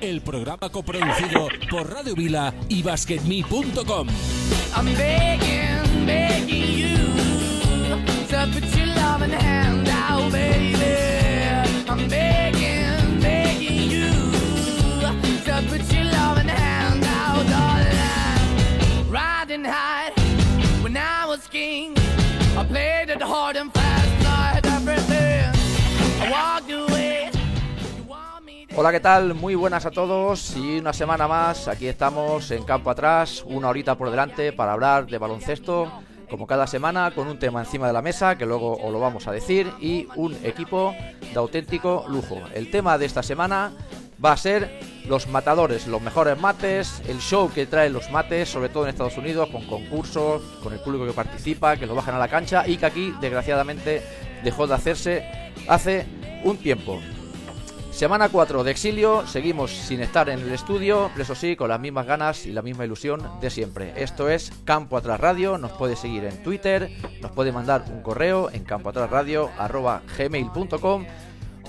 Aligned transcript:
El 0.00 0.20
programa 0.22 0.70
coproducido 0.70 1.48
por 1.70 1.92
Radio 1.92 2.14
Vila 2.14 2.54
y 2.68 2.82
BasketMe.com. 2.82 4.08
Hola, 28.82 28.90
¿qué 28.90 28.98
tal? 28.98 29.34
Muy 29.34 29.54
buenas 29.54 29.86
a 29.86 29.92
todos 29.92 30.56
y 30.56 30.80
una 30.80 30.92
semana 30.92 31.28
más. 31.28 31.68
Aquí 31.68 31.86
estamos 31.86 32.50
en 32.50 32.64
campo 32.64 32.90
atrás, 32.90 33.44
una 33.46 33.68
horita 33.68 33.96
por 33.96 34.10
delante 34.10 34.52
para 34.52 34.72
hablar 34.72 35.06
de 35.06 35.18
baloncesto, 35.18 36.02
como 36.28 36.48
cada 36.48 36.66
semana, 36.66 37.12
con 37.12 37.28
un 37.28 37.38
tema 37.38 37.60
encima 37.60 37.86
de 37.86 37.92
la 37.92 38.02
mesa 38.02 38.36
que 38.36 38.44
luego 38.44 38.76
os 38.76 38.92
lo 38.92 38.98
vamos 38.98 39.28
a 39.28 39.30
decir 39.30 39.72
y 39.80 40.08
un 40.16 40.36
equipo 40.42 40.96
de 41.20 41.38
auténtico 41.38 42.06
lujo. 42.08 42.40
El 42.54 42.72
tema 42.72 42.98
de 42.98 43.06
esta 43.06 43.22
semana 43.22 43.70
va 44.22 44.32
a 44.32 44.36
ser 44.36 44.80
los 45.06 45.28
matadores, 45.28 45.86
los 45.86 46.02
mejores 46.02 46.36
mates, 46.40 47.04
el 47.06 47.20
show 47.20 47.52
que 47.54 47.66
traen 47.66 47.92
los 47.92 48.10
mates, 48.10 48.48
sobre 48.48 48.68
todo 48.68 48.82
en 48.82 48.90
Estados 48.90 49.16
Unidos, 49.16 49.48
con 49.50 49.64
concursos, 49.64 50.42
con 50.60 50.72
el 50.72 50.80
público 50.80 51.06
que 51.06 51.12
participa, 51.12 51.76
que 51.76 51.86
lo 51.86 51.94
bajan 51.94 52.16
a 52.16 52.18
la 52.18 52.26
cancha 52.26 52.66
y 52.66 52.78
que 52.78 52.86
aquí, 52.86 53.14
desgraciadamente, 53.20 54.02
dejó 54.42 54.66
de 54.66 54.74
hacerse 54.74 55.24
hace 55.68 56.04
un 56.42 56.56
tiempo. 56.56 56.98
Semana 57.92 58.28
4 58.30 58.64
de 58.64 58.70
exilio, 58.70 59.26
seguimos 59.26 59.70
sin 59.70 60.00
estar 60.00 60.30
en 60.30 60.38
el 60.40 60.50
estudio, 60.50 61.10
pero 61.12 61.24
eso 61.24 61.34
sí, 61.34 61.56
con 61.56 61.68
las 61.68 61.78
mismas 61.78 62.06
ganas 62.06 62.46
y 62.46 62.52
la 62.52 62.62
misma 62.62 62.86
ilusión 62.86 63.20
de 63.40 63.50
siempre. 63.50 63.92
Esto 63.96 64.30
es 64.30 64.50
Campo 64.64 64.96
Atrás 64.96 65.20
Radio, 65.20 65.58
nos 65.58 65.72
puede 65.72 65.94
seguir 65.94 66.24
en 66.24 66.42
Twitter, 66.42 66.90
nos 67.20 67.32
puede 67.32 67.52
mandar 67.52 67.84
un 67.88 68.00
correo 68.02 68.48
en 68.50 68.64
campoatrasradio.gmail.com 68.64 71.04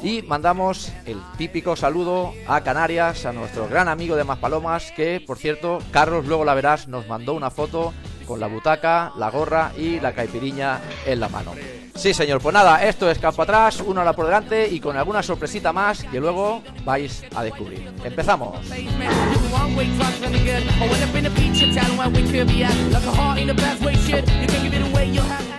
y 0.01 0.21
mandamos 0.21 0.93
el 1.05 1.19
típico 1.37 1.75
saludo 1.75 2.31
a 2.47 2.61
Canarias, 2.61 3.25
a 3.25 3.33
nuestro 3.33 3.67
gran 3.67 3.89
amigo 3.89 4.15
de 4.15 4.23
Maspalomas, 4.23 4.93
que 4.93 5.21
por 5.27 5.37
cierto, 5.37 5.79
Carlos, 5.91 6.25
luego 6.25 6.45
la 6.45 6.55
verás, 6.55 6.87
nos 6.87 7.05
mandó 7.07 7.33
una 7.33 7.51
foto 7.51 7.93
con 8.25 8.39
la 8.39 8.47
butaca, 8.47 9.11
la 9.17 9.29
gorra 9.29 9.73
y 9.77 9.99
la 9.99 10.13
caipiriña 10.13 10.79
en 11.05 11.19
la 11.19 11.27
mano. 11.27 11.51
Sí, 11.95 12.13
señor, 12.13 12.41
pues 12.41 12.53
nada, 12.53 12.83
esto 12.83 13.09
es 13.09 13.19
campo 13.19 13.43
atrás, 13.43 13.79
una 13.81 14.01
hora 14.01 14.13
por 14.13 14.25
delante 14.25 14.67
y 14.67 14.79
con 14.79 14.97
alguna 14.97 15.21
sorpresita 15.21 15.71
más 15.71 16.03
que 16.03 16.19
luego 16.19 16.63
vais 16.83 17.23
a 17.35 17.43
descubrir. 17.43 17.93
Empezamos. 18.03 18.59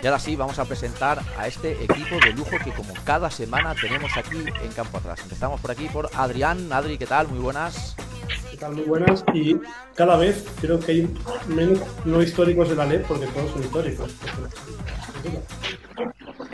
Y 0.02 0.06
ahora 0.06 0.18
sí, 0.18 0.36
vamos 0.36 0.58
a 0.58 0.64
presentar 0.66 1.22
a 1.38 1.46
este 1.46 1.72
equipo 1.82 2.16
de 2.22 2.32
lujo 2.32 2.50
que 2.62 2.72
como 2.72 2.92
cada 3.04 3.30
semana 3.30 3.74
tenemos 3.80 4.14
aquí 4.16 4.36
en 4.36 4.72
campo 4.72 4.98
atrás. 4.98 5.20
Empezamos 5.22 5.60
por 5.60 5.70
aquí 5.70 5.88
por 5.88 6.10
Adrián. 6.14 6.70
Adri, 6.72 6.98
¿qué 6.98 7.06
tal? 7.06 7.28
Muy 7.28 7.38
buenas. 7.38 7.96
¿Qué 8.50 8.56
tal? 8.56 8.74
Muy 8.74 8.84
buenas. 8.84 9.24
Y 9.32 9.56
cada 9.94 10.16
vez 10.16 10.44
creo 10.60 10.78
que 10.78 10.92
hay 10.92 11.14
menos 11.46 11.78
no 12.04 12.20
históricos 12.20 12.68
de 12.68 12.76
la 12.76 12.84
LED 12.84 13.02
porque 13.06 13.26
todos 13.28 13.50
son 13.52 13.62
históricos. 13.62 14.10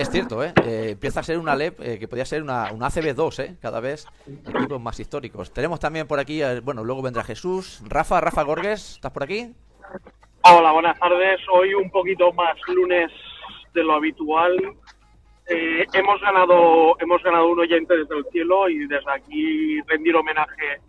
Es 0.01 0.11
cierto, 0.11 0.43
¿eh? 0.43 0.55
Eh, 0.65 0.89
empieza 0.93 1.21
a 1.21 1.23
ser 1.23 1.37
una 1.37 1.55
LEP 1.55 1.79
eh, 1.79 1.99
que 1.99 2.09
podría 2.09 2.25
ser 2.25 2.43
una, 2.43 2.73
una 2.73 2.87
ACB2, 2.87 3.45
¿eh? 3.45 3.57
Cada 3.61 3.81
vez 3.81 4.07
equipos 4.49 4.81
más 4.81 4.99
históricos. 4.99 5.53
Tenemos 5.53 5.79
también 5.79 6.07
por 6.07 6.19
aquí, 6.19 6.43
eh, 6.43 6.61
bueno, 6.61 6.83
luego 6.83 7.03
vendrá 7.03 7.23
Jesús. 7.23 7.83
Rafa, 7.87 8.19
Rafa 8.19 8.43
Gorges, 8.43 8.95
¿estás 8.95 9.13
por 9.13 9.25
aquí? 9.25 9.53
Hola, 10.41 10.73
buenas 10.73 10.99
tardes. 10.99 11.39
Hoy 11.53 11.75
un 11.75 11.91
poquito 11.91 12.33
más 12.33 12.57
lunes 12.69 13.13
de 13.75 13.85
lo 13.85 13.93
habitual. 13.93 14.57
Eh, 15.51 15.85
hemos 15.93 16.19
ganado 16.23 16.97
hemos 16.99 17.23
ganado 17.23 17.49
un 17.49 17.61
oyente 17.61 17.95
desde 17.95 18.17
el 18.17 18.25
cielo 18.33 18.71
y 18.71 18.87
desde 18.87 19.13
aquí 19.13 19.83
rendir 19.83 20.17
homenaje 20.17 20.81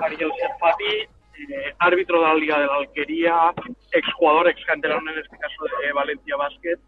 a 0.00 0.06
Ariel 0.06 0.30
Serfati, 0.38 1.74
árbitro 1.80 2.20
de 2.20 2.26
la 2.28 2.34
Liga 2.36 2.60
de 2.60 2.66
la 2.66 2.76
Alquería, 2.76 3.52
exjugador, 3.90 4.48
ex 4.50 4.64
canterano 4.66 5.10
en 5.10 5.18
este 5.18 5.36
caso 5.36 5.64
de 5.82 5.92
Valencia 5.92 6.36
Basket, 6.36 6.78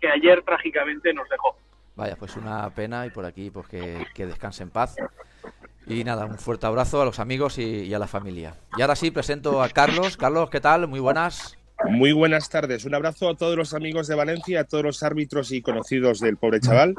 que 0.00 0.08
ayer 0.08 0.42
trágicamente 0.42 1.12
nos 1.12 1.28
dejó. 1.28 1.56
Vaya, 1.96 2.16
pues 2.16 2.36
una 2.36 2.68
pena 2.70 3.06
y 3.06 3.10
por 3.10 3.24
aquí 3.24 3.50
pues 3.50 3.66
que, 3.66 4.06
que 4.14 4.26
descanse 4.26 4.62
en 4.62 4.70
paz. 4.70 4.96
Y 5.86 6.04
nada, 6.04 6.26
un 6.26 6.38
fuerte 6.38 6.66
abrazo 6.66 7.00
a 7.00 7.04
los 7.04 7.18
amigos 7.18 7.58
y, 7.58 7.62
y 7.62 7.94
a 7.94 7.98
la 7.98 8.06
familia. 8.06 8.54
Y 8.76 8.82
ahora 8.82 8.94
sí, 8.94 9.10
presento 9.10 9.62
a 9.62 9.68
Carlos. 9.70 10.16
Carlos, 10.16 10.50
¿qué 10.50 10.60
tal? 10.60 10.86
Muy 10.86 11.00
buenas. 11.00 11.58
Muy 11.88 12.12
buenas 12.12 12.50
tardes. 12.50 12.84
Un 12.84 12.94
abrazo 12.94 13.30
a 13.30 13.36
todos 13.36 13.56
los 13.56 13.72
amigos 13.72 14.06
de 14.06 14.14
Valencia, 14.14 14.60
a 14.60 14.64
todos 14.64 14.84
los 14.84 15.02
árbitros 15.02 15.52
y 15.52 15.62
conocidos 15.62 16.20
del 16.20 16.36
pobre 16.36 16.60
chaval. 16.60 16.94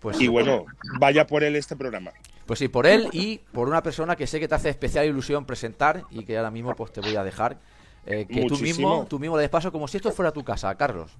Pues 0.00 0.20
Y 0.20 0.28
bueno, 0.28 0.64
vaya 0.98 1.26
por 1.26 1.44
él 1.44 1.56
este 1.56 1.76
programa. 1.76 2.12
Pues 2.46 2.58
sí, 2.58 2.68
por 2.68 2.86
él 2.86 3.08
y 3.12 3.38
por 3.52 3.68
una 3.68 3.82
persona 3.82 4.16
que 4.16 4.26
sé 4.26 4.40
que 4.40 4.48
te 4.48 4.54
hace 4.54 4.68
especial 4.68 5.06
ilusión 5.06 5.44
presentar 5.44 6.04
y 6.10 6.24
que 6.24 6.36
ahora 6.36 6.50
mismo 6.50 6.74
pues 6.74 6.92
te 6.92 7.00
voy 7.00 7.14
a 7.14 7.22
dejar 7.22 7.58
eh, 8.06 8.26
que 8.26 8.46
tú 8.46 8.58
mismo, 8.58 9.06
tú 9.08 9.18
mismo 9.18 9.36
le 9.36 9.42
des 9.42 9.50
paso 9.50 9.70
como 9.70 9.86
si 9.86 9.98
esto 9.98 10.10
fuera 10.10 10.32
tu 10.32 10.42
casa, 10.42 10.74
Carlos. 10.74 11.16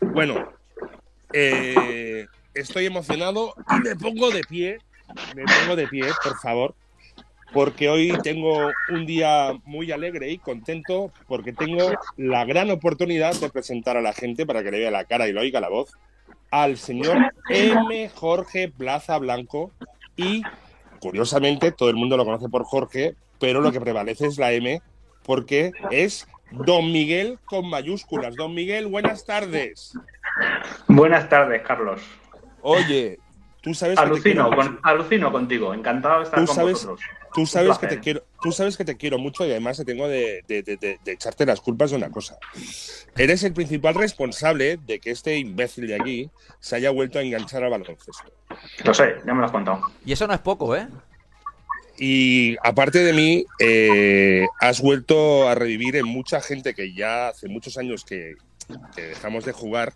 Bueno, 0.00 0.48
eh, 1.32 2.26
estoy 2.54 2.86
emocionado 2.86 3.54
y 3.76 3.88
me 3.88 3.96
pongo 3.96 4.30
de 4.30 4.42
pie. 4.42 4.78
Me 5.34 5.44
pongo 5.44 5.76
de 5.76 5.86
pie, 5.88 6.04
por 6.22 6.38
favor. 6.38 6.74
Porque 7.52 7.88
hoy 7.88 8.12
tengo 8.22 8.70
un 8.90 9.06
día 9.06 9.52
muy 9.64 9.92
alegre 9.92 10.30
y 10.30 10.38
contento 10.38 11.12
porque 11.28 11.52
tengo 11.52 11.92
la 12.16 12.44
gran 12.44 12.70
oportunidad 12.70 13.34
de 13.34 13.48
presentar 13.48 13.96
a 13.96 14.02
la 14.02 14.12
gente 14.12 14.44
para 14.44 14.62
que 14.62 14.70
le 14.70 14.80
vea 14.80 14.90
la 14.90 15.04
cara 15.04 15.28
y 15.28 15.32
le 15.32 15.40
oiga 15.40 15.60
la 15.60 15.68
voz 15.68 15.92
al 16.50 16.76
señor 16.76 17.18
M. 17.48 18.08
Jorge 18.14 18.68
Plaza 18.68 19.18
Blanco 19.18 19.70
y 20.16 20.42
curiosamente 21.00 21.72
todo 21.72 21.88
el 21.88 21.96
mundo 21.96 22.16
lo 22.16 22.24
conoce 22.24 22.48
por 22.48 22.64
Jorge, 22.64 23.14
pero 23.38 23.60
lo 23.60 23.72
que 23.72 23.80
prevalece 23.80 24.26
es 24.26 24.38
la 24.38 24.52
M 24.52 24.80
porque 25.22 25.72
es 25.90 26.26
Don 26.50 26.90
Miguel 26.92 27.38
con 27.44 27.68
mayúsculas. 27.68 28.34
Don 28.36 28.54
Miguel, 28.54 28.86
buenas 28.86 29.24
tardes. 29.24 29.92
Buenas 30.88 31.28
tardes, 31.28 31.62
Carlos. 31.62 32.00
Oye, 32.62 33.18
tú 33.62 33.74
sabes 33.74 33.98
que 33.98 34.02
te 34.04 34.08
Alucino, 34.10 34.44
quiero 34.48 34.56
con- 34.56 34.72
mucho. 34.74 34.80
alucino 34.86 35.32
contigo. 35.32 35.74
Encantado 35.74 36.18
de 36.18 36.24
estar 36.24 36.40
Tú 36.40 36.46
con 36.46 36.54
sabes- 36.56 36.72
vosotros. 36.74 37.00
Tú 37.34 37.44
sabes 37.44 37.76
que 37.76 37.86
te 37.86 38.00
quiero, 38.00 38.22
tú 38.40 38.50
sabes 38.50 38.78
que 38.78 38.84
te 38.86 38.96
quiero 38.96 39.18
mucho 39.18 39.44
y 39.44 39.50
además 39.50 39.76
te 39.76 39.84
tengo 39.84 40.08
de, 40.08 40.42
de- 40.48 40.62
de- 40.62 40.78
de- 40.78 40.98
de 41.04 41.12
echarte 41.12 41.44
las 41.44 41.60
culpas 41.60 41.90
de 41.90 41.96
una 41.98 42.08
cosa. 42.10 42.38
Eres 43.14 43.44
el 43.44 43.52
principal 43.52 43.94
responsable 43.94 44.78
de 44.78 45.00
que 45.00 45.10
este 45.10 45.36
imbécil 45.36 45.86
de 45.86 45.96
aquí 45.96 46.30
se 46.60 46.76
haya 46.76 46.90
vuelto 46.90 47.18
a 47.18 47.22
enganchar 47.22 47.62
al 47.62 47.70
baloncesto. 47.72 48.32
Lo 48.84 48.94
sé, 48.94 49.16
ya 49.26 49.34
me 49.34 49.40
lo 49.40 49.46
has 49.46 49.52
contado. 49.52 49.82
Y 50.06 50.12
eso 50.12 50.26
no 50.26 50.32
es 50.32 50.40
poco, 50.40 50.74
¿eh? 50.76 50.88
Y 51.98 52.56
aparte 52.62 52.98
de 52.98 53.12
mí, 53.12 53.44
eh, 53.58 54.46
has 54.60 54.80
vuelto 54.80 55.48
a 55.48 55.54
revivir 55.54 55.96
en 55.96 56.06
mucha 56.06 56.40
gente 56.40 56.74
que 56.74 56.92
ya 56.92 57.28
hace 57.28 57.48
muchos 57.48 57.78
años 57.78 58.04
que, 58.04 58.34
dejamos 58.96 59.44
de 59.44 59.52
jugar, 59.52 59.94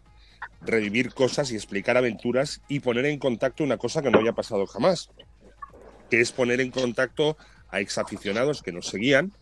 revivir 0.62 1.12
cosas 1.12 1.50
y 1.50 1.56
explicar 1.56 1.96
aventuras 1.96 2.62
y 2.68 2.80
poner 2.80 3.06
en 3.06 3.18
contacto 3.18 3.64
una 3.64 3.78
cosa 3.78 4.00
que 4.02 4.10
no 4.10 4.18
había 4.18 4.32
pasado 4.32 4.66
jamás, 4.66 5.10
que 6.08 6.20
es 6.20 6.32
poner 6.32 6.60
en 6.60 6.70
contacto 6.70 7.36
a 7.70 7.80
exaficionados 7.80 8.62
que 8.62 8.72
nos 8.72 8.86
seguían, 8.86 9.32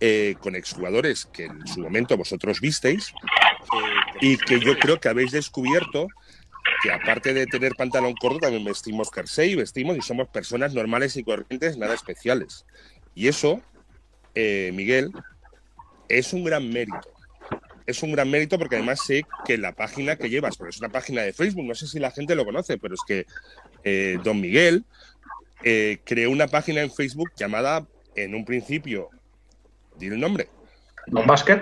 eh, 0.00 0.34
con 0.40 0.56
exjugadores 0.56 1.26
que 1.26 1.44
en 1.44 1.66
su 1.66 1.80
momento 1.80 2.16
vosotros 2.16 2.60
visteis 2.60 3.14
eh, 3.72 4.16
y 4.20 4.36
que 4.36 4.58
yo 4.58 4.76
creo 4.76 4.98
que 4.98 5.08
habéis 5.08 5.30
descubierto 5.30 6.08
que 6.82 6.92
aparte 6.92 7.34
de 7.34 7.46
tener 7.46 7.72
pantalón 7.74 8.14
corto 8.14 8.40
también 8.40 8.64
vestimos 8.64 9.10
jersey, 9.12 9.54
vestimos 9.54 9.96
y 9.96 10.02
somos 10.02 10.28
personas 10.28 10.74
normales 10.74 11.16
y 11.16 11.24
corrientes, 11.24 11.76
nada 11.76 11.94
especiales. 11.94 12.64
Y 13.14 13.28
eso, 13.28 13.60
eh, 14.34 14.70
Miguel, 14.74 15.12
es 16.08 16.32
un 16.32 16.44
gran 16.44 16.68
mérito. 16.70 17.00
Es 17.86 18.02
un 18.02 18.12
gran 18.12 18.30
mérito 18.30 18.58
porque 18.58 18.76
además 18.76 19.00
sé 19.04 19.24
que 19.44 19.58
la 19.58 19.72
página 19.72 20.16
que 20.16 20.30
llevas, 20.30 20.56
porque 20.56 20.70
es 20.70 20.78
una 20.78 20.88
página 20.88 21.22
de 21.22 21.32
Facebook, 21.32 21.64
no 21.64 21.74
sé 21.74 21.86
si 21.86 21.98
la 21.98 22.10
gente 22.10 22.34
lo 22.34 22.44
conoce, 22.44 22.78
pero 22.78 22.94
es 22.94 23.00
que 23.06 23.26
eh, 23.84 24.18
Don 24.22 24.40
Miguel 24.40 24.84
eh, 25.64 25.98
creó 26.04 26.30
una 26.30 26.46
página 26.46 26.82
en 26.82 26.92
Facebook 26.92 27.32
llamada, 27.36 27.86
en 28.14 28.34
un 28.34 28.44
principio, 28.44 29.08
di 29.98 30.06
el 30.06 30.20
nombre, 30.20 30.48
Don 31.06 31.26
Basket, 31.26 31.60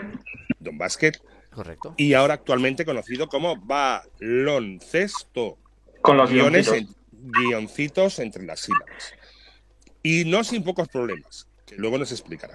Don 0.59 0.77
Basket, 0.77 1.13
Correcto. 1.53 1.95
y 1.97 2.15
ahora 2.15 2.35
actualmente 2.35 2.85
conocido 2.85 3.29
como 3.29 3.57
Baloncesto. 4.21 5.59
con 6.03 6.17
los 6.17 6.31
guiones, 6.31 6.67
guioncitos. 6.71 6.97
en- 6.97 7.33
guioncitos 7.33 8.19
entre 8.21 8.45
las 8.45 8.61
sílabas. 8.61 9.13
Y 10.03 10.25
no 10.25 10.43
sin 10.45 10.65
pocos 10.65 10.89
problemas, 10.89 11.47
que 11.67 11.77
luego 11.77 11.99
nos 11.99 12.11
explicará. 12.13 12.55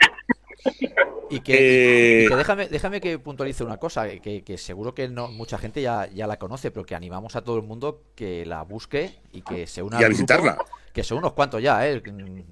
Y 1.30 1.42
que, 1.42 2.22
Eh, 2.22 2.26
y 2.26 2.28
que 2.30 2.36
déjame, 2.36 2.68
déjame 2.68 3.02
que 3.02 3.20
puntualice 3.20 3.64
una 3.64 3.78
cosa, 3.78 4.08
que, 4.20 4.44
que 4.44 4.58
seguro 4.58 4.96
que 4.96 5.08
no 5.10 5.28
mucha 5.28 5.58
gente 5.60 5.82
ya, 5.82 6.08
ya 6.08 6.26
la 6.28 6.38
conoce, 6.40 6.72
pero 6.72 6.86
que 6.86 6.96
animamos 6.96 7.36
a 7.36 7.44
todo 7.44 7.58
el 7.58 7.64
mundo 7.64 8.02
que 8.16 8.46
la 8.46 8.64
busque 8.64 9.12
y 9.32 9.42
que 9.42 9.68
se 9.68 9.84
una 9.84 9.98
Y 9.98 10.04
a 10.04 10.08
grupo, 10.08 10.18
visitarla. 10.22 10.58
que 10.94 11.04
son 11.04 11.20
unos 11.20 11.34
cuantos 11.34 11.62
ya, 11.62 11.88
¿eh? 11.88 12.02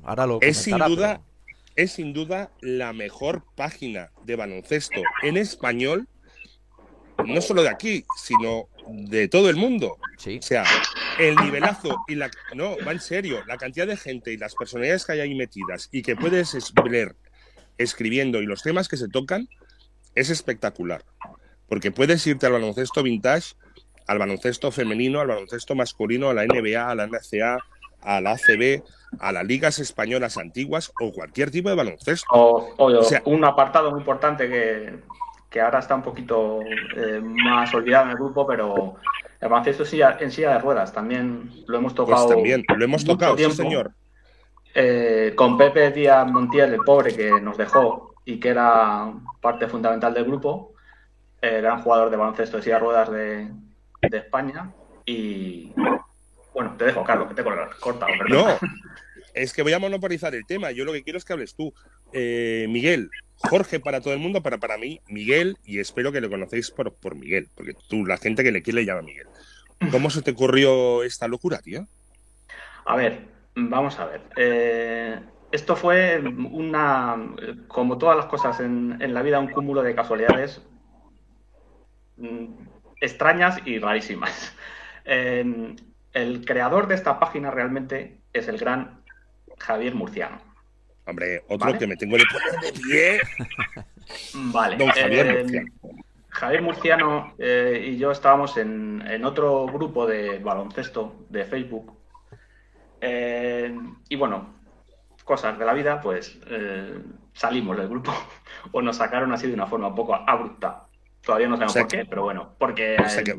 Ahora 0.03 0.27
lo 0.27 0.39
Es 0.41 0.57
sin 0.57 0.77
duda, 0.77 1.21
pero- 1.23 1.23
es 1.75 1.91
sin 1.93 2.13
duda 2.13 2.51
la 2.61 2.93
mejor 2.93 3.43
página 3.55 4.11
de 4.25 4.35
baloncesto 4.35 5.01
en 5.23 5.37
español, 5.37 6.07
no 7.25 7.41
solo 7.41 7.63
de 7.63 7.69
aquí, 7.69 8.05
sino 8.17 8.67
de 8.87 9.27
todo 9.27 9.49
el 9.49 9.55
mundo. 9.55 9.97
Sí. 10.17 10.39
O 10.39 10.41
sea, 10.41 10.63
el 11.19 11.35
nivelazo 11.37 11.95
y 12.07 12.15
la 12.15 12.29
no, 12.55 12.75
va 12.85 12.91
en 12.91 12.99
serio, 12.99 13.43
la 13.47 13.57
cantidad 13.57 13.87
de 13.87 13.97
gente 13.97 14.31
y 14.31 14.37
las 14.37 14.55
personalidades 14.55 15.05
que 15.05 15.13
hay 15.13 15.19
ahí 15.21 15.35
metidas 15.35 15.89
y 15.91 16.01
que 16.01 16.15
puedes 16.15 16.53
es- 16.53 16.73
ver 16.73 17.15
escribiendo 17.77 18.41
y 18.41 18.45
los 18.45 18.61
temas 18.61 18.87
que 18.87 18.97
se 18.97 19.07
tocan 19.07 19.47
es 20.15 20.29
espectacular. 20.29 21.03
Porque 21.67 21.91
puedes 21.91 22.25
irte 22.27 22.45
al 22.45 22.51
baloncesto 22.53 23.01
vintage, 23.03 23.55
al 24.05 24.19
baloncesto 24.19 24.71
femenino, 24.71 25.21
al 25.21 25.27
baloncesto 25.27 25.75
masculino, 25.75 26.29
a 26.29 26.33
la 26.33 26.43
NBA, 26.43 26.89
a 26.89 26.93
la 26.95 27.05
NCA, 27.07 27.57
a 28.01 28.21
la 28.21 28.31
ACB, 28.33 28.83
a 29.19 29.31
las 29.31 29.45
ligas 29.45 29.79
españolas 29.79 30.37
antiguas 30.37 30.91
o 30.99 31.11
cualquier 31.13 31.49
tipo 31.51 31.69
de 31.69 31.75
baloncesto. 31.75 32.27
O, 32.31 32.73
o- 32.77 32.99
O 32.99 33.03
sea- 33.03 33.21
un 33.25 33.43
apartado 33.45 33.91
muy 33.91 34.01
importante 34.01 34.47
que, 34.49 34.93
que 35.53 35.61
ahora 35.61 35.77
está 35.77 35.93
un 35.93 36.01
poquito 36.01 36.61
eh, 36.97 37.21
más 37.23 37.71
olvidado 37.75 38.05
en 38.05 38.09
el 38.11 38.15
grupo, 38.17 38.47
pero 38.47 38.95
el 39.39 39.47
baloncesto 39.49 39.85
silla- 39.85 40.17
en 40.19 40.31
silla 40.31 40.53
de 40.53 40.59
ruedas 40.59 40.91
también 40.91 41.47
lo 41.67 41.77
hemos 41.77 41.93
Pues 41.93 42.07
tocado. 42.07 42.27
también, 42.29 42.63
lo 42.75 42.83
hemos 42.83 43.05
tocado, 43.05 43.33
sí 43.33 43.37
tiempo. 43.37 43.55
señor. 43.55 43.91
Eh, 44.73 45.33
con 45.35 45.55
Pepe 45.55 45.91
Díaz 45.91 46.25
Montiel, 46.31 46.73
el 46.73 46.79
pobre 46.79 47.15
que 47.15 47.39
nos 47.39 47.55
dejó 47.55 48.15
y 48.25 48.39
que 48.39 48.49
era 48.49 49.13
parte 49.41 49.67
fundamental 49.67 50.11
del 50.15 50.23
grupo, 50.25 50.73
eh, 51.39 51.61
gran 51.61 51.83
jugador 51.83 52.09
de 52.09 52.17
baloncesto 52.17 52.57
de 52.57 52.63
silla 52.63 52.75
de 52.77 52.81
ruedas 52.81 53.11
de, 53.11 53.51
de 54.09 54.17
España. 54.17 54.71
Y 55.05 55.71
bueno, 56.51 56.73
te 56.79 56.85
dejo, 56.85 57.03
Carlos, 57.03 57.27
que 57.27 57.35
te 57.35 57.41
he 57.41 57.45
cortado. 57.79 58.11
perdón. 58.17 58.47
No, 58.47 58.69
es 59.35 59.53
que 59.53 59.61
voy 59.61 59.73
a 59.73 59.79
monopolizar 59.79 60.33
el 60.33 60.47
tema. 60.47 60.71
Yo 60.71 60.83
lo 60.83 60.93
que 60.93 61.03
quiero 61.03 61.17
es 61.19 61.25
que 61.25 61.33
hables 61.33 61.53
tú. 61.53 61.71
Eh, 62.11 62.65
Miguel, 62.69 63.09
Jorge 63.49 63.79
para 63.79 64.01
todo 64.01 64.13
el 64.13 64.19
mundo, 64.19 64.41
para, 64.41 64.77
mí, 64.77 65.01
Miguel, 65.07 65.57
y 65.65 65.79
espero 65.79 66.11
que 66.11 66.21
lo 66.21 66.29
conocéis 66.29 66.71
por, 66.71 66.93
por 66.93 67.15
Miguel, 67.15 67.49
porque 67.55 67.75
tú, 67.87 68.05
la 68.05 68.17
gente 68.17 68.43
que 68.43 68.51
le 68.51 68.61
quiere, 68.61 68.81
le 68.81 68.85
llama 68.85 69.01
Miguel. 69.01 69.27
¿Cómo 69.91 70.09
se 70.09 70.21
te 70.21 70.31
ocurrió 70.31 71.03
esta 71.03 71.27
locura, 71.27 71.59
tío? 71.59 71.85
A 72.85 72.95
ver, 72.95 73.27
vamos 73.55 73.99
a 73.99 74.05
ver. 74.05 74.21
Eh, 74.37 75.19
esto 75.51 75.75
fue 75.75 76.19
una, 76.19 77.17
como 77.67 77.97
todas 77.97 78.17
las 78.17 78.25
cosas 78.27 78.59
en, 78.59 78.97
en 79.01 79.13
la 79.13 79.21
vida, 79.21 79.39
un 79.39 79.51
cúmulo 79.51 79.83
de 79.83 79.93
casualidades 79.93 80.61
mm, 82.17 82.45
extrañas 83.01 83.59
y 83.65 83.79
rarísimas. 83.79 84.55
Eh, 85.05 85.75
el 86.13 86.45
creador 86.45 86.87
de 86.87 86.95
esta 86.95 87.19
página 87.19 87.51
realmente 87.51 88.21
es 88.31 88.47
el 88.47 88.57
gran 88.57 89.03
Javier 89.57 89.95
Murciano. 89.95 90.52
Hombre, 91.05 91.43
otro 91.49 91.67
Vale. 91.67 91.77
que 91.79 91.87
me 91.87 91.95
tengo 91.97 92.17
que 92.17 92.23
poner 92.31 92.73
de 92.73 92.79
pie. 92.81 93.19
Vale. 94.35 94.77
Don 94.77 94.89
Javier 94.89 95.27
eh, 95.27 95.43
Murciano. 95.43 95.67
Javier 96.29 96.61
Murciano 96.61 97.33
eh, 97.37 97.85
y 97.89 97.97
yo 97.97 98.11
estábamos 98.11 98.57
en, 98.57 99.03
en 99.07 99.25
otro 99.25 99.65
grupo 99.67 100.05
de 100.07 100.39
baloncesto 100.39 101.25
de 101.29 101.45
Facebook. 101.45 101.93
Eh, 103.01 103.77
y 104.09 104.15
bueno, 104.15 104.55
cosas 105.23 105.57
de 105.59 105.65
la 105.65 105.73
vida, 105.73 105.99
pues 106.01 106.39
eh, 106.47 106.97
salimos 107.33 107.77
del 107.77 107.89
grupo 107.89 108.13
o 108.71 108.81
nos 108.81 108.97
sacaron 108.97 109.31
así 109.33 109.47
de 109.47 109.53
una 109.53 109.67
forma 109.67 109.87
un 109.89 109.95
poco 109.95 110.15
abrupta. 110.15 110.85
Todavía 111.21 111.47
no 111.47 111.55
sabemos 111.55 111.71
O 111.71 111.73
sea 111.73 111.83
por 111.83 111.91
qué, 111.91 112.05
pero 112.05 112.23
bueno, 112.23 112.53
porque, 112.57 112.97
O 113.03 113.09
sea 113.09 113.23
que- 113.23 113.37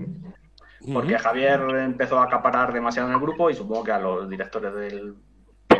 porque 0.92 1.18
Javier 1.18 1.60
empezó 1.78 2.18
a 2.18 2.24
acaparar 2.24 2.72
demasiado 2.74 3.08
en 3.08 3.14
el 3.14 3.20
grupo 3.20 3.48
y 3.48 3.54
supongo 3.54 3.84
que 3.84 3.92
a 3.92 3.98
los 3.98 4.28
directores 4.28 4.74
del, 4.74 5.14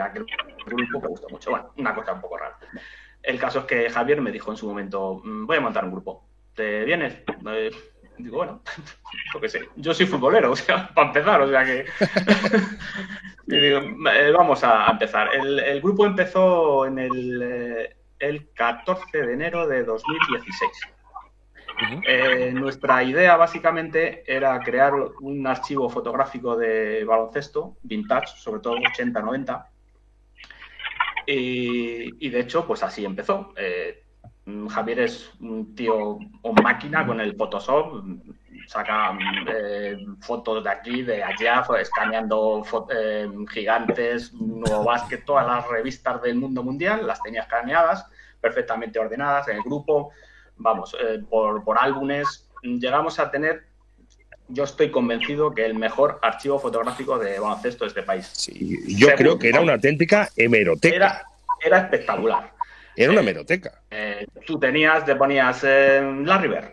aquel 0.00 0.26
grupo 0.66 1.00
le 1.00 1.08
gustó 1.08 1.28
mucho. 1.28 1.50
Bueno, 1.50 1.70
una 1.76 1.94
cosa 1.94 2.12
un 2.12 2.20
poco 2.20 2.38
rara. 2.38 2.58
El 3.22 3.38
caso 3.38 3.60
es 3.60 3.64
que 3.64 3.90
Javier 3.90 4.20
me 4.20 4.30
dijo 4.30 4.50
en 4.50 4.56
su 4.56 4.66
momento, 4.66 5.20
"Mm, 5.24 5.46
voy 5.46 5.56
a 5.56 5.60
montar 5.60 5.84
un 5.84 5.92
grupo. 5.92 6.26
¿Te 6.54 6.84
vienes? 6.84 7.14
Eh, 7.46 7.70
digo, 8.18 8.36
bueno, 8.38 8.62
yo 9.34 9.40
qué 9.40 9.48
sé. 9.48 9.68
Yo 9.76 9.94
soy 9.94 10.06
futbolero, 10.06 10.50
o 10.52 10.56
sea, 10.56 10.88
para 10.94 11.08
empezar, 11.08 11.40
o 11.40 11.48
sea 11.48 11.64
que... 11.64 11.86
y 13.46 13.56
digo, 13.58 13.80
"Eh, 14.12 14.32
vamos 14.36 14.62
a 14.64 14.86
empezar. 14.90 15.34
El, 15.34 15.58
el 15.60 15.80
grupo 15.80 16.06
empezó 16.06 16.86
en 16.86 16.98
el, 16.98 17.42
eh, 17.42 17.96
el 18.18 18.50
14 18.52 19.22
de 19.26 19.32
enero 19.32 19.66
de 19.66 19.84
2016. 19.84 20.70
Eh, 22.06 22.52
nuestra 22.54 23.02
idea 23.02 23.36
básicamente 23.36 24.22
era 24.26 24.58
crear 24.60 24.94
un 24.94 25.46
archivo 25.46 25.90
fotográfico 25.90 26.56
de 26.56 27.04
baloncesto, 27.04 27.76
vintage, 27.82 28.36
sobre 28.36 28.60
todo 28.60 28.76
80-90. 28.76 29.66
Y, 31.26 32.28
de 32.28 32.40
hecho, 32.40 32.66
pues 32.66 32.82
así 32.82 33.04
empezó. 33.04 33.52
Eh, 33.56 34.04
Javier 34.68 35.00
es 35.00 35.32
un 35.40 35.74
tío 35.74 36.18
o 36.42 36.52
máquina 36.52 37.06
con 37.06 37.20
el 37.20 37.34
Photoshop, 37.34 38.04
saca 38.66 39.16
eh, 39.48 39.96
fotos 40.20 40.62
de 40.64 40.70
aquí, 40.70 41.02
de 41.02 41.22
allá, 41.22 41.64
escaneando 41.80 42.62
eh, 42.90 43.28
gigantes, 43.50 44.32
nuevo 44.34 44.84
básquet, 44.84 45.24
todas 45.24 45.46
las 45.46 45.66
revistas 45.68 46.20
del 46.22 46.36
mundo 46.36 46.62
mundial, 46.62 47.06
las 47.06 47.22
tenía 47.22 47.42
escaneadas, 47.42 48.06
perfectamente 48.40 48.98
ordenadas 48.98 49.48
en 49.48 49.56
el 49.56 49.62
grupo, 49.62 50.10
vamos, 50.56 50.94
eh, 51.00 51.22
por, 51.28 51.64
por 51.64 51.78
álbumes. 51.78 52.50
Llegamos 52.62 53.18
a 53.18 53.30
tener, 53.30 53.64
yo 54.48 54.64
estoy 54.64 54.90
convencido 54.90 55.54
que 55.54 55.64
el 55.64 55.74
mejor 55.74 56.18
archivo 56.22 56.58
fotográfico 56.58 57.18
de 57.18 57.38
baloncesto 57.38 57.84
de 57.84 57.88
este 57.88 58.02
país. 58.02 58.30
Sí, 58.32 58.96
yo 58.96 59.08
creo 59.16 59.38
que 59.38 59.48
era 59.48 59.60
una 59.60 59.74
auténtica 59.74 60.28
hemeroteca. 60.36 60.96
Era, 60.96 61.26
era 61.64 61.78
espectacular. 61.78 62.52
Era 62.96 63.12
una 63.12 63.20
hemeroteca. 63.20 63.82
Eh, 63.90 64.26
tú 64.46 64.58
tenías, 64.58 65.04
te 65.04 65.16
ponías 65.16 65.64
eh, 65.64 66.00
la 66.24 66.38
River, 66.38 66.72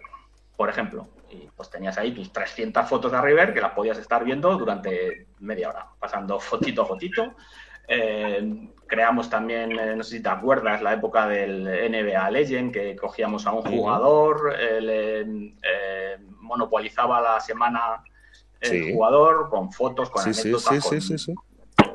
por 0.56 0.70
ejemplo, 0.70 1.08
y 1.30 1.48
pues 1.56 1.70
tenías 1.70 1.98
ahí 1.98 2.12
tus 2.12 2.32
300 2.32 2.88
fotos 2.88 3.12
de 3.12 3.18
la 3.18 3.24
River 3.24 3.54
que 3.54 3.62
las 3.62 3.72
podías 3.72 3.98
estar 3.98 4.24
viendo 4.24 4.56
durante 4.58 5.28
media 5.40 5.70
hora, 5.70 5.88
pasando 6.00 6.40
fotito 6.40 6.84
a 6.84 6.86
fotito. 6.86 7.36
Eh, 7.88 8.70
creamos 8.92 9.30
también, 9.30 9.72
eh, 9.80 9.96
no 9.96 10.04
sé 10.04 10.18
si 10.18 10.22
te 10.22 10.28
acuerdas, 10.28 10.82
la 10.82 10.94
época 10.94 11.26
del 11.26 11.64
NBA 11.64 12.30
Legend, 12.30 12.74
que 12.74 12.94
cogíamos 12.98 13.48
a 13.48 13.54
un 13.54 13.62
jugador, 13.62 14.54
eh, 14.60 14.82
le 14.82 15.22
eh, 15.64 16.18
monopolizaba 16.52 17.22
la 17.22 17.40
semana 17.40 18.04
el 18.60 18.70
Sí. 18.70 18.94
jugador 18.94 19.50
con 19.50 19.72
fotos, 19.72 20.10
con 20.10 20.22
anécdotas, 20.24 20.64
sí, 20.76 20.82
sí, 20.82 20.90
con 20.90 21.02
sí, 21.02 21.18
sí. 21.18 21.36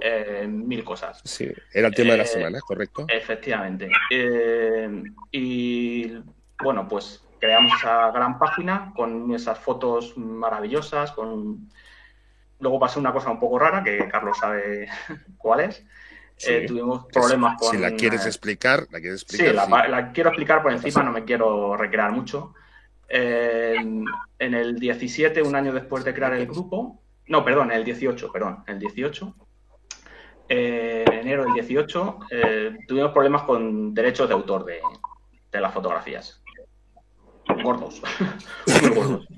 eh, 0.00 0.46
mil 0.48 0.82
cosas. 0.82 1.20
Sí, 1.24 1.48
era 1.72 1.88
el 1.88 1.94
tema 1.94 2.12
de 2.12 2.16
la 2.18 2.24
Eh, 2.24 2.26
semana, 2.26 2.58
correcto. 2.60 3.04
Efectivamente. 3.08 3.88
Eh, 4.10 5.02
y 5.30 6.12
bueno, 6.62 6.88
pues 6.88 7.22
creamos 7.38 7.72
esa 7.78 8.10
gran 8.10 8.38
página 8.38 8.92
con 8.96 9.32
esas 9.34 9.58
fotos 9.58 10.16
maravillosas. 10.16 11.12
Con... 11.12 11.68
Luego 12.58 12.80
pasó 12.80 12.98
una 12.98 13.12
cosa 13.12 13.30
un 13.30 13.38
poco 13.38 13.58
rara, 13.58 13.84
que 13.84 14.08
Carlos 14.08 14.38
sabe 14.38 14.88
cuál 15.38 15.60
es. 15.60 15.84
Sí. 16.38 16.66
Tuvimos 16.66 17.06
problemas 17.12 17.58
con... 17.60 17.70
Si 17.70 17.78
la 17.78 17.92
quieres 17.92 18.26
explicar, 18.26 18.86
la 18.90 19.00
quieres 19.00 19.22
explicar. 19.22 19.54
sí. 19.66 19.90
la 19.90 20.12
quiero 20.12 20.30
explicar 20.30 20.62
por 20.62 20.72
encima, 20.72 21.02
no 21.02 21.12
me 21.12 21.24
quiero 21.24 21.76
recrear 21.76 22.10
mucho. 22.12 22.54
En 23.08 24.04
el 24.38 24.78
17, 24.78 25.42
un 25.42 25.54
año 25.54 25.72
después 25.72 26.04
de 26.04 26.14
crear 26.14 26.34
el 26.34 26.46
grupo, 26.46 27.00
no, 27.28 27.44
perdón, 27.44 27.72
el 27.72 27.84
18, 27.84 28.30
perdón, 28.30 28.62
el 28.66 28.78
18, 28.78 29.34
eh, 30.48 31.04
en 31.06 31.18
enero 31.18 31.44
del 31.44 31.54
18, 31.54 32.20
eh, 32.30 32.78
tuvimos 32.86 33.10
problemas 33.10 33.42
con 33.42 33.92
derechos 33.92 34.28
de 34.28 34.34
autor 34.34 34.64
de, 34.64 34.80
las 35.60 35.72
fotografías. 35.72 36.42
Gordos, 37.62 38.02
muy 38.82 38.94
gordos. 38.94 39.28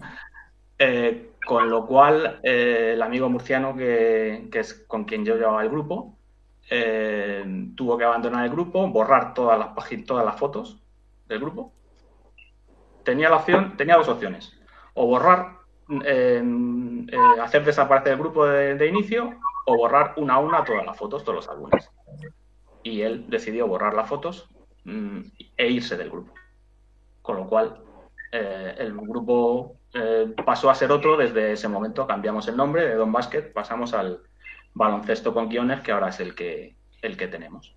Eh, 0.78 1.30
con 1.46 1.70
lo 1.70 1.86
cual, 1.86 2.40
el 2.42 3.00
amigo 3.00 3.30
murciano, 3.30 3.74
que, 3.76 4.50
es 4.52 4.74
con 4.86 5.04
quien 5.04 5.24
yo 5.24 5.36
llevaba 5.36 5.62
el 5.62 5.70
grupo, 5.70 6.18
tuvo 7.74 7.96
que 7.96 8.04
abandonar 8.04 8.44
el 8.44 8.50
grupo, 8.50 8.86
borrar 8.88 9.32
todas 9.32 9.58
las 9.58 9.68
páginas, 9.68 10.06
todas 10.06 10.24
las 10.26 10.36
fotos 10.36 10.82
del 11.26 11.38
grupo. 11.38 11.72
Tenía 13.08 13.30
la 13.30 13.36
opción, 13.36 13.74
tenía 13.78 13.96
dos 13.96 14.10
opciones: 14.10 14.52
o 14.92 15.06
borrar, 15.06 15.60
eh, 16.04 16.42
eh, 17.10 17.40
hacer 17.40 17.64
desaparecer 17.64 18.12
el 18.12 18.18
grupo 18.18 18.44
de, 18.44 18.86
inicio, 18.86 19.32
o 19.64 19.78
borrar 19.78 20.12
una 20.18 20.34
a 20.34 20.38
una 20.38 20.62
todas 20.62 20.84
las 20.84 20.94
fotos, 20.94 21.24
todos 21.24 21.36
los 21.36 21.48
álbumes. 21.48 21.90
Y 22.82 23.00
él 23.00 23.24
decidió 23.30 23.66
borrar 23.66 23.94
las 23.94 24.10
fotos 24.10 24.50
mm, 24.84 25.20
e 25.56 25.68
irse 25.70 25.96
del 25.96 26.10
grupo. 26.10 26.34
Con 27.22 27.38
lo 27.38 27.46
cual, 27.46 27.80
eh, 28.30 28.74
el 28.76 28.94
grupo 28.94 29.78
pasó 30.44 30.68
a 30.68 30.74
ser 30.74 30.92
otro. 30.92 31.16
Desde 31.16 31.52
ese 31.52 31.66
momento 31.66 32.06
cambiamos 32.06 32.46
el 32.46 32.58
nombre 32.58 32.86
de 32.86 32.94
Don 32.94 33.10
Basket, 33.10 33.54
pasamos 33.54 33.94
al 33.94 34.20
baloncesto 34.74 35.32
con 35.32 35.48
guiones, 35.48 35.80
que 35.80 35.92
ahora 35.92 36.10
es 36.10 36.20
el 36.20 36.34
que, 36.34 36.76
el 37.00 37.16
que 37.16 37.28
tenemos. 37.28 37.74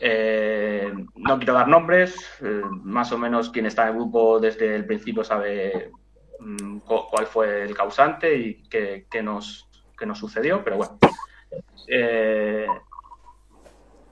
Eh, 0.00 0.92
no 1.16 1.38
quiero 1.38 1.54
dar 1.54 1.68
nombres, 1.68 2.28
eh, 2.40 2.62
más 2.70 3.10
o 3.12 3.18
menos 3.18 3.50
quien 3.50 3.66
está 3.66 3.82
en 3.82 3.88
el 3.88 3.94
grupo 3.94 4.38
desde 4.38 4.74
el 4.76 4.86
principio 4.86 5.24
sabe 5.24 5.92
mm, 6.38 6.78
cu- 6.80 7.06
cuál 7.10 7.26
fue 7.26 7.62
el 7.64 7.74
causante 7.74 8.34
y 8.36 8.62
qué, 8.68 9.06
nos, 9.22 9.68
qué 9.98 10.06
nos 10.06 10.18
sucedió, 10.18 10.62
pero 10.62 10.76
bueno. 10.76 10.98
Eh, 11.88 12.66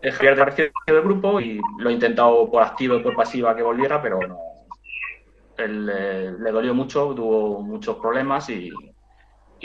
Javier 0.03 0.35
desapareció 0.35 0.71
del 0.87 1.03
grupo 1.03 1.41
y 1.41 1.61
lo 1.79 1.91
he 1.91 1.93
intentado 1.93 2.51
por 2.51 2.63
activa 2.63 2.97
y 2.97 3.01
por 3.01 3.15
pasiva 3.15 3.55
que 3.57 3.63
volviera, 3.63 4.01
pero 4.03 4.21
no. 4.27 4.39
Eh, 5.59 6.33
le 6.39 6.51
dolió 6.51 6.75
mucho, 6.75 7.15
tuvo 7.15 7.63
muchos 7.63 7.97
problemas 7.97 8.51
y, 8.51 8.71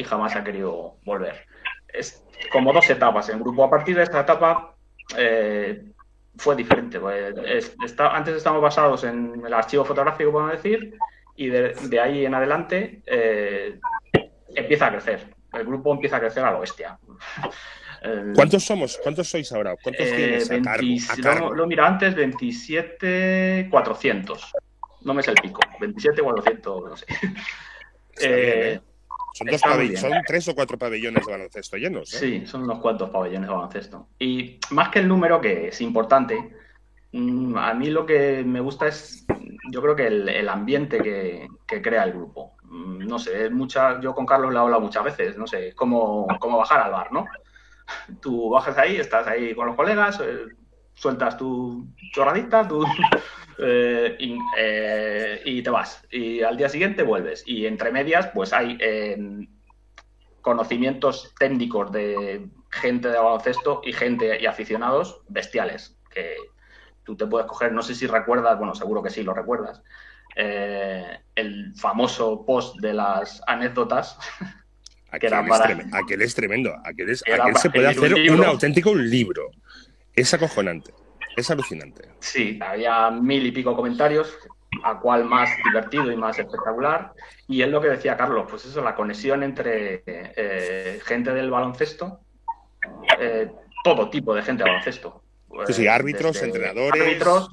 jamás 0.03 0.36
ha 0.36 0.43
querido 0.43 0.98
volver. 1.03 1.46
Es 1.88 2.25
como 2.51 2.74
dos 2.74 2.89
etapas. 2.89 3.29
En 3.29 3.39
grupo, 3.39 3.63
a 3.63 3.70
partir 3.70 3.96
de 3.96 4.03
esta 4.03 4.22
etapa, 4.22 4.75
fue 6.38 6.56
diferente. 6.56 7.00
pues, 7.00 7.36
es- 7.46 7.76
está- 7.86 8.16
antes 8.16 8.36
estábamos 8.36 8.64
basados 8.64 9.04
en 9.04 9.42
el 9.46 9.54
archivo 9.54 9.86
fotográfico, 9.86 10.32
podemos 10.32 10.54
decir, 10.54 10.98
y 11.36 11.48
de, 11.48 11.74
de 11.74 12.00
ahí 12.00 12.26
en 12.26 12.34
adelante 12.36 13.02
eh, 13.06 13.80
empieza 14.56 14.88
a 14.88 14.92
crecer. 14.92 15.34
El 15.54 15.66
grupo 15.66 15.94
empieza 15.94 16.18
a 16.18 16.20
crecer 16.20 16.44
a 16.44 16.52
lo 16.52 16.60
bestia. 16.62 16.98
El- 18.02 18.34
¿Cuántos 18.34 18.64
somos? 18.64 18.98
¿Cuántos 19.04 19.30
sois 19.30 19.52
ahora? 19.52 19.76
¿Cuántos 19.82 20.08
eh, 20.08 20.16
tienes 20.16 20.50
a 20.50 20.60
cargo? 20.62 20.88
20 20.88 21.12
A 21.12 21.16
lo, 21.18 21.24
cargo? 21.24 21.54
lo 21.54 21.68
mira 21.68 21.86
antes, 21.86 22.16
27, 22.16 23.68
400. 23.70 24.52
No 25.02 25.14
me 25.14 25.22
sé 25.22 25.30
el 25.32 25.38
pico. 25.38 25.60
27, 25.80 26.22
400, 26.24 26.84
no 26.84 26.98
sé. 26.98 27.06
Eh, 28.20 28.74
¿eh? 28.74 28.82
Son, 29.34 29.48
dos 29.48 29.62
tres 30.28 30.48
o 30.50 30.56
cuatro 30.56 30.78
pabellones 30.78 31.26
de 31.26 31.32
baloncesto 31.32 31.78
llenos. 31.78 32.10
Sí, 32.10 32.46
son 32.46 32.64
unos 32.64 32.80
cuantos 32.80 33.10
pabellones 33.10 33.48
de 33.48 33.54
baloncesto. 33.56 34.10
Y 34.20 34.60
más 34.72 34.90
que 34.90 35.00
el 35.00 35.08
número, 35.08 35.40
que 35.40 35.70
es 35.70 35.82
importante, 35.82 36.58
mm, 37.12 37.58
a 37.58 37.74
mí 37.74 37.90
lo 37.90 38.06
que 38.06 38.44
me 38.46 38.60
gusta 38.60 38.88
es, 38.88 39.26
yo 39.72 39.82
creo 39.82 39.96
que 39.96 40.08
el, 40.08 40.28
el 40.28 40.50
ambiente 40.50 41.00
que, 41.02 41.48
que 41.66 41.82
crea 41.82 42.04
el 42.04 42.12
grupo. 42.14 42.58
Mm, 42.64 43.08
No 43.08 43.20
sé, 43.20 43.46
es 43.46 43.52
mucha, 43.52 44.00
yo 44.02 44.14
con 44.14 44.26
Carlos 44.26 44.52
le 44.52 44.58
he 44.58 44.62
hablado 44.62 44.82
muchas 44.82 45.04
veces, 45.04 45.38
no 45.38 45.48
sé, 45.48 45.70
es 45.70 45.76
como, 45.76 46.28
como 46.40 46.58
bajar 46.58 46.82
al 46.82 46.92
bar, 46.92 47.12
¿no? 47.12 47.26
Tú 48.22 48.50
bajas 48.50 48.78
ahí, 48.78 48.98
estás 48.98 49.28
ahí 49.28 49.56
con 49.56 49.68
los 49.68 49.76
colegas, 49.76 50.20
eh, 50.22 50.46
sueltas 50.94 51.38
tu 51.38 51.88
chorradita, 52.14 52.68
tú, 52.68 52.86
eh, 53.60 54.16
y, 54.20 54.38
eh, 54.58 55.42
y 55.46 55.62
te 55.64 55.70
vas. 55.70 56.06
Y 56.12 56.42
al 56.42 56.58
día 56.58 56.70
siguiente 56.70 57.04
vuelves. 57.04 57.44
Y 57.46 57.66
entre 57.66 57.92
medias, 57.92 58.30
pues 58.34 58.54
hay 58.54 58.78
eh, 58.80 59.18
conocimientos 60.42 61.34
técnicos 61.40 61.92
de 61.92 62.48
gente 62.70 63.10
de 63.10 63.18
baloncesto 63.18 63.82
y 63.84 63.94
gente 63.94 64.40
y 64.42 64.46
aficionados 64.46 65.22
bestiales. 65.28 65.98
Que 66.10 66.36
tú 67.04 67.16
te 67.16 67.26
puedes 67.28 67.48
coger, 67.48 67.72
no 67.72 67.82
sé 67.82 67.96
si 67.96 68.08
recuerdas, 68.08 68.58
bueno, 68.58 68.76
seguro 68.76 69.02
que 69.04 69.10
sí 69.10 69.24
lo 69.24 69.34
recuerdas, 69.34 69.82
el 70.36 71.74
famoso 71.76 72.46
post 72.46 72.80
de 72.80 72.94
las 72.94 73.42
anécdotas. 73.48 74.18
que 75.20 75.28
Aquel, 75.28 75.34
es 75.50 75.62
tremendo, 75.62 75.98
aquel 75.98 76.22
es 76.22 76.36
tremendo. 76.36 76.74
Aquel, 76.86 77.10
es- 77.10 77.24
Era 77.26 77.44
aquel 77.44 77.58
se 77.58 77.70
puede 77.70 77.88
hacer 77.88 78.14
un 78.14 78.44
auténtico 78.46 78.96
libro. 78.96 79.52
Es 80.15 80.34
acojonante. 80.34 80.94
Es 81.38 81.50
alucinante. 81.50 82.10
Sí, 82.20 82.60
había 82.62 83.10
mil 83.10 83.46
y 83.46 83.51
pico 83.51 83.75
comentarios, 83.75 84.38
a 84.84 85.00
cuál 85.00 85.25
más 85.25 85.50
divertido 85.63 86.12
y 86.12 86.15
más 86.18 86.38
espectacular. 86.39 87.13
Y 87.48 87.62
es 87.62 87.70
lo 87.70 87.80
que 87.82 87.89
decía 87.89 88.18
Carlos, 88.18 88.48
pues 88.50 88.65
eso, 88.65 88.82
la 88.82 88.96
conexión 88.96 89.44
entre 89.44 90.03
eh, 90.06 91.00
gente 91.06 91.34
del 91.34 91.50
baloncesto, 91.50 92.20
eh, 93.20 93.50
todo 93.84 94.10
tipo 94.10 94.34
de 94.36 94.41
gente 94.41 94.63
de 94.63 94.70
baloncesto. 94.70 95.24
Sí, 95.68 95.74
sí, 95.74 95.86
Eh, 95.86 95.89
árbitros, 95.89 96.34
desde 96.34 96.48
entrenadores. 96.48 97.01
árbitros, 97.01 97.50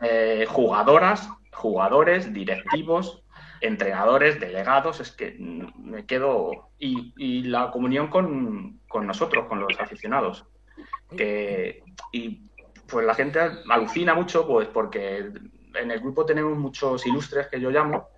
eh, 0.00 0.46
jugadoras, 0.48 1.28
jugadores, 1.52 2.32
directivos, 2.32 3.22
entrenadores, 3.60 4.40
delegados, 4.40 5.00
es 5.00 5.12
que 5.12 5.36
me 5.38 6.06
quedo... 6.06 6.70
Y, 6.78 7.12
y 7.16 7.42
la 7.44 7.70
comunión 7.70 8.08
con, 8.08 8.80
con 8.88 9.06
nosotros, 9.06 9.46
con 9.46 9.60
los 9.60 9.78
aficionados. 9.78 10.44
Que, 11.16 11.81
y 12.12 12.50
pues 12.86 13.06
la 13.06 13.14
gente 13.14 13.40
alucina 13.68 14.14
mucho, 14.14 14.46
pues 14.46 14.68
porque 14.68 15.32
en 15.74 15.90
el 15.90 16.00
grupo 16.00 16.26
tenemos 16.26 16.56
muchos 16.56 17.06
ilustres 17.06 17.48
que 17.48 17.60
yo 17.60 17.70
llamo. 17.70 18.08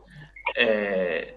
Eh, 0.57 1.35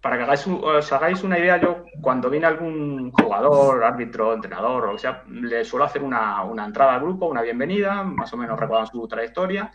para 0.00 0.16
que 0.16 0.22
hagáis, 0.22 0.46
os 0.46 0.92
hagáis 0.92 1.24
una 1.24 1.38
idea, 1.38 1.60
yo 1.60 1.84
cuando 2.00 2.30
viene 2.30 2.46
algún 2.46 3.10
jugador, 3.10 3.82
árbitro, 3.82 4.32
entrenador 4.32 4.86
o 4.86 4.98
sea, 4.98 5.24
le 5.28 5.64
suelo 5.64 5.84
hacer 5.84 6.02
una, 6.02 6.44
una 6.44 6.64
entrada 6.64 6.94
al 6.94 7.00
grupo, 7.00 7.26
una 7.26 7.42
bienvenida, 7.42 8.04
más 8.04 8.32
o 8.32 8.36
menos 8.36 8.58
recuerdan 8.58 8.86
su 8.86 9.06
trayectoria. 9.08 9.72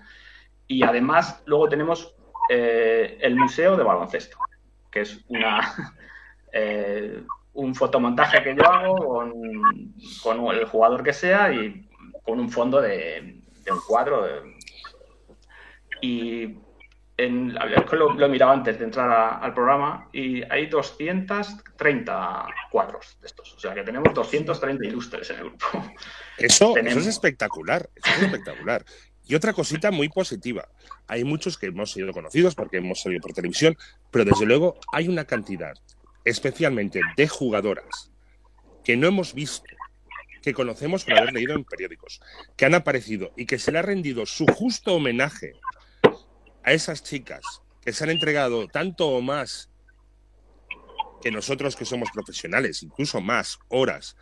Y 0.65 0.83
además, 0.83 1.43
luego 1.45 1.67
tenemos 1.67 2.15
eh, 2.49 3.17
el 3.21 3.35
Museo 3.35 3.75
de 3.75 3.83
Baloncesto, 3.83 4.37
que 4.89 5.01
es 5.01 5.23
una, 5.27 5.59
eh, 6.53 7.21
un 7.53 7.75
fotomontaje 7.75 8.41
que 8.43 8.55
yo 8.55 8.65
hago 8.65 8.95
con, 8.95 9.33
con 10.23 10.55
el 10.55 10.65
jugador 10.65 11.03
que 11.03 11.13
sea 11.13 11.51
y 11.51 11.89
con 12.23 12.39
un 12.39 12.49
fondo 12.49 12.81
de, 12.81 13.39
de 13.63 13.71
un 13.71 13.79
cuadro. 13.87 14.23
de- 14.23 14.53
y 16.01 16.57
en, 17.17 17.53
lo, 17.53 18.13
lo 18.13 18.25
he 18.25 18.29
mirado 18.29 18.51
antes 18.51 18.77
de 18.79 18.85
entrar 18.85 19.09
a- 19.09 19.37
al 19.37 19.53
programa 19.53 20.09
y 20.11 20.43
hay 20.51 20.65
230 20.67 22.45
cuadros 22.71 23.17
de 23.21 23.27
estos. 23.27 23.53
O 23.53 23.59
sea 23.59 23.73
que 23.73 23.83
tenemos 23.83 24.13
230 24.13 24.85
ilustres 24.85 25.29
en 25.29 25.37
el 25.37 25.43
grupo. 25.49 25.65
Eso, 26.37 26.75
eso 26.77 26.99
es 26.99 27.05
espectacular. 27.07 27.89
Eso 27.95 28.09
es 28.17 28.23
espectacular. 28.23 28.83
Y 29.25 29.35
otra 29.35 29.53
cosita 29.53 29.89
muy 29.89 30.09
positiva. 30.09 30.67
Hay 31.07 31.23
muchos 31.23 31.57
que 31.57 31.67
hemos 31.67 31.93
sido 31.93 32.11
conocidos 32.11 32.55
porque 32.55 32.75
hemos 32.79 32.99
salido 32.99 33.21
por 33.21 33.31
televisión, 33.31 33.77
pero 34.11 34.25
desde 34.25 34.45
luego 34.45 34.75
hay 34.91 35.07
una 35.07 35.23
cantidad, 35.23 35.75
especialmente 36.25 36.99
de 37.15 37.27
jugadoras, 37.29 38.11
que 38.83 38.97
no 38.97 39.07
hemos 39.07 39.33
visto, 39.33 39.63
que 40.43 40.53
conocemos 40.53 41.05
por 41.05 41.17
haber 41.17 41.33
leído 41.33 41.55
en 41.55 41.63
periódicos, 41.63 42.21
que 42.57 42.65
han 42.65 42.75
aparecido 42.75 43.31
y 43.37 43.45
que 43.45 43.57
se 43.57 43.71
le 43.71 43.79
ha 43.79 43.81
rendido 43.81 44.25
su 44.25 44.45
justo 44.45 44.93
homenaje 44.93 45.53
a 46.63 46.73
esas 46.73 47.01
chicas 47.01 47.41
que 47.81 47.93
se 47.93 48.03
han 48.03 48.09
entregado 48.09 48.67
tanto 48.67 49.07
o 49.07 49.21
más 49.21 49.69
que 51.21 51.31
nosotros 51.31 51.77
que 51.77 51.85
somos 51.85 52.09
profesionales, 52.13 52.83
incluso 52.83 53.21
más 53.21 53.57
horas, 53.69 54.17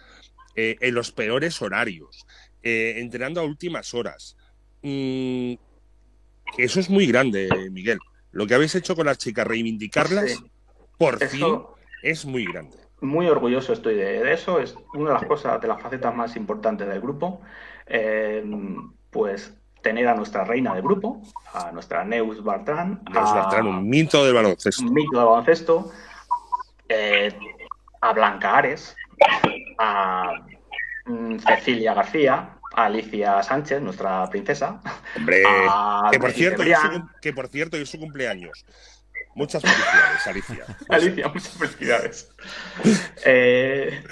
eh, 0.55 0.75
en 0.81 0.93
los 0.93 1.11
peores 1.11 1.59
horarios, 1.61 2.25
eh, 2.61 2.93
entrenando 2.97 3.41
a 3.41 3.43
últimas 3.43 3.95
horas. 3.95 4.37
Mm, 4.83 5.53
eso 6.59 6.79
es 6.79 6.89
muy 6.89 7.07
grande, 7.07 7.49
Miguel. 7.71 7.97
Lo 8.31 8.45
que 8.45 8.53
habéis 8.53 8.75
hecho 8.75 8.95
con 8.95 9.07
las 9.07 9.17
chicas, 9.17 9.47
reivindicarlas, 9.47 10.31
Sí. 10.31 10.51
por 10.99 11.21
Eso- 11.23 11.29
fin, 11.29 11.57
es 12.03 12.25
muy 12.25 12.45
grande. 12.45 12.77
Muy 13.01 13.27
orgulloso 13.27 13.73
estoy 13.73 13.95
de, 13.95 14.23
de 14.23 14.33
eso. 14.33 14.59
Es 14.59 14.75
una 14.93 15.09
de 15.09 15.13
las 15.15 15.25
cosas, 15.25 15.59
de 15.59 15.67
las 15.67 15.81
facetas 15.81 16.15
más 16.15 16.35
importantes 16.35 16.87
del 16.87 17.01
grupo. 17.01 17.41
Eh, 17.87 18.43
pues 19.09 19.53
tener 19.81 20.07
a 20.07 20.15
nuestra 20.15 20.43
reina 20.43 20.73
del 20.73 20.83
grupo, 20.83 21.21
a 21.53 21.71
nuestra 21.71 22.03
Neus 22.03 22.43
Bartrán, 22.43 23.01
Nos 23.11 23.29
a 23.29 23.35
Bertrán, 23.35 23.67
un 23.67 23.89
mito 23.89 24.23
del 24.23 24.33
baloncesto. 24.33 24.83
un 24.83 24.93
mito 24.93 25.19
de 25.19 25.25
baloncesto, 25.25 25.91
eh, 26.87 27.37
a 27.99 28.13
Blanca 28.13 28.57
Ares, 28.57 28.95
a 29.79 30.33
mm, 31.05 31.37
Cecilia 31.39 31.93
García, 31.93 32.57
a 32.73 32.85
Alicia 32.85 33.41
Sánchez, 33.43 33.81
nuestra 33.81 34.29
princesa, 34.29 34.79
Hombre, 35.17 35.43
que 36.11 36.19
por 36.19 36.31
cierto, 36.31 36.63
que 37.21 37.33
por 37.33 37.47
cierto, 37.47 37.77
es 37.77 37.89
su 37.89 37.99
cumpleaños. 37.99 38.65
Muchas 39.35 39.61
felicidades, 39.61 40.27
Alicia. 40.27 40.65
Alicia, 40.89 41.27
muchas 41.29 41.53
felicidades. 41.57 42.29
Eh, 43.25 44.03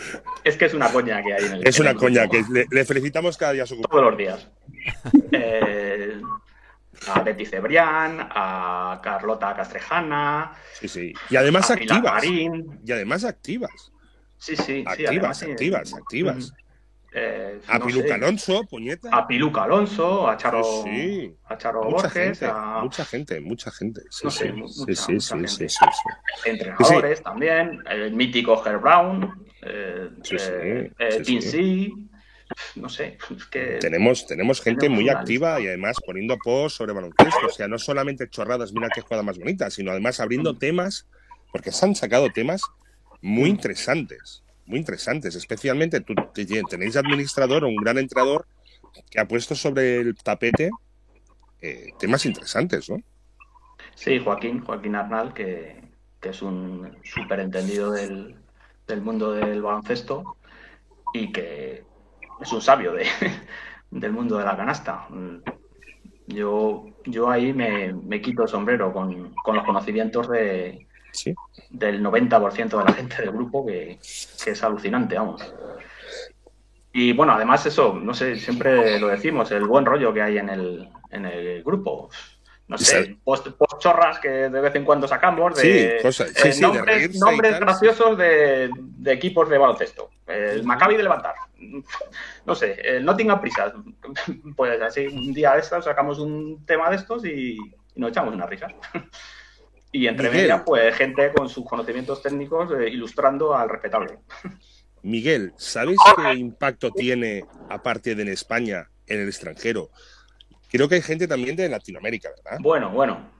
es 0.43 0.55
que 0.57 0.65
es 0.65 0.73
una 0.73 0.91
coña 0.91 1.21
que 1.21 1.33
hay 1.33 1.45
en 1.45 1.53
el 1.53 1.67
Es 1.67 1.75
en 1.77 1.81
una 1.83 1.91
el 1.91 1.97
coña, 1.97 2.25
grupo. 2.25 2.47
que 2.47 2.53
le, 2.53 2.65
le 2.69 2.85
felicitamos 2.85 3.37
cada 3.37 3.51
día 3.53 3.63
a 3.63 3.67
su 3.67 3.75
cumpleaños. 3.75 3.91
todos 3.91 4.11
los 4.11 4.17
días. 4.17 4.47
Eh, 5.31 6.21
a 7.07 7.21
Betty 7.21 7.45
Cebrián, 7.45 8.17
a 8.31 8.99
Carlota 9.03 9.55
Castrejana, 9.55 10.53
Sí, 10.79 10.87
sí. 10.87 11.13
Y 11.29 11.35
además 11.35 11.69
a 11.69 11.73
activas. 11.73 12.01
Marín. 12.03 12.79
Y 12.85 12.91
además 12.91 13.23
activas. 13.23 13.91
Sí, 14.37 14.55
sí, 14.55 14.63
sí. 14.63 14.83
Activas, 14.87 15.37
sí. 15.39 15.51
activas, 15.51 15.93
activas. 15.93 16.53
Eh, 17.11 17.59
A 17.67 17.79
no 17.79 17.85
Piluca 17.87 18.15
Alonso, 18.15 18.63
puñeta. 18.69 19.09
A 19.11 19.27
Piluca 19.27 19.63
Alonso, 19.63 20.27
a 20.29 20.37
Charo, 20.37 20.63
Sí, 20.83 21.33
a 21.45 21.57
Charo 21.57 21.83
Mucha 21.83 22.03
Borges, 22.07 22.11
gente, 22.13 22.45
a 22.45 22.79
mucha 22.81 23.05
gente, 23.05 23.39
mucha 23.41 23.71
gente. 23.71 24.01
Sí, 24.11 24.25
No 24.25 24.31
sé, 24.31 24.45
sí, 24.45 24.51
mu- 24.51 24.67
sí, 24.67 24.79
mucha- 24.81 24.95
sí, 24.95 25.11
mucha 25.13 25.21
sí, 25.21 25.33
gente. 25.33 25.47
sí, 25.49 25.67
sí, 25.69 25.85
sí. 26.43 26.49
entrenadores 26.49 27.23
también, 27.23 27.79
el 27.89 28.13
mítico 28.13 28.63
Herb 28.65 28.81
Brown, 28.81 29.43
eh, 29.63 30.09
sí, 30.23 30.35
eh. 30.39 30.91
Tim 31.25 31.41
C. 31.41 31.89
No 32.75 32.89
sé, 32.89 33.17
es 33.35 33.45
que 33.45 33.77
Tenemos, 33.79 34.25
tenemos 34.25 34.59
gente 34.61 34.81
Tenemos 34.81 35.01
muy 35.03 35.09
activa 35.09 35.49
lista. 35.57 35.61
y 35.61 35.67
además 35.67 35.97
poniendo 36.03 36.35
posts 36.43 36.77
sobre 36.77 36.93
baloncesto. 36.93 37.45
O 37.45 37.49
sea, 37.49 37.67
no 37.67 37.77
solamente 37.77 38.27
chorradas, 38.29 38.71
mira 38.73 38.89
qué 38.93 39.01
jugada 39.01 39.21
más 39.23 39.37
bonita, 39.37 39.69
sino 39.69 39.91
además 39.91 40.19
abriendo 40.19 40.53
Mm. 40.53 40.57
temas, 40.59 41.07
porque 41.51 41.71
se 41.71 41.85
han 41.85 41.95
sacado 41.95 42.29
temas 42.31 42.61
muy 43.21 43.49
interesantes, 43.49 44.43
muy 44.69 44.79
interesantes. 44.79 45.35
Especialmente 45.35 46.01
tú 46.01 46.15
te- 46.33 46.45
tenéis 46.65 46.97
administrador 46.97 47.65
o 47.65 47.69
un 47.69 47.79
gran 47.79 47.99
entrenador 47.99 48.47
que 49.11 49.19
ha 49.21 49.27
puesto 49.27 49.55
sobre 49.55 49.99
el 50.01 50.15
tapete 50.17 50.79
eh, 51.61 51.95
temas 51.99 52.25
interesantes, 52.27 52.89
¿no? 52.89 52.97
Sí, 53.95 54.19
Joaquín, 54.19 54.61
Joaquín 54.65 54.95
Arnal, 54.95 55.33
que, 55.33 55.93
que 56.19 56.29
es 56.29 56.41
un 56.41 56.99
súper 57.03 57.39
entendido 57.41 57.91
del, 57.91 58.45
del 58.87 59.01
mundo 59.01 59.31
del 59.33 59.61
baloncesto 59.61 60.31
y 61.11 61.31
que 61.33 61.89
es 62.39 62.53
un 62.53 62.61
sabio 62.61 62.93
de, 62.93 63.05
del 63.91 64.13
mundo 64.13 64.37
de 64.37 64.45
la 64.45 64.57
canasta. 64.57 65.07
Yo, 66.27 66.95
yo 67.05 67.29
ahí 67.29 67.53
me, 67.53 67.93
me 67.93 68.21
quito 68.21 68.43
el 68.43 68.49
sombrero 68.49 68.93
con, 68.93 69.39
con 69.41 69.55
los 69.55 69.65
conocimientos 69.65 70.29
de, 70.29 70.87
Sí. 71.11 71.33
del 71.69 72.03
90% 72.03 72.77
de 72.77 72.83
la 72.83 72.93
gente 72.93 73.17
del 73.17 73.31
grupo, 73.31 73.65
que, 73.65 73.99
que 74.43 74.51
es 74.51 74.63
alucinante, 74.63 75.15
vamos. 75.15 75.53
Y 76.91 77.13
bueno, 77.13 77.33
además 77.33 77.65
eso, 77.65 77.93
no 77.93 78.13
sé, 78.13 78.35
siempre 78.35 78.99
lo 78.99 79.07
decimos, 79.07 79.51
el 79.51 79.65
buen 79.65 79.85
rollo 79.85 80.13
que 80.13 80.21
hay 80.21 80.37
en 80.37 80.49
el, 80.49 80.89
en 81.11 81.25
el 81.25 81.63
grupo. 81.63 82.09
No 82.67 82.77
sé, 82.77 83.17
post, 83.23 83.47
post 83.57 83.79
chorras 83.79 84.19
que 84.19 84.29
de 84.29 84.61
vez 84.61 84.75
en 84.75 84.85
cuando 84.85 85.07
sacamos 85.07 85.55
de 85.55 85.99
Sí, 86.03 86.11
sí, 86.11 86.23
eh, 86.23 87.07
de 87.07 87.19
nombres, 87.19 87.59
graciosos 87.59 88.15
de, 88.15 88.69
de 88.77 89.11
equipos 89.11 89.49
de 89.49 89.57
baloncesto. 89.57 90.11
El 90.27 90.63
Maccabi 90.63 90.95
de 90.95 91.03
levantar. 91.03 91.35
No 92.45 92.55
sé, 92.55 92.79
el 92.83 93.05
Nottingham 93.05 93.41
Prisas. 93.41 93.73
Pues 94.55 94.79
así, 94.81 95.07
un 95.07 95.33
día 95.33 95.53
de 95.53 95.59
estos 95.61 95.85
sacamos 95.85 96.19
un 96.19 96.65
tema 96.65 96.89
de 96.89 96.95
estos 96.97 97.25
y, 97.25 97.57
y 97.95 97.99
nos 97.99 98.11
echamos 98.11 98.33
unas 98.33 98.49
risas. 98.49 98.71
Y 99.91 100.07
entre 100.07 100.29
Miguel. 100.29 100.43
medias, 100.43 100.61
pues 100.65 100.95
gente 100.95 101.31
con 101.33 101.49
sus 101.49 101.65
conocimientos 101.65 102.21
técnicos 102.21 102.71
eh, 102.79 102.89
ilustrando 102.89 103.55
al 103.55 103.69
respetable. 103.69 104.19
Miguel, 105.01 105.53
¿sabes 105.57 105.97
qué 106.15 106.33
impacto 106.33 106.91
tiene, 106.91 107.45
aparte 107.69 108.15
de 108.15 108.21
en 108.23 108.27
España, 108.27 108.89
en 109.07 109.21
el 109.21 109.27
extranjero? 109.27 109.89
Creo 110.69 110.89
que 110.89 110.95
hay 110.95 111.01
gente 111.01 111.27
también 111.27 111.55
de 111.55 111.69
Latinoamérica, 111.69 112.29
¿verdad? 112.29 112.59
Bueno, 112.61 112.89
bueno. 112.91 113.31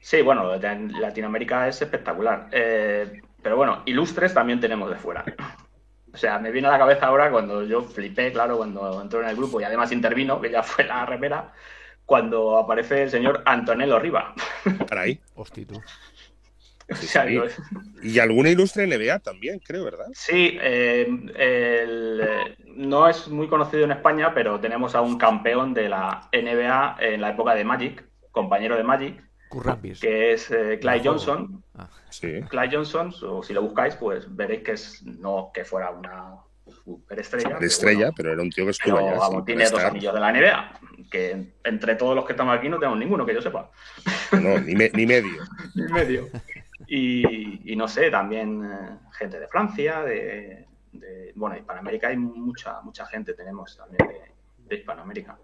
Sí, 0.00 0.22
bueno, 0.22 0.54
en 0.54 1.00
Latinoamérica 1.00 1.68
es 1.68 1.82
espectacular. 1.82 2.48
Eh, 2.52 3.20
pero 3.42 3.56
bueno, 3.56 3.82
ilustres 3.86 4.32
también 4.32 4.60
tenemos 4.60 4.88
de 4.88 4.96
fuera. 4.96 5.24
O 6.12 6.16
sea, 6.16 6.38
me 6.38 6.52
viene 6.52 6.68
a 6.68 6.72
la 6.72 6.78
cabeza 6.78 7.06
ahora 7.06 7.30
cuando 7.30 7.64
yo 7.64 7.82
flipé, 7.82 8.32
claro, 8.32 8.56
cuando 8.56 9.02
entró 9.02 9.20
en 9.20 9.28
el 9.28 9.36
grupo 9.36 9.60
y 9.60 9.64
además 9.64 9.90
intervino, 9.90 10.40
que 10.40 10.50
ya 10.50 10.62
fue 10.62 10.84
la 10.84 11.04
remera, 11.04 11.52
cuando 12.06 12.58
aparece 12.58 13.02
el 13.04 13.10
señor 13.10 13.42
Antonello 13.46 13.98
Riva. 13.98 14.34
Para 14.88 15.02
ahí. 15.02 15.20
Hosti, 15.34 15.64
tú. 15.64 15.80
Sí. 16.92 17.18
Y 18.02 18.18
alguna 18.18 18.50
ilustre 18.50 18.86
NBA 18.86 19.20
también, 19.20 19.58
creo, 19.58 19.84
¿verdad? 19.84 20.04
Sí, 20.12 20.58
eh, 20.60 21.06
el, 21.34 22.20
eh, 22.22 22.56
no 22.76 23.08
es 23.08 23.26
muy 23.28 23.48
conocido 23.48 23.84
en 23.84 23.92
España, 23.92 24.34
pero 24.34 24.60
tenemos 24.60 24.94
a 24.94 25.00
un 25.00 25.16
campeón 25.16 25.72
de 25.72 25.88
la 25.88 26.28
NBA 26.30 26.96
en 27.00 27.22
la 27.22 27.30
época 27.30 27.54
de 27.54 27.64
Magic, 27.64 28.04
compañero 28.32 28.76
de 28.76 28.82
Magic, 28.82 29.24
Currambis. 29.48 29.98
que 30.00 30.32
es 30.34 30.50
eh, 30.50 30.78
Clyde 30.78 30.98
Juego. 31.00 31.12
Johnson. 31.12 31.64
Ah, 31.74 31.88
Sí. 32.10 32.42
Clyde 32.48 32.76
Johnson, 32.76 33.12
o 33.22 33.42
si 33.42 33.54
lo 33.54 33.62
buscáis, 33.62 33.96
pues 33.96 34.26
veréis 34.36 34.62
que 34.62 34.72
es 34.72 35.02
no 35.04 35.50
que 35.54 35.64
fuera 35.64 35.90
una 35.90 36.34
superestrella. 36.84 37.58
De 37.58 37.66
estrella, 37.66 38.00
pero, 38.06 38.14
pero 38.16 38.32
era 38.32 38.42
un 38.42 38.50
tío 38.50 38.64
que 38.66 38.70
bueno, 38.70 38.70
estuvo 38.72 38.96
pero, 38.96 39.08
allá. 39.08 39.18
vamos, 39.18 39.44
tiene 39.44 39.68
dos 39.68 39.84
anillos 39.84 40.14
de 40.14 40.20
la 40.20 40.32
NBA, 40.32 40.80
que 41.10 41.54
entre 41.64 41.94
todos 41.96 42.14
los 42.16 42.24
que 42.24 42.32
estamos 42.32 42.56
aquí 42.56 42.68
no 42.68 42.78
tenemos 42.78 42.98
ninguno 42.98 43.26
que 43.26 43.34
yo 43.34 43.42
sepa. 43.42 43.70
No, 44.32 44.58
ni, 44.60 44.74
me- 44.74 44.90
ni 44.94 45.06
medio. 45.06 45.42
Ni 45.74 45.82
medio. 45.92 46.28
Y, 46.86 47.72
y 47.72 47.76
no 47.76 47.86
sé, 47.88 48.10
también 48.10 48.64
eh, 48.64 48.98
gente 49.12 49.38
de 49.40 49.48
Francia, 49.48 50.02
de, 50.02 50.66
de- 50.92 51.32
bueno, 51.34 51.56
Hispanoamérica 51.56 52.08
hay 52.08 52.16
mucha, 52.16 52.80
mucha 52.82 53.06
gente 53.06 53.34
tenemos 53.34 53.76
también 53.76 54.06
de, 54.08 54.32
de 54.68 54.76
Hispanoamérica. 54.76 55.38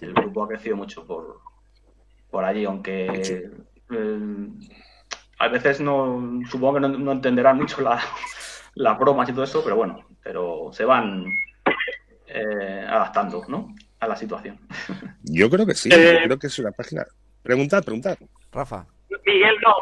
El 0.00 0.14
grupo 0.14 0.44
ha 0.44 0.48
crecido 0.48 0.76
mucho 0.76 1.06
por, 1.06 1.40
por 2.30 2.44
allí, 2.44 2.64
aunque 2.64 3.50
eh, 3.90 4.48
a 5.38 5.48
veces 5.48 5.80
no, 5.80 6.40
supongo 6.50 6.74
que 6.74 6.80
no, 6.80 6.88
no 6.88 7.12
entenderán 7.12 7.58
mucho 7.58 7.80
la- 7.82 8.00
las 8.74 8.98
bromas 8.98 9.28
y 9.28 9.32
todo 9.32 9.44
eso, 9.44 9.62
pero 9.62 9.76
bueno, 9.76 10.05
pero 10.26 10.70
se 10.72 10.84
van 10.84 11.24
eh, 12.26 12.84
adaptando, 12.88 13.44
¿no? 13.46 13.72
A 14.00 14.08
la 14.08 14.16
situación. 14.16 14.58
Yo 15.22 15.48
creo 15.48 15.64
que 15.64 15.74
sí, 15.74 15.88
Eh, 15.92 16.14
yo 16.14 16.24
creo 16.24 16.38
que 16.38 16.48
es 16.48 16.58
una 16.58 16.72
página. 16.72 17.04
Preguntad, 17.44 17.84
preguntad. 17.84 18.18
Rafa. 18.50 18.86
Miguel, 19.24 19.56
no. 19.62 19.74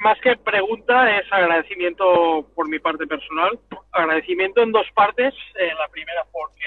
Más 0.00 0.18
que 0.20 0.36
pregunta, 0.36 1.18
es 1.18 1.32
agradecimiento 1.32 2.50
por 2.56 2.68
mi 2.68 2.80
parte 2.80 3.06
personal. 3.06 3.60
Agradecimiento 3.92 4.60
en 4.62 4.72
dos 4.72 4.86
partes. 4.92 5.32
Eh, 5.54 5.70
la 5.78 5.86
primera, 5.88 6.22
porque 6.32 6.64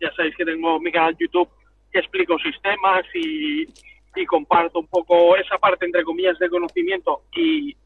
ya 0.00 0.12
sabéis 0.14 0.36
que 0.36 0.44
tengo 0.44 0.78
mi 0.78 0.92
canal 0.92 1.16
YouTube 1.18 1.48
que 1.90 1.98
explico 1.98 2.38
sistemas 2.38 3.04
y, 3.14 3.66
y 4.14 4.26
comparto 4.26 4.78
un 4.78 4.86
poco 4.86 5.36
esa 5.36 5.58
parte, 5.58 5.86
entre 5.86 6.04
comillas, 6.04 6.38
de 6.38 6.48
conocimiento. 6.48 7.22
Y, 7.34 7.76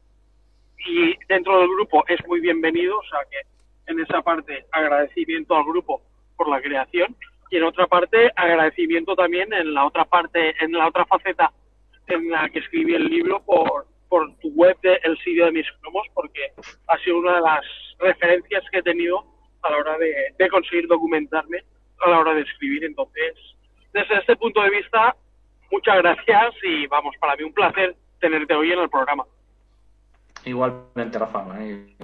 y 0.77 1.15
dentro 1.27 1.57
del 1.59 1.69
grupo 1.69 2.03
es 2.07 2.19
muy 2.27 2.39
bienvenido. 2.39 2.99
O 2.99 3.03
sea 3.09 3.21
que 3.31 3.37
en 3.87 3.99
esa 3.99 4.21
parte, 4.21 4.65
agradecimiento 4.71 5.55
al 5.55 5.65
grupo 5.65 6.01
por 6.35 6.49
la 6.49 6.61
creación. 6.61 7.15
Y 7.49 7.57
en 7.57 7.63
otra 7.63 7.87
parte, 7.87 8.31
agradecimiento 8.35 9.15
también 9.15 9.51
en 9.53 9.73
la 9.73 9.85
otra 9.85 10.05
parte, 10.05 10.55
en 10.63 10.71
la 10.71 10.87
otra 10.87 11.05
faceta 11.05 11.51
en 12.07 12.29
la 12.29 12.49
que 12.49 12.59
escribí 12.59 12.93
el 12.93 13.05
libro 13.05 13.41
por, 13.43 13.85
por 14.09 14.33
tu 14.37 14.49
web 14.49 14.77
de 14.81 14.99
El 15.03 15.17
sitio 15.19 15.45
de 15.45 15.51
mis 15.51 15.71
cromos, 15.79 16.07
porque 16.13 16.51
ha 16.87 16.97
sido 16.99 17.19
una 17.19 17.35
de 17.35 17.41
las 17.41 17.61
referencias 17.99 18.63
que 18.71 18.79
he 18.79 18.83
tenido 18.83 19.23
a 19.63 19.69
la 19.69 19.77
hora 19.77 19.97
de, 19.97 20.13
de 20.37 20.49
conseguir 20.49 20.87
documentarme, 20.87 21.59
a 22.05 22.09
la 22.09 22.19
hora 22.19 22.33
de 22.33 22.41
escribir. 22.41 22.83
Entonces, 22.83 23.35
desde 23.93 24.17
este 24.19 24.35
punto 24.35 24.61
de 24.61 24.69
vista, 24.69 25.15
muchas 25.71 25.97
gracias 25.97 26.55
y 26.63 26.87
vamos, 26.87 27.15
para 27.19 27.35
mí 27.35 27.43
un 27.43 27.53
placer 27.53 27.95
tenerte 28.19 28.53
hoy 28.53 28.71
en 28.71 28.79
el 28.79 28.89
programa. 28.89 29.25
Igualmente, 30.45 31.19
Rafa, 31.19 31.45
¿eh? 31.59 31.95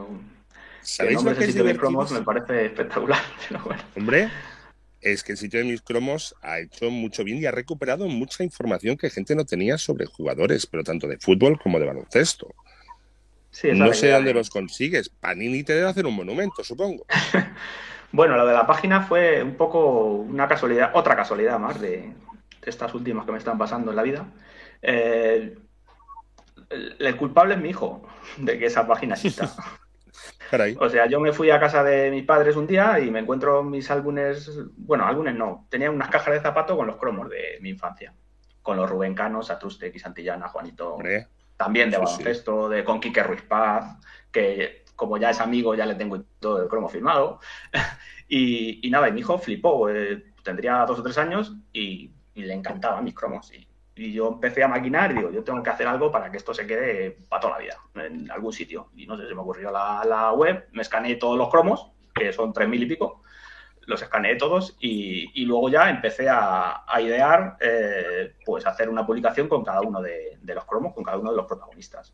¿Sabéis 0.88 1.21
lo 1.21 1.34
que 1.36 1.39
es 1.41 1.45
Sitio 1.47 1.63
de 1.65 1.76
cromos 1.78 2.12
me 2.12 2.21
parece 2.21 2.65
espectacular, 2.67 3.19
pero 3.50 3.62
bueno. 3.65 3.84
Hombre, 3.97 4.30
es 5.02 5.21
que 5.23 5.34
el 5.34 5.38
sitio 5.38 5.60
de 5.60 5.65
mis 5.65 5.82
cromos 5.82 6.34
ha 6.41 6.60
hecho 6.60 6.89
mucho 6.89 7.23
bien 7.26 7.39
y 7.39 7.45
ha 7.45 7.52
recuperado 7.52 8.08
mucha 8.08 8.43
información 8.43 8.95
que 8.97 9.10
gente 9.10 9.36
no 9.36 9.45
tenía 9.45 9.78
sobre 9.78 10.06
jugadores, 10.06 10.65
pero 10.65 10.84
tanto 10.84 11.08
de 11.08 11.17
fútbol 11.17 11.60
como 11.60 11.78
de 11.80 11.86
baloncesto. 11.88 12.56
Sí, 13.52 13.69
No 13.73 13.93
sé 13.93 14.12
dónde 14.12 14.30
de- 14.30 14.34
los 14.36 14.50
consigues. 14.50 15.10
Panini 15.10 15.63
te 15.63 15.73
debe 15.73 15.89
hacer 15.89 16.06
un 16.06 16.15
monumento, 16.15 16.63
supongo. 16.63 17.06
Bueno, 18.13 18.38
lo 18.38 18.47
de 18.47 18.54
la 18.54 18.65
página 18.65 19.02
fue 19.02 19.43
un 19.43 19.56
poco 19.56 20.06
una 20.06 20.47
casualidad, 20.47 20.91
otra 20.93 21.13
casualidad 21.17 21.60
más 21.60 21.82
de, 21.82 21.89
de 21.97 22.13
estas 22.65 22.93
últimas 22.93 23.26
que 23.26 23.34
me 23.34 23.38
están 23.38 23.58
pasando 23.58 23.91
en 23.91 23.97
la 23.97 24.04
vida. 24.04 24.26
Eh, 24.82 25.58
el, 26.69 26.95
el 26.97 27.15
culpable 27.17 27.56
es 27.56 27.60
mi 27.60 27.69
hijo 27.71 28.08
de 28.38 28.58
que 28.58 28.67
esa 28.67 28.88
página 28.88 29.15
exista. 29.15 29.54
Caray. 30.49 30.77
O 30.79 30.89
sea, 30.89 31.07
yo 31.07 31.19
me 31.19 31.33
fui 31.33 31.49
a 31.49 31.60
casa 31.60 31.83
de 31.83 32.10
mis 32.10 32.23
padres 32.23 32.55
un 32.55 32.67
día 32.67 32.99
y 32.99 33.12
me 33.12 33.19
encuentro 33.19 33.63
mis 33.63 33.89
álbumes, 33.91 34.49
bueno, 34.77 35.05
álbumes 35.05 35.36
no, 35.36 35.67
tenía 35.69 35.91
unas 35.91 36.10
cajas 36.10 36.33
de 36.33 36.39
zapato 36.39 36.77
con 36.77 36.88
los 36.88 36.95
cromos 36.97 37.29
de 37.29 37.57
mi 37.62 37.69
infancia, 37.69 38.13
con 38.62 38.77
los 38.77 38.89
Rubén 38.89 39.13
Cano, 39.13 39.43
Satrustek 39.43 39.95
y 39.95 39.99
Santillana, 39.99 40.47
Juanito, 40.47 40.95
Hombre, 40.95 41.27
también 41.57 41.89
de 41.91 41.97
Sí, 41.97 42.01
sí. 42.05 42.05
baloncesto, 42.05 42.69
de 42.69 42.83
con 42.86 42.99
Quique 43.01 43.23
Ruiz 43.23 43.41
Paz, 43.41 43.97
que 44.31 44.86
como 44.95 45.17
ya 45.17 45.29
es 45.31 45.39
amigo 45.41 45.75
ya 45.75 45.86
le 45.86 45.95
tengo 45.95 46.21
todo 46.39 46.62
el 46.63 46.69
cromo 46.69 46.88
firmado. 46.88 47.39
y, 48.29 48.88
y 48.88 48.89
nada, 48.89 49.10
y 49.10 49.12
mi 49.12 49.19
hijo 49.19 49.38
flipó, 49.38 49.89
eh, 49.89 50.33
tendría 50.43 50.86
dos 50.86 50.99
o 50.99 51.03
tres 51.03 51.17
años 51.17 51.55
y, 51.73 52.12
y 52.36 52.41
le 52.43 52.53
encantaban 52.53 53.03
mis 53.03 53.13
cromos. 53.13 53.51
Y, 53.53 53.66
y 53.97 54.13
yo 54.13 54.27
empecé 54.27 54.63
a 54.63 54.67
maquinar 54.67 55.12
y 55.12 55.15
digo, 55.15 55.31
yo 55.31 55.43
tengo 55.43 55.62
que 55.63 55.69
hacer 55.69 55.88
algo 55.88 56.12
para 56.12 56.29
que 56.31 56.38
esto 56.38 56.53
se 56.53 56.67
quede 56.67 57.17
para 57.27 57.39
toda 57.41 57.53
la 57.53 57.60
vida, 57.63 57.77
en 57.95 58.29
algún 58.31 58.53
sitio. 58.53 58.89
Y 58.95 59.07
no 59.07 59.17
sé, 59.17 59.27
se 59.27 59.33
me 59.36 59.41
ocurrió 59.41 59.71
la, 59.71 60.03
la 60.05 60.31
web, 60.33 60.67
me 60.71 60.83
escaneé 60.83 61.15
todos 61.15 61.38
los 61.38 61.49
cromos, 61.49 61.91
que 62.13 62.31
son 62.31 62.53
tres 62.53 62.69
mil 62.69 62.83
y 62.83 62.86
pico, 62.86 63.23
los 63.88 64.01
escaneé 64.01 64.36
todos 64.36 64.75
y, 64.79 65.41
y 65.41 65.45
luego 65.45 65.69
ya 65.69 65.89
empecé 65.89 66.29
a, 66.29 66.83
a 66.88 67.01
idear, 67.01 67.57
eh, 67.60 68.33
pues 68.45 68.65
hacer 68.65 68.89
una 68.89 69.05
publicación 69.05 69.47
con 69.47 69.63
cada 69.63 69.81
uno 69.81 70.01
de, 70.01 70.38
de 70.41 70.55
los 70.55 70.65
cromos, 70.65 70.93
con 70.93 71.03
cada 71.03 71.17
uno 71.17 71.31
de 71.31 71.38
los 71.38 71.45
protagonistas. 71.45 72.13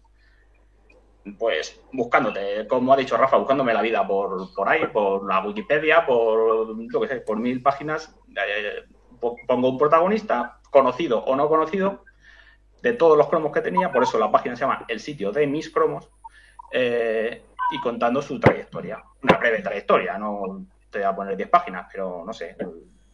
Pues 1.39 1.81
buscándote, 1.93 2.67
como 2.67 2.91
ha 2.91 2.97
dicho 2.97 3.15
Rafa, 3.15 3.37
buscándome 3.37 3.73
la 3.73 3.81
vida 3.81 4.05
por, 4.05 4.53
por 4.53 4.67
ahí, 4.67 4.87
por 4.87 5.25
la 5.25 5.39
Wikipedia, 5.39 6.05
por, 6.05 6.75
yo 6.91 6.99
qué 7.01 7.07
sé, 7.07 7.15
por 7.21 7.37
mil 7.39 7.61
páginas, 7.61 8.13
eh, 8.35 8.83
po- 9.21 9.37
pongo 9.47 9.69
un 9.69 9.77
protagonista, 9.77 10.59
conocido 10.73 11.23
o 11.23 11.35
no 11.37 11.47
conocido, 11.47 12.03
de 12.81 12.91
todos 12.91 13.17
los 13.17 13.29
cromos 13.29 13.53
que 13.53 13.61
tenía, 13.61 13.93
por 13.93 14.03
eso 14.03 14.19
la 14.19 14.29
página 14.29 14.57
se 14.57 14.61
llama 14.61 14.85
El 14.89 14.99
sitio 14.99 15.31
de 15.31 15.47
mis 15.47 15.69
cromos, 15.69 16.09
eh, 16.71 17.43
y 17.71 17.79
contando 17.79 18.21
su 18.21 18.39
trayectoria. 18.39 19.01
Una 19.21 19.37
breve 19.37 19.61
trayectoria, 19.61 20.17
no 20.17 20.65
te 20.89 20.99
voy 20.99 21.07
a 21.07 21.15
poner 21.15 21.37
10 21.37 21.49
páginas, 21.49 21.87
pero 21.91 22.23
no 22.25 22.33
sé, 22.33 22.57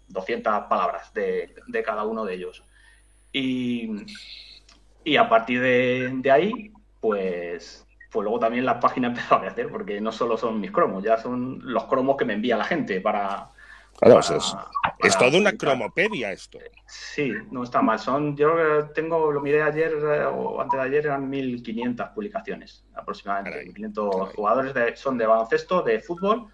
200 0.08 0.65
palabras 0.67 1.13
de, 1.13 1.54
de 1.67 1.84
cada 1.84 2.04
uno 2.06 2.26
de 2.26 2.34
ellos. 2.34 2.63
Y, 3.32 4.06
y 5.04 5.17
a 5.17 5.30
partir 5.30 5.62
de, 5.62 6.32
ahí, 6.32 6.72
pues, 7.00 7.86
pues 8.12 8.24
luego 8.24 8.39
también 8.39 8.65
la 8.65 8.80
página 8.80 9.08
empezó 9.10 9.36
a 9.36 9.41
crecer, 9.41 9.69
porque 9.69 10.02
no 10.02 10.12
solo 10.12 10.38
son 10.38 10.60
mis 10.60 10.72
cromos, 10.72 11.04
ya 11.04 11.17
son 11.17 11.60
los 11.62 11.86
cromos 11.86 12.17
que 12.17 12.26
me 12.26 12.34
envía 12.34 12.58
la 12.58 12.63
gente 12.63 13.02
para, 13.02 13.52
Claro, 14.02 14.20
es, 14.20 14.30
para 14.30 14.70
es 15.00 15.18
toda 15.18 15.38
una 15.38 15.52
cromopedia 15.54 16.32
esto. 16.32 16.58
Sí, 16.88 17.34
no 17.52 17.64
está 17.64 17.82
mal. 17.82 18.00
Son, 18.00 18.36
yo 18.38 18.90
tengo, 18.94 19.32
lo 19.32 19.42
miré 19.42 19.62
ayer 19.62 19.92
eh, 19.94 20.26
o 20.26 20.62
antes 20.62 20.80
de 20.80 20.86
ayer, 20.86 21.06
eran 21.08 21.30
1.500 21.30 22.14
publicaciones 22.14 22.86
aproximadamente. 22.96 23.52
Caray, 23.60 23.74
1.500 23.74 24.20
caray. 24.20 24.36
jugadores 24.36 24.74
de- 24.74 24.96
son 24.96 25.18
de 25.18 25.26
baloncesto, 25.26 25.82
de 25.82 26.00
fútbol, 26.00 26.48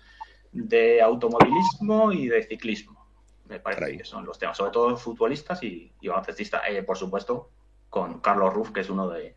de 0.51 1.01
automovilismo 1.01 2.11
y 2.11 2.27
de 2.29 2.43
ciclismo. 2.43 3.05
Me 3.47 3.59
parece 3.59 3.79
Caray. 3.81 3.97
que 3.97 4.05
son 4.05 4.25
los 4.25 4.39
temas, 4.39 4.57
sobre 4.57 4.71
todo 4.71 4.97
futbolistas 4.97 5.61
y, 5.61 5.91
y 6.01 6.07
baloncestistas. 6.07 6.63
Eh, 6.67 6.81
por 6.81 6.97
supuesto, 6.97 7.51
con 7.89 8.19
Carlos 8.21 8.53
Ruff, 8.53 8.71
que 8.71 8.79
es 8.81 8.89
uno 8.89 9.07
de, 9.09 9.35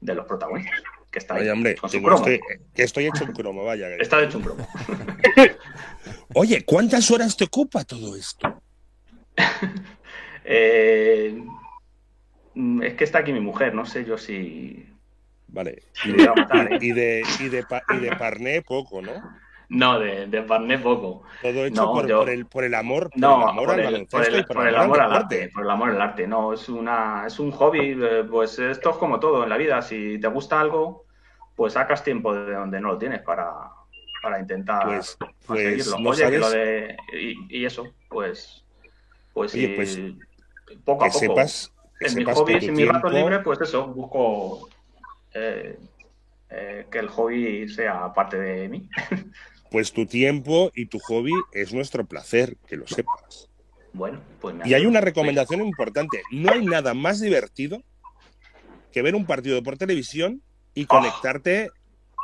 de 0.00 0.14
los 0.14 0.26
protagonistas, 0.26 0.82
que 1.16 1.20
está 1.20 1.34
ahí 1.36 1.42
Oye, 1.44 1.50
hombre, 1.52 1.74
con 1.76 1.88
su 1.88 1.96
digo, 1.96 2.08
cromo. 2.10 2.26
estoy, 2.26 2.40
que 2.74 2.82
estoy 2.82 3.06
hecho 3.06 3.24
un 3.24 3.32
cromo, 3.32 3.64
vaya. 3.64 3.88
Está 3.96 4.22
hecho 4.22 4.36
un 4.36 4.44
cromo. 4.44 4.68
Oye, 6.34 6.62
¿cuántas 6.66 7.10
horas 7.10 7.34
te 7.38 7.44
ocupa 7.44 7.84
todo 7.84 8.14
esto? 8.16 8.60
Eh, 10.48 11.42
mm, 12.54 12.82
es 12.84 12.94
que 12.94 13.02
está 13.02 13.18
aquí 13.18 13.32
mi 13.32 13.40
mujer, 13.40 13.74
no 13.74 13.84
sé 13.84 14.04
yo 14.04 14.16
si... 14.16 14.86
Vale. 15.48 15.82
Y 16.04 16.12
de, 16.12 16.28
matar, 16.28 16.72
¿eh? 16.72 16.78
y, 16.80 16.92
de, 16.92 17.24
y 17.40 17.48
de, 17.48 17.64
y 17.90 17.96
de 17.98 18.16
parné 18.16 18.62
poco, 18.62 19.02
¿no? 19.02 19.12
No, 19.68 19.98
de, 19.98 20.28
de 20.28 20.40
Barnet 20.42 20.80
poco. 20.84 21.24
Todo 21.42 21.66
hecho 21.66 21.82
No, 21.86 21.92
por, 21.92 22.06
yo- 22.06 22.20
por 22.20 22.30
el, 22.30 22.46
por 22.46 22.62
el 22.62 22.74
amor, 22.74 23.10
por 23.10 23.18
No, 23.20 23.42
el 23.42 23.48
amor 23.48 23.64
por 23.64 23.74
al 23.74 23.80
el, 23.80 23.84
baloncesto 23.86 24.16
por 24.18 24.38
el- 24.38 24.44
por, 24.44 24.62
el 24.68 24.68
el 24.68 24.76
amor 24.80 25.00
al 25.00 25.10
deporte. 25.12 25.34
arte, 25.42 25.50
por 25.52 25.64
el 25.64 25.70
amor 25.70 25.90
al 25.90 26.00
arte. 26.00 26.26
No, 26.28 26.52
es 26.52 26.68
una, 26.68 27.24
es 27.26 27.40
un 27.40 27.50
hobby, 27.50 27.98
eh, 28.00 28.24
pues 28.30 28.56
esto 28.60 28.90
es 28.90 28.96
como 28.98 29.18
todo 29.18 29.42
en 29.42 29.48
la 29.48 29.56
vida. 29.56 29.82
Si 29.82 30.20
te 30.20 30.28
gusta 30.28 30.60
algo, 30.60 31.05
pues 31.56 31.72
sacas 31.72 32.04
tiempo 32.04 32.34
de 32.34 32.52
donde 32.52 32.80
no 32.80 32.92
lo 32.92 32.98
tienes 32.98 33.22
para, 33.22 33.50
para 34.22 34.38
intentar 34.38 34.86
Pues, 34.86 35.16
pues 35.46 35.86
no 35.98 36.10
Oye, 36.10 36.30
que 36.30 36.38
lo 36.38 36.50
de 36.50 36.96
y, 37.12 37.58
y 37.60 37.64
eso, 37.64 37.94
pues, 38.08 38.64
pues, 39.32 39.54
Oye, 39.54 39.66
sí, 39.68 39.72
pues, 39.74 40.78
poco 40.84 41.04
a 41.04 41.08
que 41.08 41.12
poco. 41.12 41.18
sepas, 41.20 41.72
que 41.98 42.06
en 42.06 42.14
mis 42.14 42.24
sepas 42.24 42.38
hobbies, 42.38 42.60
que 42.60 42.66
tu 42.66 42.72
en 42.72 42.74
mi 42.76 42.84
rato 42.84 43.08
tiempo- 43.08 43.28
libre, 43.28 43.42
pues 43.42 43.60
eso, 43.60 43.86
busco 43.88 44.68
eh, 45.34 45.78
eh, 46.50 46.86
que 46.90 46.98
el 46.98 47.08
hobby 47.08 47.68
sea 47.68 48.12
parte 48.12 48.38
de 48.38 48.68
mí. 48.68 48.88
pues 49.70 49.92
tu 49.92 50.06
tiempo 50.06 50.70
y 50.74 50.86
tu 50.86 50.98
hobby 50.98 51.42
es 51.52 51.72
nuestro 51.72 52.04
placer, 52.04 52.56
que 52.66 52.76
lo 52.76 52.86
sepas. 52.86 53.48
Bueno, 53.92 54.20
pues 54.40 54.54
me 54.54 54.68
Y 54.68 54.74
hay 54.74 54.84
una 54.86 55.00
recomendación 55.00 55.60
importante. 55.60 56.22
No 56.30 56.52
hay 56.52 56.66
nada 56.66 56.92
más 56.92 57.20
divertido 57.20 57.82
que 58.92 59.02
ver 59.02 59.14
un 59.14 59.26
partido 59.26 59.62
por 59.62 59.76
televisión 59.76 60.42
y 60.76 60.84
Oh. 60.84 60.86
conectarte 60.88 61.70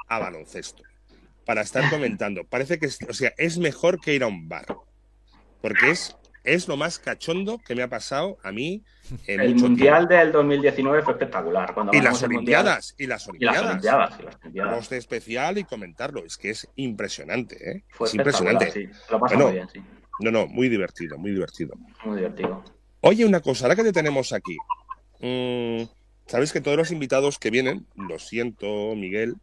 a 0.08 0.18
baloncesto 0.20 0.84
para 1.44 1.62
estar 1.62 1.90
comentando. 1.90 2.44
Parece 2.44 2.78
que 2.78 2.86
es, 2.86 2.98
o 3.08 3.12
sea, 3.12 3.32
es 3.36 3.58
mejor 3.58 4.00
que 4.00 4.14
ir 4.14 4.22
a 4.22 4.28
un 4.28 4.48
bar. 4.48 4.66
Porque 5.60 5.90
es, 5.90 6.16
es 6.44 6.68
lo 6.68 6.76
más 6.76 6.98
cachondo 6.98 7.58
que 7.58 7.74
me 7.74 7.82
ha 7.82 7.88
pasado 7.88 8.36
a 8.42 8.50
mí 8.52 8.82
en 9.26 9.40
El 9.40 9.54
mucho 9.54 9.64
Mundial 9.68 10.06
del 10.08 10.30
2019 10.32 11.02
fue 11.02 11.12
espectacular. 11.14 11.72
Cuando. 11.74 11.92
Y 11.96 12.00
las. 12.00 12.22
Olimpiadas, 12.22 12.94
y 12.98 13.06
las 13.06 13.28
Y 13.38 13.44
las 13.44 13.58
Olimpiadas. 13.58 13.70
Olimpiadas. 13.70 14.20
y 14.20 14.22
las 14.24 14.36
Olimpiadas. 14.40 14.74
Post 14.76 14.92
especial 14.92 15.58
y 15.58 15.64
comentarlo. 15.64 16.24
Es 16.24 16.36
que 16.36 16.50
es 16.50 16.68
impresionante, 16.76 17.70
¿eh? 17.70 17.84
Fue 17.90 18.06
es 18.08 18.14
impresionante. 18.14 18.70
sí. 18.70 18.86
Lo 19.10 19.18
pasa 19.18 19.34
Bueno. 19.34 19.44
muy 19.46 19.52
bien, 19.54 19.68
sí. 19.72 19.82
No, 20.20 20.30
no, 20.30 20.46
muy 20.46 20.68
divertido, 20.68 21.16
muy 21.18 21.30
divertido. 21.32 21.74
Muy 22.04 22.16
divertido. 22.18 22.62
Oye, 23.00 23.24
una 23.24 23.40
cosa, 23.40 23.64
ahora 23.64 23.76
que 23.76 23.82
te 23.84 23.92
tenemos 23.92 24.32
aquí, 24.32 24.56
mm, 25.20 25.82
sabes 26.33 26.51
que 26.51 26.62
todos 26.62 26.79
los 26.79 26.90
invitados 26.90 27.38
que 27.38 27.51
vienen, 27.51 27.87
lo 27.95 28.18
siento, 28.18 28.95
Miguel, 28.97 29.35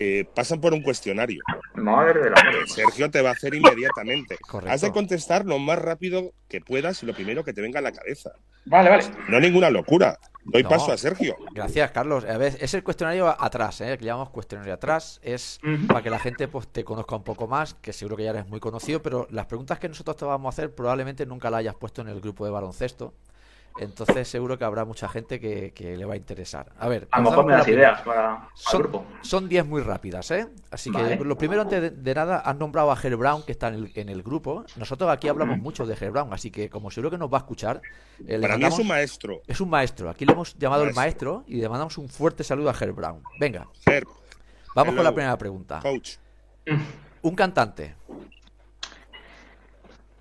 eh, 0.00 0.24
pasan 0.34 0.60
por 0.60 0.72
un 0.74 0.82
cuestionario. 0.82 1.40
Madre 1.74 2.20
de 2.20 2.30
la 2.30 2.42
madre. 2.42 2.58
que 2.64 2.70
Sergio 2.70 3.08
te 3.08 3.22
va 3.22 3.30
a 3.30 3.32
hacer 3.34 3.54
inmediatamente. 3.54 4.36
Correcto. 4.38 4.74
Has 4.74 4.80
de 4.80 4.90
contestar 4.90 5.46
lo 5.46 5.60
más 5.60 5.78
rápido 5.78 6.32
que 6.48 6.60
puedas 6.60 7.04
y 7.04 7.06
lo 7.06 7.14
primero 7.14 7.44
que 7.44 7.52
te 7.52 7.60
venga 7.60 7.78
a 7.78 7.82
la 7.82 7.92
cabeza. 7.92 8.32
Vale, 8.64 8.90
vale. 8.90 9.04
No 9.28 9.38
ninguna 9.38 9.70
locura. 9.70 10.18
Doy 10.44 10.64
No. 10.64 10.68
paso 10.68 10.90
a 10.90 10.98
Sergio. 10.98 11.36
Gracias, 11.52 11.92
Carlos. 11.92 12.24
A 12.24 12.36
ver, 12.36 12.56
es 12.60 12.74
el 12.74 12.82
cuestionario 12.82 13.28
atrás, 13.40 13.80
¿eh? 13.80 13.96
que 13.96 14.04
llamamos 14.04 14.30
cuestionario 14.30 14.74
atrás. 14.74 15.20
Es 15.22 15.60
para 15.86 16.02
que 16.02 16.10
la 16.10 16.18
gente 16.18 16.48
pues, 16.48 16.66
te 16.66 16.82
conozca 16.82 17.14
un 17.14 17.22
poco 17.22 17.46
más, 17.46 17.74
que 17.74 17.92
seguro 17.92 18.16
que 18.16 18.24
ya 18.24 18.30
eres 18.30 18.48
muy 18.48 18.58
conocido, 18.58 19.00
pero 19.00 19.28
las 19.30 19.46
preguntas 19.46 19.78
que 19.78 19.88
nosotros 19.88 20.16
te 20.16 20.24
vamos 20.24 20.46
a 20.46 20.48
hacer 20.50 20.74
probablemente 20.74 21.24
nunca 21.26 21.48
las 21.48 21.60
hayas 21.60 21.76
puesto 21.76 22.02
en 22.02 22.08
el 22.08 22.20
grupo 22.20 22.44
de 22.44 22.50
baloncesto. 22.50 23.14
Entonces 23.80 24.26
seguro 24.28 24.58
que 24.58 24.64
habrá 24.64 24.84
mucha 24.84 25.08
gente 25.08 25.38
que, 25.38 25.72
que 25.72 25.96
le 25.96 26.04
va 26.04 26.14
a 26.14 26.16
interesar. 26.16 26.72
A 26.78 26.88
ver, 26.88 27.06
A 27.10 27.20
lo 27.20 27.30
mejor 27.30 27.46
me 27.46 27.52
das 27.52 27.68
ideas 27.68 28.00
para 28.02 28.34
el 28.34 28.38
Son- 28.54 28.80
grupo. 28.82 29.06
Son 29.22 29.48
10 29.48 29.66
muy 29.66 29.82
rápidas, 29.82 30.30
¿eh? 30.30 30.48
Así 30.70 30.90
que 30.90 31.16
lo 31.16 31.38
primero, 31.38 31.62
antes 31.62 31.80
de, 31.80 31.90
de 31.90 32.14
nada, 32.14 32.38
has 32.38 32.56
nombrado 32.56 32.90
a 32.90 32.96
Ger 32.96 33.16
Brown, 33.16 33.42
que 33.44 33.52
está 33.52 33.68
en 33.68 33.74
el, 33.74 33.92
en 33.94 34.08
el 34.08 34.22
grupo. 34.22 34.64
Nosotros 34.76 35.10
aquí 35.10 35.28
hablamos 35.28 35.58
mucho 35.58 35.86
de 35.86 35.94
Ger 35.96 36.10
Brown, 36.10 36.32
así 36.32 36.50
que 36.50 36.68
como 36.68 36.90
seguro 36.90 37.10
que 37.10 37.18
nos 37.18 37.32
va 37.32 37.38
a 37.38 37.40
escuchar, 37.40 37.80
eh, 38.26 38.36
le 38.38 38.40
Para 38.40 38.58
mí 38.58 38.64
es 38.64 38.78
un 38.78 38.86
maestro. 38.88 39.40
es 39.46 39.60
un 39.60 39.70
maestro. 39.70 40.10
Aquí 40.10 40.24
le 40.26 40.32
hemos 40.32 40.56
llamado 40.58 40.82
el 40.82 40.94
Maestro. 40.94 41.34
maestro 41.36 41.54
y 41.54 41.60
le 41.60 41.68
mandamos 41.68 41.96
un 41.98 42.08
fuerte 42.08 42.42
saludo 42.44 42.70
a 42.70 42.74
Ger 42.74 42.92
Brown. 42.92 43.22
Venga, 43.38 43.66
Ger, 43.84 44.04
vamos 44.74 44.92
Hello. 44.92 44.96
con 44.96 45.04
la 45.04 45.12
primera 45.14 45.38
pregunta. 45.38 45.80
coach. 45.80 46.16
Un 47.22 47.34
cantante, 47.34 47.94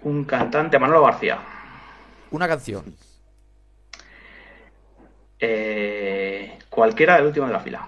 Un 0.04 0.24
cantante, 0.26 0.78
Manolo 0.80 1.04
García. 1.06 1.40
una 2.32 2.48
canción, 2.48 2.84
Eh, 5.40 6.58
cualquiera 6.70 7.16
del 7.18 7.28
último 7.28 7.48
de 7.48 7.54
la 7.54 7.60
fila. 7.60 7.88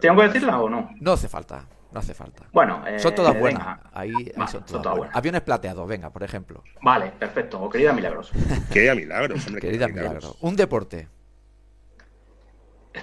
¿Tengo 0.00 0.20
que 0.20 0.26
decirla 0.28 0.60
o 0.60 0.68
no? 0.68 0.90
no 1.00 1.12
hace 1.12 1.28
falta, 1.28 1.64
no 1.92 2.00
hace 2.00 2.14
falta. 2.14 2.44
Bueno, 2.52 2.86
eh, 2.86 2.98
Son 2.98 3.14
todas 3.14 3.38
buenas. 3.38 3.60
venga. 3.64 3.90
Ahí, 3.92 4.12
ahí 4.16 4.32
Vale, 4.36 4.36
son 4.36 4.46
son 4.46 4.50
todas 4.50 4.68
todas 4.68 4.82
buenas. 4.82 4.96
buenas. 4.98 5.16
Aviones 5.16 5.40
plateados, 5.42 5.88
venga, 5.88 6.10
por 6.10 6.22
ejemplo. 6.22 6.62
Vale, 6.82 7.12
perfecto. 7.18 7.60
O 7.60 7.68
querida 7.70 7.92
Milagros. 7.92 8.30
Querida 8.72 8.94
Milagros, 8.94 9.46
hombre. 9.46 9.60
Querida 9.60 9.88
Milagro. 9.88 10.36
Un 10.40 10.56
deporte. 10.56 11.08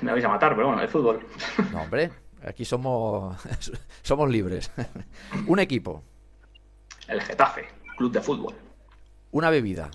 Me 0.01 0.11
vais 0.11 0.25
a 0.25 0.29
matar, 0.29 0.55
pero 0.55 0.67
bueno, 0.67 0.81
el 0.81 0.89
fútbol. 0.89 1.25
No, 1.71 1.81
hombre, 1.83 2.11
aquí 2.47 2.65
somos 2.65 3.37
somos 4.01 4.29
libres. 4.29 4.71
un 5.47 5.59
equipo, 5.59 6.03
El 7.07 7.21
Getafe, 7.21 7.65
club 7.97 8.11
de 8.11 8.21
fútbol. 8.21 8.55
una 9.31 9.49
bebida, 9.51 9.89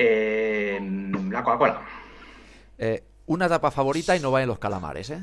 Eh, 0.00 0.78
la 1.30 1.42
Coca-Cola. 1.42 1.82
eh, 2.78 3.02
una 3.26 3.48
tapa 3.48 3.70
favorita 3.70 4.16
y 4.16 4.20
no 4.20 4.30
va 4.30 4.40
en 4.42 4.48
los 4.48 4.58
calamares, 4.58 5.10
¿eh? 5.10 5.20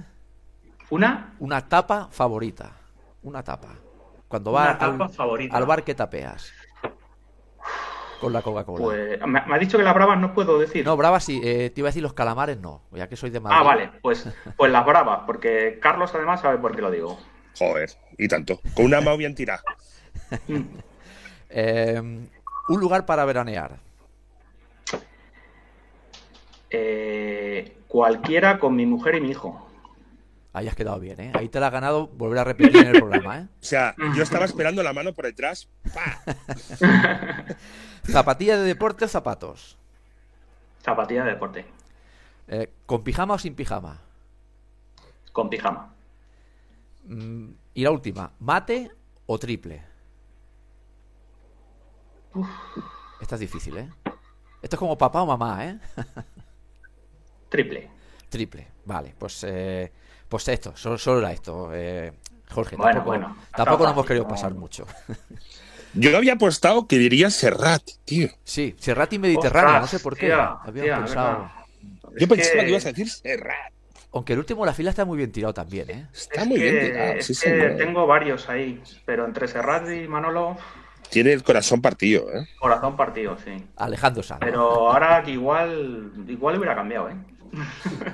Una, 0.89 1.33
Una 1.39 1.67
tapa 1.67 2.09
favorita. 2.11 2.71
Una 3.23 3.41
tapa. 3.43 3.69
Cuando 4.27 4.51
una 4.51 4.77
tapa 4.77 5.05
al, 5.05 5.09
favorita. 5.09 5.55
al 5.57 5.65
bar 5.65 5.83
que 5.83 5.95
tapeas. 5.95 6.51
Con 8.19 8.31
la 8.33 8.41
Coca-Cola. 8.41 8.83
Pues, 8.83 9.19
me, 9.21 9.41
me 9.45 9.55
ha 9.55 9.57
dicho 9.57 9.77
que 9.77 9.83
las 9.83 9.93
bravas 9.95 10.19
no 10.19 10.33
puedo 10.33 10.59
decir. 10.59 10.85
No, 10.85 10.95
brava 10.97 11.19
sí. 11.19 11.41
eh, 11.43 11.69
te 11.73 11.81
iba 11.81 11.87
a 11.87 11.91
decir 11.91 12.03
los 12.03 12.13
calamares 12.13 12.59
no. 12.59 12.81
Ya 12.91 13.07
que 13.09 13.15
soy 13.15 13.29
de 13.29 13.39
Madrid. 13.39 13.57
ah, 13.59 13.63
vale, 13.63 13.91
pues, 14.01 14.27
pues 14.57 14.71
las 14.71 14.85
bravas, 14.85 15.21
porque 15.25 15.79
Carlos 15.81 16.13
además 16.13 16.41
sabe 16.41 16.57
por 16.59 16.75
qué 16.75 16.81
lo 16.81 16.91
digo. 16.91 17.17
Joder, 17.57 17.89
y 18.17 18.27
tanto. 18.27 18.59
Con 18.75 18.85
una 18.85 18.99
mano 19.01 19.17
bien 19.17 19.33
tirada. 19.35 19.63
Eh, 21.57 22.01
un 22.01 22.79
lugar 22.81 23.05
para 23.05 23.23
veranear. 23.23 23.77
Eh, 26.77 27.77
cualquiera 27.87 28.59
con 28.59 28.75
mi 28.75 28.85
mujer 28.85 29.15
y 29.15 29.21
mi 29.21 29.29
hijo. 29.29 29.65
Ahí 30.51 30.67
has 30.67 30.75
quedado 30.75 30.99
bien, 30.99 31.19
¿eh? 31.21 31.31
Ahí 31.33 31.47
te 31.47 31.61
la 31.61 31.67
has 31.67 31.71
ganado 31.71 32.07
volver 32.07 32.39
a 32.39 32.43
repetir 32.43 32.75
en 32.77 32.87
el 32.87 32.99
programa, 32.99 33.39
¿eh? 33.39 33.47
O 33.61 33.63
sea, 33.63 33.95
yo 34.13 34.23
estaba 34.23 34.43
esperando 34.43 34.83
la 34.83 34.91
mano 34.91 35.13
por 35.13 35.25
detrás. 35.25 35.69
¡Pa! 35.93 36.21
¿Zapatilla 38.03 38.57
de 38.57 38.63
deporte 38.63 39.05
o 39.05 39.07
zapatos? 39.07 39.77
Zapatilla 40.83 41.23
de 41.23 41.31
deporte. 41.31 41.65
Eh, 42.49 42.69
¿Con 42.85 43.03
pijama 43.03 43.35
o 43.35 43.39
sin 43.39 43.55
pijama? 43.55 44.01
Con 45.31 45.49
pijama. 45.49 45.93
Mm, 47.05 47.51
y 47.73 47.83
la 47.83 47.91
última, 47.91 48.33
¿mate 48.39 48.91
o 49.25 49.39
triple? 49.39 49.81
Esta 53.21 53.35
es 53.35 53.41
difícil, 53.41 53.77
¿eh? 53.77 53.89
Esto 54.61 54.75
es 54.75 54.79
como 54.79 54.97
papá 54.97 55.21
o 55.21 55.25
mamá, 55.25 55.65
¿eh? 55.65 55.79
Triple. 57.49 57.89
Triple, 58.29 58.67
vale, 58.85 59.13
pues 59.17 59.43
eh, 59.47 59.91
pues 60.27 60.47
esto, 60.47 60.75
solo, 60.75 60.97
solo 60.97 61.19
era 61.19 61.31
esto. 61.31 61.69
eh, 61.73 62.11
Jorge, 62.51 62.75
Bueno, 62.75 62.91
tampoco, 62.91 63.09
bueno, 63.09 63.37
tampoco 63.55 63.83
nos 63.83 63.93
hemos 63.93 64.05
querido 64.05 64.23
¿no? 64.25 64.29
pasar 64.29 64.53
mucho. 64.53 64.85
Yo 65.93 66.15
había 66.17 66.33
apostado 66.33 66.87
que 66.87 66.97
diría 66.97 67.29
Serrat, 67.29 67.81
tío. 68.03 68.27
Sí, 68.43 68.75
Serrati 68.77 69.17
Mediterráneo, 69.17 69.79
no 69.79 69.87
sé 69.87 69.99
por 69.99 70.15
qué. 70.15 70.25
tía, 70.27 70.57
tía, 70.73 70.97
pensado. 70.97 71.49
Yo 71.81 72.09
Es 72.17 72.27
pensaba 72.27 72.59
que- 72.59 72.65
que 72.65 72.69
ibas 72.69 72.85
a 72.85 72.89
decir 72.89 73.09
Serrat. 73.09 73.71
Aunque 74.11 74.33
el 74.33 74.39
último 74.39 74.61
de 74.63 74.67
la 74.67 74.73
fila 74.73 74.89
está 74.91 75.03
muy 75.05 75.17
bien 75.17 75.31
tirado 75.31 75.53
también, 75.53 75.89
¿eh? 75.89 76.07
Está 76.13 76.41
Es 76.41 76.47
muy 76.47 76.57
que- 76.57 76.71
bien 76.71 76.85
tirado, 76.91 77.13
es 77.13 77.25
sí, 77.25 77.33
que 77.33 77.39
señor. 77.39 77.77
tengo 77.77 78.07
varios 78.07 78.49
ahí, 78.49 78.81
pero 79.05 79.25
entre 79.25 79.47
Serrat 79.47 79.89
y 79.89 80.07
Manolo, 80.07 80.57
Tiene 81.09 81.33
el 81.33 81.43
corazón 81.43 81.81
partido, 81.81 82.29
¿eh? 82.33 82.47
corazón 82.59 82.95
partido, 82.97 83.37
sí. 83.43 83.63
Alejandro 83.77 84.23
Sanz. 84.23 84.39
Pero 84.41 84.89
ahora 84.91 85.21
que 85.23 85.31
igual, 85.31 86.11
igual 86.27 86.57
hubiera 86.57 86.75
cambiado, 86.75 87.09
¿eh? 87.09 87.15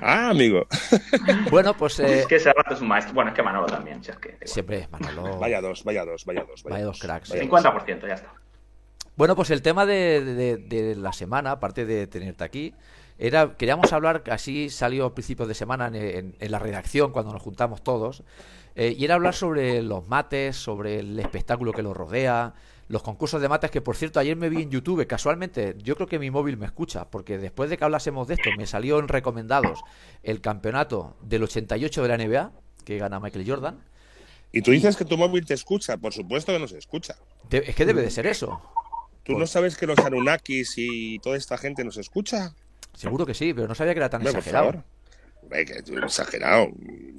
Ah, 0.01 0.29
amigo. 0.29 0.67
Bueno, 1.49 1.75
pues 1.75 1.99
eh, 1.99 2.19
Es 2.19 2.27
que 2.27 2.35
ese 2.35 2.51
rato 2.53 2.73
es 2.73 2.81
un 2.81 2.87
maestro. 2.87 3.13
Bueno, 3.13 3.29
es 3.31 3.35
que 3.35 3.43
Manolo 3.43 3.67
también. 3.67 4.03
si 4.03 4.11
es 4.11 4.17
que, 4.17 4.29
igual. 4.29 4.47
siempre 4.47 4.87
Manolo. 4.91 5.37
Vaya 5.39 5.61
dos, 5.61 5.83
vaya 5.83 6.05
dos, 6.05 6.25
vaya 6.25 6.43
dos. 6.47 6.63
Vaya 6.63 6.85
dos 6.85 6.99
cracks, 6.99 7.29
vaya 7.29 7.43
dos. 7.45 7.63
50%, 7.63 8.07
ya 8.07 8.13
está. 8.15 8.33
Bueno, 9.15 9.35
pues 9.35 9.49
el 9.51 9.61
tema 9.61 9.85
de, 9.85 10.23
de- 10.23 10.57
de 10.57 10.95
la 10.95 11.13
semana, 11.13 11.51
aparte 11.51 11.85
de 11.85 12.07
tenerte 12.07 12.43
aquí, 12.43 12.73
era 13.19 13.55
queríamos 13.57 13.91
hablar, 13.93 14.23
así 14.31 14.69
salió 14.69 15.05
a 15.05 15.13
principios 15.13 15.47
de 15.47 15.53
semana 15.53 15.87
en, 15.87 15.95
en- 15.95 16.35
en 16.39 16.51
la 16.51 16.59
redacción 16.59 17.11
cuando 17.11 17.31
nos 17.33 17.41
juntamos 17.41 17.83
todos, 17.83 18.23
eh, 18.75 18.95
y 18.97 19.03
era 19.03 19.15
hablar 19.15 19.33
sobre 19.35 19.81
los 19.83 20.07
mates, 20.07 20.55
sobre 20.55 20.99
el 20.99 21.19
espectáculo 21.19 21.73
que 21.73 21.83
los 21.83 21.95
rodea, 21.95 22.53
los 22.91 23.01
concursos 23.03 23.41
de 23.41 23.47
mates, 23.49 23.71
que 23.71 23.81
por 23.81 23.95
cierto 23.95 24.19
ayer 24.19 24.35
me 24.35 24.49
vi 24.49 24.61
en 24.61 24.69
YouTube, 24.69 25.05
casualmente, 25.07 25.75
yo 25.81 25.95
creo 25.95 26.07
que 26.07 26.19
mi 26.19 26.29
móvil 26.29 26.57
me 26.57 26.65
escucha, 26.65 27.09
porque 27.09 27.37
después 27.37 27.69
de 27.69 27.77
que 27.77 27.83
hablásemos 27.85 28.27
de 28.27 28.35
esto, 28.35 28.49
me 28.57 28.67
salió 28.67 28.99
en 28.99 29.07
recomendados 29.07 29.79
el 30.23 30.41
campeonato 30.41 31.15
del 31.21 31.43
88 31.43 32.03
de 32.03 32.07
la 32.07 32.17
NBA, 32.17 32.51
que 32.83 32.97
gana 32.97 33.19
Michael 33.19 33.49
Jordan. 33.49 33.79
Y 34.51 34.61
tú 34.61 34.71
dices 34.71 34.97
que 34.97 35.05
tu 35.05 35.17
móvil 35.17 35.45
te 35.45 35.53
escucha, 35.53 35.97
por 35.97 36.13
supuesto 36.13 36.51
que 36.51 36.59
no 36.59 36.67
se 36.67 36.77
escucha. 36.77 37.15
Es 37.49 37.75
que 37.75 37.85
debe 37.85 38.01
de 38.01 38.11
ser 38.11 38.27
eso. 38.27 38.61
¿Tú 39.23 39.37
no 39.37 39.47
sabes 39.47 39.77
que 39.77 39.87
los 39.87 39.99
Anunnakis 39.99 40.73
y 40.77 41.19
toda 41.19 41.37
esta 41.37 41.57
gente 41.57 41.83
nos 41.85 41.95
escucha? 41.97 42.53
Seguro 42.93 43.25
que 43.25 43.33
sí, 43.33 43.53
pero 43.53 43.67
no 43.67 43.75
sabía 43.75 43.93
que 43.93 43.99
era 43.99 44.09
tan 44.09 44.19
Hombre, 44.19 44.33
por 44.33 44.39
exagerado. 44.39 44.71
favor. 44.71 44.85
Hombre, 45.51 45.65
que 45.65 45.83
tú- 45.83 45.97
exagerado. 45.97 46.69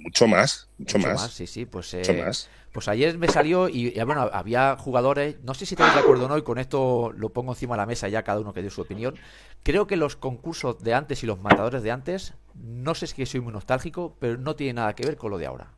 Mucho 0.00 0.26
más, 0.26 0.68
mucho, 0.78 0.98
Mucho 0.98 1.10
más. 1.12 1.30
sí, 1.30 1.46
sí, 1.46 1.66
pues, 1.66 1.92
Mucho 1.94 2.12
eh, 2.12 2.22
más. 2.24 2.48
pues 2.72 2.88
ayer 2.88 3.16
me 3.18 3.28
salió 3.28 3.68
y, 3.68 3.88
y, 3.96 4.02
bueno, 4.04 4.22
había 4.32 4.76
jugadores, 4.76 5.36
no 5.44 5.54
sé 5.54 5.64
si 5.66 5.74
estáis 5.74 5.94
de 5.94 6.00
acuerdo 6.00 6.24
o 6.24 6.28
no, 6.28 6.38
y 6.38 6.42
con 6.42 6.58
esto 6.58 7.12
lo 7.14 7.28
pongo 7.28 7.52
encima 7.52 7.74
de 7.76 7.82
la 7.82 7.86
mesa 7.86 8.08
ya 8.08 8.22
cada 8.22 8.40
uno 8.40 8.52
que 8.52 8.62
dé 8.62 8.70
su 8.70 8.80
opinión. 8.80 9.14
Creo 9.62 9.86
que 9.86 9.96
los 9.96 10.16
concursos 10.16 10.82
de 10.82 10.94
antes 10.94 11.22
y 11.22 11.26
los 11.26 11.40
matadores 11.40 11.82
de 11.82 11.90
antes, 11.92 12.34
no 12.54 12.94
sé 12.94 13.06
si 13.06 13.14
que 13.14 13.26
soy 13.26 13.40
muy 13.40 13.52
nostálgico, 13.52 14.16
pero 14.18 14.38
no 14.38 14.56
tiene 14.56 14.72
nada 14.74 14.94
que 14.94 15.04
ver 15.06 15.16
con 15.16 15.30
lo 15.30 15.38
de 15.38 15.46
ahora. 15.46 15.72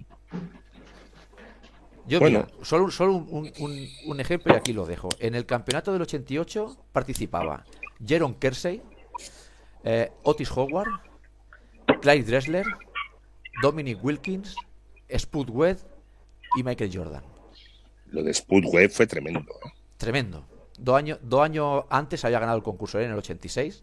Yo, 2.06 2.20
Bueno. 2.20 2.46
mira, 2.50 2.64
solo, 2.64 2.90
solo 2.90 3.14
un, 3.14 3.26
un- 3.30 3.52
un- 3.58 3.88
un 4.06 4.20
ejemplo 4.20 4.52
y 4.54 4.56
aquí 4.56 4.72
lo 4.72 4.86
dejo. 4.86 5.08
En 5.20 5.34
el 5.34 5.46
campeonato 5.46 5.92
del 5.92 6.02
88 6.02 6.76
participaba 6.92 7.64
Jaron 8.06 8.34
Kersey, 8.34 8.82
eh, 9.84 10.12
Otis 10.22 10.50
Howard, 10.50 10.88
Clyde 12.04 12.24
Dressler, 12.30 12.66
Dominic 13.62 14.04
Wilkins, 14.04 14.54
Spud 15.16 15.48
Webb 15.48 15.78
y 16.54 16.62
Michael 16.62 16.90
Jordan. 16.92 17.22
Lo 18.10 18.22
de 18.22 18.34
Spud 18.34 18.62
Web 18.66 18.90
fue 18.90 19.06
tremendo. 19.06 19.40
¿eh? 19.40 19.70
Tremendo. 19.96 20.44
Dos 20.78 20.98
años, 20.98 21.18
dos 21.22 21.40
años 21.42 21.84
antes 21.88 22.22
había 22.26 22.40
ganado 22.40 22.58
el 22.58 22.62
concurso 22.62 23.00
¿eh? 23.00 23.06
en 23.06 23.12
el 23.12 23.16
86. 23.16 23.82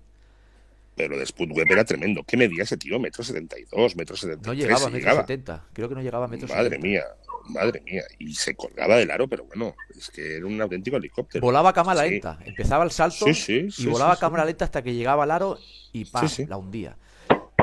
Pero 0.95 1.15
lo 1.15 1.17
de 1.19 1.25
Spud 1.25 1.49
Web 1.51 1.65
era 1.71 1.84
tremendo. 1.84 2.21
¿Qué 2.23 2.38
medía 2.38 2.62
ese 2.62 2.77
tío? 2.77 2.99
¿Metro 2.99 3.23
72? 3.23 3.95
¿Metro 3.95 4.15
73? 4.15 4.45
No 4.45 4.53
llegaba 4.53 4.86
a 4.86 4.89
metro 4.91 5.15
70. 5.15 5.65
Creo 5.73 5.89
que 5.89 5.95
no 5.95 6.01
llegaba 6.03 6.25
a 6.25 6.27
metro 6.27 6.47
Madre 6.47 6.69
70. 6.75 6.88
mía, 6.88 7.03
madre 7.47 7.81
mía. 7.81 8.03
Y 8.19 8.36
se 8.36 8.53
colgaba 8.53 8.97
del 8.97 9.10
aro, 9.10 9.27
pero 9.27 9.45
bueno, 9.45 9.73
es 9.97 10.12
que 10.12 10.36
era 10.36 10.45
un 10.45 10.62
auténtico 10.62 10.97
helicóptero. 10.97 11.41
Volaba 11.41 11.69
a 11.69 11.73
cámara 11.73 12.03
Sí. 12.03 12.12
lenta. 12.12 12.38
Empezaba 12.45 12.84
el 12.84 12.91
salto 12.91 13.25
Sí, 13.34 13.34
sí, 13.71 13.84
y 13.84 13.88
volaba 13.88 14.13
a 14.13 14.17
cámara 14.17 14.45
lenta 14.45 14.65
hasta 14.65 14.84
que 14.84 14.93
llegaba 14.93 15.23
al 15.23 15.31
aro 15.31 15.57
y 15.91 16.05
¡pam! 16.05 16.29
La 16.47 16.57
hundía. 16.57 16.95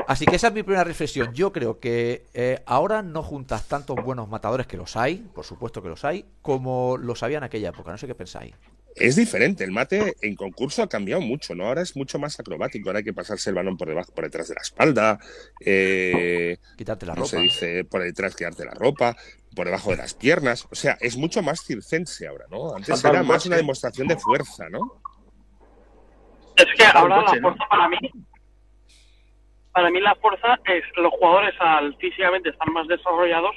Así 0.09 0.25
que 0.25 0.37
esa 0.37 0.47
es 0.47 0.53
mi 0.55 0.63
primera 0.63 0.83
reflexión. 0.83 1.31
Yo 1.35 1.53
creo 1.53 1.79
que 1.79 2.25
eh, 2.33 2.63
ahora 2.65 3.03
no 3.03 3.21
juntas 3.21 3.67
tantos 3.67 3.95
buenos 4.03 4.27
matadores 4.27 4.65
que 4.65 4.75
los 4.75 4.97
hay, 4.97 5.17
por 5.17 5.45
supuesto 5.45 5.83
que 5.83 5.89
los 5.89 6.03
hay, 6.03 6.25
como 6.41 6.97
los 6.97 7.21
había 7.21 7.37
en 7.37 7.43
aquella 7.43 7.69
época. 7.69 7.91
No 7.91 7.97
sé 7.99 8.07
qué 8.07 8.15
pensáis. 8.15 8.55
Es 8.95 9.15
diferente, 9.15 9.63
el 9.63 9.71
mate 9.71 10.15
en 10.21 10.35
concurso 10.35 10.81
ha 10.81 10.89
cambiado 10.89 11.21
mucho, 11.21 11.53
¿no? 11.53 11.67
Ahora 11.67 11.83
es 11.83 11.95
mucho 11.95 12.17
más 12.17 12.39
acrobático, 12.39 12.89
ahora 12.89 12.97
hay 12.97 13.03
que 13.03 13.13
pasarse 13.13 13.51
el 13.51 13.55
balón 13.57 13.77
por 13.77 13.87
debajo, 13.87 14.11
por 14.11 14.23
detrás 14.23 14.47
de 14.47 14.55
la 14.55 14.61
espalda, 14.61 15.19
eh, 15.63 16.57
Quitarte 16.75 17.05
la 17.05 17.13
no 17.13 17.21
ropa. 17.21 17.29
se 17.29 17.37
dice 17.37 17.83
por 17.83 18.01
detrás 18.01 18.35
quedarte 18.35 18.65
la 18.65 18.73
ropa, 18.73 19.15
por 19.55 19.67
debajo 19.67 19.91
de 19.91 19.97
las 19.97 20.15
piernas, 20.15 20.65
o 20.71 20.75
sea, 20.75 20.97
es 21.01 21.17
mucho 21.17 21.43
más 21.43 21.63
circense 21.63 22.25
ahora, 22.27 22.45
¿no? 22.49 22.75
Antes 22.75 23.05
era 23.05 23.21
más 23.21 23.45
una 23.45 23.57
demostración 23.57 24.07
de 24.07 24.17
fuerza, 24.17 24.67
¿no? 24.69 24.79
Es 26.55 26.65
que 26.75 26.83
ahora 26.83 27.21
la 27.21 27.27
fuerza 27.41 27.63
para 27.69 27.87
mí, 27.89 27.97
para 29.73 29.89
mí 29.89 29.99
la 30.01 30.15
fuerza 30.15 30.59
es 30.65 30.83
los 30.97 31.11
jugadores 31.13 31.53
al 31.59 31.95
físicamente 31.97 32.49
están 32.49 32.73
más 32.73 32.87
desarrollados, 32.87 33.55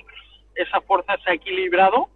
esa 0.55 0.81
fuerza 0.83 1.17
se 1.25 1.31
ha 1.31 1.35
equilibrado 1.35 2.09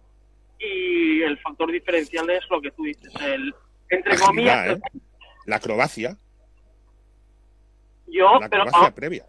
y 0.59 1.21
el 1.23 1.37
factor 1.39 1.71
diferencial 1.71 2.29
es 2.29 2.43
lo 2.49 2.61
que 2.61 2.71
tú 2.71 2.83
dices, 2.83 3.13
el 3.21 3.53
entre 3.89 4.13
Agilidad, 4.13 4.27
comillas, 4.27 4.67
¿eh? 4.67 4.81
La 5.45 5.55
acrobacia, 5.57 6.17
yo, 8.07 8.39
la 8.39 8.49
pero 8.49 8.63
acrobacia 8.63 8.87
ah, 8.89 8.95
previa. 8.95 9.25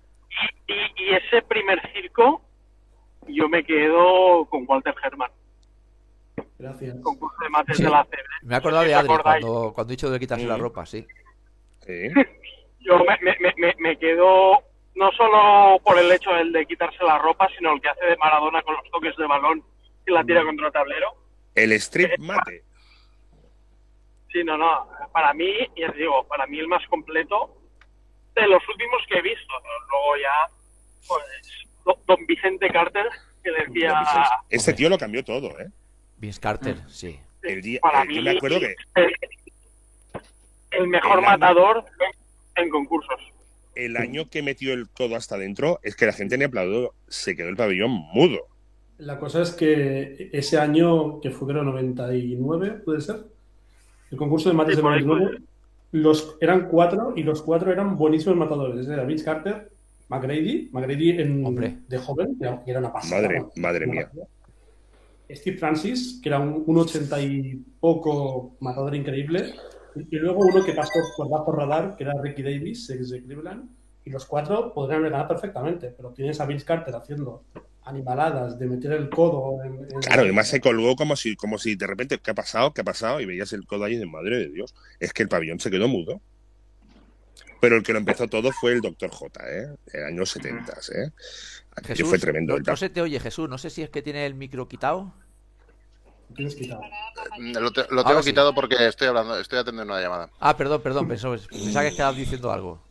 y, 0.66 1.02
y 1.04 1.14
ese 1.14 1.42
primer 1.42 1.80
circo, 1.92 2.42
yo 3.26 3.48
me 3.48 3.64
quedo 3.64 4.46
con 4.46 4.64
Walter 4.66 4.94
Herman, 5.02 5.30
Gracias. 6.58 6.96
concurso 7.02 7.36
de 7.42 7.48
mates 7.50 7.76
Sí. 7.76 7.82
de 7.84 7.90
la 7.90 8.04
CB. 8.04 8.16
Me 8.42 8.54
he 8.54 8.56
acordado 8.58 8.84
de 8.84 8.94
Adri 8.94 9.14
cuando, 9.22 9.72
cuando 9.74 9.92
he 9.92 9.96
dicho 9.96 10.10
de 10.10 10.18
quitarse 10.18 10.46
la 10.46 10.56
ropa, 10.56 10.84
sí. 10.86 11.06
Sí. 11.86 12.08
yo 12.80 12.98
me, 12.98 13.16
me, 13.22 13.36
me- 13.40 13.54
me, 13.56 13.74
me 13.78 13.98
quedo 13.98 14.62
no 14.94 15.12
solo 15.12 15.78
por 15.84 15.98
el 15.98 16.10
hecho 16.12 16.30
del 16.32 16.52
de 16.52 16.66
quitarse 16.66 17.02
la 17.04 17.18
ropa, 17.18 17.48
sino 17.56 17.72
el 17.74 17.80
que 17.80 17.88
hace 17.88 18.04
de 18.04 18.16
Maradona 18.16 18.62
con 18.62 18.74
los 18.74 18.90
toques 18.90 19.16
de 19.16 19.26
balón 19.26 19.62
y 20.06 20.10
la 20.12 20.24
tira 20.24 20.44
contra 20.44 20.66
el 20.66 20.72
tablero. 20.72 21.14
El 21.54 21.72
strip 21.72 22.18
mate. 22.18 22.62
Sí, 24.32 24.44
no, 24.44 24.56
no. 24.58 24.88
Para 25.12 25.32
mí, 25.34 25.52
ya 25.76 25.90
te 25.92 25.98
digo, 25.98 26.26
para 26.26 26.46
mí 26.46 26.58
el 26.58 26.68
más 26.68 26.84
completo 26.88 27.56
de 28.34 28.46
los 28.46 28.66
últimos 28.68 29.00
que 29.08 29.18
he 29.18 29.22
visto. 29.22 29.54
Luego 29.90 30.16
ya, 30.16 30.52
pues, 31.06 31.24
do- 31.84 31.98
don 32.06 32.26
Vicente 32.26 32.68
Carter, 32.70 33.06
que 33.42 33.50
decía... 33.52 34.02
Este 34.50 34.72
tío 34.74 34.88
lo 34.88 34.98
cambió 34.98 35.24
todo, 35.24 35.58
¿eh? 35.60 35.68
Vince 36.16 36.40
Carter, 36.40 36.76
sí. 36.88 37.18
El 37.42 37.62
día, 37.62 37.80
Para 37.80 38.02
eh, 38.02 38.06
mí, 38.06 38.14
yo 38.16 38.22
me 38.22 38.30
acuerdo 38.32 38.60
que 38.60 38.74
el, 38.96 39.14
el 40.72 40.88
mejor 40.88 41.18
El 41.20 41.24
año- 41.24 41.38
matador 41.38 41.84
en 42.62 42.70
concursos. 42.70 43.20
el 43.74 43.96
año 43.96 44.28
que 44.28 44.42
metió 44.42 44.72
el 44.72 44.88
codo 44.88 45.14
hasta 45.16 45.36
adentro 45.36 45.78
es 45.82 45.94
que 45.96 46.06
la 46.06 46.12
gente 46.12 46.36
ni 46.36 46.44
aplaudió, 46.44 46.92
se 47.08 47.36
quedó 47.36 47.48
el 47.48 47.56
pabellón 47.56 47.90
mudo. 48.12 48.38
La 48.98 49.18
cosa 49.20 49.42
es 49.42 49.52
que 49.52 50.28
ese 50.32 50.58
año, 50.58 51.20
que 51.20 51.30
fue 51.30 51.46
creo 51.48 51.62
99, 51.62 52.70
puede 52.84 53.00
ser, 53.00 53.16
el 54.10 54.18
concurso 54.18 54.48
de 54.48 54.54
mates 54.56 54.72
Sí, 54.72 54.76
de 54.78 54.82
por 54.82 54.92
ahí 54.92 55.04
99, 55.04 55.42
los, 55.92 56.36
eran 56.40 56.68
cuatro 56.68 57.12
y 57.16 57.22
los 57.22 57.40
cuatro 57.42 57.70
eran 57.72 57.96
buenísimos 57.96 58.36
matadores. 58.36 58.88
Era 58.88 59.04
Vince 59.04 59.24
Carter, 59.24 59.70
McGrady, 60.08 60.70
McGrady 60.72 61.10
en, 61.10 61.46
Hombre. 61.46 61.76
de 61.86 61.98
joven, 61.98 62.36
que 62.38 62.44
era- 62.70 62.80
una 62.80 62.92
pasada. 62.92 63.22
Madre- 63.22 63.38
¿no? 63.40 63.52
madre 63.56 63.84
Una 63.84 63.92
mía. 63.94 64.08
pasada. 64.08 64.26
Steve 65.30 65.58
Francis, 65.58 66.20
que 66.22 66.28
era 66.30 66.38
un, 66.40 66.64
un 66.66 66.78
80 66.78 67.20
y 67.22 67.62
poco 67.78 68.56
matador 68.60 68.94
increíble. 68.96 69.54
Y, 70.10 70.16
luego 70.16 70.40
uno 70.40 70.64
que 70.64 70.72
pasó 70.72 70.92
por 71.16 71.28
bajo 71.28 71.52
radar, 71.52 71.96
que 71.96 72.04
era 72.04 72.14
Ricky 72.20 72.42
Davis, 72.42 72.88
ex 72.90 73.10
de 73.10 73.22
Cleveland. 73.22 73.68
Y 74.04 74.10
los 74.10 74.24
cuatro 74.26 74.72
podrían 74.72 75.00
haber 75.00 75.12
ganado 75.12 75.28
perfectamente, 75.28 75.90
pero 75.96 76.10
tienes 76.12 76.40
a 76.40 76.46
Vince 76.46 76.64
Carter 76.64 76.94
haciendo 76.94 77.44
animaladas 77.84 78.58
de 78.58 78.66
meter 78.66 78.92
el 78.92 79.10
codo 79.10 79.62
en. 79.64 79.74
en- 79.74 80.00
Claro, 80.00 80.22
además 80.22 80.48
se 80.48 80.60
colgó 80.60 80.96
como 80.96 81.16
si, 81.16 81.36
como 81.36 81.58
si 81.58 81.74
de 81.76 81.86
repente, 81.86 82.18
¿qué 82.18 82.30
ha 82.30 82.34
pasado? 82.34 82.72
¿Qué 82.72 82.80
ha 82.80 82.84
pasado? 82.84 83.20
Y 83.20 83.26
veías 83.26 83.52
el 83.52 83.66
codo 83.66 83.84
ahí 83.84 83.96
de 83.96 84.06
madre 84.06 84.38
de 84.38 84.48
Dios. 84.50 84.74
Es 85.00 85.12
que 85.12 85.22
el 85.22 85.28
pabellón 85.28 85.60
se 85.60 85.70
quedó 85.70 85.88
mudo. 85.88 86.20
Pero 87.60 87.76
el 87.76 87.82
que 87.82 87.92
lo 87.92 87.98
empezó 87.98 88.28
todo 88.28 88.52
fue 88.52 88.72
el 88.72 88.80
Dr. 88.80 89.10
J, 89.10 89.50
¿eh? 89.50 89.68
En 89.92 90.04
años 90.04 90.30
70, 90.30 90.72
¿eh? 90.72 91.10
Jesús, 91.84 92.08
fue 92.08 92.18
tremendo. 92.18 92.52
no, 92.52 92.58
el 92.58 92.62
no 92.64 92.76
se 92.76 92.88
te 92.88 93.00
oye, 93.00 93.18
Jesús. 93.18 93.48
No 93.48 93.58
sé 93.58 93.70
si 93.70 93.82
es 93.82 93.90
que 93.90 94.02
tiene 94.02 94.26
el 94.26 94.34
micro 94.34 94.68
quitado. 94.68 95.14
Tienes 96.36 96.54
quitado. 96.54 96.80
Lo, 97.38 97.72
te- 97.72 97.82
lo 97.90 97.98
Ahora 97.98 98.04
tengo 98.10 98.22
sí. 98.22 98.30
quitado 98.30 98.54
porque 98.54 98.86
estoy 98.86 99.08
hablando, 99.08 99.38
estoy 99.38 99.58
atendiendo 99.58 99.92
una 99.92 100.02
llamada. 100.02 100.30
Ah, 100.40 100.56
perdón, 100.56 100.82
perdón. 100.82 101.08
Pensaba, 101.08 101.36
pensaba 101.36 101.82
que 101.82 101.88
estabas 101.88 102.16
diciendo 102.16 102.52
algo. 102.52 102.82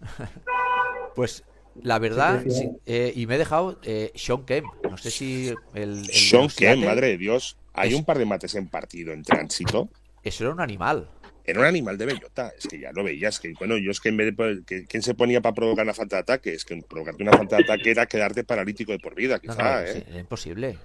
pues 1.14 1.44
la 1.82 1.98
verdad, 1.98 2.42
Sí, 2.44 2.50
sí, 2.50 2.68
eh, 2.86 3.12
y 3.14 3.26
me 3.26 3.36
he 3.36 3.38
dejado 3.38 3.78
eh, 3.82 4.12
Sean 4.14 4.44
Kemp. 4.44 4.66
No 4.90 4.96
sé 4.98 5.10
si 5.10 5.48
el. 5.74 5.98
el 5.98 6.04
Sean 6.06 6.48
Kemp, 6.48 6.84
madre 6.84 7.08
de 7.08 7.18
Dios. 7.18 7.56
Hay 7.72 7.90
Es- 7.90 7.94
un 7.94 8.04
par 8.04 8.18
de 8.18 8.26
mates 8.26 8.54
en 8.54 8.68
partido, 8.68 9.12
en 9.12 9.22
tránsito. 9.22 9.88
Eso 10.22 10.44
era 10.44 10.52
un 10.52 10.60
animal. 10.60 11.08
Era 11.44 11.60
un 11.60 11.66
animal 11.66 11.96
de 11.96 12.04
bellota. 12.06 12.52
Es 12.58 12.66
que 12.66 12.78
ya 12.80 12.90
lo 12.92 13.04
veías. 13.04 13.38
Que, 13.40 13.54
bueno, 13.58 13.78
yo 13.78 13.90
es 13.90 14.00
que 14.00 14.08
en 14.10 14.16
vez 14.18 14.36
de. 14.36 14.64
que- 14.66 14.84
¿Quién 14.86 15.02
se 15.02 15.14
ponía 15.14 15.40
para 15.40 15.54
provocar 15.54 15.84
una 15.84 15.94
falta 15.94 16.16
de 16.16 16.22
ataque? 16.22 16.52
Es 16.52 16.64
que 16.64 16.76
provocarte 16.82 17.22
una 17.22 17.32
falta 17.32 17.56
de 17.56 17.62
ataque 17.62 17.90
era 17.92 18.06
quedarte 18.06 18.44
paralítico 18.44 18.92
de 18.92 18.98
por 18.98 19.14
vida, 19.14 19.36
No, 19.36 19.40
quizá, 19.54 19.80
no, 19.80 19.86
¿eh? 19.86 19.92
sí, 19.94 20.04
era 20.10 20.18
imposible. 20.20 20.78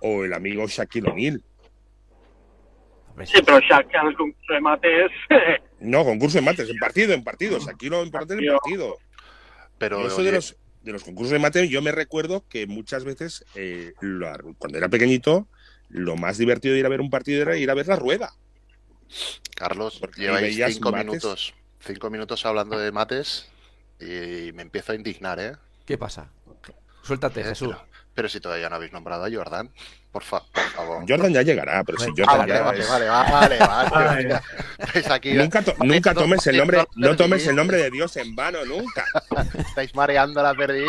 O 0.00 0.24
el 0.24 0.32
amigo 0.32 0.66
Shaquille 0.66 1.08
O'Neal. 1.10 1.42
Sí, 3.24 3.40
pero 3.44 3.58
Shaq 3.60 3.92
en 3.94 4.06
el 4.08 4.16
concurso 4.16 4.52
de 4.52 4.60
mates... 4.60 5.10
No, 5.80 6.04
concurso 6.04 6.38
de 6.38 6.42
mates, 6.42 6.68
en 6.68 6.76
partido, 6.78 7.14
en 7.14 7.22
partidos. 7.22 7.68
Aquí 7.68 7.88
lo 7.88 8.02
importante 8.04 8.34
es 8.34 8.38
el 8.40 8.46
Tío. 8.46 8.58
partido. 8.58 8.98
Pero 9.78 10.04
eso 10.06 10.16
oye, 10.16 10.30
de 10.30 10.32
los, 10.36 10.56
de 10.82 10.92
los 10.92 11.04
concursos 11.04 11.30
de 11.32 11.38
mate, 11.38 11.68
yo 11.68 11.80
me 11.82 11.92
recuerdo 11.92 12.44
que 12.48 12.66
muchas 12.66 13.04
veces, 13.04 13.44
eh, 13.54 13.92
lo- 14.00 14.54
cuando 14.58 14.76
era 14.78 14.88
pequeñito, 14.88 15.46
lo 15.88 16.16
más 16.16 16.36
divertido 16.36 16.74
de 16.74 16.80
ir 16.80 16.86
a 16.86 16.88
ver 16.88 17.00
un 17.00 17.10
partido 17.10 17.42
era 17.42 17.56
ir 17.56 17.70
a 17.70 17.74
ver 17.74 17.86
la 17.86 17.94
rueda. 17.94 18.32
Carlos, 19.54 19.98
porque 20.00 20.22
lleváis 20.22 20.42
veías 20.56 20.72
cinco 20.74 20.90
mates. 20.90 21.06
minutos, 21.06 21.54
cinco 21.80 22.10
minutos 22.10 22.44
hablando 22.44 22.76
de 22.78 22.90
mates 22.92 23.48
Y 24.00 24.50
me 24.52 24.62
empiezo 24.62 24.92
a 24.92 24.94
indignar, 24.96 25.38
¿eh? 25.38 25.52
¿Qué 25.86 25.96
pasa? 25.96 26.30
Suéltate, 27.02 27.40
Eh, 27.42 27.44
Jesús. 27.44 27.74
Pero, 28.18 28.28
si 28.28 28.40
todavía 28.40 28.68
no 28.68 28.74
habéis 28.74 28.92
nombrado 28.92 29.24
a 29.24 29.30
Jordan, 29.30 29.70
por, 30.12 30.22
fa- 30.24 30.42
por 30.52 30.62
favor. 30.64 31.04
Jordan 31.08 31.32
ya 31.32 31.42
llegará, 31.42 31.84
pero 31.84 31.98
si 31.98 32.06
Venga, 32.12 32.24
Ah, 32.28 32.36
Jordan 32.38 32.64
vale, 32.64 32.80
ya 32.82 32.88
vale, 32.90 33.08
vale, 33.08 33.58
vale, 33.58 33.90
vale. 34.28 34.40
Estáis 34.78 35.10
aquí, 35.10 35.32
Nunca, 35.34 35.62
to- 35.62 35.74
nunca 35.84 36.14
to- 36.14 36.20
tomes 36.20 36.46
el 36.46 36.56
nombre, 36.56 36.84
no 36.96 37.16
tomes 37.16 37.46
el 37.46 37.56
nombre 37.56 37.76
de 37.78 37.90
Dios 37.90 38.16
en 38.16 38.34
vano, 38.34 38.64
nunca. 38.64 39.04
Estáis 39.58 39.94
mareando 39.94 40.42
la 40.42 40.54
perdiz. 40.54 40.88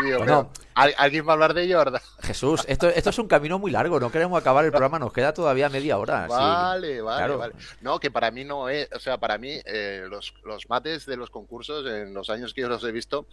Tío, 0.00 0.18
Bueno. 0.18 0.50
pero, 0.52 0.66
¿al- 0.74 0.94
¿Alguien 0.98 1.26
va 1.26 1.30
a 1.30 1.34
hablar 1.34 1.54
de 1.54 1.72
Jordan? 1.72 2.00
Jesús, 2.22 2.64
esto, 2.68 2.88
esto 2.88 3.10
es 3.10 3.18
un 3.18 3.28
camino 3.28 3.58
muy 3.58 3.70
largo. 3.70 3.98
No 3.98 4.10
queremos 4.10 4.40
acabar 4.40 4.64
el 4.64 4.70
programa. 4.70 4.98
Nos 4.98 5.12
queda 5.12 5.32
todavía 5.34 5.68
media 5.68 5.98
hora. 5.98 6.24
sí. 6.26 6.32
Vale, 6.32 7.00
vale, 7.02 7.16
claro. 7.18 7.38
vale. 7.38 7.54
No, 7.80 7.98
que 7.98 8.10
para 8.10 8.30
mí 8.30 8.44
no 8.44 8.68
es, 8.68 8.88
o 8.94 9.00
sea, 9.00 9.18
para 9.18 9.36
mí 9.38 9.60
eh, 9.64 10.04
los, 10.08 10.32
los 10.44 10.68
mates 10.68 11.06
de 11.06 11.16
los 11.16 11.30
concursos, 11.30 11.86
en 11.86 12.14
los 12.14 12.30
años 12.30 12.54
que 12.54 12.60
yo 12.62 12.68
los 12.68 12.84
he 12.84 12.92
visto, 12.92 13.26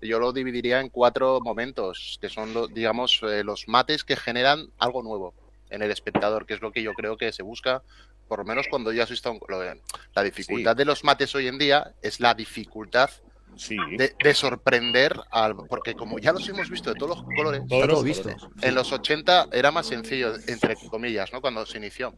yo 0.00 0.18
lo 0.18 0.32
dividiría 0.32 0.80
en 0.80 0.88
cuatro 0.90 1.40
momentos, 1.40 2.18
que 2.20 2.28
son, 2.28 2.52
lo- 2.52 2.66
digamos, 2.68 3.20
eh, 3.22 3.42
los 3.44 3.68
mates 3.68 4.04
que 4.04 4.16
generan 4.16 4.68
algo 4.82 5.02
nuevo 5.02 5.34
en 5.70 5.82
el 5.82 5.90
espectador, 5.90 6.44
que 6.44 6.54
es 6.54 6.60
lo 6.60 6.72
que 6.72 6.82
yo 6.82 6.92
creo 6.92 7.16
que 7.16 7.32
se 7.32 7.42
busca, 7.42 7.82
por 8.28 8.40
lo 8.40 8.44
menos 8.44 8.66
cuando 8.68 8.92
ya 8.92 9.04
has 9.04 9.10
visto 9.10 9.30
un- 9.30 9.40
lo 9.48 9.58
de- 9.60 9.80
la 10.14 10.22
dificultad 10.22 10.76
de 10.76 10.84
los 10.84 11.04
mates 11.04 11.34
hoy 11.34 11.46
en 11.48 11.58
día 11.58 11.94
es 12.02 12.20
la 12.20 12.34
dificultad 12.34 13.08
Sí. 13.56 13.76
de, 13.98 14.14
de 14.22 14.34
sorprender 14.34 15.14
al, 15.30 15.54
porque 15.68 15.94
como 15.94 16.18
ya 16.18 16.32
los 16.32 16.48
hemos 16.48 16.70
visto 16.70 16.90
de 16.92 16.98
todos 16.98 17.16
los 17.18 17.24
colores, 17.36 17.62
Todos 17.68 17.86
los 17.86 18.02
visto. 18.04 18.22
colores. 18.30 18.44
en 18.62 18.74
los 18.74 18.92
80 18.92 19.48
era 19.52 19.70
más 19.70 19.86
sencillo, 19.86 20.34
entre 20.46 20.74
comillas, 20.90 21.32
¿no? 21.32 21.40
Cuando 21.42 21.64
se 21.66 21.76
inició. 21.78 22.14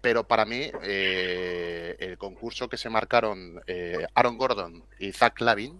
Pero 0.00 0.26
para 0.26 0.44
mí, 0.46 0.70
eh, 0.82 1.96
el 2.00 2.18
concurso 2.18 2.68
que 2.68 2.76
se 2.78 2.88
marcaron 2.90 3.60
eh, 3.66 4.06
Aaron 4.14 4.36
Gordon 4.38 4.82
y 4.98 5.12
Zach 5.12 5.38
Lavin 5.40 5.78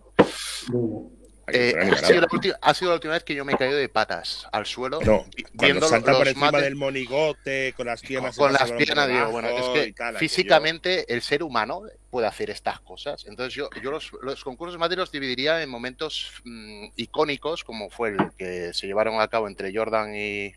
eh, 1.48 1.74
ha, 1.78 1.82
sido 2.06 2.20
la 2.20 2.26
carajo. 2.26 2.36
ulti- 2.36 2.54
ha 2.60 2.74
sido 2.74 2.90
la 2.90 2.94
última 2.96 3.14
vez 3.14 3.24
que 3.24 3.34
yo 3.34 3.44
me 3.44 3.52
he 3.52 3.56
caído 3.56 3.76
de 3.76 3.88
patas 3.88 4.46
al 4.52 4.66
suelo. 4.66 5.00
No, 5.04 5.26
viendo 5.54 5.88
salta 5.88 6.10
los 6.12 6.18
por 6.20 6.28
encima 6.28 6.50
mates- 6.52 6.62
del 6.64 6.76
monigote, 6.76 7.74
con 7.76 7.86
las 7.86 8.00
piernas 8.02 8.36
con 8.36 8.52
las 8.52 8.70
piernas, 8.72 9.08
digo, 9.08 9.30
bueno, 9.30 9.48
es 9.48 9.64
que 9.86 9.92
tal, 9.92 10.16
físicamente 10.18 11.12
el 11.12 11.22
ser 11.22 11.42
humano 11.42 11.82
puede 12.10 12.26
hacer 12.26 12.50
estas 12.50 12.80
cosas. 12.80 13.24
Entonces 13.26 13.54
yo, 13.54 13.68
yo 13.82 13.90
los, 13.90 14.10
los 14.22 14.44
concursos 14.44 14.78
mates 14.78 14.98
los 14.98 15.10
dividiría 15.10 15.62
en 15.62 15.70
momentos 15.70 16.32
mm, 16.44 16.88
icónicos, 16.96 17.64
como 17.64 17.90
fue 17.90 18.10
el 18.10 18.18
que 18.36 18.72
se 18.74 18.86
llevaron 18.86 19.20
a 19.20 19.28
cabo 19.28 19.48
entre 19.48 19.74
Jordan 19.74 20.14
y, 20.14 20.52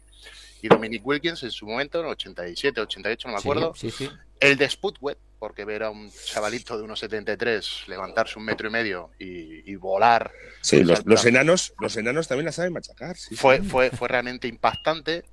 y 0.61 0.67
Dominic 0.67 1.05
Wilkins 1.05 1.43
en 1.43 1.51
su 1.51 1.65
momento, 1.67 1.99
en 1.99 2.07
87, 2.07 2.81
88, 2.81 3.27
no 3.27 3.33
me 3.35 3.39
Sí, 3.39 3.47
acuerdo. 3.47 3.73
Sí, 3.75 3.91
sí. 3.91 4.09
El 4.39 4.57
de 4.57 4.69
Sputwet, 4.69 5.17
porque 5.45 5.63
ver 5.63 5.83
a 5.83 5.91
un 5.91 6.11
chavalito 6.11 6.75
de 6.75 6.81
unos 6.81 6.97
73 7.01 7.83
levantarse 7.85 8.39
un 8.39 8.45
metro 8.45 8.67
y 8.67 8.71
medio 8.71 9.11
y, 9.19 9.71
y 9.71 9.75
volar 9.75 10.31
Sí, 10.61 10.83
los, 10.83 11.23
enanos, 11.23 11.75
los 11.79 11.95
enanos 11.97 12.27
también 12.27 12.45
la 12.47 12.51
saben 12.51 12.73
machacar. 12.73 13.15
sí, 13.15 13.35
fue, 13.35 13.57
sí. 13.59 13.67
fue, 13.69 13.91
fue 13.91 14.07
realmente 14.07 14.47
impactante. 14.47 15.23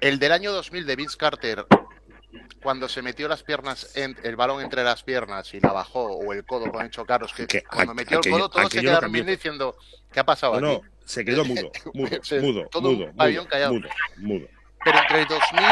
El 0.00 0.20
del 0.20 0.30
año 0.30 0.52
2000 0.52 0.86
de 0.86 0.94
Vince 0.94 1.16
Carter, 1.16 1.66
cuando 2.62 2.88
se 2.88 3.02
metió 3.02 3.26
las 3.26 3.42
piernas, 3.42 3.96
en, 3.96 4.16
el 4.22 4.36
balón 4.36 4.62
entre 4.62 4.84
las 4.84 5.02
piernas 5.02 5.52
y 5.52 5.58
la 5.58 5.72
bajó, 5.72 6.04
o 6.04 6.32
el 6.32 6.44
codo 6.44 6.70
con 6.70 6.86
Hecho 6.86 7.04
Carlos, 7.04 7.32
que 7.34 7.48
Que 7.48 7.64
cuando 7.64 7.92
metió 7.92 8.20
el 8.22 8.30
codo 8.30 8.48
todos 8.50 8.70
se 8.70 8.80
quedaron 8.80 9.10
viendo 9.10 9.32
diciendo, 9.32 9.76
¿qué 10.12 10.20
ha 10.20 10.24
pasado 10.24 10.60
No, 10.60 10.74
aquí? 10.74 10.82
no, 10.84 10.90
se 11.04 11.24
quedó 11.24 11.44
mudo, 11.44 11.72
mudo, 11.92 12.08
mudo, 12.40 12.70
mudo, 12.80 13.12
mudo, 13.12 13.12
mudo, 13.72 13.88
mudo. 14.18 14.46
Pero 14.84 14.98
entre 15.00 15.22
el 15.22 15.26
2000, 15.26 15.62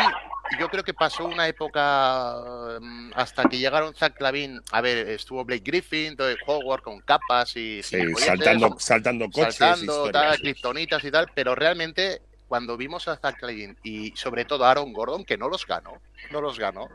yo 0.59 0.69
creo 0.69 0.85
que 0.85 0.95
pasó 0.95 1.27
una 1.27 1.49
época 1.49 2.79
mm, 2.81 3.13
hasta 3.15 3.45
que 3.45 3.59
llegaron 3.59 3.95
Zach 3.95 4.21
Lavin. 4.21 4.61
A 4.73 4.81
ver, 4.81 5.09
estuvo 5.09 5.45
Blake 5.45 5.63
Griffin, 5.65 6.17
todo 6.17 6.29
el 6.29 6.39
Howard 6.47 6.83
con 6.83 7.01
capas 7.01 7.57
y 7.57 7.83
Sí, 7.83 8.15
saltando, 8.15 8.77
saltando 8.79 9.31
coches, 9.31 9.57
saltando, 9.57 10.11
tal, 10.11 10.39
kriptonitas 10.39 11.03
y 11.05 11.11
tal. 11.11 11.31
Pero 11.35 11.55
realmente, 11.55 12.23
cuando 12.47 12.77
vimos 12.77 13.09
a 13.09 13.17
Zach 13.17 13.41
Lavin 13.43 13.77
y 13.83 14.13
sobre 14.17 14.45
todo 14.45 14.65
a 14.65 14.71
Aaron 14.71 14.93
Gordon, 14.93 15.25
que 15.25 15.37
no 15.37 15.49
los 15.49 15.67
ganó, 15.67 16.01
no 16.31 16.41
los 16.41 16.59
ganó, 16.59 16.89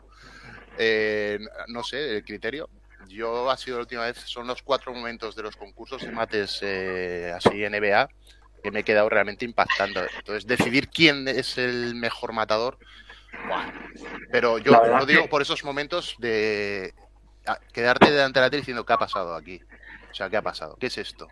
eh, 0.78 1.38
no 1.68 1.82
sé, 1.84 2.16
el 2.16 2.24
criterio. 2.24 2.68
Yo 3.08 3.50
ha 3.50 3.56
sido 3.58 3.76
la 3.76 3.82
última 3.82 4.06
vez, 4.06 4.16
son 4.16 4.46
los 4.46 4.62
cuatro 4.62 4.94
momentos 4.94 5.36
de 5.36 5.42
los 5.42 5.56
concursos 5.56 6.00
de 6.02 6.10
mates 6.10 6.58
eh, 6.62 7.32
así 7.36 7.50
NBA 7.50 8.08
que 8.64 8.70
me 8.70 8.80
he 8.80 8.84
quedado 8.84 9.10
realmente 9.10 9.44
impactando. 9.44 10.00
Entonces, 10.16 10.46
decidir 10.46 10.88
quién 10.88 11.28
es 11.28 11.58
el 11.58 11.94
mejor 11.94 12.32
matador, 12.32 12.78
¡buah! 13.48 13.64
pero 14.30 14.58
yo 14.58 14.72
lo 14.72 15.06
digo 15.06 15.22
que- 15.22 15.28
por 15.28 15.42
esos 15.42 15.64
momentos 15.64 16.16
de 16.18 16.92
quedarte 17.72 18.10
delante 18.10 18.40
de 18.40 18.46
la 18.46 18.50
tele 18.50 18.60
diciendo, 18.62 18.84
¿qué 18.86 18.92
ha 18.92 18.98
pasado 18.98 19.34
aquí? 19.34 19.60
O 20.10 20.14
sea, 20.14 20.30
¿qué 20.30 20.36
ha 20.36 20.42
pasado? 20.42 20.76
¿Qué 20.78 20.86
es 20.86 20.98
esto? 20.98 21.28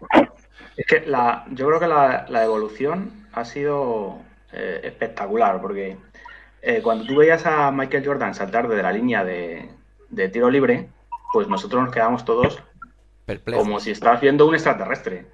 Es 0.77 0.87
que 0.87 1.01
la, 1.07 1.45
yo 1.51 1.67
creo 1.69 1.81
que 1.81 1.87
la, 1.87 2.27
la 2.29 2.45
evolución 2.45 3.29
ha 3.33 3.45
sido 3.45 4.21
eh, 4.53 4.81
espectacular, 4.85 5.61
porque 5.61 5.97
eh, 6.63 6.81
cuando 6.83 7.05
tú 7.05 7.17
veías 7.17 7.47
a 7.47 7.71
Michael 7.71 8.05
Jordan 8.07 8.35
saltar 8.35 8.69
desde 8.69 8.83
la 8.83 8.93
línea 8.93 9.25
de, 9.25 9.71
de 10.11 10.29
tiro 10.29 10.51
libre, 10.51 10.89
pues 11.33 11.49
nosotros 11.49 11.83
nos 11.85 11.93
quedamos 11.95 12.25
todos 12.25 12.63
Perplejo. 13.25 13.63
como 13.63 13.81
si 13.81 13.91
estabas 13.93 14.21
viendo 14.21 14.47
un 14.47 14.55
extraterrestre. 14.55 15.27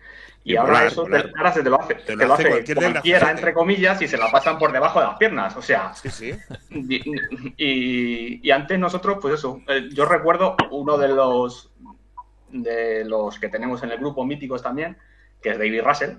Y, 0.44 0.52
Y 0.52 0.56
ahora 0.56 0.72
volar, 0.72 0.86
eso 0.86 1.02
volar. 1.02 1.22
se 1.54 1.62
te 1.62 1.68
lo 1.70 1.80
hace, 1.80 1.94
Te 1.96 2.16
te 2.16 2.16
lo 2.26 2.34
hace 2.34 2.42
hace 2.42 2.50
cualquier 2.50 2.78
cualquiera, 2.78 3.30
entre 3.30 3.52
comillas, 3.52 4.00
y 4.02 4.08
se 4.08 4.16
la 4.16 4.30
pasan 4.30 4.58
por 4.58 4.72
debajo 4.72 5.00
de 5.00 5.06
las 5.06 5.16
piernas. 5.18 5.56
O 5.56 5.62
sea, 5.62 5.92
Sí, 5.94 6.08
sí. 6.10 6.34
y, 6.70 7.02
y- 7.56 8.40
y 8.42 8.50
antes 8.50 8.78
nosotros, 8.78 9.18
pues 9.20 9.34
eso, 9.34 9.60
eh, 9.68 9.88
yo 9.92 10.04
recuerdo 10.06 10.56
uno 10.70 10.96
de 10.98 11.08
los 11.08 11.70
de 12.50 13.04
los 13.04 13.38
que 13.38 13.48
tenemos 13.50 13.82
en 13.82 13.90
el 13.90 13.98
grupo 13.98 14.24
míticos 14.24 14.62
también, 14.62 14.96
que 15.42 15.50
es 15.50 15.58
David 15.58 15.82
Russell, 15.84 16.12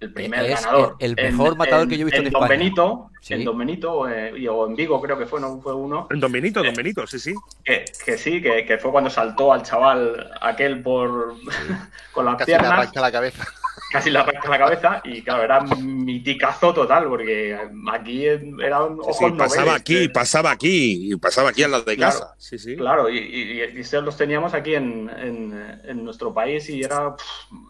el 0.00 0.12
primer 0.12 0.44
Es 0.44 0.64
ganador. 0.64 0.96
el- 1.00 1.14
el 1.18 1.32
mejor 1.32 1.56
matador 1.56 1.88
que 1.88 1.96
yo 1.96 2.02
he 2.02 2.04
visto 2.04 2.18
en 2.20 2.30
Don 2.30 2.42
España. 2.42 2.58
Benito, 2.58 3.10
Sí. 3.20 3.34
en 3.34 3.44
Don 3.44 3.58
Benito, 3.58 4.08
eh, 4.08 4.32
y- 4.36 4.46
o 4.46 4.66
en 4.66 4.76
Vigo 4.76 5.00
creo 5.00 5.18
que 5.18 5.26
fue, 5.26 5.40
no 5.40 5.60
fue 5.60 5.74
uno, 5.74 6.06
Don 6.10 6.30
Benito, 6.30 6.62
Don 6.62 6.74
Benito, 6.74 7.06
sí, 7.06 7.18
sí. 7.18 7.34
que, 7.64 7.84
que 8.04 8.16
sí, 8.16 8.40
que, 8.40 8.64
que 8.64 8.78
fue 8.78 8.90
cuando 8.92 9.10
saltó 9.10 9.52
al 9.52 9.62
chaval 9.62 10.30
aquel 10.40 10.82
por 10.82 11.34
con 12.12 12.24
las 12.26 12.36
Casi 12.36 12.52
le 12.52 12.58
piernas 12.58 12.78
arranca 12.78 13.00
la 13.00 13.12
cabeza. 13.12 13.44
Casi 13.90 14.10
le 14.10 14.18
arranca 14.18 14.48
la 14.48 14.58
cabeza 14.58 15.00
y 15.04 15.22
claro, 15.22 15.42
era 15.42 15.60
miticazo 15.60 16.72
total 16.74 17.08
porque 17.08 17.58
aquí 17.92 18.26
eran 18.26 18.96
Sí, 18.96 19.00
ojos 19.02 19.16
sí, 19.16 19.24
pasaba 19.36 19.64
noveles, 19.64 19.80
aquí, 19.80 19.96
eh, 19.96 20.08
pasaba 20.10 20.50
aquí, 20.50 21.12
y 21.12 21.16
pasaba 21.16 21.50
aquí 21.50 21.62
al 21.62 21.70
lado 21.72 21.84
de 21.84 21.96
Claro, 21.96 22.18
casa. 22.20 22.34
Sí, 22.38 22.58
sí. 22.58 22.76
Claro, 22.76 23.08
y, 23.08 23.18
y, 23.18 23.62
y 23.62 24.00
los 24.02 24.16
teníamos 24.16 24.54
aquí 24.54 24.74
en, 24.74 25.10
en- 25.10 25.80
en 25.84 26.04
nuestro 26.04 26.32
país 26.34 26.68
y 26.70 26.82
era, 26.82 27.14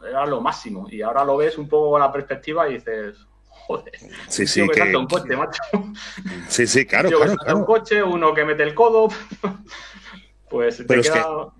era 0.08 0.26
lo 0.26 0.40
máximo. 0.40 0.86
Y 0.90 1.02
ahora 1.02 1.24
lo 1.24 1.36
ves 1.36 1.58
un 1.58 1.68
poco 1.68 1.90
con 1.92 2.00
la 2.00 2.10
perspectiva 2.12 2.68
y 2.68 2.74
dices, 2.74 3.16
joder, 3.48 3.92
Sí, 4.28 4.46
sí, 4.46 4.66
que 4.68 4.74
que- 4.90 4.96
un 4.96 5.06
coche, 5.08 5.36
macho. 5.36 5.62
Sí, 6.48 6.66
sí, 6.66 6.84
claro, 6.86 7.08
que 7.10 7.14
claro, 7.16 7.30
salta 7.36 7.54
un 7.54 7.64
claro. 7.64 7.66
coche, 7.66 8.02
uno 8.02 8.34
que 8.34 8.44
mete 8.44 8.62
el 8.62 8.74
codo, 8.74 9.08
pues 10.50 10.78
te 10.78 10.84
Pero 10.84 11.00
es 11.00 11.06
queda 11.10 11.16
que- 11.18 11.22
todo 11.22 11.54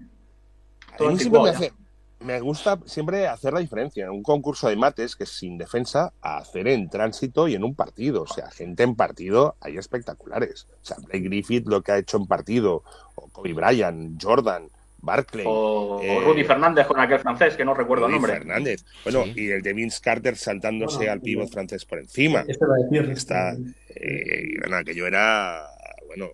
Me, 2.21 2.41
gusta 2.41 2.79
siempre 2.85 3.29
hacer 3.29 3.53
la 3.53 3.61
diferencia 3.61 4.05
en 4.05 4.11
un 4.11 4.23
concurso 4.23 4.69
de 4.69 4.77
mates 4.77 5.15
que 5.15 5.25
es 5.25 5.31
sin 5.31 5.57
defensa 5.57 6.13
a 6.21 6.39
hacer 6.39 6.67
en 6.67 6.91
tránsito 6.91 7.47
y 7.47 7.55
en 7.55 7.63
un 7.65 7.75
partido. 7.75 8.23
O 8.23 8.27
sea, 8.27 8.51
gente 8.51 8.83
en 8.83 8.97
partido 8.97 9.57
hay 9.61 9.77
espectaculares. 9.79 10.67
O 10.83 10.85
sea, 10.85 10.97
Blake 10.99 11.21
Griffith 11.21 11.67
lo 11.69 11.83
que 11.83 11.93
ha 11.93 11.99
hecho 11.99 12.17
en 12.17 12.27
partido, 12.27 12.83
o 13.15 13.29
Kobe 13.29 13.53
Bryant, 13.53 14.21
Jordan, 14.23 14.69
Barclay. 15.01 15.45
O, 15.47 15.97
o 15.99 16.03
eh, 16.03 16.21
Rudy 16.25 16.43
Fernández 16.43 16.89
con 16.89 16.99
aquel 16.99 17.21
francés, 17.21 17.55
que 17.57 17.65
no 17.65 17.73
recuerdo 17.73 18.07
el 18.07 18.13
Rudy 18.13 18.21
nombre. 18.21 18.39
Fernández. 18.39 18.85
Bueno, 19.05 19.23
Sí. 19.25 19.35
y 19.37 19.51
el 19.51 19.63
de 19.63 19.73
Vince 19.73 20.01
Carter 20.03 20.37
saltándose 20.37 20.97
Bueno, 20.97 21.13
al 21.13 21.21
pívot 21.21 21.49
francés 21.51 21.85
por 21.85 22.01
encima. 22.01 22.45
Este 22.49 22.67
va 22.67 22.75
a 22.75 22.79
decir. 22.79 23.11
Está, 23.13 23.53
eh, 23.91 24.57
bueno, 24.59 24.77
aquello 24.77 25.07
era, 25.07 25.69
bueno, 26.09 26.31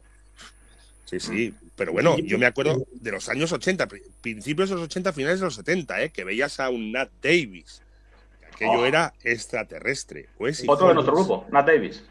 sí, 1.05 1.20
sí, 1.20 1.55
pero 1.77 1.93
bueno, 1.93 2.17
yo 2.19 2.39
me 2.39 2.47
acuerdo 2.47 2.85
de 2.93 3.11
los 3.13 3.29
años 3.29 3.53
80, 3.53 3.87
pri- 3.89 4.03
principios 4.21 4.69
de 4.71 4.77
los 4.77 4.85
80, 4.85 5.13
finales 5.13 5.41
de 5.41 5.47
los 5.47 5.55
70, 5.57 6.03
¿eh? 6.03 6.11
que 6.11 6.25
veías 6.25 6.61
a 6.61 6.71
un 6.71 6.93
Nat 6.93 7.11
Davis, 7.23 7.83
que 8.41 8.47
aquello 8.47 8.81
Oh. 8.83 8.87
era 8.87 9.13
extraterrestre. 9.23 10.29
O 10.39 10.47
Essie 10.49 10.67
Otro 10.69 10.89
de 10.89 10.95
nuestro 10.95 11.15
grupo, 11.15 11.47
Nat 11.51 11.67
Davis. 11.67 12.05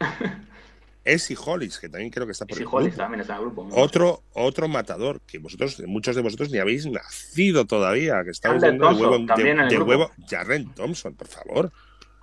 Essie 1.04 1.36
Hollis, 1.38 1.78
que 1.78 1.90
también 1.90 2.10
creo 2.10 2.24
que 2.24 2.32
está 2.32 2.46
por 2.46 2.56
el 2.56 2.64
Hollis 2.66 2.88
grupo. 2.88 2.96
también 2.96 3.20
está 3.20 3.34
en 3.34 3.40
el 3.40 3.44
grupo. 3.50 3.68
Otro, 3.72 4.22
otro 4.32 4.68
matador, 4.68 5.20
que 5.26 5.36
vosotros, 5.38 5.82
muchos 5.86 6.16
de 6.16 6.22
vosotros 6.22 6.50
ni 6.50 6.58
habéis 6.58 6.86
nacido 6.86 7.66
todavía, 7.66 8.22
que 8.24 8.30
viendo 8.58 8.88
de 8.88 8.94
huevo, 8.94 9.18
de, 9.18 9.78
huevo, 9.82 10.10
Jarren 10.28 10.72
Thompson, 10.74 11.14
por 11.14 11.28
favor. 11.28 11.72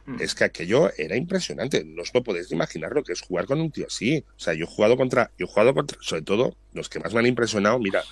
Mm. 0.06 0.22
Es 0.22 0.36
que 0.36 0.44
aquello 0.44 0.92
era 0.98 1.16
impresionante. 1.16 1.84
No 1.84 2.02
os 2.02 2.14
lo 2.14 2.24
podéis 2.24 2.52
imaginar 2.52 2.91
lo 2.91 3.04
que 3.04 3.14
es 3.14 3.22
jugar 3.22 3.45
con 3.45 3.62
un 3.62 3.72
tío 3.72 3.88
así. 3.88 4.24
O 4.36 4.39
sea, 4.39 4.54
yo 4.54 4.66
he 4.66 4.68
jugado 4.68 4.97
contra, 4.97 5.32
yo 5.38 5.45
he 5.45 5.49
jugado 5.49 5.74
contra, 5.74 5.97
sobre 6.02 6.22
todo, 6.24 6.56
los 6.74 6.89
que 6.89 6.99
más 6.99 7.14
me 7.14 7.20
han 7.20 7.28
impresionado, 7.28 7.80
mira, 7.80 8.04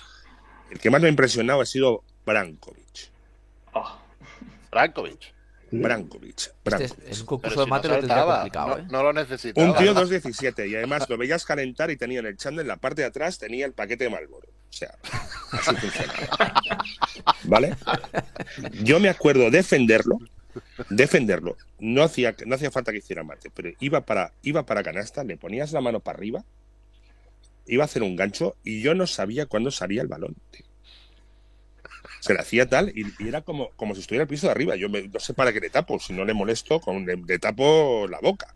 el 0.70 0.78
que 0.78 0.90
más 0.90 1.00
me 1.00 1.08
ha 1.08 1.10
impresionado 1.10 1.60
ha 1.60 1.66
sido 1.66 2.04
Brankovic. 2.24 3.10
Oh, 3.72 3.98
Brankovic. 4.70 5.34
Brankovic. 5.72 6.38
Este 6.38 6.50
es, 6.50 6.54
Brankovic. 6.64 7.08
es 7.08 7.20
un 7.20 7.26
concurso 7.26 7.54
si 7.54 7.60
de 7.60 7.66
no 7.66 7.70
mate 7.70 7.88
lo 7.88 7.94
tendría 7.98 8.24
complicado, 8.24 8.68
no, 8.68 8.78
¿eh? 8.78 8.86
no 8.90 9.02
lo 9.02 9.12
necesitaba. 9.12 9.66
Un 9.66 9.76
tío 9.76 9.94
2.17 9.94 10.68
y 10.68 10.76
además 10.76 11.08
lo 11.08 11.16
veías 11.16 11.44
calentar 11.44 11.90
y 11.90 11.96
tenía 11.96 12.20
en 12.20 12.26
el 12.26 12.36
chándal 12.36 12.64
en 12.64 12.68
la 12.68 12.76
parte 12.76 13.02
de 13.02 13.08
atrás 13.08 13.38
tenía 13.38 13.66
el 13.66 13.72
paquete 13.72 14.04
de 14.04 14.10
Marlboro. 14.10 14.48
O 14.48 14.72
sea, 14.72 14.94
así 15.52 15.74
funciona. 15.76 16.12
¿Vale? 17.44 17.76
Yo 18.82 19.00
me 19.00 19.08
acuerdo 19.08 19.50
defenderlo, 19.50 20.18
defenderlo. 20.88 21.56
No 21.78 22.02
hacía, 22.02 22.34
no 22.46 22.54
hacía 22.54 22.70
falta 22.70 22.92
que 22.92 22.98
hiciera 22.98 23.22
mate, 23.24 23.50
pero 23.50 23.70
iba 23.80 24.00
para, 24.04 24.32
iba 24.42 24.64
para 24.66 24.82
canasta, 24.82 25.24
le 25.24 25.36
ponías 25.36 25.72
la 25.72 25.80
mano 25.80 26.00
para 26.00 26.18
arriba, 26.18 26.44
iba 27.66 27.84
a 27.84 27.86
hacer 27.86 28.02
un 28.02 28.16
gancho 28.16 28.56
y 28.64 28.82
yo 28.82 28.94
no 28.94 29.06
sabía 29.06 29.46
cuándo 29.46 29.70
salía 29.70 30.02
el 30.02 30.08
balón. 30.08 30.36
Se 32.20 32.34
le 32.34 32.40
hacía 32.40 32.68
tal 32.68 32.90
y, 32.94 33.06
y 33.22 33.28
era 33.28 33.42
como, 33.42 33.70
como 33.76 33.94
si 33.94 34.00
estuviera 34.00 34.22
el 34.22 34.28
piso 34.28 34.46
de 34.46 34.52
arriba. 34.52 34.76
Yo 34.76 34.88
me- 34.88 35.08
no 35.08 35.20
sé 35.20 35.34
para 35.34 35.52
qué 35.52 35.60
le 35.60 35.70
tapo, 35.70 35.98
si 35.98 36.12
no 36.12 36.24
le 36.24 36.34
molesto, 36.34 36.80
con, 36.80 37.06
le, 37.06 37.16
le 37.16 37.38
tapo 37.38 38.06
la 38.08 38.20
boca. 38.20 38.54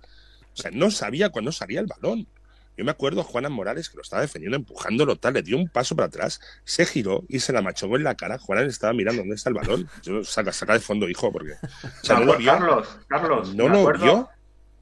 O 0.53 0.57
sea, 0.57 0.71
no 0.71 0.91
sabía 0.91 1.31
cuándo 1.31 1.53
salía 1.53 1.81
el 1.81 1.87
balón. 1.87 2.27
Yo 2.77 2.85
me 2.85 2.91
acuerdo 2.91 3.21
a 3.21 3.25
Juanan 3.25 3.53
Morales 3.53 3.89
que 3.89 3.97
lo 3.97 4.03
estaba 4.03 4.23
defendiendo, 4.23 4.57
empujándolo 4.57 5.17
tal, 5.17 5.35
le 5.35 5.43
dio 5.43 5.57
un 5.57 5.69
paso 5.69 5.95
para 5.95 6.07
atrás, 6.07 6.41
se 6.65 6.85
giró 6.87 7.23
y 7.29 7.41
se 7.41 7.53
la 7.53 7.63
machocó 7.63 7.97
en 7.97 8.05
la 8.05 8.15
cara. 8.17 8.39
Juanan 8.39 8.67
estaba 8.67 8.93
mirando 8.93 9.23
dónde 9.23 9.37
está 9.37 9.51
el 9.51 9.55
balón. 9.55 9.89
Yo 10.03 10.25
saca, 10.25 10.53
saca 10.53 10.73
de 10.75 10.81
fondo, 10.81 11.09
hijo, 11.09 11.31
porque. 11.33 11.53
O 11.53 12.05
sea, 12.05 12.19
no 12.19 12.25
lo 12.25 12.37
vio. 12.37 12.53
Carlos, 12.53 12.99
Carlos, 13.09 13.55
No 13.55 13.65
me 13.65 13.71
lo 13.71 13.81
acuerdo, 13.81 14.05
vio. 14.05 14.29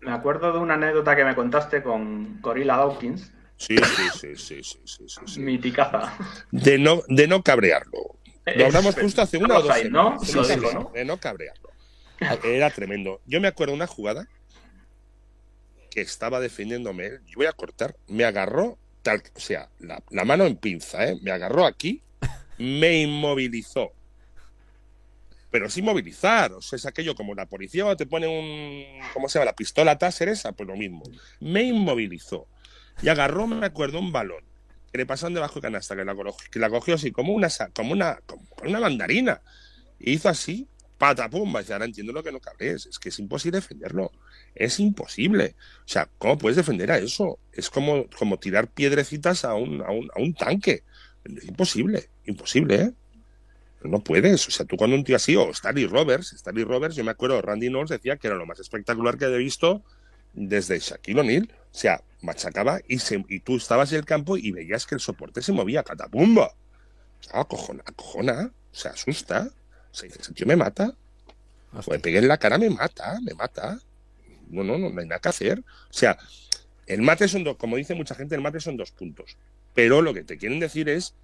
Me 0.00 0.10
acuerdo 0.12 0.52
de 0.52 0.58
una 0.58 0.74
anécdota 0.74 1.14
que 1.14 1.24
me 1.24 1.34
contaste 1.34 1.82
con 1.82 2.40
Gorilla 2.40 2.76
Dawkins, 2.76 3.30
Sí, 3.56 3.76
sí, 3.76 4.02
sí, 4.18 4.36
sí, 4.36 4.62
sí, 4.64 4.80
sí, 4.84 5.20
sí, 5.24 5.40
miticaza. 5.40 6.16
De 6.50 6.78
no, 6.78 7.02
de 7.06 7.28
no 7.28 7.44
cabrearlo. 7.44 8.16
Lo 8.56 8.66
hablamos 8.66 8.96
justo 8.96 9.22
hace 9.22 9.36
una 9.38 9.58
o 9.58 9.62
dos 9.62 9.76
semanas. 9.76 10.34
Lo 10.34 10.42
Sí, 10.44 10.54
dijo, 10.56 10.68
sí, 10.68 10.74
¿no? 10.74 10.90
De 10.92 11.04
no 11.04 11.18
cabrearlo. 11.18 11.70
Era 12.42 12.70
tremendo. 12.70 13.20
Yo 13.24 13.40
me 13.40 13.46
acuerdo 13.46 13.70
de 13.72 13.76
una 13.76 13.86
jugada 13.86 14.26
que 15.92 16.00
estaba 16.00 16.40
defendiéndome. 16.40 17.06
él, 17.06 17.20
Yo 17.26 17.34
voy 17.36 17.46
a 17.46 17.52
cortar. 17.52 17.94
Me 18.08 18.24
agarró, 18.24 18.78
tal, 19.02 19.22
o 19.34 19.40
sea, 19.40 19.68
la, 19.78 20.24
mano 20.24 20.46
en 20.46 20.56
pinza, 20.56 21.06
¿eh? 21.06 21.18
Me 21.20 21.30
agarró 21.30 21.66
aquí, 21.66 22.02
me 22.58 23.02
inmovilizó. 23.02 23.92
Pero 25.50 25.68
sin 25.68 25.84
movilizar, 25.84 26.50
o 26.52 26.62
sea, 26.62 26.78
es 26.78 26.86
aquello 26.86 27.14
como 27.14 27.34
la 27.34 27.44
policía 27.44 27.82
cuando 27.82 27.98
te 27.98 28.06
pone 28.06 28.26
un. 28.26 28.84
¿Cómo 29.12 29.28
se 29.28 29.38
llama? 29.38 29.50
La 29.50 29.54
pistola 29.56 29.98
Taser 29.98 30.30
esa, 30.30 30.52
pues 30.52 30.66
lo 30.66 30.76
mismo. 30.76 31.02
Me 31.40 31.62
inmovilizó. 31.62 32.46
Y 33.02 33.08
agarró, 33.10 33.46
me 33.46 33.66
acuerdo, 33.66 33.98
un 33.98 34.12
balón 34.12 34.44
que 34.90 34.98
le 34.98 35.06
pasaron 35.06 35.34
debajo 35.34 35.54
de 35.56 35.60
canasta, 35.62 35.94
que 35.96 36.04
la, 36.04 36.14
colo- 36.14 36.36
que 36.50 36.58
la 36.58 36.68
cogió 36.70 36.94
así, 36.94 37.12
como 37.12 37.32
una, 37.34 37.48
como 37.74 37.92
una, 37.92 38.16
como 38.26 38.46
una 38.64 38.80
mandarina. 38.80 39.42
Y 39.98 40.12
hizo 40.12 40.28
así, 40.30 40.68
patapumba. 41.02 41.58
Y 41.58 41.62
dice, 41.64 41.72
ahora 41.72 41.86
entiendo 41.86 42.12
lo 42.12 42.22
que 42.22 42.30
no 42.30 42.38
cabres. 42.38 42.86
Es 42.86 43.00
que 43.00 43.08
es 43.08 43.18
imposible 43.18 43.58
defenderlo. 43.58 44.12
Es 44.54 44.78
imposible. 44.78 45.56
O 45.80 45.88
sea, 45.88 46.08
¿cómo 46.16 46.38
puedes 46.38 46.56
defender 46.56 46.92
a 46.92 46.98
eso? 46.98 47.40
Es 47.52 47.70
como, 47.70 48.06
como 48.16 48.38
tirar 48.38 48.68
piedrecitas 48.68 49.44
a 49.44 49.54
un, 49.54 49.82
a 49.82 49.90
un, 49.90 50.08
a 50.14 50.20
un 50.20 50.32
tanque. 50.32 50.84
Es 51.24 51.44
imposible, 51.44 52.08
imposible, 52.24 52.74
¿eh? 52.76 52.92
No 53.82 53.98
puedes. 53.98 54.46
O 54.46 54.52
sea, 54.52 54.64
tú 54.64 54.76
cuando 54.76 54.94
un 54.94 55.02
tío 55.02 55.16
así, 55.16 55.34
o 55.34 55.50
Stanley 55.50 55.86
Roberts, 55.86 56.34
Stanley 56.34 56.62
Roberts, 56.62 56.94
yo 56.94 57.02
me 57.02 57.10
acuerdo, 57.10 57.42
Randy 57.42 57.68
Knowles 57.68 57.90
decía 57.90 58.16
que 58.16 58.28
era 58.28 58.36
lo 58.36 58.46
más 58.46 58.60
espectacular 58.60 59.18
que 59.18 59.24
había 59.24 59.38
visto 59.38 59.82
desde 60.34 60.78
Shaquille 60.78 61.18
O'Neal. 61.18 61.52
O 61.72 61.74
sea, 61.74 62.00
machacaba 62.20 62.80
y, 62.86 63.00
se, 63.00 63.24
y 63.28 63.40
tú 63.40 63.56
estabas 63.56 63.90
en 63.90 63.98
el 63.98 64.04
campo 64.04 64.36
y 64.36 64.52
veías 64.52 64.86
que 64.86 64.94
el 64.94 65.00
soporte 65.00 65.42
se 65.42 65.50
movía, 65.50 65.82
catapumba. 65.82 66.46
O 66.46 67.22
sea, 67.24 67.40
acojona, 67.40 67.82
acojona, 67.84 68.52
o 68.70 68.74
sea, 68.74 68.92
asusta. 68.92 69.50
O 69.92 69.94
sea, 69.94 70.06
dices, 70.08 70.22
"Ese 70.22 70.32
tío 70.32 70.46
me 70.46 70.56
mata. 70.56 70.94
Me 71.88 71.98
pegué 71.98 72.18
en 72.18 72.28
la 72.28 72.38
cara, 72.38 72.58
me 72.58 72.68
mata, 72.70 73.18
me 73.22 73.34
mata. 73.34 73.78
No, 74.50 74.62
no, 74.62 74.76
no, 74.78 74.90
no 74.90 75.00
hay 75.00 75.06
nada 75.06 75.20
que 75.20 75.28
hacer. 75.28 75.60
O 75.60 75.92
sea, 75.92 76.18
el 76.86 77.00
mate 77.02 77.28
son 77.28 77.44
dos, 77.44 77.56
como 77.56 77.76
dice 77.76 77.94
mucha 77.94 78.14
gente, 78.14 78.34
el 78.34 78.40
mate 78.42 78.60
son 78.60 78.76
dos 78.76 78.90
puntos. 78.90 79.36
Pero 79.74 80.02
lo 80.02 80.12
que 80.12 80.22
te 80.24 80.36
quieren 80.36 80.60
decir 80.60 80.88
es, 80.90 81.14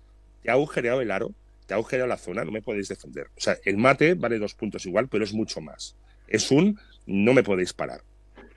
te 0.43 0.51
ha 0.51 0.55
agujereado 0.55 1.03
el 1.03 1.11
aro, 1.11 1.33
te 1.67 1.75
ha 1.75 1.77
agujereado 1.77 2.09
la 2.09 2.17
zona, 2.17 2.45
no 2.45 2.51
me 2.53 2.63
podéis 2.63 2.89
defender. 2.89 3.27
O 3.37 3.41
sea, 3.41 3.59
el 3.65 3.77
mate 3.77 4.15
vale 4.15 4.39
dos 4.39 4.55
puntos 4.55 4.87
igual, 4.87 5.09
pero 5.09 5.25
es 5.25 5.35
mucho 5.35 5.61
más. 5.61 5.95
Es 6.27 6.51
un, 6.51 6.81
no 7.07 7.35
me 7.35 7.43
podéis 7.43 7.75
parar. 7.75 8.03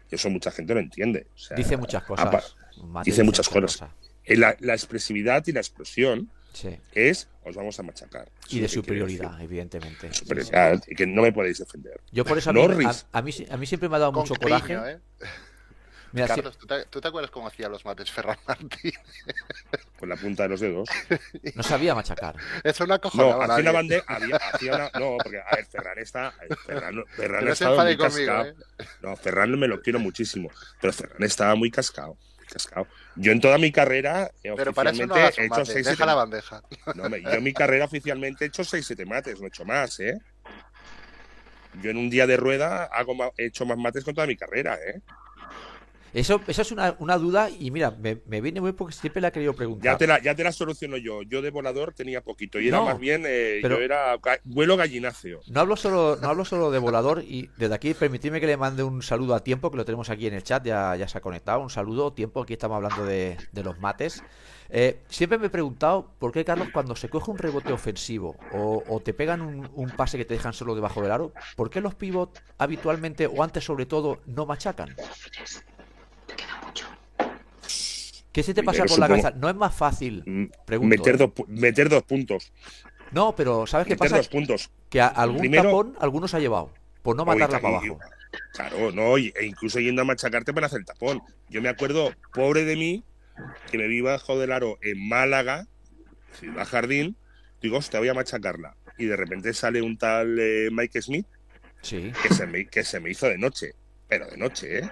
Eso 0.10 0.30
mucha 0.30 0.52
gente 0.52 0.74
lo 0.74 0.80
entiende. 0.80 1.28
O 1.36 1.38
sea, 1.38 1.58
Dice 1.58 1.76
muchas 1.76 2.04
cosas. 2.04 2.56
Mate 2.84 3.10
dice 3.10 3.24
muchas 3.24 3.50
cosas. 3.50 3.90
Eh, 4.24 4.38
La, 4.38 4.56
la 4.60 4.74
expresividad 4.74 5.46
y 5.48 5.52
la 5.52 5.60
explosión 5.60 6.30
Sí. 6.54 6.78
es, 6.94 7.28
os 7.44 7.56
vamos 7.56 7.80
a 7.80 7.84
machacar. 7.84 8.30
Eso 8.46 8.56
Y 8.58 8.60
de 8.60 8.68
superioridad, 8.68 9.40
evidentemente. 9.42 10.14
Superioridad, 10.14 10.84
y 10.88 10.96
que 10.96 11.08
no 11.08 11.22
me 11.22 11.32
podéis 11.32 11.60
defender. 11.60 12.00
Yo 12.12 12.26
por 12.26 12.38
eso 12.38 12.50
a 12.50 12.54
mí, 12.54 12.62
a, 13.12 13.22
mí, 13.22 13.32
a 13.50 13.58
mí 13.58 13.66
siempre 13.66 13.90
me 13.90 13.96
ha 13.96 14.00
dado 14.00 14.12
Con 14.12 14.22
mucho 14.22 14.36
cariño, 14.36 14.60
coraje. 14.60 14.92
¿eh? 14.94 15.00
Mira, 16.14 16.28
Carlos, 16.28 16.58
¿tú 16.58 16.68
te, 16.68 16.86
tú 16.88 17.00
te 17.00 17.08
acuerdas 17.08 17.32
cómo 17.32 17.48
hacía 17.48 17.70
los 17.70 17.86
mates 17.86 18.12
Ferran 18.12 18.38
Martín? 18.48 18.92
Con 19.98 20.10
la 20.10 20.18
punta 20.18 20.44
de 20.44 20.50
los 20.50 20.60
dedos. 20.60 20.90
no 21.56 21.64
sabía 21.64 21.96
machacar. 21.96 22.36
Eso 22.64 22.84
no 22.86 22.90
No, 22.90 22.94
acojonaba 22.96 23.46
a 23.46 23.56
hacía 23.56 23.72
una. 23.72 23.80
Había, 24.08 24.36
hacía 24.36 24.76
una, 24.76 24.92
no, 25.00 25.18
porque, 25.24 25.40
a 25.40 25.56
ver, 25.56 25.66
Ferran 25.68 26.00
está. 26.00 26.34
Ferran, 26.66 26.96
no 26.96 27.04
ha 27.52 27.56
se 27.56 27.66
estado 27.66 27.76
enfade 27.76 27.96
muy 27.96 27.98
conmigo, 27.98 28.34
cascado. 28.34 28.46
¿eh? 28.50 28.56
No, 29.02 29.16
Ferran 29.16 29.58
me 29.58 29.68
lo 29.70 29.82
quiero 29.82 30.00
muchísimo. 30.00 30.50
Pero 30.82 30.92
Ferran 30.92 31.24
estaba 31.24 31.56
muy 31.56 31.72
cascado. 31.72 32.18
Cascado. 32.52 32.88
Yo 33.16 33.32
en 33.32 33.42
toda 33.42 33.58
mi 33.58 33.72
carrera. 33.72 34.32
eh, 34.44 34.54
Pero 34.56 34.74
para 34.74 34.92
eso 34.92 35.06
no 35.08 35.14
oficialmente 35.16 35.20
hagas 35.20 35.38
he 35.38 35.46
hecho 35.46 35.66
6 35.74 35.86
deja 35.86 36.06
la 36.06 36.14
bandeja. 36.16 36.64
No, 36.96 37.16
yo 37.18 37.30
en 37.32 37.44
mi 37.44 37.54
carrera 37.54 37.86
oficialmente 37.86 38.46
he 38.46 38.48
hecho 38.50 38.64
6-7 38.64 39.06
mates, 39.06 39.40
no 39.40 39.46
he 39.46 39.50
hecho 39.50 39.66
más, 39.66 40.00
¿eh? 40.00 40.20
Yo 41.82 41.90
en 41.90 41.98
un 41.98 42.10
día 42.10 42.28
de 42.28 42.38
rueda 42.38 42.84
hago 42.86 43.34
he 43.38 43.46
hecho 43.46 43.66
más 43.66 43.78
mates 43.78 44.04
con 44.04 44.14
toda 44.14 44.28
mi 44.28 44.36
carrera, 44.36 44.76
¿eh? 44.76 45.02
Eso, 46.14 46.42
eso 46.48 46.62
es 46.62 46.72
una, 46.74 46.96
una 47.00 47.18
duda 47.18 47.50
y 47.50 47.72
mira, 47.72 47.92
me, 47.92 48.22
me 48.26 48.42
viene 48.42 48.60
muy 48.60 48.74
porque 48.74 48.94
siempre 48.94 49.22
la 49.22 49.30
he 49.30 49.32
querido 49.32 49.54
preguntar. 49.54 49.94
Ya 49.94 49.98
te, 49.98 50.08
la, 50.08 50.22
ya 50.22 50.36
te 50.36 50.44
la 50.44 50.52
soluciono 50.52 50.98
yo. 50.98 51.22
Yo 51.24 51.42
de 51.42 51.52
volador 51.52 51.94
tenía 51.94 52.22
poquito 52.22 52.60
y 52.60 52.68
era 52.68 52.82
más 52.82 53.00
bien, 53.00 53.24
eh, 53.26 53.60
pero- 53.62 53.78
yo 53.78 53.84
era 53.84 54.18
vuelo 54.44 54.76
gallináceo. 54.76 55.40
No 55.48 55.62
hablo 55.62 55.76
solo, 55.78 56.18
no 56.22 56.28
hablo 56.28 56.44
solo 56.44 56.70
de 56.70 56.80
volador 56.80 57.24
y 57.24 57.50
desde 57.58 57.74
aquí 57.76 57.94
permitidme 57.94 58.42
que 58.42 58.48
le 58.48 58.58
mande 58.58 58.84
un 58.84 59.02
saludo 59.02 59.36
a 59.36 59.44
Tiempo, 59.44 59.72
que 59.72 59.78
lo 59.78 59.86
tenemos 59.86 60.10
aquí 60.10 60.28
en 60.28 60.34
el 60.34 60.44
chat, 60.44 60.66
ya, 60.66 60.96
ya 60.98 61.08
se 61.08 61.18
ha 61.18 61.22
conectado. 61.22 61.62
Un 61.62 61.70
saludo, 61.70 62.12
Tiempo, 62.12 62.42
aquí 62.42 62.54
estamos 62.54 62.76
hablando 62.76 63.06
de, 63.06 63.38
de 63.52 63.64
los 63.64 63.80
mates. 63.80 64.22
Eh, 64.74 65.02
siempre 65.10 65.38
me 65.38 65.48
he 65.48 65.50
preguntado 65.50 66.14
por 66.18 66.32
qué, 66.32 66.46
Carlos, 66.46 66.70
cuando 66.74 66.96
se 66.96 67.10
coge 67.10 67.30
un 67.30 67.38
rebote 67.38 67.74
ofensivo 67.74 68.38
o, 68.54 68.82
o 68.88 69.00
te 69.02 69.14
pegan 69.14 69.42
un, 69.42 69.70
un 69.74 69.90
pase 69.92 70.18
que 70.18 70.24
te 70.24 70.34
dejan 70.34 70.54
solo 70.54 70.76
debajo 70.76 71.02
del 71.02 71.12
aro, 71.12 71.34
¿por 71.58 71.70
qué 71.70 71.82
los 71.82 71.94
pivot 71.96 72.42
habitualmente, 72.58 73.28
o 73.28 73.44
antes 73.44 73.66
sobre 73.66 73.86
todo, 73.86 74.20
no 74.28 74.46
machacan? 74.46 74.96
¿Qué 78.32 78.44
se 78.44 78.54
te 78.54 78.64
pasa 78.64 78.86
por 78.86 79.00
la 79.00 79.08
cabeza? 79.08 79.32
¿No 79.32 79.50
es 79.50 79.56
más 79.56 79.76
fácil? 79.76 80.50
Pregunto, 80.66 80.90
Meter 80.98 81.16
¿eh? 81.16 81.18
dos, 81.18 81.32
meter 81.48 81.90
dos 81.90 82.04
puntos. 82.04 82.52
No, 83.12 83.36
pero 83.36 83.68
¿sabes 83.68 83.86
qué 83.88 83.94
Meter 83.96 84.06
pasa? 84.10 84.18
dos 84.18 84.28
puntos. 84.30 84.70
Que 84.90 85.02
a- 85.02 85.08
algún 85.08 85.40
Primero- 85.40 85.64
tapón 85.70 85.96
algunos 86.00 86.34
ha 86.34 86.40
llevado, 86.40 86.72
por 87.02 87.16
no 87.16 87.26
matarla 87.26 87.60
para 87.60 87.78
abajo. 87.78 88.00
Claro, 88.54 88.92
no, 88.94 89.18
e 89.18 89.34
incluso 89.46 89.80
yendo 89.82 90.02
a 90.02 90.06
machacarte 90.06 90.54
para 90.54 90.68
hacer 90.68 90.80
el 90.80 90.86
tapón. 90.86 91.22
Yo 91.50 91.62
me 91.62 91.68
acuerdo, 91.68 92.14
pobre 92.34 92.64
de 92.64 92.78
mí, 92.78 93.04
que 93.70 93.78
me 93.78 93.88
vi 93.88 94.00
bajo 94.00 94.40
del 94.40 94.54
aro 94.54 94.78
en 94.82 95.10
Málaga, 95.10 95.68
Ciudad 96.40 96.66
Jardín, 96.66 97.18
digo, 97.62 97.78
hostia, 97.78 98.00
voy 98.00 98.08
a 98.08 98.14
machacarla. 98.14 98.78
Y 98.98 99.06
de 99.06 99.18
repente 99.18 99.54
sale 99.54 99.82
un 99.82 99.98
tal 99.98 100.38
eh, 100.40 100.70
Mike 100.72 101.02
Smith 101.02 101.28
Sí. 101.82 102.14
que 102.24 102.34
se, 102.34 102.46
me, 102.48 102.68
que 102.68 102.84
se 102.84 103.00
me 103.02 103.10
hizo 103.10 103.28
de 103.28 103.38
noche, 103.38 103.74
pero 104.08 104.28
de 104.28 104.38
noche, 104.38 104.80
¿eh? 104.80 104.92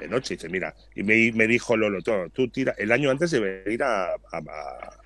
De 0.00 0.08
noche, 0.08 0.34
dice, 0.34 0.48
mira, 0.48 0.74
y 0.94 1.02
me, 1.02 1.32
me 1.32 1.46
dijo 1.46 1.76
Lolo, 1.76 2.02
tú, 2.02 2.12
tú 2.32 2.48
tira, 2.48 2.74
el 2.78 2.92
año 2.92 3.10
antes 3.10 3.30
de 3.30 3.40
a, 3.82 4.12
a, 4.12 4.16
a- 4.32 4.96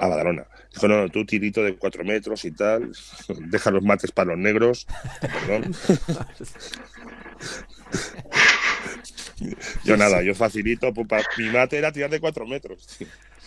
a 0.00 0.06
Badalona. 0.08 0.46
Dijo, 0.72 0.86
no, 0.88 1.02
no, 1.02 1.08
tú 1.08 1.24
tirito 1.24 1.62
de 1.64 1.76
cuatro 1.76 2.04
metros 2.04 2.44
y 2.44 2.52
tal, 2.52 2.92
deja 3.50 3.70
los 3.70 3.82
mates 3.82 4.12
para 4.12 4.30
los 4.30 4.38
negros, 4.38 4.86
perdón. 5.20 5.72
Yo 9.84 9.96
nada, 9.96 10.22
yo 10.22 10.34
facilito, 10.34 10.88
pu- 10.92 11.06
pa- 11.06 11.22
mi 11.36 11.44
mate 11.50 11.78
era 11.78 11.92
tirar 11.92 12.10
de 12.10 12.20
cuatro 12.20 12.46
metros. 12.46 12.86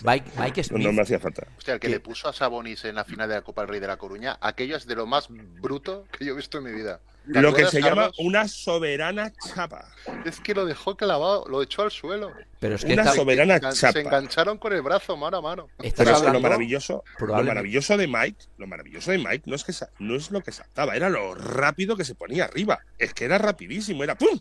Mike, 0.04 0.32
Mike 0.38 0.62
No, 0.62 0.64
Smith. 0.64 0.84
no 0.88 0.94
me 0.94 1.02
hacía 1.04 1.20
falta. 1.20 1.46
Hostia, 1.58 1.76
el 1.76 1.80
que 1.80 1.88
¿Qué? 1.88 1.94
le 1.94 2.00
puso 2.00 2.28
a 2.28 2.34
Sabonis 2.34 2.84
en 2.86 2.96
la 2.96 3.04
final 3.06 3.30
de 3.30 3.36
la 3.36 3.42
Copa 3.44 3.62
del 3.62 3.70
Rey 3.70 3.80
de 3.80 3.88
la 3.88 3.98
Coruña, 3.98 4.38
aquello 4.42 4.76
es 4.78 4.88
de 4.88 4.96
lo 4.96 5.06
más 5.06 5.28
bruto 5.30 6.06
que 6.18 6.26
yo 6.26 6.34
he 6.34 6.36
visto 6.36 6.58
en 6.58 6.64
mi 6.64 6.72
vida. 6.72 7.00
¿Te 7.32 7.39
Lo 7.39 7.54
que 7.54 7.68
se 7.68 7.82
llama 7.84 8.10
una 8.18 8.48
soberana 8.48 9.32
chapa. 9.54 9.86
Es 10.26 10.39
que 10.39 10.56
lo 10.56 10.66
dejó 10.66 10.98
clavado, 10.98 11.46
lo 11.48 11.62
echó 11.62 11.84
al 11.84 11.92
suelo. 11.92 12.34
Pero 12.60 12.74
es 12.76 12.84
que 12.84 12.94
Una 12.94 13.04
está- 13.04 13.14
soberana 13.16 13.58
Engan- 13.60 13.74
chapa. 13.80 13.94
Se 13.94 14.00
engancharon 14.02 14.58
con 14.58 14.74
el 14.74 14.82
brazo 14.82 15.16
mano 15.18 15.38
a 15.38 15.42
mano. 15.42 15.68
Pero 15.78 16.12
es 16.16 16.22
que 16.22 16.32
lo 16.32 16.39
maravilloso, 16.39 17.04
lo 17.20 17.44
maravilloso 17.44 17.96
de 17.96 18.08
Mike, 18.08 18.46
lo 18.58 18.66
maravilloso 18.66 19.12
de 19.12 19.20
Mike 19.20 19.44
no 19.46 19.56
es 19.56 19.64
que 19.64 19.74
no 20.00 20.16
es 20.16 20.32
lo 20.32 20.42
que 20.42 20.52
saltaba, 20.52 20.96
era 20.96 21.10
lo 21.10 21.36
rápido 21.36 21.96
que 21.96 22.06
se 22.06 22.16
ponía 22.16 22.46
arriba. 22.46 22.80
Es 22.98 23.14
que 23.14 23.26
era 23.26 23.38
rapidísimo, 23.38 24.04
era 24.04 24.16
¡pum! 24.16 24.39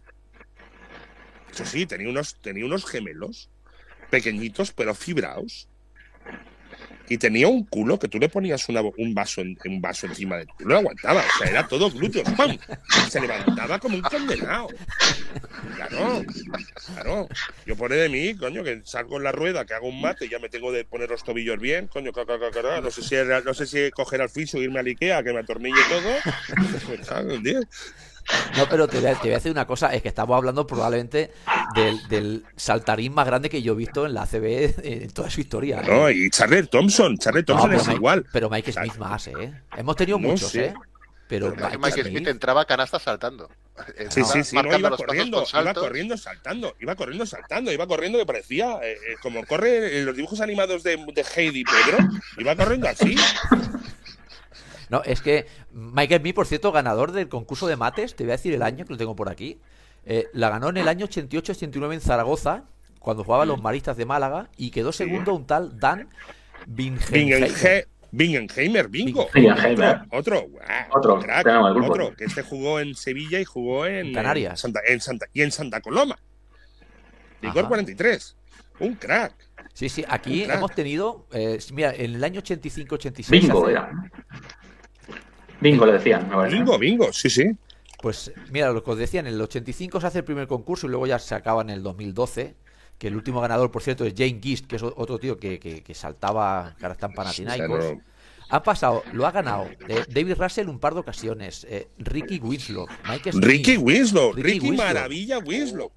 Eso 1.53 1.65
sí, 1.65 1.87
tenía 1.87 2.09
unos, 2.09 2.37
tenía 2.41 2.65
unos 2.65 2.85
gemelos 2.85 3.49
pequeñitos 4.11 4.73
pero 4.73 4.95
fibrados. 4.95 5.69
y 7.09 7.19
tenía 7.19 7.49
un 7.49 7.65
culo 7.65 7.99
que 7.99 8.07
tú 8.07 8.19
le 8.19 8.29
ponías 8.29 8.69
una 8.69 8.83
un 8.83 9.15
vaso 9.15 9.41
en, 9.41 9.59
un 9.65 9.81
vaso 9.81 10.07
encima 10.07 10.37
del 10.37 10.47
culo 10.47 10.65
y 10.65 10.69
lo 10.69 10.79
aguantaba. 10.79 11.21
O 11.21 11.39
sea, 11.39 11.51
era 11.51 11.67
todo 11.67 11.91
glúteos. 11.91 12.29
¡Pam! 12.37 12.57
Se 13.09 13.21
levantaba 13.21 13.81
como 13.81 13.97
un 13.97 14.03
condenado. 14.03 14.69
Claro, 15.75 16.25
claro. 16.95 17.29
Yo 17.67 17.75
pone 17.75 17.97
de 17.97 18.09
mí, 18.09 18.37
coño, 18.37 18.63
que 18.63 18.83
salgo 18.85 19.17
en 19.17 19.25
la 19.25 19.33
rueda, 19.33 19.65
que 19.65 19.75
hago 19.75 19.89
un 19.89 20.01
mate 20.01 20.29
ya 20.29 20.39
me 20.39 20.49
tengo 20.49 20.71
de 20.71 20.85
poner 20.85 21.11
los 21.11 21.25
tobillos 21.25 21.59
bien, 21.59 21.89
coño, 21.89 22.13
ca, 22.13 22.25
ca, 22.25 22.39
ca, 22.39 22.81
no 22.81 22.91
sé 22.93 23.03
si 23.03 23.17
no 23.45 23.55
sé 23.55 23.67
si 23.67 23.91
coger 23.91 24.23
al 24.23 24.31
fisio, 24.31 24.63
irme 24.63 24.79
al 24.79 24.87
Ikea, 24.87 25.25
que 25.25 25.33
me 25.33 25.41
atornille 25.41 25.83
todo. 25.89 26.11
No, 28.57 28.69
pero 28.69 28.89
te 28.89 28.99
voy, 28.99 29.09
a, 29.11 29.15
te 29.15 29.21
voy 29.23 29.31
a 29.31 29.35
decir 29.35 29.53
una 29.53 29.67
cosa, 29.67 29.93
es 29.95 30.03
que 30.03 30.09
estamos 30.09 30.37
hablando 30.37 30.67
probablemente 30.67 31.31
del, 31.75 32.09
del 32.09 32.45
saltarín 32.57 33.15
más 33.15 33.27
grande 33.27 33.49
que 33.49 33.63
yo 33.63 33.73
he 33.73 33.77
visto 33.77 34.07
en 34.07 34.15
la 34.15 34.23
ACB 34.23 34.75
en 34.85 35.11
toda 35.13 35.31
su 35.31 35.41
historia. 35.41 35.81
¿eh? 35.81 35.87
No, 35.89 36.11
y 36.11 36.29
Charlie 36.31 36.65
Thompson, 36.65 37.17
Charlie 37.19 37.43
Thompson 37.45 37.73
es 37.75 37.83
Mike- 37.87 37.95
igual. 37.97 38.27
Pero 38.33 38.51
Mike 38.51 38.73
Smith 38.73 38.97
más, 38.97 39.29
¿eh? 39.29 39.53
Hemos 39.77 39.97
tenido 39.97 40.19
No 40.19 40.29
muchos, 40.29 40.51
sé. 40.51 40.67
¿eh? 40.67 40.75
Pero 41.29 41.55
Mike, 41.55 41.79
Mike, 41.79 42.03
Smith 42.11 42.27
entraba 42.27 42.65
canasta 42.65 42.99
saltando. 42.99 43.49
Sí, 44.11 44.25
sí, 44.25 44.43
sí, 44.45 44.57
no, 44.57 44.77
iba 44.77 44.91
corriendo, 44.91 45.45
iba 45.63 45.73
corriendo 45.75 46.17
saltando, 46.19 46.77
iba 46.81 46.95
corriendo 46.97 47.25
saltando, 47.25 47.73
iba 47.73 47.87
corriendo 47.87 48.19
que 48.19 48.27
parecía 48.27 48.79
eh, 48.83 48.93
eh, 48.95 48.97
como 49.23 49.47
corre 49.47 50.01
en 50.01 50.07
los 50.07 50.17
dibujos 50.17 50.41
animados 50.41 50.83
de, 50.83 50.97
de 50.97 51.25
Heidi 51.37 51.63
Pedro, 51.65 51.99
iba 52.37 52.55
corriendo 52.57 52.89
así. 52.89 53.15
No, 54.91 55.03
es 55.05 55.21
que 55.23 55.47
Mike 55.73 56.19
Smith, 56.19 56.35
por 56.35 56.47
cierto, 56.47 56.73
ganador 56.73 57.13
del 57.13 57.29
concurso 57.29 57.67
de 57.69 57.77
mates, 57.77 58.15
te 58.17 58.25
voy 58.25 58.33
a 58.33 58.37
decir 58.37 58.53
el 58.53 58.63
año 58.63 58.85
que 58.85 58.93
lo 58.93 58.99
tengo 58.99 59.15
por 59.17 59.29
aquí. 59.31 59.59
Eh, 60.05 60.27
la 60.33 60.51
ganó 60.51 60.69
en 60.71 60.79
el 60.79 60.89
año 60.89 61.07
88-89 61.07 61.95
en 61.95 62.01
Zaragoza, 62.01 62.65
cuando 62.99 63.23
jugaba 63.25 63.47
los 63.47 63.63
Maristas 63.63 63.97
de 63.97 64.05
Málaga, 64.07 64.49
y 64.57 64.71
quedó 64.71 64.93
segundo 64.93 65.33
un 65.35 65.47
tal 65.47 65.79
Dan 65.79 66.09
Bingenheimer. 66.67 67.51
Bingenhe- 67.51 67.87
Bingenheimer, 68.13 68.89
bingo. 68.89 69.29
Bingenheimer. 69.33 70.01
Otro, 70.11 70.39
otro, 70.39 70.49
guau, 70.49 70.65
Otro, 70.91 71.19
crack, 71.21 71.47
otro, 71.47 72.15
que 72.17 72.25
este 72.25 72.43
jugó 72.43 72.81
en 72.81 72.95
Sevilla 72.97 73.39
y 73.39 73.45
jugó 73.45 73.87
en 73.87 74.13
Canarias. 74.13 74.53
en 74.53 74.57
Santa, 74.57 74.81
en 74.87 75.01
Santa- 75.01 75.27
y 75.33 75.43
en 75.43 75.53
Santa 75.53 75.81
Coloma. 75.81 76.19
Licor 77.41 77.61
Ajá. 77.61 77.69
43. 77.69 78.37
Un 78.81 78.95
crack. 78.95 79.33
Sí, 79.73 79.89
sí, 79.89 80.05
aquí 80.09 80.43
hemos 80.45 80.73
tenido, 80.75 81.27
eh, 81.33 81.59
mira, 81.73 81.95
en 81.95 82.15
el 82.17 82.25
año 82.25 82.41
85-86... 82.41 83.31
Bingo 83.31 83.63
hace- 83.63 83.71
era. 83.73 83.93
Bingo 85.61 85.87
le 85.87 85.93
decían. 85.93 86.29
me 86.29 86.35
parece. 86.37 86.57
Bingo, 86.57 86.79
bingo, 86.79 87.13
sí, 87.13 87.29
sí. 87.31 87.45
Pues 88.03 88.33
mira, 88.51 88.73
lo 88.73 88.83
que 88.83 88.91
os 88.93 88.99
decía, 88.99 89.21
en 89.21 89.27
el 89.27 89.41
85 89.41 90.01
se 90.01 90.07
hace 90.07 90.19
el 90.19 90.25
primer 90.25 90.47
concurso 90.47 90.87
y 90.87 90.91
luego 90.91 91.07
ya 91.07 91.19
se 91.19 91.35
acaba 91.35 91.63
en 91.63 91.71
el 91.71 91.83
2012. 91.83 92.55
Que 92.99 93.09
el 93.09 93.17
último 93.17 93.41
ganador, 93.41 93.71
por 93.71 93.83
cierto, 93.83 94.05
es 94.05 94.13
Jane 94.17 94.41
Gist, 94.43 94.67
que 94.67 94.77
es 94.77 94.83
otro 94.83 95.19
tío 95.19 95.39
que, 95.39 95.59
que, 95.59 95.83
que 95.83 95.95
saltaba, 95.95 96.77
Panathinaikos. 97.15 97.79
O 97.79 97.83
sea, 97.83 97.95
no- 97.95 98.03
Ha 98.51 98.63
pasado, 98.63 99.03
lo 99.13 99.27
ha 99.27 99.31
ganado 99.31 99.69
eh, 99.89 100.05
David 100.09 100.35
Russell 100.37 100.69
un 100.69 100.79
par 100.79 100.93
de 100.95 101.01
ocasiones, 101.01 101.65
eh, 101.71 101.89
Ricky 101.99 102.39
Winslow, 102.41 102.87
Mike 103.09 103.33
Smith, 103.33 103.45
Ricky 103.45 103.77
Winslow, 103.79 104.33
Ricky 104.35 104.43
Ricky, 104.55 104.69
Winslow. 104.71 104.87
Maravilla 104.87 105.39
Winslow. 105.39 105.93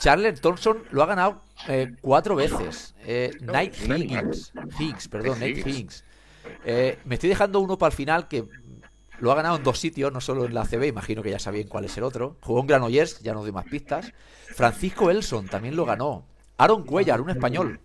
Charles 0.00 0.40
Thompson 0.40 0.82
lo 0.90 1.02
ha 1.02 1.06
ganado 1.06 1.42
eh, 1.68 1.92
cuatro 2.00 2.34
veces. 2.34 2.94
Eh, 3.06 3.30
Nate. 3.40 3.72
Higgins, 3.86 4.52
Higgs, 4.78 5.08
perdón, 5.08 5.38
Nate 5.40 5.60
Higgins. 5.60 6.04
Eh, 6.64 6.98
me 7.04 7.14
estoy 7.14 7.28
dejando 7.30 7.60
uno 7.60 7.78
para 7.78 7.92
el 7.92 7.96
final 7.96 8.26
que 8.28 8.44
lo 9.22 9.30
ha 9.32 9.36
ganado 9.36 9.56
en 9.56 9.62
dos 9.62 9.78
sitios, 9.78 10.12
no 10.12 10.20
solo 10.20 10.44
en 10.44 10.52
la 10.52 10.64
CB, 10.66 10.86
imagino 10.88 11.22
que 11.22 11.30
ya 11.30 11.38
sabían 11.38 11.68
cuál 11.68 11.84
es 11.84 11.96
el 11.96 12.02
otro. 12.04 12.36
Jugó 12.42 12.60
en 12.60 12.66
Granollers, 12.66 13.20
ya 13.20 13.32
no 13.32 13.42
doy 13.42 13.52
más 13.52 13.64
pistas. 13.64 14.12
Francisco 14.54 15.10
Elson 15.10 15.46
también 15.46 15.76
lo 15.76 15.84
ganó. 15.84 16.24
Aaron 16.58 16.84
Cuellar, 16.84 17.20
un 17.20 17.30
español. 17.30 17.80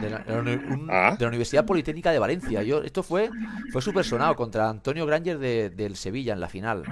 De 0.00 0.10
la, 0.10 0.24
un- 0.28 0.88
Ah. 0.90 1.14
de 1.18 1.24
la 1.24 1.28
Universidad 1.28 1.64
Politécnica 1.64 2.10
de 2.10 2.18
Valencia. 2.18 2.62
Yo, 2.62 2.82
esto 2.82 3.02
fue, 3.02 3.30
fue 3.70 3.80
súper 3.82 4.04
sonado 4.04 4.34
contra 4.34 4.68
Antonio 4.68 5.06
Granger 5.06 5.38
de- 5.38 5.70
del 5.70 5.96
Sevilla 5.96 6.32
en 6.32 6.40
la 6.40 6.48
final. 6.48 6.84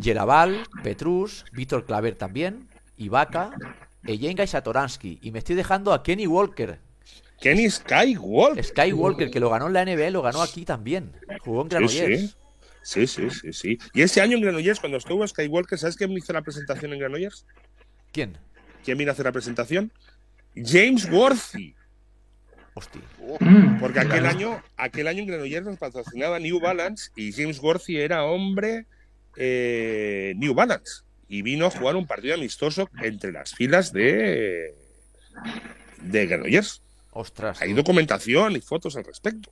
Yeraval, 0.00 0.62
Petrus, 0.82 1.44
Víctor 1.52 1.84
Claver 1.84 2.14
también, 2.16 2.68
Ibaka, 2.96 3.52
Eyenga 4.04 4.44
y 4.44 4.46
Satoransky. 4.46 5.18
Y 5.22 5.30
me 5.32 5.38
estoy 5.38 5.56
dejando 5.56 5.92
a 5.92 6.02
Kenny 6.02 6.26
Walker, 6.26 6.78
Kenny 7.42 7.68
Skywalker. 7.68 8.64
Skywalker, 8.64 9.30
que 9.30 9.40
lo 9.40 9.50
ganó 9.50 9.66
en 9.66 9.72
la 9.72 9.84
NBA, 9.84 10.10
lo 10.10 10.22
ganó 10.22 10.40
aquí 10.40 10.64
también. 10.64 11.12
Jugó 11.40 11.62
en 11.62 11.68
Granollers. 11.68 12.20
sí. 12.20 12.34
Sí, 12.84 13.06
sí, 13.06 13.30
sí, 13.30 13.52
sí. 13.52 13.78
Y 13.94 14.02
ese 14.02 14.20
año 14.20 14.36
en 14.36 14.42
Granollers, 14.42 14.80
cuando 14.80 14.98
estuvo 14.98 15.26
Skywalker, 15.26 15.78
¿sabes 15.78 15.96
quién 15.96 16.10
hizo 16.12 16.32
la 16.32 16.42
presentación 16.42 16.92
en 16.92 16.98
Granollers? 16.98 17.46
¿Quién? 18.12 18.36
¿Quién 18.84 18.98
vino 18.98 19.10
a 19.10 19.12
hacer 19.12 19.24
la 19.24 19.30
presentación? 19.32 19.92
James 20.56 21.08
Worthy. 21.10 21.74
Hostia. 22.74 23.02
Mm, 23.38 23.78
Porque 23.78 24.00
aquel 24.00 24.26
año, 24.26 24.60
aquel 24.76 25.06
año 25.06 25.20
en 25.20 25.26
Granollers 25.28 25.64
nos 25.64 25.78
patrocinaba 25.78 26.38
New 26.40 26.58
Balance 26.58 27.10
y 27.14 27.32
James 27.32 27.60
Worthy 27.60 27.98
era 27.98 28.24
hombre 28.24 28.86
eh, 29.36 30.34
New 30.36 30.54
Balance. 30.54 31.02
Y 31.28 31.42
vino 31.42 31.66
a 31.66 31.70
jugar 31.70 31.94
un 31.96 32.06
partido 32.06 32.34
amistoso 32.34 32.88
entre 33.00 33.30
las 33.30 33.54
filas 33.54 33.92
de, 33.92 34.74
de 36.02 36.26
Granollers. 36.26 36.82
Ostras. 37.12 37.60
Hay 37.62 37.72
documentación 37.72 38.52
y 38.56 38.60
fotos 38.60 38.96
al 38.96 39.04
respecto. 39.04 39.50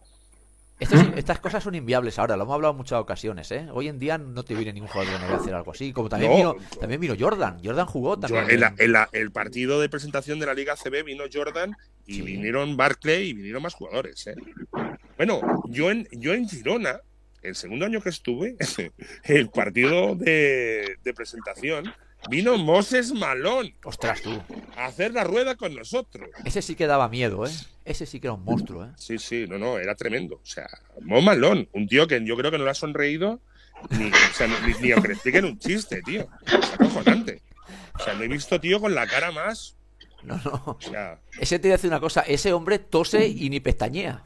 Estas 1.14 1.38
cosas 1.40 1.62
son 1.62 1.74
inviables 1.74 2.18
ahora, 2.18 2.38
lo 2.38 2.44
hemos 2.44 2.54
hablado 2.54 2.72
en 2.72 2.78
muchas 2.78 2.98
ocasiones, 2.98 3.50
¿eh? 3.50 3.68
Hoy 3.70 3.88
en 3.88 3.98
día 3.98 4.16
no 4.16 4.42
te 4.44 4.54
viene 4.54 4.72
ningún 4.72 4.88
jugador 4.88 5.12
NBA 5.20 5.34
a 5.34 5.36
hacer 5.36 5.54
algo 5.54 5.72
así. 5.72 5.92
Como 5.92 6.08
también, 6.08 6.30
No. 6.32 6.36
vino, 6.54 6.56
también 6.80 7.00
vino 7.02 7.14
Jordan. 7.18 7.60
Jordan 7.62 7.84
jugó 7.84 8.14
Yo- 8.14 8.20
también. 8.20 8.50
en 8.50 8.60
la- 8.60 8.68
en- 8.68 8.74
en 8.78 8.92
la- 8.92 9.08
el 9.12 9.30
partido 9.30 9.78
de 9.78 9.90
presentación 9.90 10.38
de 10.40 10.46
la 10.46 10.54
Liga 10.54 10.76
CB 10.76 11.02
vino 11.02 11.24
Jordan 11.30 11.76
y 12.06 12.14
Sí. 12.14 12.22
vinieron 12.22 12.78
Barclay 12.78 13.28
y 13.28 13.32
vinieron 13.34 13.62
más 13.62 13.74
jugadores. 13.74 14.26
¿eh? 14.28 14.34
Bueno, 15.18 15.42
yo 15.68 15.90
en, 15.90 16.08
yo 16.12 16.32
en 16.32 16.48
Girona, 16.48 17.00
el 17.42 17.54
segundo 17.56 17.84
año 17.84 18.00
que 18.00 18.08
estuve, 18.08 18.56
el 19.24 19.50
partido 19.50 20.14
de, 20.14 20.96
de 21.04 21.12
presentación, 21.14 21.92
vino 22.28 22.58
Moses 22.58 23.12
Malón 23.12 23.72
Ostras, 23.84 24.20
tú. 24.22 24.30
a 24.76 24.86
hacer 24.86 25.12
la 25.12 25.24
rueda 25.24 25.54
con 25.56 25.74
nosotros. 25.74 26.28
Ese 26.44 26.62
sí 26.62 26.74
que 26.74 26.86
daba 26.86 27.08
miedo, 27.08 27.46
¿eh? 27.46 27.50
Ese 27.84 28.06
sí 28.06 28.20
que 28.20 28.26
era 28.26 28.34
un 28.34 28.44
monstruo, 28.44 28.84
¿eh? 28.84 28.90
Sí, 28.96 29.18
sí, 29.18 29.46
no, 29.48 29.58
no, 29.58 29.78
era 29.78 29.94
tremendo. 29.94 30.36
O 30.36 30.46
sea, 30.46 30.68
Mo 31.00 31.20
Malón, 31.20 31.68
un 31.72 31.86
tío 31.88 32.06
que 32.06 32.22
yo 32.24 32.36
creo 32.36 32.50
que 32.50 32.58
no 32.58 32.64
le 32.64 32.70
ha 32.70 32.74
sonreído 32.74 33.40
ni, 33.90 34.08
o 34.10 34.34
sea, 34.34 34.46
ni, 34.46 34.74
ni 34.80 34.92
aunque 34.92 35.08
le 35.08 35.14
expliquen 35.14 35.44
un 35.46 35.58
chiste, 35.58 36.02
tío. 36.02 36.28
Es 36.46 36.72
acojonante. 36.74 37.42
O 37.98 38.02
sea, 38.04 38.14
no 38.14 38.22
he 38.22 38.28
visto 38.28 38.60
tío 38.60 38.80
con 38.80 38.94
la 38.94 39.06
cara 39.06 39.30
más. 39.32 39.76
No, 40.22 40.36
no. 40.44 40.62
O 40.66 40.78
sea, 40.80 41.18
Ese 41.40 41.58
te 41.58 41.68
decir 41.68 41.88
una 41.88 42.00
cosa, 42.00 42.20
ese 42.20 42.52
hombre 42.52 42.78
tose 42.78 43.26
y 43.26 43.48
ni 43.48 43.60
pestañea. 43.60 44.24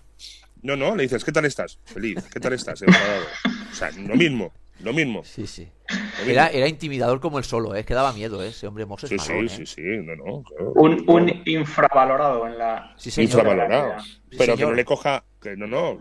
no, 0.63 0.77
no, 0.77 0.97
le 0.97 1.05
dices, 1.05 1.25
¿qué 1.25 1.31
tal 1.31 1.45
estás? 1.45 1.79
Feliz, 1.85 2.19
¿qué 2.33 2.41
tal 2.41 2.53
estás? 2.53 2.83
Enfadado. 2.83 3.25
O 3.71 3.75
sea, 3.75 3.91
lo 3.93 4.17
mismo, 4.17 4.53
lo 4.81 4.93
mismo. 4.93 5.25
Sí, 5.25 5.47
sí. 5.47 5.63
mismo. 5.63 6.31
Era, 6.31 6.49
era 6.49 6.69
intimidador 6.69 7.21
como 7.21 7.39
el 7.39 7.45
solo, 7.45 7.75
¿eh? 7.75 7.81
Es 7.81 7.87
que 7.87 7.95
daba 7.95 8.13
miedo, 8.13 8.43
¿eh? 8.43 8.49
Ese 8.49 8.67
hombre 8.67 8.87
Moses 8.87 9.11
Sí, 9.11 9.17
Malone, 9.17 9.49
sí, 9.49 9.63
¿eh? 9.63 9.67
sí, 9.67 9.75
sí, 9.75 9.83
no, 9.83 10.17
no. 10.17 10.43
claro. 10.43 10.73
Un, 10.77 11.05
un 11.09 11.43
infravalorado 11.47 12.47
en 12.47 12.59
la. 12.59 12.95
Sí, 12.97 13.11
señor. 13.11 13.31
Infravalorado. 13.31 14.01
Sí, 14.01 14.37
Pero 14.39 14.57
que 14.57 14.63
no 14.63 14.73
le 14.73 14.85
coja, 14.85 15.25
que 15.41 15.57
no, 15.57 15.67
no. 15.67 16.01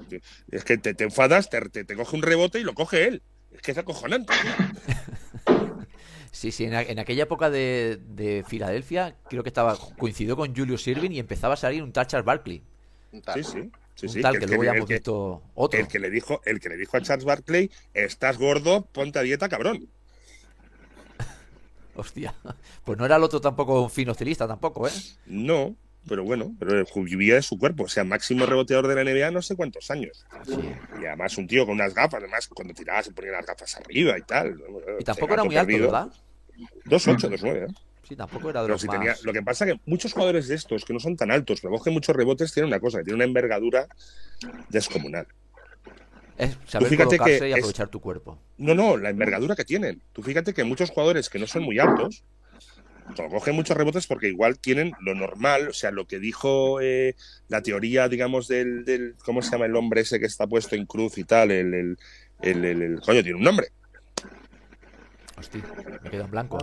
Es 0.52 0.64
que 0.64 0.78
te, 0.78 0.94
te 0.94 1.04
enfadas, 1.06 1.50
te, 1.50 1.62
te, 1.70 1.84
te 1.84 1.96
coge 1.96 2.16
un 2.16 2.22
rebote 2.22 2.60
y 2.60 2.64
lo 2.64 2.74
coge 2.74 3.08
él. 3.08 3.22
Es 3.52 3.62
que 3.62 3.72
es 3.72 3.78
acojonante. 3.78 4.34
Sí, 6.32 6.52
sí, 6.52 6.66
en, 6.66 6.74
a- 6.74 6.82
en 6.82 6.98
aquella 6.98 7.24
época 7.24 7.50
de, 7.52 8.00
de 8.10 8.44
Filadelfia, 8.48 9.16
creo 9.30 9.44
que 9.44 9.50
estaba 9.50 9.78
coincidió 10.00 10.36
con 10.36 10.56
Julius 10.56 10.88
Irving 10.88 11.12
y 11.12 11.20
empezaba 11.20 11.54
a 11.54 11.58
salir 11.58 11.84
un 11.84 11.92
tal 11.94 12.08
Charles 12.08 12.26
Barkley. 12.26 12.64
Sí, 13.36 13.44
sí. 13.44 13.72
Sí, 13.96 14.08
sí, 14.08 14.22
tal 14.22 14.38
que, 14.38 14.46
el 14.46 14.52
luego 14.52 14.64
ya 14.64 14.74
visto 14.74 15.44
otro. 15.56 15.80
el 15.80 15.88
que 15.88 16.00
le 16.00 16.10
dijo, 16.10 16.42
el 16.46 16.60
que 16.60 16.70
le 16.70 16.78
dijo 16.78 16.98
a 16.98 17.02
Charles 17.02 17.26
Barkley, 17.26 17.72
estás 17.94 18.38
gordo, 18.38 18.86
ponte 18.86 19.20
a 19.20 19.22
dieta, 19.22 19.50
cabrón. 19.50 19.90
Hostia. 21.96 22.36
Pues 22.84 22.98
no 22.98 23.06
era 23.06 23.18
el 23.18 23.24
otro 23.24 23.42
tampoco 23.42 23.84
un 23.84 23.90
fino 23.90 24.12
estilista 24.12 24.48
tampoco, 24.48 24.88
¿eh? 24.88 24.92
No, 25.26 25.76
pero 26.08 26.24
bueno, 26.24 26.54
pero 26.60 26.84
vivía 26.96 27.36
de 27.36 27.42
su 27.42 27.58
cuerpo. 27.58 27.84
O 27.84 27.88
sea, 27.88 28.04
máximo 28.04 28.46
reboteador 28.46 28.88
de 28.88 28.96
la 28.96 29.04
NBA 29.04 29.32
no 29.32 29.42
sé 29.42 29.56
cuántos 29.56 29.90
años. 29.90 30.26
Sí. 30.46 30.58
Y 31.02 31.06
además 31.06 31.38
un 31.38 31.48
tío 31.48 31.66
con 31.66 31.76
unas 31.76 31.94
gafas, 31.94 32.20
además 32.22 32.48
cuando 32.50 32.74
tiraba 32.74 33.02
se 33.04 33.12
ponía 33.12 33.32
las 33.32 33.46
gafas 33.46 33.78
arriba 33.78 34.18
y 34.18 34.22
tal. 34.24 34.62
Y 35.00 35.04
tampoco 35.04 35.34
era 35.34 35.44
muy 35.44 35.56
alto, 35.56 35.80
¿verdad? 35.80 36.12
2'8, 36.86 37.30
2'9, 37.30 37.70
¿eh? 37.70 37.74
Sí, 38.04 38.16
tampoco 38.16 38.50
era 38.50 38.62
de 38.64 38.70
los 38.70 38.82
si 38.82 38.88
más... 38.88 38.98
tenía, 38.98 39.16
lo 39.24 39.34
que 39.34 39.42
pasa 39.42 39.66
es 39.66 39.74
que 39.74 39.80
muchos 39.86 40.14
jugadores 40.14 40.48
de 40.48 40.56
estos 40.56 40.84
que 40.86 40.94
no 40.94 41.00
son 41.00 41.16
tan 41.16 41.32
altos, 41.32 41.62
pero 41.62 41.74
cogen 41.74 41.94
muchos 41.94 42.16
rebotes, 42.16 42.54
tienen 42.54 42.68
una 42.68 42.80
cosa, 42.80 42.98
que 43.00 43.06
tienen 43.06 43.18
una 43.18 43.26
envergadura 43.26 43.88
descomunal. 44.70 45.26
Es 46.38 46.58
saber 46.68 46.90
fíjate 46.90 47.18
colocarse 47.18 47.40
que 47.40 47.50
y 47.50 47.52
es- 47.54 47.58
aprovechar 47.60 47.88
tu 47.90 48.02
cuerpo. 48.02 48.40
No, 48.58 48.76
no, 48.76 48.98
la 48.98 49.10
envergadura 49.10 49.56
que 49.56 49.64
tienen. 49.66 50.02
Tú 50.14 50.22
fíjate 50.22 50.54
que 50.54 50.64
muchos 50.64 50.90
jugadores 50.90 51.30
que 51.30 51.40
no 51.40 51.48
son 51.48 51.64
muy 51.64 51.80
altos, 51.80 52.24
cogen 53.30 53.56
muchos 53.56 53.76
rebotes 53.78 54.08
porque 54.08 54.28
igual 54.28 54.60
tienen 54.60 54.94
lo 55.02 55.14
normal, 55.16 55.70
o 55.70 55.74
sea, 55.74 55.92
lo 55.92 56.06
que 56.06 56.20
dijo 56.20 56.82
eh, 56.82 57.16
la 57.48 57.62
teoría, 57.62 58.08
digamos, 58.10 58.48
del, 58.48 58.86
del- 58.86 59.16
¿Cómo 59.24 59.42
se 59.42 59.52
llama 59.52 59.66
el 59.66 59.76
hombre 59.76 60.02
ese 60.02 60.20
que 60.20 60.26
está 60.26 60.48
puesto 60.48 60.76
en 60.76 60.86
cruz 60.86 61.18
y 61.18 61.24
tal? 61.24 61.52
El, 61.52 61.74
el, 61.74 61.98
el, 62.42 62.66
el- 62.66 62.82
el- 62.82 63.02
coño, 63.02 63.22
tiene 63.24 63.38
un 63.38 63.44
nombre. 63.44 63.68
Hostia, 65.38 65.64
me 66.04 66.10
quedo 66.12 66.26
en 66.26 66.32
blanco. 66.32 66.58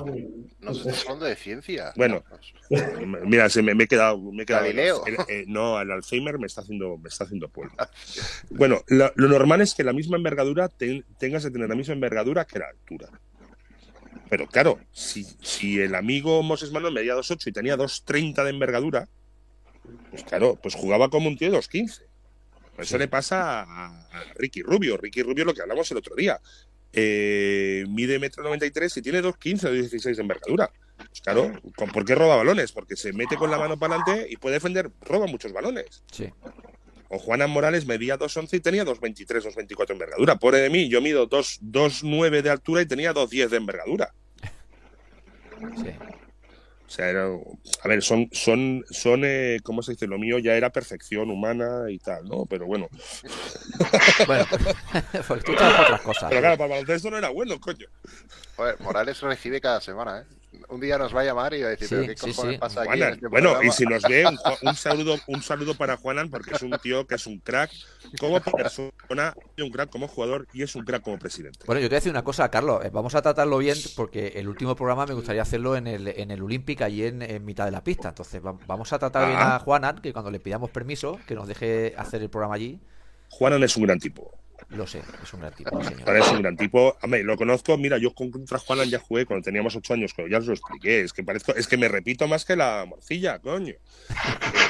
No 0.60 0.74
sé, 0.74 0.80
estás 0.90 1.02
hablando 1.04 1.26
de 1.26 1.36
ciencia. 1.36 1.92
Bueno. 1.96 2.22
Mira, 3.24 3.48
se 3.48 3.62
me, 3.62 3.74
me 3.74 3.84
he 3.84 3.88
quedado. 3.88 4.18
Me 4.32 4.44
he 4.44 4.46
quedado 4.46 4.64
Galileo. 4.64 5.04
el- 5.06 5.16
eh, 5.28 5.44
no, 5.48 5.80
el 5.80 5.90
Alzheimer 5.90 6.38
me 6.38 6.46
está 6.46 6.60
haciendo, 6.60 6.96
me 6.96 7.08
está 7.08 7.24
haciendo 7.24 7.48
polvo. 7.48 7.74
Bueno, 8.50 8.82
lo, 8.86 9.12
lo 9.16 9.28
normal 9.28 9.60
es 9.60 9.74
que 9.74 9.82
la 9.84 9.92
misma 9.92 10.16
envergadura 10.16 10.68
ten- 10.68 11.04
tengas 11.18 11.44
que 11.44 11.50
tener 11.50 11.68
la 11.68 11.74
misma 11.74 11.94
envergadura 11.94 12.44
que 12.44 12.58
la 12.60 12.68
altura. 12.68 13.08
Pero 14.28 14.46
claro, 14.46 14.78
si, 14.92 15.24
si 15.42 15.80
el 15.80 15.96
amigo 15.96 16.42
Moses 16.44 16.70
Manuel 16.70 16.94
medía 16.94 17.16
2,8 17.16 17.48
y 17.48 17.52
tenía 17.52 17.76
2,30 17.76 18.44
de 18.44 18.50
envergadura, 18.50 19.08
pues 20.10 20.22
claro, 20.22 20.56
pues 20.62 20.76
jugaba 20.76 21.10
como 21.10 21.28
un 21.28 21.36
tío 21.36 21.50
de 21.50 21.58
2,15. 21.58 22.02
Eso 22.78 22.96
le 22.96 23.08
pasa 23.08 23.62
a, 23.62 23.86
a 24.10 24.24
Ricky 24.36 24.62
Rubio. 24.62 24.96
Ricky 24.96 25.22
Rubio, 25.22 25.44
lo 25.44 25.52
que 25.52 25.60
hablamos 25.62 25.90
el 25.90 25.98
otro 25.98 26.14
día. 26.14 26.40
Eh, 26.92 27.84
mide 27.88 28.18
metro 28.18 28.42
93 28.42 28.96
y 28.96 29.02
tiene 29.02 29.22
2,15 29.22 29.64
o 29.68 29.72
16 29.72 30.16
de 30.16 30.22
envergadura. 30.22 30.70
Pues 30.96 31.20
claro, 31.22 31.52
¿con- 31.76 31.90
¿por 31.90 32.04
qué 32.04 32.14
roba 32.14 32.36
balones? 32.36 32.72
Porque 32.72 32.96
se 32.96 33.12
mete 33.12 33.36
con 33.36 33.50
la 33.50 33.58
mano 33.58 33.78
para 33.78 33.94
adelante 33.96 34.26
y 34.30 34.36
puede 34.36 34.54
defender, 34.54 34.90
roba 35.02 35.26
muchos 35.26 35.52
balones. 35.52 36.02
Sí. 36.12 36.28
O 37.08 37.18
Juanan 37.18 37.50
Morales 37.50 37.86
medía 37.86 38.16
2,11 38.18 38.56
y 38.56 38.60
tenía 38.60 38.84
2,23, 38.84 39.42
2,24 39.44 39.86
de 39.88 39.92
envergadura. 39.94 40.36
Pobre 40.36 40.58
de 40.58 40.70
mí, 40.70 40.88
yo 40.88 41.00
mido 41.00 41.26
2 41.26 41.58
2,9 41.62 42.42
de 42.42 42.50
altura 42.50 42.82
y 42.82 42.86
tenía 42.86 43.12
2,10 43.12 43.48
de 43.48 43.56
envergadura. 43.56 44.14
Sí. 45.76 45.90
O 46.90 46.92
sea, 46.92 47.08
era- 47.08 47.28
a 47.84 47.88
ver, 47.88 48.02
son, 48.02 48.28
son, 48.32 48.84
son 48.90 49.22
eh, 49.24 49.58
¿cómo 49.62 49.80
se 49.80 49.92
dice? 49.92 50.08
Lo 50.08 50.18
mío 50.18 50.40
ya 50.40 50.54
era 50.54 50.70
perfección 50.70 51.30
humana 51.30 51.84
y 51.88 51.98
tal, 52.00 52.24
¿no? 52.24 52.46
Pero 52.46 52.66
bueno. 52.66 52.88
Bueno, 54.26 54.44
pues 55.28 55.44
tú 55.44 55.52
otras 55.52 56.00
cosas. 56.02 56.28
Pero 56.30 56.40
claro, 56.40 56.56
para 56.58 56.64
el 56.64 56.70
baloncesto 56.70 57.10
no 57.10 57.18
era 57.18 57.28
bueno, 57.28 57.60
coño. 57.60 57.86
Joder, 58.56 58.80
Morales 58.80 59.20
recibe 59.20 59.60
cada 59.60 59.80
semana, 59.80 60.20
¿eh? 60.20 60.24
Un 60.68 60.80
día 60.80 60.98
nos 60.98 61.14
va 61.14 61.20
a 61.20 61.24
llamar 61.24 61.54
y 61.54 61.60
va 61.62 61.68
a 61.68 61.70
decir, 61.70 61.86
Sí, 61.88 61.94
pero 61.94 62.06
¿qué 62.08 62.16
sí, 62.16 62.30
cojones 62.30 62.54
sí. 62.54 62.58
pasa 62.58 62.80
aquí? 62.80 62.88
Juanan. 62.88 63.12
este 63.14 63.26
Bueno, 63.28 63.62
y 63.62 63.70
si 63.70 63.84
nos 63.84 64.02
ve, 64.02 64.26
un, 64.26 64.38
un 64.68 64.74
saludo, 64.74 65.16
un 65.28 65.42
saludo 65.42 65.74
para 65.74 65.96
Juanan, 65.96 66.28
porque 66.28 66.52
es 66.54 66.62
un 66.62 66.72
tío 66.82 67.06
que 67.06 67.14
es 67.14 67.26
un 67.26 67.38
crack 67.38 67.70
como 68.18 68.40
persona, 68.40 69.34
y 69.56 69.62
un 69.62 69.70
crack 69.70 69.90
como 69.90 70.08
jugador 70.08 70.48
y 70.52 70.62
es 70.62 70.74
un 70.74 70.84
crack 70.84 71.02
como 71.02 71.18
presidente. 71.18 71.60
Bueno, 71.66 71.80
yo 71.80 71.86
te 71.86 71.90
voy 71.90 71.96
a 71.96 72.00
decir 72.00 72.10
una 72.12 72.24
cosa, 72.24 72.50
Carlos. 72.50 72.84
eh, 72.84 72.90
Vamos 72.92 73.14
a 73.14 73.22
tratarlo 73.22 73.58
bien 73.58 73.76
porque 73.96 74.28
el 74.36 74.48
último 74.48 74.74
programa 74.74 75.06
me 75.06 75.14
gustaría 75.14 75.42
hacerlo 75.42 75.76
en 75.76 75.86
el, 75.86 76.08
en 76.08 76.30
el 76.32 76.42
Olympic, 76.42 76.82
allí 76.82 77.04
en, 77.04 77.22
en 77.22 77.44
mitad 77.44 77.64
de 77.64 77.70
la 77.70 77.84
pista. 77.84 78.08
Entonces, 78.08 78.44
va- 78.44 78.58
vamos 78.66 78.92
a 78.92 78.98
tratar 78.98 79.26
bien 79.28 79.38
Ah. 79.40 79.56
a 79.56 79.58
Juanan, 79.60 79.98
que 80.00 80.12
cuando 80.12 80.30
le 80.30 80.40
pidamos 80.40 80.70
permiso, 80.70 81.18
que 81.26 81.34
nos 81.36 81.46
deje 81.46 81.94
hacer 81.96 82.22
el 82.22 82.28
programa 82.30 82.56
allí. 82.56 82.80
Juanan 83.28 83.62
es 83.62 83.76
un 83.76 83.84
gran 83.84 83.98
tipo. 84.00 84.36
Lo 84.68 84.86
sé, 84.86 85.00
es 85.22 85.32
un 85.34 85.40
gran 85.40 85.52
tipo, 85.54 85.82
sí, 85.82 85.88
señor. 85.88 86.16
Es 86.16 86.28
un 86.28 86.42
gran 86.42 86.56
tipo. 86.56 86.96
Hombre, 87.02 87.22
lo 87.24 87.36
conozco. 87.36 87.76
Mira, 87.78 87.98
yo 87.98 88.14
con- 88.14 88.30
contra 88.30 88.58
Juanan 88.58 88.88
ya 88.88 88.98
jugué 88.98 89.26
cuando 89.26 89.42
teníamos 89.44 89.74
ocho 89.74 89.94
años, 89.94 90.12
pero 90.14 90.28
ya 90.28 90.38
os 90.38 90.46
lo 90.46 90.52
expliqué. 90.54 91.00
Es 91.02 91.12
que 91.12 91.24
parezco, 91.24 91.54
es 91.54 91.66
que 91.66 91.76
me 91.76 91.88
repito 91.88 92.28
más 92.28 92.44
que 92.44 92.54
la 92.56 92.84
morcilla, 92.86 93.38
coño. 93.38 93.74
Eh, 93.74 93.78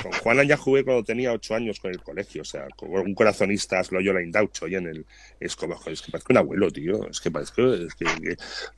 Con 0.03 0.13
Juanan 0.13 0.49
ya 0.49 0.57
jugué 0.57 0.83
cuando 0.85 1.05
tenía 1.05 1.33
ocho 1.33 1.55
años 1.55 1.79
con 1.81 1.91
el 1.91 2.01
colegio, 2.03 2.41
o 2.43 2.45
sea, 2.45 2.67
con 2.77 2.89
un 2.91 3.15
corazonista 3.15 3.83
Loyola 3.91 4.23
Indaucho 4.23 4.67
y 4.67 4.75
en 4.77 4.87
el 4.87 5.07
Escobar. 5.39 5.77
Joder, 5.79 5.93
es 5.93 6.03
que 6.03 6.11
parezco 6.13 6.33
un 6.33 6.39
abuelo, 6.39 6.71
tío. 6.71 7.07
Es 7.09 7.21
que 7.21 7.31
parezco. 7.31 7.75
es 7.75 7.95
que- 7.95 8.07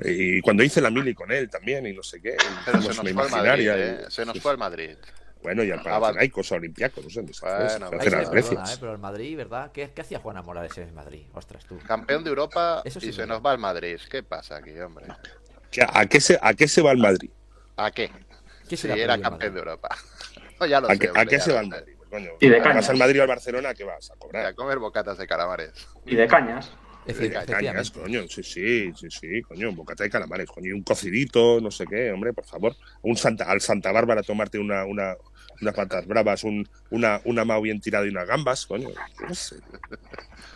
que- 0.01 0.11
y 0.13 0.41
cuando 0.41 0.63
hice 0.65 0.81
la 0.81 0.91
mili 0.91 1.15
con 1.15 1.31
él 1.31 1.49
también, 1.49 1.87
y 1.87 1.93
no 1.93 2.03
sé 2.03 2.21
qué. 2.21 2.37
Pero 2.65 2.83
se 2.83 2.89
nos 2.89 2.97
fue 3.13 3.23
al 3.25 3.31
Madrid, 3.31 3.69
¿eh? 3.73 3.99
Se 4.09 4.25
nos 4.27 4.41
fue 4.41 4.51
al 4.53 4.59
Madrid. 4.59 4.97
Bueno, 5.43 5.65
y 5.65 5.71
al 5.71 5.81
Ah. 5.81 5.83
Panathinaikos, 5.83 6.53
a 6.53 6.55
Olympiacos, 6.57 7.05
no 7.05 7.11
sé 7.11 7.21
dónde 7.21 7.33
Bueno, 7.41 7.91
Grecias. 8.31 8.75
eh, 8.75 8.77
pero 8.81 8.93
el 8.93 8.99
Madrid, 8.99 9.37
¿verdad? 9.37 9.73
¿Qué, 9.73 9.91
qué 9.95 10.01
hacía 10.03 10.21
Juana 10.21 10.43
Morales 10.43 10.77
en 10.79 10.85
el 10.89 10.93
Madrid? 10.93 11.27
Ostras, 11.35 11.65
tú. 11.65 11.79
Campeón 11.87 12.23
de 12.25 12.31
Europa 12.31 12.83
Eso 12.85 13.01
sí 13.01 13.07
y 13.07 13.09
es 13.11 13.17
se 13.17 13.23
verdad. 13.23 13.35
nos 13.37 13.45
va 13.47 13.51
al 13.53 13.59
Madrid. 13.59 13.99
¿Qué 14.09 14.23
pasa 14.23 14.57
aquí, 14.57 14.79
hombre? 14.79 15.07
¿Qué- 15.71 15.87
¿A 15.89 16.07
qué 16.07 16.21
se, 16.21 16.39
a 16.41 16.55
qué 16.55 16.69
se 16.69 16.83
va 16.83 16.93
el 16.93 16.99
Madrid? 16.99 17.31
¿A 17.77 17.91
qué? 17.91 18.11
¿Qué 18.69 18.77
Si 18.77 18.89
era 18.89 19.19
campeón 19.19 19.55
de? 19.55 19.59
Europa. 19.61 19.89
No, 20.61 20.67
ya 20.67 20.81
lo 20.81 20.89
¿A 20.89 20.93
sé, 20.93 20.99
qué, 21.01 21.07
a 21.09 21.11
hombre, 21.11 21.27
qué 21.27 21.37
ya 21.39 21.41
se 21.41 21.53
va 21.53 21.61
el 21.61 21.65
sé. 21.67 21.71
Madrid? 21.71 21.95
Coño, 22.09 22.31
Y 22.39 22.49
de 22.49 22.59
¿Vas 22.59 22.67
cañas. 22.69 22.89
al 22.91 22.97
Madrid 22.99 23.19
o 23.19 23.23
al 23.23 23.29
Barcelona? 23.29 23.75
¿Qué 23.75 23.83
vas 23.83 24.11
a 24.11 24.15
Y 24.15 24.19
cobrar? 24.19 24.47
a 24.47 24.55
comer 24.55 24.79
bocatas 24.79 25.19
de 25.19 25.27
calamares. 25.27 25.73
Y 26.07 26.15
de 26.15 26.29
cañas. 26.29 26.71
Efe- 27.05 27.31
De 27.31 27.45
cañas, 27.53 27.91
coño, 27.91 28.23
sí, 28.29 28.45
sí, 28.45 28.93
sí, 28.95 29.11
sí, 29.11 29.43
coño, 29.43 29.71
un 29.71 29.75
bocata 29.75 30.05
de 30.05 30.11
calamares, 30.11 30.47
coño, 30.49 30.69
y 30.69 30.73
un 30.73 30.85
cocidito, 30.85 31.61
no 31.61 31.73
sé 31.73 31.85
qué, 31.87 32.13
hombre, 32.13 32.33
por 32.33 32.45
favor. 32.45 32.77
Un 33.03 33.17
Santa, 33.17 33.45
al 33.51 33.61
Santa 33.61 33.91
Bárbara 33.91 34.23
tomarte 34.23 34.57
una, 34.61 34.85
una, 34.85 35.17
unas 35.63 35.75
patas 35.75 36.07
bravas, 36.07 36.45
un, 36.45 36.69
una, 36.91 37.21
una 37.25 37.45
mao 37.45 37.63
bien 37.63 37.81
tirada 37.81 38.05
y 38.07 38.11
unas 38.11 38.27
gambas, 38.27 38.67
coño. 38.67 38.89
sé. 39.33 39.57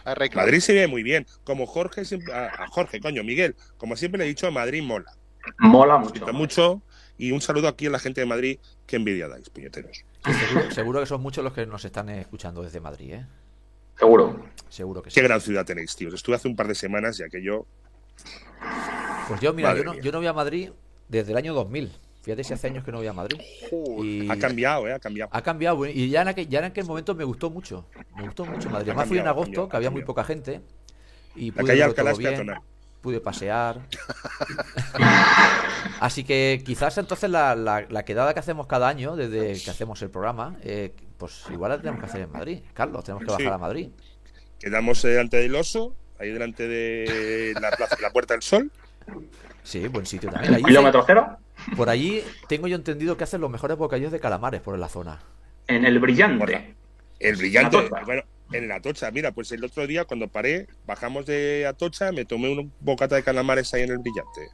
Madrid 0.34 0.60
se 0.60 0.72
ve 0.74 0.86
muy 0.86 1.02
bien. 1.02 1.26
Como 1.44 1.66
Jorge, 1.66 2.04
siempre- 2.04 2.32
a, 2.34 2.46
a 2.46 2.66
Jorge, 2.68 3.00
coño, 3.00 3.24
Miguel, 3.24 3.56
como 3.78 3.96
siempre 3.96 4.18
le 4.18 4.24
he 4.24 4.28
dicho, 4.28 4.50
Madrid 4.52 4.82
mola. 4.82 5.12
Mola 5.58 5.96
mucho. 5.98 6.26
Mucho. 6.32 6.82
Y 7.18 7.32
un 7.32 7.40
saludo 7.40 7.68
aquí 7.68 7.86
a 7.86 7.90
la 7.90 7.98
gente 7.98 8.20
de 8.20 8.26
Madrid. 8.26 8.58
Qué 8.86 8.96
envidia 8.96 9.26
dais, 9.28 9.48
puñeteros. 9.48 10.04
Que 10.24 10.34
Seguro, 10.34 10.70
seguro 10.70 11.00
que 11.00 11.06
son 11.06 11.20
muchos 11.22 11.42
los 11.44 11.52
que 11.52 11.64
nos 11.66 11.84
están 11.84 12.08
escuchando 12.10 12.62
desde 12.62 12.80
Madrid, 12.80 13.14
¿eh? 13.14 13.26
Seguro. 13.98 14.44
Seguro 14.68 15.02
que 15.02 15.10
sí. 15.10 15.14
Qué 15.14 15.22
gran 15.22 15.40
ciudad 15.40 15.64
tenéis, 15.64 15.96
tíos. 15.96 16.12
Estuve 16.12 16.36
hace 16.36 16.48
un 16.48 16.56
par 16.56 16.68
de 16.68 16.74
semanas 16.74 17.18
y 17.20 17.22
aquello. 17.22 17.64
Pues 19.28 19.40
yo, 19.40 19.52
mira, 19.54 19.74
yo 19.76 19.84
no, 19.84 19.94
yo 19.94 20.12
no 20.12 20.18
voy 20.18 20.26
a 20.26 20.32
Madrid 20.32 20.70
desde 21.08 21.32
el 21.32 21.38
año 21.38 21.54
2000. 21.54 21.90
Fíjate 22.26 22.42
si 22.42 22.52
hace 22.54 22.66
años 22.66 22.82
que 22.82 22.90
no 22.90 22.98
voy 22.98 23.06
a 23.06 23.12
Madrid. 23.12 23.40
Y 24.02 24.28
Ha 24.28 24.36
cambiado, 24.36 24.88
¿eh? 24.88 24.92
Ha 24.92 24.98
cambiado. 24.98 25.30
ha 25.32 25.42
cambiado. 25.42 25.86
Y 25.86 26.08
ya 26.10 26.22
en, 26.22 26.28
aquel, 26.28 26.48
ya 26.48 26.58
en 26.58 26.64
aquel 26.64 26.84
momento 26.84 27.14
me 27.14 27.22
gustó 27.22 27.50
mucho. 27.50 27.86
Me 28.16 28.24
gustó 28.24 28.44
mucho 28.44 28.68
Madrid. 28.68 28.88
Además 28.88 29.06
fui 29.06 29.18
en 29.18 29.28
agosto, 29.28 29.44
cambiado, 29.52 29.68
que 29.68 29.76
había 29.76 29.90
ha 29.90 29.92
muy 29.92 30.02
poca 30.02 30.24
gente. 30.24 30.60
Y 31.36 31.52
La 31.52 31.60
pude 31.60 31.66
calle 31.68 31.82
todo 32.12 32.18
bien. 32.18 32.30
peatonal. 32.32 32.60
Pude 33.00 33.20
pasear. 33.20 33.80
Así 36.00 36.24
que 36.24 36.62
quizás 36.66 36.98
entonces 36.98 37.30
la, 37.30 37.54
la- 37.54 37.86
la 37.88 38.04
quedada 38.04 38.34
que 38.34 38.40
hacemos 38.40 38.66
cada 38.66 38.88
año, 38.88 39.14
desde 39.14 39.62
que 39.62 39.70
hacemos 39.70 40.02
el 40.02 40.10
programa, 40.10 40.56
eh, 40.62 40.92
pues 41.18 41.44
igual 41.52 41.70
la 41.70 41.78
tenemos 41.78 42.00
que 42.00 42.06
hacer 42.06 42.22
en 42.22 42.32
Madrid. 42.32 42.58
Carlos, 42.74 43.04
tenemos 43.04 43.22
que 43.24 43.30
Sí. 43.30 43.42
bajar 43.44 43.52
a 43.52 43.58
Madrid. 43.58 43.90
Quedamos 44.58 45.04
eh, 45.04 45.08
delante 45.10 45.36
del 45.36 45.54
oso, 45.54 45.94
ahí 46.18 46.30
delante 46.32 46.66
de 46.66 47.54
la, 47.60 47.70
plaza- 47.70 47.96
la 48.02 48.10
Puerta 48.10 48.34
del 48.34 48.42
Sol. 48.42 48.72
Sí, 49.62 49.86
buen 49.88 50.06
sitio 50.06 50.28
también. 50.30 50.62
Kilómetro 50.64 51.04
cero. 51.06 51.38
Por 51.74 51.88
allí 51.88 52.22
tengo 52.48 52.68
yo 52.68 52.76
entendido 52.76 53.16
que 53.16 53.24
hacen 53.24 53.40
los 53.40 53.50
mejores 53.50 53.76
bocadillos 53.76 54.12
de 54.12 54.20
calamares 54.20 54.60
por 54.60 54.78
la 54.78 54.88
zona. 54.88 55.20
En 55.66 55.84
el 55.84 55.98
brillante. 55.98 56.74
El 57.18 57.36
brillante. 57.36 57.88
Bueno, 58.04 58.22
en 58.52 58.68
la 58.68 58.76
Atocha. 58.76 59.10
Mira, 59.10 59.32
pues 59.32 59.50
el 59.52 59.64
otro 59.64 59.86
día 59.86 60.04
cuando 60.04 60.28
paré, 60.28 60.68
bajamos 60.86 61.26
de 61.26 61.66
Atocha, 61.66 62.12
me 62.12 62.24
tomé 62.24 62.50
un 62.50 62.72
bocata 62.80 63.16
de 63.16 63.22
calamares 63.22 63.72
ahí 63.74 63.82
en 63.82 63.90
el 63.90 63.98
brillante. 63.98 64.50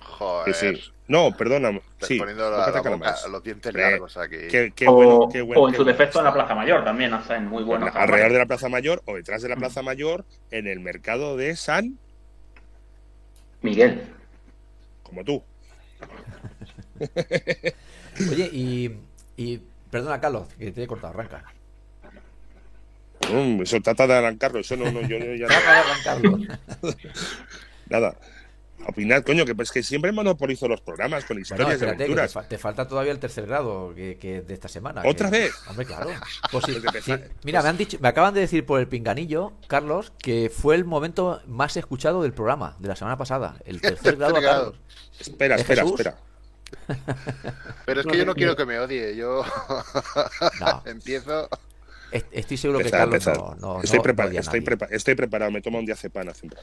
Joder. 0.00 0.54
Sí, 0.54 0.74
sí. 0.74 0.92
No, 1.08 1.36
perdona. 1.36 1.80
Sí, 2.02 2.18
poniendo 2.18 2.48
la, 2.50 2.66
bocata 2.66 2.90
la 2.90 2.96
boca, 2.96 3.16
los 3.30 3.42
dientes 3.42 3.74
largos 3.74 4.16
aquí. 4.16 4.36
Qué, 4.48 4.72
qué 4.74 4.86
o, 4.86 4.92
bueno, 4.92 5.28
qué 5.32 5.42
bueno. 5.42 5.62
o 5.62 5.68
en 5.68 5.72
qué 5.72 5.78
su 5.78 5.84
bueno. 5.84 5.98
defecto 5.98 6.18
en 6.20 6.24
la 6.24 6.32
Plaza 6.32 6.54
Mayor 6.54 6.84
también 6.84 7.12
hacen 7.12 7.46
muy 7.46 7.64
buenos. 7.64 7.94
alrededor 7.94 8.32
de 8.32 8.38
la 8.38 8.46
Plaza 8.46 8.68
Mayor 8.68 9.02
o 9.06 9.16
detrás 9.16 9.42
de 9.42 9.48
la 9.48 9.56
Plaza 9.56 9.82
Mayor, 9.82 10.24
en 10.52 10.68
el 10.68 10.78
mercado 10.78 11.36
de 11.36 11.56
San, 11.56 11.98
Miguel. 13.62 14.02
como 15.02 15.24
tú. 15.24 15.42
Oye, 18.30 18.50
y, 18.52 18.90
y 19.36 19.60
perdona, 19.90 20.20
Carlos, 20.20 20.48
que 20.58 20.70
te 20.72 20.82
he 20.82 20.86
cortado, 20.86 21.14
arranca. 21.14 21.44
Mm, 23.30 23.62
eso 23.62 23.80
trata 23.80 24.06
de 24.06 24.14
arrancarlo, 24.14 24.60
eso 24.60 24.76
no, 24.76 24.90
no, 24.90 25.00
yo, 25.02 25.18
yo 25.18 25.34
ya 25.34 25.46
no- 25.46 25.48
Trata 25.48 25.72
de 25.72 25.78
arrancarlo. 25.78 26.38
nada. 27.88 28.14
Opinad, 28.86 29.22
coño, 29.22 29.44
que 29.44 29.54
pues 29.54 29.70
que 29.70 29.82
siempre 29.82 30.10
monopolizo 30.10 30.66
los 30.66 30.80
programas 30.80 31.24
con 31.24 31.36
Bueno, 31.36 31.42
historias 31.42 31.68
de 31.68 31.74
espérate, 31.74 32.06
que 32.06 32.14
te, 32.14 32.28
fa- 32.28 32.48
te 32.48 32.58
falta 32.58 32.88
todavía 32.88 33.12
el 33.12 33.18
tercer 33.18 33.46
grado 33.46 33.92
que, 33.94 34.16
que 34.18 34.40
de 34.42 34.54
esta 34.54 34.68
semana. 34.68 35.02
¿Otra 35.04 35.30
que- 35.30 35.38
vez? 35.38 35.54
Hombre, 35.68 35.86
claro. 35.86 36.10
Pues 36.50 36.64
sí, 36.66 36.80
Pues 36.90 37.04
sí. 37.04 37.14
Mira, 37.44 37.62
me 37.62 37.68
han 37.68 37.76
dicho, 37.76 37.98
me 38.00 38.08
acaban 38.08 38.34
de 38.34 38.40
decir 38.40 38.64
por 38.66 38.80
el 38.80 38.88
pinganillo, 38.88 39.52
Carlos, 39.68 40.12
que 40.18 40.50
fue 40.54 40.74
el 40.74 40.84
momento 40.84 41.40
más 41.46 41.76
escuchado 41.76 42.22
del 42.22 42.32
programa 42.32 42.76
de 42.78 42.88
la 42.88 42.96
semana 42.96 43.16
pasada. 43.16 43.56
El 43.64 43.80
tercer 43.82 44.16
grado 44.16 44.36
a. 44.36 44.40
Carlos. 44.42 44.74
Espera, 45.20 45.54
¿Es 45.56 45.60
espera, 45.62 45.82
Jesús? 45.82 46.00
espera. 46.00 46.16
Pero 47.84 48.00
es 48.00 48.06
que 48.06 48.16
yo 48.18 48.24
no 48.24 48.34
quiero 48.34 48.56
que 48.56 48.64
me 48.64 48.78
odie. 48.78 49.14
Yo 49.16 49.44
No. 50.60 50.82
empiezo. 50.86 51.48
Est- 52.12 52.26
Estoy 52.32 52.56
seguro 52.56 52.78
que 52.80 52.90
Carlos 52.90 53.14
empezar. 53.14 53.36
no, 53.36 53.54
no, 53.60 53.82
estoy, 53.82 53.98
no- 53.98 54.40
estoy, 54.40 54.60
nadie. 54.60 54.64
prepa- 54.64 54.88
estoy 54.90 55.14
preparado, 55.14 55.50
me 55.50 55.60
toma 55.62 55.78
un 55.78 55.86
diazepam 55.86 56.28
hace 56.28 56.46
un. 56.46 56.54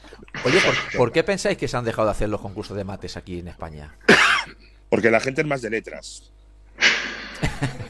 Oye, 0.44 0.60
¿por, 0.60 0.74
por 0.98 1.12
qué 1.12 1.24
pensáis 1.24 1.56
que 1.58 1.68
se 1.68 1.76
han 1.76 1.84
dejado 1.84 2.06
de 2.08 2.12
hacer 2.12 2.28
los 2.28 2.40
concursos 2.40 2.76
de 2.76 2.84
mates 2.84 3.16
aquí 3.16 3.40
en 3.40 3.48
España? 3.48 3.94
Porque 4.90 5.10
la 5.10 5.20
gente 5.20 5.42
es 5.42 5.46
más 5.46 5.62
de 5.62 5.70
letras. 5.70 6.30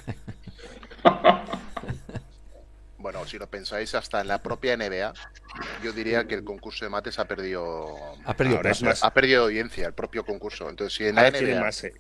Bueno, 3.00 3.24
si 3.26 3.38
lo 3.38 3.46
pensáis, 3.46 3.94
hasta 3.94 4.20
en 4.20 4.26
la 4.28 4.42
propia 4.42 4.76
NBA, 4.76 5.14
yo 5.84 5.92
diría 5.92 6.26
que 6.26 6.34
el 6.34 6.42
concurso 6.44 6.84
de 6.84 6.90
mates 6.90 7.18
ha 7.20 7.24
perdido. 7.26 7.94
Has 8.24 8.34
perdido 8.34 8.56
Ahora 8.58 8.72
es 8.72 8.78
plaza. 8.80 8.90
más- 8.90 9.04
Ha 9.04 9.14
perdido 9.14 9.44
audiencia 9.44 9.86
el 9.86 9.92
propio 9.94 10.26
concurso. 10.26 10.68
Entonces, 10.68 10.98
si 10.98 11.06
en 11.06 11.14
la 11.14 11.30
tiene 11.30 11.52
NBA 11.54 11.60
más, 11.60 11.84
eh, 11.84 11.94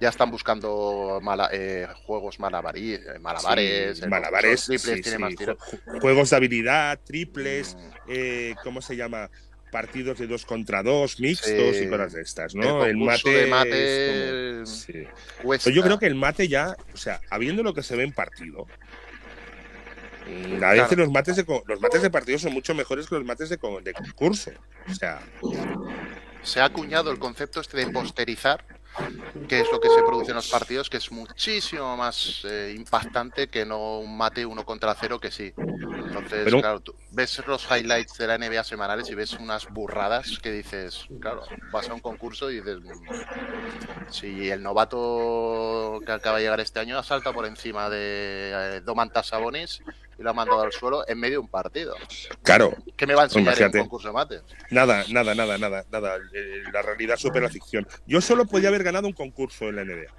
ya 0.00 0.08
están 0.08 0.30
buscando 0.30 1.20
mala- 1.22 1.50
eh, 1.52 1.86
juegos 2.06 2.38
malabarí- 2.40 2.94
eh, 2.94 3.18
malabares, 3.20 3.98
sí, 3.98 4.72
de 4.72 4.78
triples 4.78 4.96
sí, 4.96 5.02
tiene 5.02 5.16
sí, 5.16 5.22
más 5.22 5.36
tiro. 5.36 5.56
ju- 5.56 6.00
juegos 6.00 6.30
de 6.30 6.36
habilidad, 6.36 7.00
triples, 7.04 7.74
Mm. 7.76 7.90
eh, 8.08 8.54
¿cómo 8.62 8.80
se 8.82 8.96
llama? 8.96 9.30
partidos 9.70 10.18
de 10.20 10.28
dos 10.28 10.44
contra 10.46 10.84
dos, 10.84 11.18
mixtos 11.18 11.50
y 11.82 11.88
cosas 11.88 12.12
de 12.12 12.22
estas, 12.22 12.54
¿no? 12.54 12.84
El, 12.84 12.96
mate. 12.96 13.28
de 13.28 13.46
mate 13.48 14.50
es 14.50 14.56
como- 14.62 14.66
sí. 14.66 15.04
cuesta. 15.42 15.64
Pero 15.64 15.74
yo 15.74 15.82
creo 15.82 15.98
que 15.98 16.06
el 16.06 16.14
mate 16.14 16.46
ya, 16.46 16.76
o 16.92 16.96
sea, 16.96 17.20
habiendo 17.28 17.64
lo 17.64 17.74
que 17.74 17.82
se 17.82 17.96
ve 17.96 18.04
en 18.04 18.12
partido, 18.12 18.68
mm, 20.28 20.62
a 20.62 20.72
veces 20.74 20.96
los 20.96 21.10
mates 21.10 21.34
de 21.34 21.44
los 21.66 21.80
mates 21.80 22.02
de 22.02 22.10
partido 22.10 22.38
son 22.38 22.52
mucho 22.52 22.72
mejores 22.74 23.08
que 23.08 23.16
los 23.16 23.24
mates 23.24 23.48
de, 23.48 23.58
de 23.82 23.92
concurso. 23.94 24.52
O 24.88 24.94
sea, 24.94 25.20
se 26.42 26.60
ha 26.60 26.66
acuñado 26.66 27.10
el 27.10 27.18
concepto 27.18 27.60
este 27.60 27.76
de 27.76 27.88
posterizar, 27.88 28.64
que 29.48 29.60
es 29.60 29.70
lo 29.72 29.80
que 29.80 29.88
se 29.88 30.02
produce 30.02 30.30
en 30.30 30.36
los 30.36 30.48
partidos, 30.48 30.88
que 30.88 30.98
es 30.98 31.10
muchísimo 31.10 31.96
más 31.96 32.42
eh, 32.44 32.74
impactante 32.76 33.48
que 33.48 33.64
no 33.66 33.98
un 33.98 34.16
mate 34.16 34.46
uno 34.46 34.64
contra 34.64 34.94
cero, 34.94 35.18
que 35.20 35.30
sí. 35.30 35.52
Entonces, 35.56 36.44
Pero- 36.44 36.60
claro, 36.60 36.80
tú 36.80 36.94
ves 37.14 37.42
los 37.46 37.64
highlights 37.70 38.18
de 38.18 38.26
la 38.26 38.38
NBA 38.38 38.64
semanales 38.64 39.08
y 39.10 39.14
ves 39.14 39.32
unas 39.34 39.66
burradas 39.68 40.38
que 40.42 40.50
dices, 40.52 41.06
claro, 41.20 41.42
vas 41.72 41.88
a 41.88 41.94
un 41.94 42.00
concurso 42.00 42.50
y 42.50 42.56
dices, 42.56 42.78
mm, 42.80 44.10
si 44.10 44.50
el 44.50 44.62
novato 44.62 46.00
que 46.04 46.12
acaba 46.12 46.38
de 46.38 46.44
llegar 46.44 46.60
este 46.60 46.80
año 46.80 46.98
ha 46.98 47.02
saltado 47.02 47.34
por 47.34 47.46
encima 47.46 47.88
de 47.90 48.76
eh, 48.76 48.80
Domantas 48.84 49.28
Sabonis 49.28 49.82
y 50.18 50.22
lo 50.22 50.30
ha 50.30 50.32
mandado 50.32 50.62
al 50.62 50.72
suelo 50.72 51.04
en 51.08 51.18
medio 51.18 51.34
de 51.34 51.38
un 51.38 51.48
partido. 51.48 51.94
claro, 52.42 52.74
¿Qué 52.96 53.06
me 53.06 53.14
va 53.14 53.22
a 53.22 53.24
enseñar 53.24 53.58
en 53.60 53.66
un 53.66 53.80
concurso 53.82 54.08
de 54.08 54.14
mate? 54.14 54.40
nada, 54.70 55.04
nada, 55.10 55.34
nada, 55.34 55.58
nada, 55.58 55.84
nada. 55.90 56.16
Eh, 56.32 56.62
La 56.72 56.82
realidad 56.82 57.16
supera 57.16 57.46
la 57.46 57.50
ficción. 57.52 57.86
Yo 58.06 58.20
solo 58.20 58.44
podía 58.46 58.68
haber 58.68 58.84
ganado 58.84 59.06
un 59.06 59.12
concurso 59.12 59.68
en 59.68 59.76
la 59.76 59.84
NBA, 59.84 60.12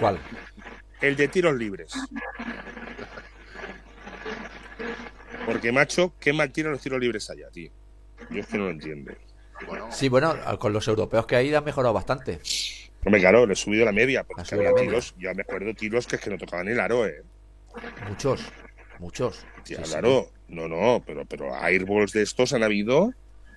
¿Cuál? 0.00 0.18
el 1.00 1.16
de 1.16 1.28
tiros 1.28 1.54
libres. 1.54 1.92
Porque, 5.46 5.72
macho, 5.72 6.14
qué 6.18 6.32
mal 6.32 6.50
tiran 6.52 6.72
los 6.72 6.80
tiros 6.80 7.00
libres 7.00 7.28
allá, 7.30 7.50
tío. 7.50 7.70
Yo 8.30 8.40
es 8.40 8.46
que 8.46 8.58
no 8.58 8.64
lo 8.64 8.70
entiendo. 8.70 9.12
Bueno, 9.66 9.88
Sí, 9.92 10.08
bueno, 10.08 10.34
con 10.58 10.72
los 10.72 10.86
europeos 10.88 11.26
que 11.26 11.36
hay 11.36 11.54
han 11.54 11.64
mejorado 11.64 11.92
bastante. 11.94 12.40
Hombre, 13.04 13.20
claro, 13.20 13.46
le 13.46 13.52
he 13.52 13.56
subido 13.56 13.84
la 13.84 13.92
media, 13.92 14.24
porque 14.24 14.42
había 14.54 14.70
la 14.70 14.74
media. 14.74 14.88
tiros, 14.88 15.14
yo 15.18 15.34
me 15.34 15.42
acuerdo 15.42 15.74
tiros 15.74 16.06
que 16.06 16.16
es 16.16 16.22
que 16.22 16.30
no 16.30 16.38
tocaban 16.38 16.68
el 16.68 16.80
aro, 16.80 17.06
eh. 17.06 17.22
Muchos, 18.08 18.40
muchos. 18.98 19.44
Tía, 19.64 19.78
Sí, 19.78 19.84
sí. 19.84 19.90
claro, 19.90 20.30
no, 20.48 20.68
no, 20.68 21.02
pero, 21.06 21.24
pero 21.26 21.54
airballs 21.54 22.12
de 22.12 22.22
estos 22.22 22.52
han 22.52 22.62
habido. 22.62 23.12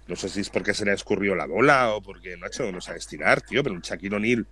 No 0.08 0.16
sé 0.16 0.30
si 0.30 0.40
es 0.42 0.50
porque 0.50 0.74
se 0.74 0.86
le 0.86 0.92
ha 0.92 0.94
escurrido 0.94 1.36
la 1.36 1.46
bola 1.46 1.94
o 1.94 2.02
porque, 2.02 2.38
macho, 2.38 2.72
no 2.72 2.80
sabe 2.82 3.00
estirar, 3.00 3.42
tío, 3.42 3.62
pero 3.64 3.76
un 3.76 3.82
Shaquille 3.82 4.16
O'Neal. 4.16 4.48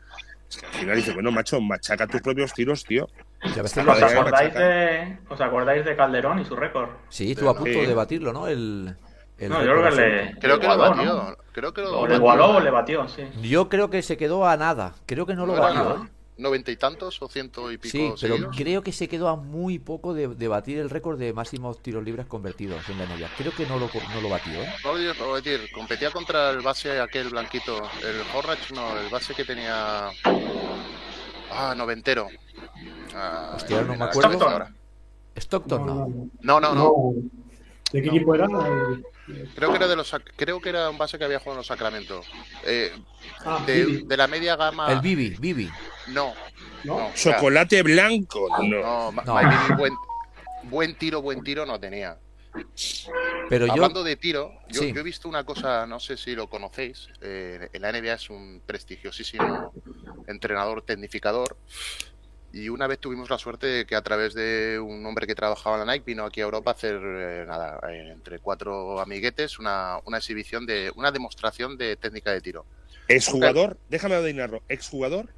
Es 0.50 0.58
que 0.58 0.66
al 0.66 0.74
final 0.74 0.96
dice, 0.98 1.14
bueno, 1.14 1.32
macho, 1.32 1.60
machaca 1.62 2.08
tus 2.08 2.22
propios 2.22 2.54
tiros, 2.54 2.84
tío. 2.84 3.10
¿Os 3.46 3.56
lo 3.58 3.64
¿Os 3.64 3.76
Vale, 3.86 4.06
hace- 4.06 4.18
acordáis, 4.20 4.54
de, 4.54 5.18
¿Os 5.30 5.41
acordáis 5.41 5.86
de 5.86 5.96
Calderón 5.96 6.39
y 6.39 6.46
su 6.46 6.56
récord? 6.56 6.89
Sí, 7.10 7.32
estuvo 7.32 7.50
a 7.50 7.56
punto 7.56 7.80
Sí. 7.80 7.86
de 7.86 7.93
batirlo, 7.93 8.34
¿no? 8.34 8.48
El, 8.48 8.96
el 9.38 9.50
No, 9.50 9.64
yo 9.64 9.72
creo 9.72 9.84
que 9.84 9.89
récord 9.89 10.00
le. 10.00 10.20
absoluto. 10.20 10.39
creo 10.41 10.60
que 10.60 10.68
lo 10.68 10.78
batió. 10.78 11.06
¿no? 11.16 11.36
Creo 11.52 11.74
que 11.74 11.82
lo 11.82 12.00
O 12.02 12.08
le 12.08 12.16
igualó 12.16 12.50
o 12.58 12.60
le 12.60 12.70
batió, 12.72 13.08
sí. 13.08 13.24
Yo 13.41 13.70
creo 13.70 13.89
que 13.89 14.02
se 14.02 14.18
quedó 14.18 14.46
a 14.48 14.58
nada. 14.58 14.93
Creo 15.06 15.26
que 15.26 15.36
no 15.36 15.46
lo 15.46 15.56
¿No 15.56 15.68
era 15.70 15.80
batió. 15.82 16.04
¿eh? 16.06 16.10
¿Noventa 16.38 16.70
y 16.70 16.76
tantos 16.76 17.22
o 17.22 17.30
ciento 17.30 17.72
y 17.72 17.78
pico 17.78 17.91
Sí, 17.93 18.14
pero 18.20 18.34
seguidos? 18.36 18.58
creo 18.58 18.84
que 18.84 18.91
se 18.91 19.08
quedó 19.08 19.30
a 19.30 19.38
muy 19.38 19.80
poco 19.80 20.14
de, 20.14 20.28
de 20.28 20.48
batir 20.50 20.80
el 20.80 20.89
récord 20.89 21.18
de 21.18 21.32
máximos 21.32 21.82
tiros 21.82 22.04
libres 22.04 22.26
convertidos 22.26 22.89
en 22.89 22.98
la 22.98 23.06
NBA. 23.06 23.30
Creo 23.38 23.54
que 23.56 23.66
no 23.66 23.80
lo, 23.80 23.89
no 24.14 24.20
lo 24.22 24.28
batió, 24.28 24.52
¿eh? 24.62 24.68
No, 24.84 24.98
yo- 24.98 25.14
no, 25.14 25.38
es 25.38 25.43
decir, 25.46 25.72
competía 25.72 26.12
contra 26.12 26.50
el 26.50 26.60
base 26.60 27.00
aquel 27.00 27.30
blanquito. 27.30 27.78
El 28.04 28.22
Hornach, 28.38 28.70
no, 28.74 29.00
el 29.00 29.08
base 29.08 29.34
que 29.34 29.46
tenía. 29.46 30.10
Ah, 31.56 31.74
noventero. 31.76 32.28
Ah, 33.14 33.53
Hostia, 33.56 33.82
no 33.82 33.95
me 33.95 34.03
acuerdo. 34.06 34.30
Stockton 34.32 34.51
ahora. 34.53 34.74
Stockton, 35.36 35.86
no. 35.86 36.30
No, 36.41 36.60
no, 36.60 36.76
no. 36.76 37.14
¿De 37.91 38.01
qué 38.01 38.10
equipo 38.10 38.36
era? 38.36 38.47
Creo 39.56 39.70
que 39.72 39.78
era 39.78 39.88
de 39.88 39.95
los 39.95 40.12
Sac- 40.14 40.32
creo 40.36 40.60
que 40.62 40.70
era 40.70 40.89
un 40.89 40.97
base 40.97 41.18
que 41.18 41.24
había 41.26 41.39
jugado 41.39 41.53
en 41.53 41.58
los 41.60 41.68
Sacramento. 41.68 42.22
Eh, 42.66 42.91
Ah, 43.43 43.64
de, 43.66 44.06
la 44.18 44.28
media 44.28 44.56
gama. 44.56 44.91
El 44.91 45.01
Bibi, 45.01 45.36
Bibi. 45.39 45.70
No, 46.08 46.34
¿no? 46.84 46.97
no. 46.99 47.08
o 47.08 47.12
sea, 47.16 47.36
Chocolate 47.36 47.82
blanco, 47.84 48.47
no. 48.64 49.12
no, 49.12 49.76
buen, 49.78 49.93
buen 50.64 50.95
tiro, 50.97 51.22
buen 51.22 51.43
tiro 51.43 51.66
no 51.66 51.80
tenía. 51.80 52.18
Pero 53.49 53.66
yo. 53.68 53.74
Hablando 53.74 54.03
de 54.03 54.16
tiro, 54.16 54.51
yo, 54.70 54.82
Sí. 54.82 54.93
yo 54.93 55.01
he 55.01 55.03
visto 55.03 55.28
una 55.28 55.43
cosa, 55.43 55.86
no 55.86 55.99
sé 55.99 56.16
si 56.18 56.36
lo 56.36 56.49
conocéis, 56.49 57.10
eh, 57.22 57.70
en 57.74 57.82
la 57.82 57.91
NBA 57.91 58.14
es 58.14 58.30
un 58.30 58.62
prestigiosísimo 58.66 59.74
entrenador 60.28 60.82
tecnificador 60.84 61.57
y 62.53 62.69
una 62.69 62.88
vez 62.88 62.99
tuvimos 62.99 63.30
la 63.30 63.38
suerte 63.38 63.67
de 63.67 63.86
que 63.86 63.95
a 63.95 64.01
través 64.01 64.34
de 64.34 64.80
un 64.80 65.05
hombre 65.05 65.28
que 65.28 65.36
trabajaba 65.36 65.78
en 65.82 65.86
la 65.86 65.93
Nike 65.93 66.05
vino 66.05 66.23
aquí 66.23 66.39
a 66.39 66.45
Europa 66.45 66.71
a 66.71 66.73
hacer, 66.73 66.95
eh, 67.03 67.43
nada, 67.45 67.80
eh, 67.91 68.11
entre 68.13 68.39
cuatro 68.39 68.99
amiguetes, 69.01 69.59
una, 69.59 69.99
una 70.05 70.17
exhibición 70.19 70.65
de, 70.65 70.89
una 70.95 71.11
demostración 71.11 71.78
de 71.78 71.97
técnica 71.97 72.32
de 72.32 72.39
tiro. 72.39 72.65
Exjugador, 73.09 73.78
déjame 73.89 74.15
adivinarlo, 74.15 74.63
exjugador, 74.69 75.30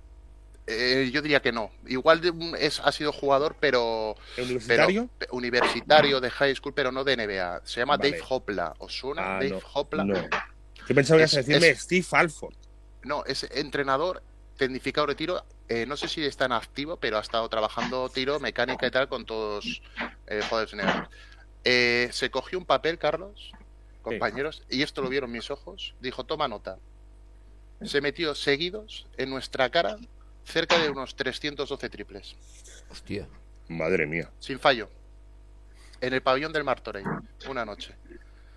Eh, 0.70 1.10
yo 1.14 1.22
diría 1.22 1.42
que 1.42 1.54
no. 1.54 1.72
Igual 1.88 2.20
es, 2.60 2.82
ha 2.82 2.92
sido 2.92 3.14
jugador, 3.14 3.56
pero, 3.58 4.18
universitario. 4.38 5.10
universitario 5.32 6.20
de 6.20 6.30
high 6.30 6.54
school, 6.56 6.74
pero 6.74 6.92
no 6.92 7.06
de 7.06 7.16
NBA. 7.16 7.62
Se 7.64 7.80
llama 7.80 7.96
Vale. 7.96 8.12
Dave 8.12 8.24
Hopla. 8.28 8.74
¿Os 8.80 8.92
suena? 8.94 9.22
Ah, 9.22 9.34
Dave 9.40 9.50
no, 9.52 9.60
Hopla. 9.74 10.04
no. 10.04 10.14
Yo 10.16 10.94
pensaba 10.94 11.18
que 11.20 11.22
ibas 11.22 11.34
a 11.36 11.38
decirme 11.38 11.70
es- 11.70 11.80
Steve 11.84 12.06
Alford. 12.12 12.54
No, 13.04 13.24
es 13.24 13.48
entrenador, 13.52 14.22
tecnificador 14.58 15.10
de 15.10 15.16
tiro. 15.16 15.46
eh, 15.70 15.86
no 15.86 15.98
sé 15.98 16.08
si 16.08 16.24
está 16.24 16.46
en 16.46 16.52
activo, 16.54 16.98
pero 16.98 17.18
ha 17.18 17.22
estado 17.22 17.48
trabajando 17.50 18.10
tiro, 18.10 18.40
mecánica 18.40 18.88
y 18.88 18.92
tal 18.92 19.08
con 19.08 19.26
todos 19.26 19.82
eh, 20.28 20.42
jugadores 20.50 20.74
NBA. 20.74 21.10
Eh, 21.64 22.10
se 22.12 22.30
cogió 22.32 22.58
un 22.58 22.66
papel, 22.66 22.98
Carlos, 22.98 23.52
compañeros, 24.02 24.64
y 24.70 24.82
esto 24.84 25.02
lo 25.02 25.10
vieron 25.10 25.32
mis 25.32 25.52
ojos. 25.52 25.94
Dijo, 26.00 26.24
toma 26.26 26.48
nota. 26.48 26.78
Se 27.84 28.02
metió 28.02 28.34
seguidos 28.34 29.08
en 29.18 29.30
nuestra 29.30 29.70
cara 29.70 29.98
cerca 30.46 30.78
de 30.80 30.90
unos 30.90 31.16
312 31.16 31.90
triples, 31.90 32.36
Hostia. 32.90 33.28
Madre 33.68 34.06
mía, 34.08 34.32
sin 34.40 34.60
fallo. 34.60 34.90
En 36.00 36.14
el 36.14 36.22
pabellón 36.22 36.54
del 36.54 36.64
Martorey, 36.64 37.04
una 37.50 37.66
noche. 37.66 37.94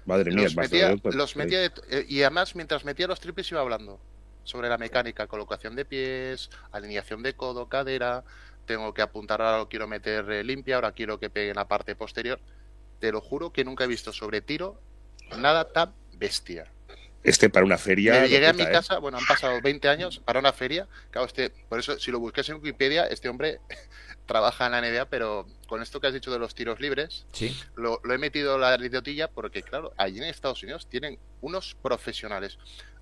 madre 0.06 0.30
mía. 0.30 0.44
Los 0.44 0.56
metía, 0.56 0.88
Barcelona, 0.90 1.16
los 1.16 1.32
pues, 1.32 1.36
metía 1.36 1.58
de- 1.60 1.72
eh, 1.90 2.06
y 2.08 2.22
además 2.22 2.54
mientras 2.54 2.84
metía 2.84 3.08
los 3.08 3.18
triples 3.18 3.50
iba 3.50 3.60
hablando 3.60 3.98
sobre 4.44 4.68
la 4.68 4.78
mecánica, 4.78 5.26
colocación 5.26 5.76
de 5.76 5.84
pies, 5.84 6.50
alineación 6.72 7.22
de 7.22 7.34
codo, 7.34 7.68
cadera, 7.68 8.24
tengo 8.66 8.94
que 8.94 9.02
apuntar 9.02 9.42
ahora 9.42 9.58
lo 9.58 9.68
quiero 9.68 9.86
meter 9.88 10.30
eh, 10.30 10.44
limpia, 10.44 10.76
ahora 10.76 10.92
quiero 10.92 11.18
que 11.18 11.30
pegue 11.30 11.50
en 11.50 11.56
la 11.56 11.68
parte 11.68 11.96
posterior. 11.96 12.40
Te 13.00 13.10
lo 13.12 13.20
juro 13.20 13.52
que 13.52 13.64
nunca 13.64 13.84
he 13.84 13.86
visto 13.88 14.12
sobre 14.12 14.40
tiro 14.40 14.80
nada 15.38 15.72
tan 15.72 15.92
bestia. 16.14 16.70
Este 17.22 17.50
para 17.50 17.66
una 17.66 17.76
feria. 17.76 18.20
Me 18.20 18.28
llegué 18.28 18.46
a 18.46 18.52
mi 18.52 18.62
¿eh? 18.62 18.70
casa, 18.70 18.98
bueno, 18.98 19.18
han 19.18 19.26
pasado 19.26 19.60
20 19.60 19.88
años 19.88 20.20
para 20.20 20.38
una 20.38 20.52
feria. 20.52 20.88
Claro, 21.10 21.26
este, 21.26 21.50
por 21.68 21.78
eso, 21.78 21.98
si 21.98 22.10
lo 22.10 22.18
buscas 22.18 22.48
en 22.48 22.56
Wikipedia, 22.56 23.04
este 23.06 23.28
hombre 23.28 23.60
trabaja 24.26 24.66
en 24.66 24.72
la 24.72 24.80
NBA, 24.80 25.06
pero 25.10 25.46
con 25.66 25.82
esto 25.82 26.00
que 26.00 26.06
has 26.06 26.14
dicho 26.14 26.30
de 26.30 26.38
los 26.38 26.54
tiros 26.54 26.80
libres, 26.80 27.26
Sí. 27.32 27.54
lo, 27.74 28.00
lo 28.04 28.14
he 28.14 28.18
metido 28.18 28.56
la 28.56 28.74
idiotilla 28.76 29.28
porque, 29.28 29.62
claro, 29.62 29.92
allí 29.98 30.18
en 30.18 30.24
Estados 30.24 30.62
Unidos 30.62 30.88
tienen 30.88 31.18
unos 31.42 31.74
profesionales. 31.82 32.58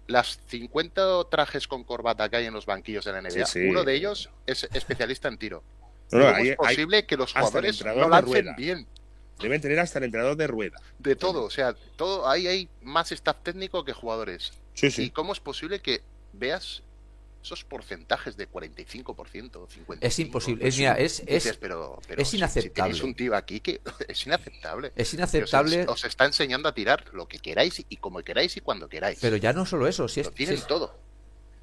Las 0.08 0.40
50 0.48 1.24
trajes 1.30 1.68
con 1.68 1.84
corbata 1.84 2.28
que 2.28 2.36
hay 2.36 2.46
en 2.46 2.54
los 2.54 2.66
banquillos 2.66 3.04
de 3.04 3.12
la 3.12 3.20
NBA, 3.22 3.46
Sí, 3.46 3.60
sí. 3.60 3.68
uno 3.68 3.84
de 3.84 3.94
ellos 3.94 4.30
es 4.46 4.68
especialista 4.72 5.28
en 5.28 5.38
tiro. 5.38 5.62
No, 6.10 6.18
no, 6.18 6.24
¿Cómo 6.32 6.38
es 6.38 6.56
posible 6.56 7.06
que 7.06 7.16
los 7.16 7.32
jugadores 7.32 7.84
no 7.84 8.08
lancen 8.08 8.56
bien? 8.56 8.86
Deben 9.38 9.60
tener 9.60 9.78
hasta 9.78 9.98
el 9.98 10.06
entrenador 10.06 10.36
de 10.36 10.46
rueda. 10.46 10.80
De 10.98 11.14
todo, 11.14 11.44
o 11.44 11.50
sea, 11.50 11.74
todo 11.96 12.28
ahí 12.28 12.46
hay 12.48 12.68
más 12.82 13.12
staff 13.12 13.36
técnico 13.42 13.84
que 13.84 13.92
jugadores. 13.92 14.52
Sí, 14.74 14.88
¿Y 14.96 15.10
cómo 15.10 15.32
es 15.32 15.40
posible 15.40 15.80
que 15.80 16.02
veas 16.32 16.82
esos 17.48 17.64
porcentajes 17.64 18.36
de 18.36 18.48
45%, 18.50 19.04
50%? 19.14 19.98
Es 20.00 20.18
imposible. 20.18 20.68
Es, 20.68 20.76
mira, 20.78 20.94
es, 20.94 21.20
Dices, 21.26 21.46
es, 21.46 21.56
pero, 21.56 21.98
pero 22.06 22.20
es 22.22 22.34
inaceptable. 22.34 22.94
Si 22.94 23.02
un 23.04 23.14
tío 23.14 23.34
aquí 23.34 23.60
que 23.60 23.80
es 24.08 24.26
inaceptable. 24.26 24.92
es 24.94 25.14
inaceptable. 25.14 25.82
Os, 25.84 25.88
os 25.88 26.04
está 26.04 26.24
enseñando 26.26 26.68
a 26.68 26.74
tirar 26.74 27.04
lo 27.12 27.26
que 27.26 27.38
queráis 27.38 27.84
y 27.88 27.96
como 27.96 28.20
queráis 28.22 28.56
y 28.56 28.60
cuando 28.60 28.88
queráis. 28.88 29.18
Pero 29.20 29.36
ya 29.36 29.52
no 29.52 29.64
solo 29.66 29.86
eso, 29.88 30.08
si 30.08 30.20
es, 30.20 30.26
lo 30.26 30.32
tienen 30.32 30.56
si 30.56 30.62
es- 30.62 30.66
todo. 30.68 30.94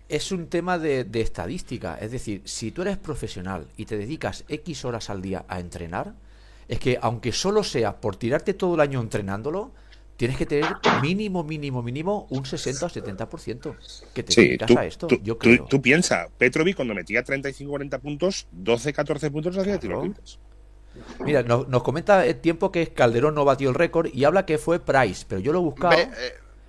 es 0.10 0.32
un 0.32 0.48
tema 0.48 0.78
de, 0.80 1.04
de 1.04 1.22
estadística. 1.22 1.98
Es 2.00 2.12
decir, 2.12 2.42
si 2.46 2.72
tú 2.72 2.82
eres 2.82 2.98
profesional 2.98 3.68
y 3.78 3.86
te 3.86 3.98
dedicas 3.98 4.44
X 4.48 4.86
horas 4.86 5.10
al 5.10 5.22
día 5.22 5.46
a 5.48 5.60
entrenar, 5.60 6.14
es 6.68 6.80
que 6.80 6.98
aunque 7.02 7.32
solo 7.32 7.64
sea 7.64 8.02
por 8.02 8.16
tirarte 8.16 8.54
todo 8.56 8.74
el 8.76 8.82
año 8.82 9.00
entrenándolo, 9.02 9.72
tienes 10.18 10.38
que 10.38 10.46
tener 10.46 10.66
mínimo, 11.02 11.44
mínimo, 11.44 11.82
mínimo 11.84 12.28
un 12.30 12.46
60 12.46 12.86
o 12.86 12.90
70% 12.90 13.76
que 14.14 14.24
te 14.24 14.32
Sí, 14.32 14.42
dedicas 14.48 14.68
tú, 14.68 14.78
a 14.80 14.86
esto. 14.86 15.08
tú, 15.08 15.20
yo 15.24 15.34
tú- 15.36 15.40
creo. 15.40 15.66
tú 15.66 15.82
piensa, 15.82 16.28
Petrovic 16.38 16.76
cuando 16.76 16.94
metía 16.94 17.24
35-40 17.24 18.00
puntos, 18.00 18.48
12-14 18.54 19.30
puntos 19.32 19.58
hacía 19.58 19.80
tiros 19.80 20.00
Claro. 20.00 20.04
libres. 20.04 20.40
Mira, 21.26 21.44
nos, 21.44 21.68
nos 21.68 21.84
comenta 21.84 22.26
el 22.26 22.40
tiempo 22.40 22.72
que 22.72 22.88
Calderón 22.94 23.36
no 23.36 23.44
batió 23.44 23.68
el 23.70 23.76
récord 23.76 24.08
y 24.14 24.24
habla 24.24 24.46
que 24.46 24.58
fue 24.58 24.80
Price, 24.80 25.26
pero 25.28 25.42
yo 25.42 25.52
lo 25.52 25.60
he 25.60 25.62
buscado. 25.64 25.94
Eh, 26.00 26.10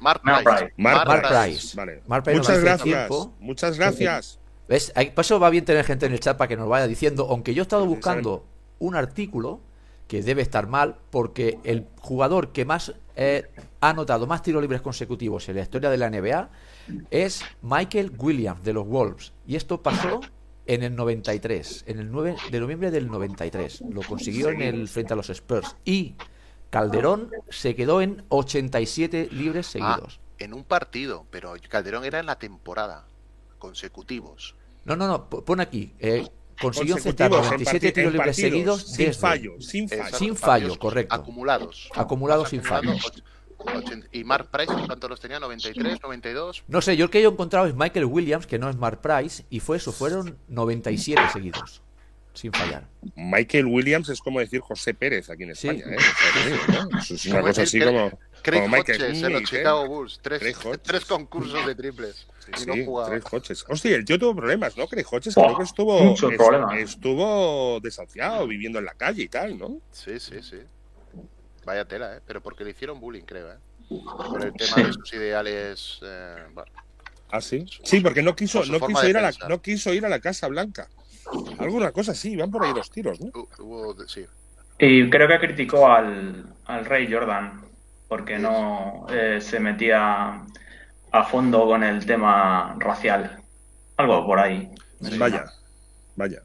Mark 0.01 0.21
Price. 0.23 0.43
Price. 0.43 0.73
Mark, 0.77 1.07
Mark 1.07 1.23
Price. 1.23 1.35
Price. 1.45 1.77
Vale. 1.77 2.03
Mark 2.09 2.25
Price 2.25 2.39
Muchas 2.41 2.55
dice 2.57 2.65
gracias. 2.67 2.85
tiempo. 3.09 3.35
Muchas 3.39 3.79
gracias. 3.79 4.39
¿Ves? 4.69 4.93
Ahí- 4.97 5.11
Por 5.13 5.25
eso 5.25 5.39
va 5.39 5.49
bien 5.49 5.65
tener 5.65 5.85
gente 5.85 6.07
en 6.07 6.13
el 6.13 6.19
chat 6.19 6.37
para 6.37 6.49
que 6.49 6.57
nos 6.57 6.69
vaya 6.69 6.89
diciendo, 6.89 7.29
aunque 7.31 7.55
yo 7.55 7.63
he 7.63 7.65
estado 7.65 7.87
buscando 7.87 8.45
un 8.81 8.97
artículo 8.97 9.61
que 10.09 10.23
debe 10.23 10.43
estar 10.43 10.67
mal 10.69 10.97
porque 11.11 11.59
el 11.65 11.87
jugador 12.01 12.53
que 12.53 12.65
más 12.65 12.95
eh, 13.17 13.51
ha 13.81 13.91
anotado 13.91 14.27
más 14.27 14.43
tiros 14.43 14.63
libres 14.63 14.81
consecutivos 14.83 15.49
en 15.49 15.57
la 15.57 15.63
historia 15.63 15.91
de 15.91 15.97
la 15.97 16.11
NBA 16.11 16.51
es 17.11 17.43
Michael 17.63 18.13
Williams 18.19 18.63
de 18.63 18.73
los 18.73 18.87
Wolves. 18.87 19.33
Y 19.47 19.57
esto 19.57 19.83
pasó 19.83 20.21
en 20.67 20.83
el 20.83 20.95
93, 20.95 21.85
en 21.87 21.99
el 21.99 22.11
9 22.11 22.37
de 22.51 22.61
noviembre 22.61 22.91
del 22.91 23.09
93. 23.09 23.83
Lo 23.91 24.03
consiguió 24.03 24.51
en 24.51 24.63
el 24.63 24.89
frente 24.89 25.13
a 25.13 25.17
los 25.17 25.31
Spurs. 25.31 25.77
Y 25.85 26.15
Calderón 26.71 27.31
se 27.49 27.75
quedó 27.75 28.01
en 28.03 28.25
87 28.29 29.29
libres 29.33 29.67
seguidos. 29.67 30.21
Ah, 30.21 30.27
en 30.39 30.53
un 30.53 30.65
partido, 30.65 31.27
pero 31.31 31.55
Calderón 31.69 32.05
era 32.05 32.21
en 32.21 32.27
la 32.27 32.39
temporada, 32.39 33.07
consecutivos. 33.59 34.57
No, 34.85 34.95
no, 34.95 35.09
no, 35.09 35.29
pon 35.29 35.61
aquí. 35.61 35.95
eh, 35.99 36.29
consiguió 36.61 36.97
aceptar 36.97 37.31
Consecutivos, 37.31 37.47
en 37.47 37.65
97 37.65 37.87
parti- 37.89 37.95
tiros 37.95 38.07
en 38.07 38.13
libres 38.19 38.37
seguidos 38.37 38.83
sin 38.87 39.07
desde- 39.07 39.21
fallo, 39.21 39.53
sin 39.61 39.89
fallo. 39.89 40.17
Sin 40.19 40.37
fallo, 40.37 40.79
correcto. 40.79 41.15
Acumulados. 41.15 41.91
Acumulados 41.95 42.49
sin 42.51 42.63
fallo. 42.63 42.93
¿Y 44.13 44.23
Mark 44.25 44.49
Price 44.51 44.73
cuántos 44.87 45.11
los 45.11 45.19
tenía? 45.21 45.41
¿93, 45.41 45.99
92? 46.03 46.63
No 46.69 46.81
sé, 46.81 46.97
yo 46.97 47.07
el 47.07 47.11
que 47.11 47.21
yo 47.23 47.31
he 47.31 47.33
encontrado 47.33 47.67
es 47.67 47.75
Michael 47.75 48.05
Williams, 48.05 48.47
que 48.47 48.59
no 48.59 48.69
es 48.71 48.77
Mark 48.77 49.01
Price, 49.01 49.45
y 49.51 49.61
fue 49.61 49.79
eso, 49.79 49.93
fueron 49.93 50.39
97 50.49 51.23
seguidos, 51.33 51.83
sin 52.35 52.53
fallar. 52.53 52.87
Michael 53.17 53.67
Williams 53.67 54.09
es 54.11 54.21
como 54.21 54.41
decir 54.41 54.61
José 54.61 54.95
Pérez 54.95 55.31
aquí 55.31 55.45
en 55.45 55.55
Sí. 55.57 55.69
España. 55.69 55.95
¿eh? 55.95 55.97
Es 57.01 57.27
una 57.27 57.37
Como 57.37 57.47
cosa 57.49 57.63
así 57.63 57.79
Craig- 57.81 57.87
como, 57.87 58.19
Craig 58.43 58.61
como 58.63 58.77
Michael 58.77 59.03
Hodges 59.03 59.23
en 59.23 59.65
los 59.65 59.89
Bulls. 59.89 60.21
Tres, 60.23 60.57
tres 60.83 61.05
concursos 61.07 61.67
de 61.67 61.75
triples. 61.75 62.27
Y 62.49 62.57
Sí, 62.57 62.67
no 62.67 62.75
jugaba. 62.87 63.11
tres 63.11 63.25
coches. 63.25 63.65
Hostia, 63.69 63.97
el 63.97 64.05
tío 64.05 64.19
tuvo 64.19 64.37
problemas, 64.37 64.77
¿no? 64.77 64.87
Craig 64.87 65.05
Hodges 65.11 65.35
creo 65.35 65.57
que 65.57 65.63
estuvo, 65.63 65.99
muchos 66.03 66.33
es- 66.33 66.39
problemas. 66.39 66.79
estuvo 66.79 67.81
desahuciado, 67.81 68.47
viviendo 68.47 68.79
en 68.79 68.85
la 68.85 68.95
calle 68.95 69.23
y 69.25 69.29
tal, 69.29 69.59
¿no? 69.59 69.81
Sí, 69.93 70.19
sí, 70.21 70.43
sí. 70.43 70.59
Vaya 71.65 71.85
tela, 71.85 72.17
¿eh? 72.17 72.21
Pero 72.27 72.41
porque 72.43 72.65
le 72.65 72.71
hicieron 72.71 73.01
bullying, 73.01 73.25
creo, 73.25 73.53
¿eh? 73.53 73.59
Por 74.31 74.43
el 74.43 74.53
tema 74.55 74.79
de 74.79 74.93
sus 74.93 75.13
ideales. 75.13 75.99
eh, 76.03 76.47
bueno, 76.53 76.71
¿Ah, 77.31 77.41
sí? 77.41 77.65
Sí, 77.85 78.01
porque 78.01 78.23
no 78.23 78.37
quiso, 78.37 78.65
no 78.67 78.81
quiso 78.81 79.09
ir 79.09 79.17
a 79.17 79.23
la, 79.23 79.33
no 79.49 79.61
quiso 79.61 79.93
ir 79.93 80.07
a 80.07 80.09
la 80.09 80.21
Casa 80.21 80.47
Blanca. 80.49 80.89
Alguna 81.59 81.91
cosa 81.93 82.13
así, 82.13 82.37
van 82.37 82.51
por 82.51 82.63
ahí 82.65 82.73
los 82.73 82.91
tiros, 82.91 83.21
¿no? 83.21 83.31
hu- 83.33 83.49
hubo, 83.61 84.07
sí. 84.07 84.27
Y 84.79 85.09
creo 85.11 85.27
que 85.29 85.39
criticó 85.39 85.89
al, 85.89 86.45
al 86.67 86.85
rey 86.85 87.11
Jordan 87.11 87.65
porque 88.09 88.39
no 88.39 89.07
eh, 89.11 89.41
se 89.41 89.59
metía 89.59 90.45
a 91.21 91.25
fondo 91.25 91.67
con 91.67 91.83
el 91.83 92.05
tema 92.05 92.77
racial. 92.79 93.43
Algo 93.97 94.27
por 94.27 94.39
ahí. 94.39 94.71
Vaya, 95.19 95.45
vaya. 96.17 96.43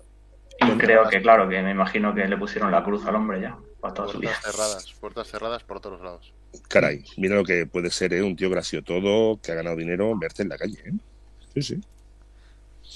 Y 0.60 0.78
creo 0.78 1.10
que, 1.10 1.22
claro, 1.22 1.50
que 1.50 1.62
me 1.62 1.72
imagino 1.72 2.14
que 2.14 2.28
le 2.28 2.38
pusieron 2.38 2.72
la 2.72 2.84
cruz 2.84 3.06
al 3.06 3.16
hombre 3.16 3.42
ya, 3.42 3.58
para 3.80 3.94
toda 3.94 4.08
su 4.10 4.20
vida. 4.20 4.32
Puertas 4.32 4.52
cerradas, 4.52 4.94
puertas 5.00 5.28
cerradas 5.28 5.64
por 5.64 5.80
todos 5.80 6.02
lados. 6.02 6.34
Caray, 6.68 7.04
mira 7.18 7.36
lo 7.36 7.44
que 7.44 7.66
puede 7.66 7.90
ser, 7.90 8.14
¿eh? 8.14 8.22
Un 8.22 8.36
tío 8.36 8.50
gracioso 8.50 8.86
todo, 8.86 9.40
que 9.42 9.52
ha 9.52 9.56
ganado 9.56 9.76
dinero, 9.76 10.18
verte 10.18 10.44
en 10.44 10.50
la 10.50 10.58
calle, 10.58 10.80
¿eh? 10.86 10.94
Sí, 11.56 11.62
sí. 11.62 11.82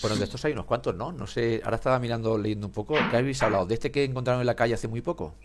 Bueno, 0.01 0.17
de 0.17 0.25
estos 0.25 0.43
hay 0.45 0.51
unos 0.51 0.65
cuantos, 0.65 0.93
¿no? 0.93 1.11
No 1.11 1.25
sé, 1.25 1.61
ahora 1.63 1.77
estaba 1.77 1.99
mirando, 1.99 2.37
leyendo 2.37 2.67
un 2.67 2.73
poco. 2.73 2.95
¿Qué 3.09 3.17
habéis 3.17 3.41
hablado? 3.41 3.65
¿De 3.65 3.75
este 3.75 3.91
que 3.91 4.03
encontraron 4.03 4.41
en 4.41 4.47
la 4.47 4.55
calle 4.55 4.73
hace 4.73 4.87
muy 4.87 5.01
poco? 5.01 5.35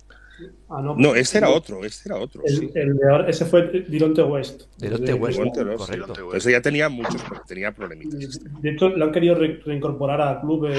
Ah, 0.68 0.80
no, 0.82 0.94
No, 0.96 1.14
este 1.14 1.38
era 1.38 1.50
otro, 1.50 1.84
este 1.84 2.08
era 2.08 2.18
otro, 2.18 2.42
El, 2.44 2.56
sí. 2.58 2.70
el 2.74 2.96
de 2.96 3.10
ahora- 3.10 3.28
ese 3.28 3.44
fue 3.44 3.84
Dironte 3.88 4.22
West. 4.22 4.62
Deronte 4.78 5.14
West, 5.14 5.38
correcto. 5.38 5.64
Deronte 5.90 6.22
West. 6.22 6.36
Ese 6.36 6.52
ya 6.52 6.62
tenía 6.62 6.88
muchos, 6.88 7.22
tenía 7.46 7.72
problemitas. 7.74 8.20
este. 8.22 8.48
De 8.60 8.70
hecho, 8.70 8.88
lo 8.90 9.04
han 9.04 9.12
querido 9.12 9.34
re- 9.34 9.60
reincorporar 9.64 10.20
a 10.20 10.40
clubes. 10.40 10.78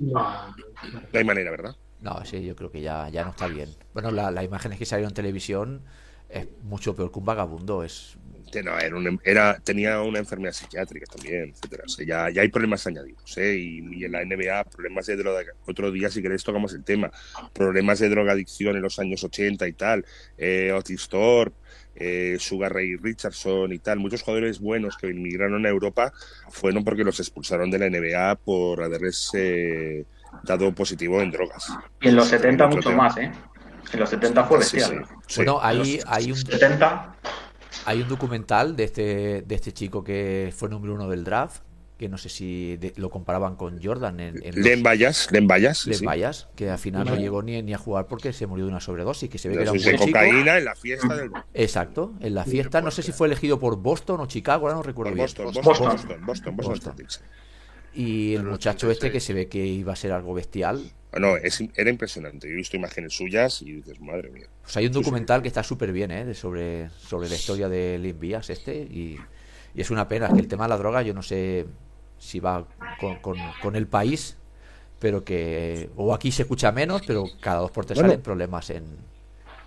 No, 0.00 0.12
No 0.12 1.00
hay 1.18 1.24
manera, 1.24 1.50
¿verdad? 1.50 1.74
No, 2.00 2.24
sí, 2.24 2.44
yo 2.44 2.54
creo 2.54 2.70
que 2.70 2.80
ya, 2.82 3.08
ya 3.08 3.24
no 3.24 3.30
está 3.30 3.46
bien. 3.46 3.70
Bueno, 3.94 4.10
la- 4.10 4.30
las 4.30 4.44
imágenes 4.44 4.78
que 4.78 4.84
salieron 4.84 5.10
en 5.10 5.14
televisión 5.14 5.82
es 6.28 6.46
mucho 6.62 6.94
peor 6.94 7.10
que 7.10 7.18
un 7.18 7.24
vagabundo. 7.24 7.82
Es 7.82 8.16
no, 8.62 8.78
era 8.78 8.94
un- 8.96 9.20
era, 9.24 9.58
tenía 9.62 10.00
una 10.02 10.18
enfermedad 10.20 10.52
psiquiátrica 10.52 11.06
también, 11.06 11.50
etcétera. 11.50 11.84
O 11.86 11.88
sea, 11.88 12.06
ya, 12.06 12.30
ya 12.30 12.42
hay 12.42 12.48
problemas 12.48 12.86
añadidos, 12.86 13.36
¿eh? 13.38 13.56
Y, 13.56 13.96
y 14.00 14.04
en 14.04 14.12
la 14.12 14.22
NBA, 14.24 14.64
problemas 14.64 15.06
de 15.06 15.16
droga. 15.16 15.40
Otro 15.66 15.90
día, 15.90 16.10
si 16.10 16.22
queréis, 16.22 16.44
tocamos 16.44 16.72
el 16.74 16.84
tema. 16.84 17.10
Problemas 17.52 17.98
de 17.98 18.08
drogadicción 18.08 18.76
en 18.76 18.82
los 18.82 18.98
años 18.98 19.24
80 19.24 19.66
y 19.66 19.72
tal. 19.72 20.04
Eh, 20.38 20.72
Otis 20.72 21.08
Thorpe, 21.08 21.56
eh, 21.96 22.36
Sugar 22.40 22.72
Ray 22.72 22.96
Richardson 22.96 23.72
y 23.72 23.78
tal. 23.78 23.98
Muchos 23.98 24.22
jugadores 24.22 24.60
buenos 24.60 24.96
que 24.96 25.08
inmigraron 25.08 25.64
a 25.66 25.68
Europa 25.68 26.12
fueron 26.50 26.84
porque 26.84 27.04
los 27.04 27.18
expulsaron 27.20 27.70
de 27.70 27.78
la 27.78 27.86
NBA 27.90 28.36
por 28.36 28.82
haberles 28.82 29.30
eh, 29.34 30.04
dado 30.42 30.72
positivo 30.74 31.20
en 31.22 31.30
drogas. 31.30 31.68
Y 32.00 32.08
en 32.08 32.16
los 32.16 32.28
70 32.28 32.64
Otro 32.66 32.76
mucho 32.76 32.88
tema. 32.90 33.04
más, 33.04 33.16
¿eh? 33.18 33.30
En 33.92 34.00
los 34.00 34.08
70 34.10 34.44
fue 34.44 34.62
Sí, 34.62 34.76
bestial. 34.78 35.04
sí, 35.06 35.14
sí. 35.28 35.36
bueno, 35.36 35.60
hay, 35.62 36.00
hay 36.06 36.30
un 36.32 36.36
70, 36.36 37.14
hay 37.86 38.02
un 38.02 38.08
documental 38.08 38.76
de 38.76 38.84
este 38.84 39.42
de 39.42 39.54
este 39.54 39.72
chico 39.72 40.02
que 40.04 40.52
fue 40.56 40.68
número 40.68 40.94
uno 40.94 41.08
del 41.08 41.24
draft, 41.24 41.62
que 41.96 42.08
no 42.08 42.18
sé 42.18 42.28
si 42.28 42.76
de- 42.76 42.92
lo 42.96 43.08
comparaban 43.10 43.54
con 43.56 43.80
Jordan 43.82 44.18
en, 44.20 44.42
en 44.44 44.62
Len 44.62 44.82
Bayas, 44.82 45.30
Len 45.30 45.48
sí, 45.48 45.90
Len 45.90 46.32
sí. 46.32 46.44
Que 46.56 46.70
al 46.70 46.78
final 46.78 47.06
no 47.06 47.16
llegó 47.16 47.42
ni, 47.42 47.62
ni 47.62 47.72
a 47.72 47.78
jugar 47.78 48.06
porque 48.06 48.32
se 48.32 48.46
murió 48.46 48.64
de 48.64 48.70
una 48.72 48.80
sobredosis, 48.80 49.30
que 49.30 49.38
se 49.38 49.48
ve 49.48 49.56
que 49.56 49.62
era 49.62 49.72
un 49.72 49.78
buen 49.78 49.94
chico. 49.96 50.06
cocaína 50.06 50.58
en 50.58 50.64
la 50.64 50.74
fiesta 50.74 51.14
del 51.14 51.30
Exacto, 51.54 52.12
en 52.20 52.34
la 52.34 52.44
fiesta, 52.44 52.80
no 52.82 52.90
sé 52.90 53.02
si 53.02 53.12
fue 53.12 53.28
elegido 53.28 53.60
por 53.60 53.76
Boston 53.76 54.20
o 54.20 54.26
Chicago, 54.26 54.66
ahora 54.66 54.76
no 54.76 54.82
recuerdo 54.82 55.12
bien. 55.14 55.24
Boston, 55.24 55.46
Boston, 55.46 55.64
Boston. 55.64 55.86
Boston, 55.88 56.26
Boston, 56.26 56.26
Boston 56.26 56.56
Boston. 56.56 56.92
Celtics. 56.96 57.22
Y 57.94 58.34
el 58.34 58.42
muchacho 58.42 58.88
86. 58.88 58.90
este 58.98 59.12
que 59.12 59.20
se 59.20 59.32
ve 59.34 59.46
que 59.48 59.64
iba 59.64 59.92
a 59.92 59.96
ser 59.96 60.10
algo 60.10 60.34
bestial. 60.34 60.82
No, 61.18 61.36
es, 61.36 61.62
era 61.76 61.90
impresionante. 61.90 62.46
Yo 62.48 62.54
he 62.54 62.56
visto 62.56 62.76
imágenes 62.76 63.14
suyas 63.14 63.62
y 63.62 63.72
dices, 63.72 64.00
madre 64.00 64.30
mía. 64.30 64.46
Pues 64.62 64.76
hay 64.76 64.86
un 64.86 64.92
documental 64.92 65.42
que 65.42 65.48
está 65.48 65.62
súper 65.62 65.92
bien, 65.92 66.10
¿eh? 66.10 66.34
sobre, 66.34 66.90
sobre 66.90 67.28
la 67.28 67.34
historia 67.34 67.68
de 67.68 68.14
Vías 68.18 68.50
este. 68.50 68.74
Y, 68.76 69.18
y 69.74 69.80
es 69.80 69.90
una 69.90 70.08
pena 70.08 70.28
que 70.28 70.40
el 70.40 70.48
tema 70.48 70.64
de 70.64 70.70
la 70.70 70.76
droga, 70.76 71.02
yo 71.02 71.14
no 71.14 71.22
sé 71.22 71.66
si 72.18 72.40
va 72.40 72.66
con, 73.00 73.16
con- 73.20 73.38
con 73.60 73.76
el 73.76 73.86
país, 73.86 74.36
pero 74.98 75.24
que. 75.24 75.90
O 75.96 76.14
aquí 76.14 76.32
se 76.32 76.42
escucha 76.42 76.72
menos, 76.72 77.02
pero 77.06 77.24
cada 77.40 77.58
dos 77.60 77.70
por 77.70 77.84
tres 77.84 77.96
Bueno. 77.98 78.10
salen 78.10 78.22
problemas 78.22 78.70
en, 78.70 78.84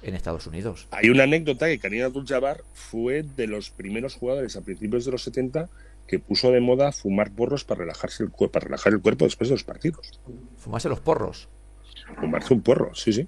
en 0.01 0.15
Estados 0.15 0.47
Unidos. 0.47 0.87
Hay 0.91 1.09
una 1.09 1.23
anécdota 1.23 1.67
que 1.67 1.77
Karina 1.79 2.05
Abdul-Jabbar 2.05 2.63
fue 2.73 3.23
de 3.23 3.47
los 3.47 3.69
primeros 3.69 4.15
jugadores 4.15 4.55
a 4.55 4.61
principios 4.61 5.05
de 5.05 5.11
los 5.11 5.23
70 5.23 5.69
que 6.07 6.19
puso 6.19 6.51
de 6.51 6.61
moda 6.61 6.91
fumar 6.91 7.31
porros 7.31 7.65
para 7.65 7.81
relajarse 7.81 8.23
el 8.23 8.29
cuerpo, 8.29 8.53
para 8.53 8.65
relajar 8.65 8.93
el 8.93 9.01
cuerpo 9.01 9.25
después 9.25 9.49
de 9.49 9.55
los 9.55 9.63
partidos. 9.63 10.19
Fumarse 10.57 10.89
los 10.89 11.01
porros. 11.01 11.49
Fumarse 12.19 12.53
un 12.53 12.61
porro, 12.61 12.95
sí, 12.95 13.11
sí. 13.11 13.27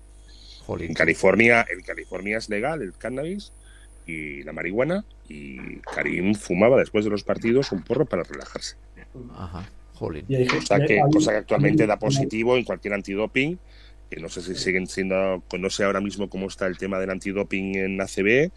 Jolín. 0.66 0.90
En 0.90 0.94
California, 0.94 1.66
en 1.70 1.82
California 1.82 2.38
es 2.38 2.50
legal 2.50 2.82
el 2.82 2.94
cannabis 2.94 3.52
y 4.06 4.44
la 4.44 4.54
marihuana 4.54 5.04
y 5.28 5.78
Karim 5.80 6.34
fumaba 6.36 6.78
después 6.78 7.06
de 7.06 7.12
los 7.12 7.24
partidos 7.24 7.72
un 7.72 7.84
porro 7.84 8.06
para 8.06 8.24
relajarse. 8.24 8.76
Ajá, 9.36 9.70
jolín. 9.94 10.26
Cosa 10.48 10.80
que, 10.80 11.02
cosa 11.12 11.32
que 11.32 11.38
actualmente 11.38 11.86
da 11.86 12.00
positivo 12.00 12.58
en 12.58 12.64
cualquier 12.64 12.94
antidoping, 12.94 13.60
que 14.10 14.20
no 14.20 14.30
sé 14.30 14.42
si 14.42 14.56
siguen 14.56 14.88
siendo, 14.88 15.44
no 15.58 15.70
sé 15.70 15.84
ahora 15.84 16.02
mismo 16.02 16.30
cómo 16.30 16.48
está 16.48 16.66
el 16.68 16.78
tema 16.78 17.00
del 17.00 17.10
antidoping 17.10 17.76
en 17.76 18.02
ACB, 18.02 18.52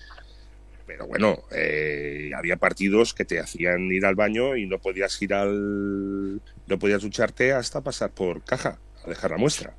pero 0.87 1.07
bueno, 1.07 1.39
eh, 1.51 2.30
había 2.37 2.57
partidos 2.57 3.14
que 3.14 3.24
te 3.24 3.41
hacían 3.41 3.91
ir 3.93 4.05
al 4.07 4.14
baño 4.14 4.57
y 4.57 4.66
no 4.66 4.78
podías 4.78 5.20
ir 5.22 5.35
al, 5.35 6.41
no 6.66 6.78
podías 6.78 7.03
ducharte 7.03 7.53
hasta 7.53 7.80
pasar 7.80 8.11
por 8.11 8.43
caja 8.43 8.78
a 9.05 9.09
dejar 9.09 9.30
la 9.33 9.37
muestra. 9.39 9.74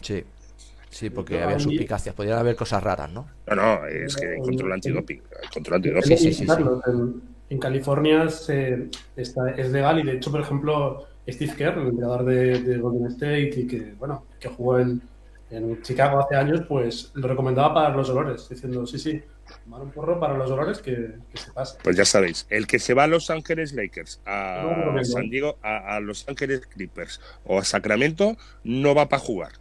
Sí. 0.00 0.24
Sí, 0.90 1.08
porque 1.08 1.40
había 1.40 1.58
suspicacias. 1.60 2.14
Podrían 2.16 2.38
haber 2.38 2.56
cosas 2.56 2.82
raras, 2.82 3.10
¿no? 3.12 3.28
No, 3.46 3.54
no, 3.54 3.86
es 3.86 4.16
que 4.16 4.26
hay 4.26 4.40
control 4.40 4.72
antidoping, 4.72 5.22
hay 5.40 5.48
control 5.48 5.82
Sí, 5.82 5.88
antidoping. 5.88 6.18
sí, 6.18 6.34
sí, 6.34 6.46
Carlos, 6.46 6.80
En, 6.86 7.22
en 7.48 7.58
California 7.58 8.28
se- 8.28 8.88
está- 9.16 9.50
es 9.52 9.70
legal 9.70 10.00
y 10.00 10.02
de 10.02 10.12
hecho, 10.14 10.32
por 10.32 10.40
ejemplo, 10.40 11.06
Steve 11.28 11.54
Kerr, 11.56 11.78
el 11.78 11.86
entrenador 11.88 12.24
de, 12.24 12.60
de 12.60 12.78
Golden 12.78 13.06
State 13.06 13.50
y 13.56 13.66
que, 13.68 13.94
bueno, 13.98 14.26
que 14.40 14.48
jugó 14.48 14.80
en, 14.80 15.00
en 15.50 15.80
Chicago 15.82 16.18
hace 16.24 16.34
años, 16.34 16.62
pues 16.68 17.12
lo 17.14 17.28
recomendaba 17.28 17.72
para 17.72 17.96
los 17.96 18.10
olores, 18.10 18.48
diciendo, 18.48 18.84
sí, 18.84 18.98
sí, 18.98 19.22
tomar 19.64 19.80
un 19.82 19.90
porro 19.90 20.18
para 20.20 20.34
los 20.36 20.50
olores 20.50 20.78
que, 20.78 21.14
que 21.30 21.36
se 21.38 21.52
pase. 21.52 21.78
Pues 21.82 21.96
ya 21.96 22.04
sabéis, 22.04 22.46
el 22.50 22.66
que 22.66 22.78
se 22.78 22.94
va 22.94 23.04
a 23.04 23.06
Los 23.06 23.30
Ángeles 23.30 23.72
Lakers, 23.72 24.20
No, 24.26 24.32
a 24.32 24.62
no, 24.62 24.92
no. 24.92 25.04
San 25.04 25.28
Diego, 25.30 25.58
a, 25.62 25.96
a 25.96 26.00
Los 26.00 26.28
Ángeles 26.28 26.66
Clippers 26.66 27.20
o 27.44 27.58
a 27.58 27.64
Sacramento, 27.64 28.36
no 28.64 28.94
va 28.94 29.08
para 29.08 29.22
jugar. 29.22 29.52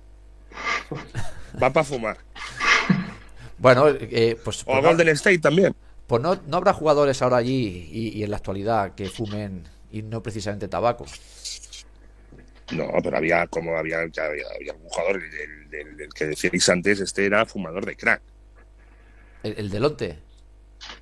Va 1.62 1.72
para 1.72 1.84
fumar. 1.84 2.18
Bueno, 3.58 3.88
eh, 3.90 4.38
pues, 4.44 4.64
O 4.66 4.72
a 4.72 4.74
pues 4.76 4.84
no- 4.84 4.90
Golden 4.90 5.10
State 5.10 5.40
también. 5.40 5.76
Pues 6.08 6.22
no, 6.22 6.40
no 6.48 6.58
habrá 6.58 6.74
jugadores 6.74 7.22
ahora 7.22 7.38
allí 7.38 7.88
y, 7.92 8.18
y 8.20 8.24
en 8.24 8.32
la 8.32 8.38
actualidad 8.38 8.96
que 8.96 9.10
fumen 9.10 9.64
y 9.92 10.02
no 10.02 10.24
precisamente 10.24 10.68
tabaco. 10.68 11.06
No, 12.72 12.88
pero 13.04 13.18
había 13.18 13.48
como 13.48 13.76
había, 13.78 14.06
ya 14.12 14.26
había, 14.26 14.46
había 14.56 14.74
un 14.74 14.82
jugador, 14.90 15.16
el, 15.24 15.34
el- 15.34 15.74
el- 15.74 16.02
el 16.02 16.10
que 16.14 16.26
decíais 16.26 16.70
antes, 16.70 17.00
este 17.00 17.26
era 17.26 17.46
fumador 17.46 17.86
de 17.86 17.96
crack. 17.96 18.22
El, 19.44 19.54
el 19.58 19.70
delonte. 19.70 20.20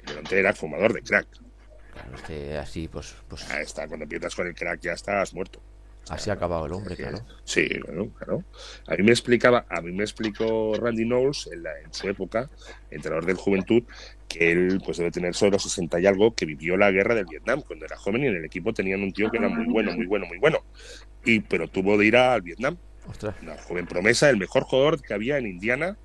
El 0.02 0.06
delante 0.08 0.40
era 0.40 0.54
fumador 0.54 0.94
de 0.94 1.02
crack. 1.02 1.28
Claro, 1.94 2.16
este 2.16 2.58
así, 2.58 2.88
pues, 2.88 3.16
pues 3.28 3.50
está, 3.60 3.88
cuando 3.88 4.04
empiezas 4.04 4.36
con 4.36 4.48
el 4.48 4.54
crack 4.56 4.82
ya 4.82 4.94
estás 4.94 5.34
muerto. 5.34 5.62
Así 6.10 6.30
ha 6.30 6.34
acabado 6.34 6.66
el 6.68 6.72
hombre, 6.72 6.96
claro. 6.96 7.20
Sí, 7.44 7.68
bueno, 7.86 8.10
claro. 8.18 8.44
A 8.88 8.96
mí 8.96 9.04
me 9.04 9.12
explicaba, 9.12 9.66
a 9.70 9.82
mí 9.82 9.92
me 9.92 10.04
explicó 10.04 10.74
Randy 10.80 11.04
Knowles 11.04 11.50
en, 11.52 11.64
la- 11.64 11.78
en 11.84 11.94
su 11.94 12.08
época, 12.08 12.50
entrenador 12.90 13.26
del 13.26 13.36
Juventud, 13.36 13.84
que 14.30 14.52
él 14.54 14.82
pues 14.86 14.98
debe 14.98 15.12
tener 15.12 15.36
solo 15.36 15.60
60 15.60 16.00
y 16.00 16.06
algo, 16.06 16.34
que 16.34 16.46
vivió 16.46 16.78
la 16.78 16.92
guerra 16.92 17.14
del 17.14 17.26
Vietnam 17.26 17.62
cuando 17.62 17.86
era 17.86 17.98
joven 17.98 18.24
y 18.24 18.28
en 18.28 18.38
el 18.38 18.46
equipo 18.46 18.74
tenían 18.74 19.02
un 19.04 19.12
tío 19.12 19.30
que 19.30 19.38
era 19.38 19.50
muy 19.50 19.66
bueno, 19.66 19.92
muy 19.92 20.06
bueno, 20.06 20.26
muy 20.28 20.38
bueno. 20.38 20.60
Y 21.26 21.42
pero 21.42 21.68
tuvo 21.68 21.98
de 21.98 22.06
ir 22.06 22.16
al 22.16 22.42
Vietnam. 22.42 22.78
Ostras. 23.06 23.36
Una 23.42 23.58
joven 23.58 23.86
promesa, 23.86 24.30
el 24.30 24.38
mejor 24.38 24.64
jugador 24.64 25.02
que 25.02 25.14
había 25.14 25.38
en 25.38 25.46
Indiana, 25.48 25.98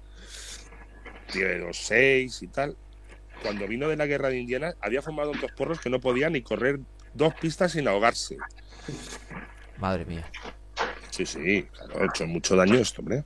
tiene 1.33 1.59
los 1.59 1.79
seis 1.87 2.43
y 2.43 2.49
tal. 2.49 2.79
Cuando 3.39 3.69
vino 3.69 3.89
de 3.89 3.97
la 3.97 4.07
guerra 4.07 4.31
de 4.31 4.39
Indiana, 4.41 4.75
había 4.81 5.03
formado 5.03 5.37
dos 5.37 5.53
porros 5.53 5.81
que 5.81 5.91
no 5.91 6.01
podían 6.01 6.35
ni 6.35 6.43
correr 6.43 6.81
dos 7.13 7.35
pistas 7.37 7.73
sin 7.73 7.89
ahogarse. 7.89 8.45
Madre 9.77 10.05
mía. 10.07 10.27
Sí, 11.11 11.27
sí, 11.27 11.69
claro, 11.71 12.01
ha 12.03 12.07
hecho 12.07 12.27
mucho 12.27 12.57
daño 12.57 12.79
esto, 12.79 13.03
hombre. 13.03 13.25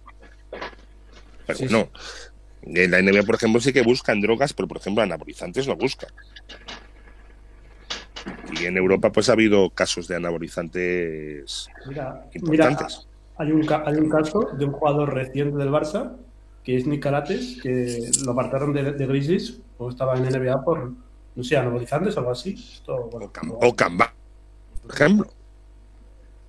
Pero 1.46 1.58
Sí, 1.58 1.66
bueno, 1.68 1.90
en 2.62 2.90
la 2.90 2.98
NBA, 3.00 3.22
por 3.24 3.36
ejemplo, 3.36 3.60
sí 3.60 3.72
que 3.72 3.82
buscan 3.82 4.20
drogas, 4.20 4.52
pero 4.54 4.68
por 4.68 4.78
ejemplo, 4.78 5.02
anabolizantes 5.02 5.66
no 5.68 5.76
buscan. 5.76 6.10
Y 8.48 8.64
en 8.66 8.76
Europa, 8.76 9.12
pues 9.12 9.28
ha 9.28 9.32
habido 9.32 9.70
casos 9.70 10.08
de 10.08 10.16
anabolizantes 10.16 11.72
Mira, 11.84 12.28
mira, 12.42 12.66
importantes. 12.66 13.08
hay 13.36 13.52
un, 13.52 13.66
hay 13.84 13.94
un 13.96 14.08
caso 14.10 14.50
de 14.58 14.64
un 14.64 14.72
jugador 14.72 15.14
reciente 15.14 15.56
del 15.58 15.70
Barça, 15.70 16.16
que 16.66 16.76
es 16.76 16.86
Nicarates, 16.86 17.58
que 17.62 18.10
lo 18.24 18.32
apartaron 18.32 18.72
de, 18.74 18.92
de 18.92 19.06
Grizzlies, 19.06 19.60
o 19.78 19.88
estaba 19.88 20.16
en 20.16 20.24
NBA 20.24 20.64
por, 20.64 20.92
no 21.36 21.44
sé, 21.44 21.56
anabolizantes 21.56 22.16
o 22.16 22.18
algo 22.18 22.32
así. 22.32 22.54
Esto, 22.54 23.08
bueno, 23.10 23.26
o, 23.26 23.32
Cam- 23.32 23.46
no- 23.46 23.54
o 23.54 23.76
Camba, 23.76 24.12
por 24.82 24.92
ejemplo. 24.92 25.32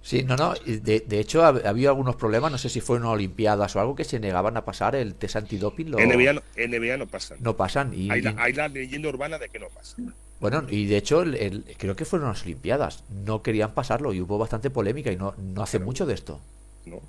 Sí, 0.02 0.24
no, 0.24 0.36
no. 0.38 0.54
De, 0.66 1.02
de 1.02 1.20
hecho, 1.20 1.44
ha, 1.44 1.50
ha 1.50 1.70
habido 1.70 1.90
algunos 1.92 2.16
problemas. 2.16 2.52
No 2.52 2.58
sé 2.58 2.70
si 2.70 2.82
fueron 2.82 3.08
Olimpiadas 3.08 3.76
o 3.76 3.80
algo 3.80 3.94
que 3.96 4.06
se 4.06 4.20
negaban 4.20 4.56
a 4.58 4.66
pasar 4.66 4.96
el 4.96 5.16
test 5.16 5.36
antidoping. 5.36 5.92
Lo, 5.92 5.98
NBA, 6.00 6.34
no, 6.34 6.42
NBA 6.56 6.98
no 6.98 7.08
pasa. 7.08 7.36
no 7.40 7.56
pasan. 7.58 7.94
Y, 7.94 8.10
hay, 8.10 8.22
la, 8.22 8.32
y- 8.32 8.36
hay 8.40 8.54
la 8.54 8.68
leyenda 8.70 9.10
urbana 9.10 9.38
de 9.38 9.50
que 9.50 9.60
no 9.60 9.68
pasa. 9.68 9.98
bueno, 10.40 10.64
y 10.70 10.86
de 10.86 10.98
hecho, 10.98 11.22
el- 11.24 11.36
el- 11.36 11.64
creo 11.78 11.96
que 11.96 12.06
fueron 12.06 12.30
las 12.30 12.44
Olimpiadas. 12.44 13.04
No 13.26 13.44
querían 13.44 13.74
pasarlo 13.74 14.14
y 14.14 14.22
hubo 14.22 14.38
bastante 14.38 14.70
polémica 14.72 15.12
y 15.12 15.18
no, 15.18 15.34
no 15.38 15.62
hace 15.62 15.78
mucho 15.80 16.06
de 16.08 16.14
esto. 16.14 16.40
¿no? 16.86 17.02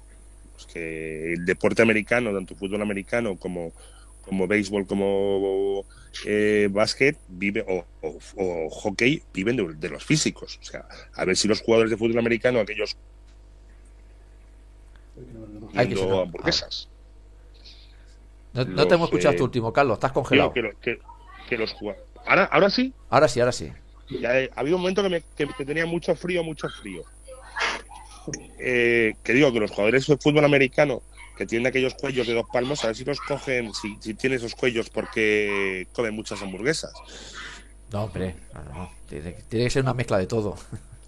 Es 0.58 0.66
que 0.66 1.32
el 1.34 1.44
deporte 1.44 1.82
americano, 1.82 2.32
tanto 2.34 2.54
fútbol 2.54 2.82
americano 2.82 3.36
como, 3.36 3.72
como 4.22 4.46
béisbol, 4.46 4.86
como 4.86 5.84
eh, 6.26 6.68
básquet, 6.70 7.16
vive, 7.28 7.64
o, 7.68 7.84
o- 8.02 8.18
o 8.36 8.70
hockey, 8.70 9.22
viven 9.32 9.56
de, 9.56 9.74
de 9.74 9.88
los 9.88 10.04
físicos. 10.04 10.58
O 10.60 10.64
sea, 10.64 10.84
a 11.14 11.24
ver 11.24 11.36
si 11.36 11.48
los 11.48 11.60
jugadores 11.62 11.90
de 11.90 11.96
fútbol 11.96 12.18
americano, 12.18 12.60
aquellos 12.60 12.96
Ay, 15.74 15.88
que 15.88 15.94
hamburguesas, 16.00 16.88
No, 18.54 18.64
no 18.64 18.70
Los, 18.76 18.88
te 18.88 18.94
hemos 18.94 19.08
escuchado 19.08 19.34
eh, 19.34 19.38
tu 19.38 19.44
último, 19.44 19.72
Carlos. 19.72 19.94
Estás 19.94 20.12
congelado. 20.12 20.52
que, 20.52 20.72
que- 20.82 20.98
que 21.48 21.56
los 21.56 21.72
jugadores. 21.72 22.04
Ahora, 22.26 22.44
ahora 22.44 22.70
sí, 22.70 22.92
Ahora 23.10 23.28
sí, 23.28 23.40
ahora 23.40 23.52
sí. 23.52 23.72
ya 24.20 24.38
he- 24.40 24.50
ha 24.54 24.60
habido 24.60 24.76
un 24.76 24.82
momento 24.82 25.02
que, 25.02 25.08
me, 25.08 25.22
que 25.54 25.64
tenía 25.64 25.86
mucho 25.86 26.14
frío, 26.14 26.42
mucho 26.42 26.68
frío. 26.68 27.02
Eh, 28.58 29.14
que 29.22 29.32
digo 29.32 29.52
que 29.52 29.60
los 29.60 29.70
jugadores 29.70 30.06
de 30.06 30.16
fútbol 30.16 30.44
americano 30.44 31.02
que 31.36 31.46
tienen 31.46 31.68
aquellos 31.68 31.94
cuellos 31.94 32.26
de 32.26 32.34
dos 32.34 32.46
palmos, 32.52 32.82
a 32.82 32.88
ver 32.88 32.96
si 32.96 33.04
los 33.04 33.20
cogen, 33.20 33.72
si, 33.72 33.96
si 34.00 34.14
tienen 34.14 34.38
esos 34.38 34.56
cuellos 34.56 34.90
porque 34.90 35.86
comen 35.92 36.14
muchas 36.14 36.42
hamburguesas. 36.42 36.92
No, 37.92 38.04
hombre. 38.04 38.34
no, 38.52 38.64
no. 38.64 38.92
Tiene, 39.08 39.32
tiene 39.48 39.66
que 39.66 39.70
ser 39.70 39.82
una 39.82 39.94
mezcla 39.94 40.18
de 40.18 40.26
todo. 40.26 40.56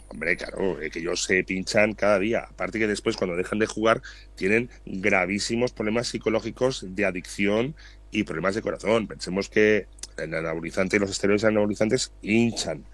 Hombre, 0.09 0.37
claro, 0.37 0.81
eh, 0.81 0.91
que 0.91 1.01
ellos 1.01 1.25
se 1.25 1.45
pinchan 1.45 1.95
cada 1.95 2.19
día. 2.19 2.47
Aparte 2.49 2.79
que 2.79 2.87
después, 2.87 3.17
cuando 3.17 3.37
dejan 3.37 3.59
de 3.59 3.67
jugar, 3.67 4.03
tienen 4.35 4.71
gravísimos 4.87 5.73
problemas 5.73 6.09
psicológicos 6.09 6.85
de 6.89 7.05
adicción 7.05 7.75
y 8.11 8.25
problemas 8.25 8.55
de 8.55 8.63
corazón. 8.63 9.07
Pensemos 9.07 9.49
que 9.49 9.87
el 10.17 10.35
anabolizante 10.35 10.97
y 10.97 11.01
los 11.01 11.11
esteroides 11.11 11.45
anabolizantes 11.45 12.13
hinchan 12.23 12.85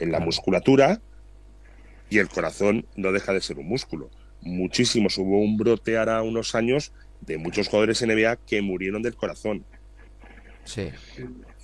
en 0.00 0.12
la 0.12 0.20
musculatura 0.20 1.00
y 2.14 2.18
el 2.18 2.28
corazón 2.28 2.86
no 2.94 3.10
deja 3.10 3.32
de 3.32 3.40
ser 3.40 3.58
un 3.58 3.66
músculo. 3.66 4.08
Muchísimos. 4.40 5.18
Hubo 5.18 5.40
un 5.40 5.56
brote 5.56 5.98
ahora 5.98 6.22
unos 6.22 6.54
años 6.54 6.92
de 7.20 7.38
muchos 7.38 7.68
jugadores 7.68 8.02
NBA 8.06 8.36
que 8.46 8.62
murieron 8.62 9.02
del 9.02 9.16
corazón. 9.16 9.64
Sí. 10.64 10.90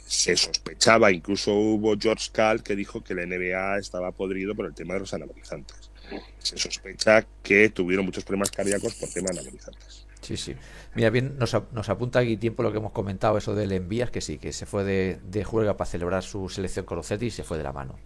Se 0.06 0.36
sospechaba, 0.36 1.12
incluso 1.12 1.54
hubo 1.54 1.96
George 1.96 2.30
Cal 2.32 2.64
que 2.64 2.74
dijo 2.74 3.04
que 3.04 3.14
la 3.14 3.24
NBA 3.24 3.78
estaba 3.78 4.10
podrido 4.10 4.56
por 4.56 4.66
el 4.66 4.74
tema 4.74 4.94
de 4.94 5.00
los 5.00 5.14
anabolizantes. 5.14 5.92
Se 6.38 6.58
sospecha 6.58 7.24
que 7.44 7.68
tuvieron 7.68 8.04
muchos 8.04 8.24
problemas 8.24 8.50
cardíacos 8.50 8.96
por 8.96 9.08
tema 9.08 9.28
de 9.32 9.38
anabolizantes. 9.38 10.06
Sí, 10.20 10.36
sí. 10.36 10.56
Mira, 10.96 11.10
bien, 11.10 11.38
nos, 11.38 11.56
nos 11.72 11.88
apunta 11.88 12.18
aquí 12.18 12.36
tiempo 12.36 12.64
lo 12.64 12.72
que 12.72 12.78
hemos 12.78 12.92
comentado, 12.92 13.38
eso 13.38 13.54
del 13.54 13.70
Envías, 13.70 14.10
que 14.10 14.20
sí, 14.20 14.38
que 14.38 14.52
se 14.52 14.66
fue 14.66 14.82
de, 14.82 15.20
de 15.22 15.44
juerga 15.44 15.76
para 15.76 15.88
celebrar 15.88 16.24
su 16.24 16.48
selección 16.48 16.84
con 16.84 16.96
los 16.96 17.06
Celtics 17.06 17.34
y 17.34 17.36
se 17.36 17.44
fue 17.44 17.56
de 17.56 17.62
la 17.62 17.72
mano. 17.72 18.00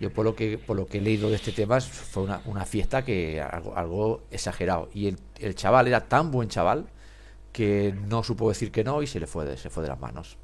Yo 0.00 0.10
por 0.10 0.24
lo 0.24 0.34
que 0.34 0.58
por 0.58 0.76
lo 0.76 0.86
que 0.86 0.98
he 0.98 1.00
leído 1.00 1.28
de 1.28 1.36
este 1.36 1.52
tema 1.52 1.80
fue 1.80 2.22
una, 2.24 2.40
una 2.46 2.64
fiesta 2.64 3.04
que 3.04 3.40
algo, 3.40 3.76
algo 3.76 4.22
exagerado. 4.30 4.88
Y 4.94 5.08
el, 5.08 5.18
el 5.38 5.54
chaval 5.54 5.86
era 5.86 6.08
tan 6.08 6.30
buen 6.30 6.48
chaval 6.48 6.86
que 7.52 7.94
no 8.08 8.22
supo 8.24 8.48
decir 8.48 8.72
que 8.72 8.82
no 8.82 9.02
y 9.02 9.06
se 9.06 9.20
le 9.20 9.26
fue 9.26 9.44
de, 9.44 9.56
se 9.56 9.70
fue 9.70 9.82
de 9.82 9.90
las 9.90 10.00
manos. 10.00 10.38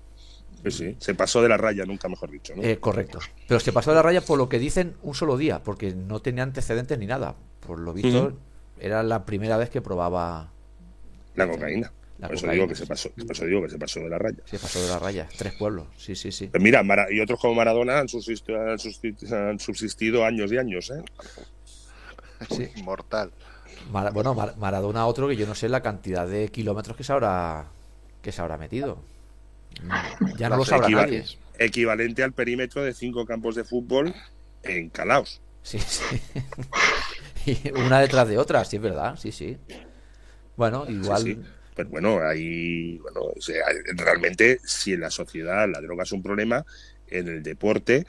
Sí, 0.65 0.71
sí, 0.71 0.97
se 0.99 1.15
pasó 1.15 1.43
de 1.43 1.49
la 1.49 1.57
raya, 1.57 1.85
nunca 1.85 2.09
mejor 2.09 2.31
dicho. 2.31 2.55
¿no? 2.57 2.63
Eh, 2.63 2.79
correcto. 2.79 3.21
Pero 3.47 3.61
se 3.61 3.73
pasó 3.73 3.91
de 3.91 3.97
la 3.97 4.03
raya 4.03 4.21
por 4.21 4.37
lo 4.37 4.49
que 4.49 4.59
dicen 4.59 4.97
un 5.03 5.15
solo 5.15 5.37
día, 5.37 5.63
porque 5.63 5.95
no 5.95 6.21
tenía 6.21 6.43
antecedentes 6.43 6.99
ni 6.99 7.07
nada. 7.07 7.37
Por 7.61 7.79
lo 7.79 7.93
visto, 7.93 8.37
era 8.81 9.03
la 9.03 9.25
primera 9.25 9.57
vez 9.57 9.71
que 9.71 9.81
probaba. 9.81 10.51
la 11.35 11.49
cocaína. 11.49 11.93
La 12.19 12.29
por 12.29 12.37
eso 12.37 12.49
digo 12.49 12.67
que 12.67 12.75
se 12.75 12.87
pasó, 12.87 13.11
por 13.11 13.31
eso 13.33 13.45
digo 13.45 13.63
que 13.63 13.69
se 13.69 13.79
pasó 13.79 14.01
de 14.01 14.09
la 14.09 14.19
raya. 14.19 14.39
Se 14.47 14.59
pasó 14.59 14.81
de 14.83 14.89
la 14.89 14.99
raya. 14.99 15.29
Tres 15.37 15.53
pueblos. 15.55 15.87
Sí, 15.99 16.15
sí, 16.17 16.33
sí. 16.33 16.47
Pues 16.49 16.63
mira, 16.63 16.83
Mara- 16.83 17.13
y 17.13 17.21
otros 17.21 17.39
como 17.41 17.55
Maradona 17.55 17.99
han 17.99 18.09
subsistido, 18.09 18.59
han 18.61 18.79
subsistido, 18.79 19.37
han 19.37 19.59
subsistido 19.61 20.25
años 20.25 20.51
y 20.53 20.57
años, 20.59 20.91
¿eh? 20.91 21.03
Sí. 22.51 22.69
Mortal. 22.83 23.33
Bueno, 24.13 24.35
Mar- 24.35 24.57
Maradona 24.57 25.07
otro 25.07 25.29
que 25.29 25.37
yo 25.37 25.47
no 25.47 25.55
sé 25.55 25.69
la 25.69 25.83
cantidad 25.83 26.27
de 26.27 26.49
kilómetros 26.49 26.97
que 26.97 27.05
se 27.05 27.13
habrá 27.13 27.67
que 28.23 28.33
se 28.33 28.41
habrá 28.43 28.57
metido. 28.57 29.03
Mm, 29.83 30.37
Ya 30.39 30.49
no 30.49 30.57
lo 30.57 30.65
sabrá 30.65 30.89
nadie. 30.89 31.25
Equivalente 31.59 32.23
al 32.23 32.33
perímetro 32.33 32.83
de 32.83 32.93
cinco 32.95 33.25
campos 33.25 33.55
de 33.55 33.65
fútbol 33.65 34.15
en 34.63 34.89
Calaos. 34.91 35.41
Sí, 35.63 35.79
sí. 35.79 36.21
Y 37.47 37.71
una 37.71 38.01
detrás 38.01 38.27
de 38.29 38.39
otra, 38.39 38.65
sí 38.65 38.75
es 38.77 38.83
verdad, 38.83 39.17
sí, 39.17 39.31
sí. 39.31 39.57
Bueno, 40.57 40.85
igual 40.89 41.23
Sí, 41.23 41.35
sí. 41.35 41.41
Pero 41.77 41.91
bueno, 41.91 42.21
ahí, 42.27 42.97
bueno, 42.99 43.21
o 43.21 43.41
sea, 43.41 43.67
realmente, 43.97 44.59
si 44.65 44.95
en 44.95 45.01
la 45.03 45.11
sociedad 45.11 45.69
la 45.71 45.81
droga 45.83 46.05
es 46.05 46.13
un 46.13 46.23
problema, 46.23 46.65
en 47.07 47.29
el 47.29 47.43
deporte 47.43 48.07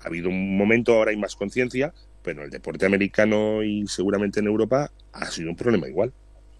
ha 0.00 0.06
habido 0.08 0.28
un 0.28 0.56
momento, 0.56 0.92
ahora 0.94 1.10
hay 1.10 1.16
más 1.16 1.34
conciencia, 1.34 1.92
pero 2.22 2.40
en 2.40 2.44
el 2.44 2.50
deporte 2.50 2.84
americano 2.84 3.62
y 3.64 3.86
seguramente 3.88 4.40
en 4.40 4.46
Europa 4.46 4.92
ha 5.12 5.26
sido 5.30 5.48
un 5.50 5.56
problema 5.56 5.88
igual. 5.88 6.12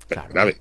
Pero 0.09 0.23
Claro. 0.23 0.33
grave, 0.33 0.57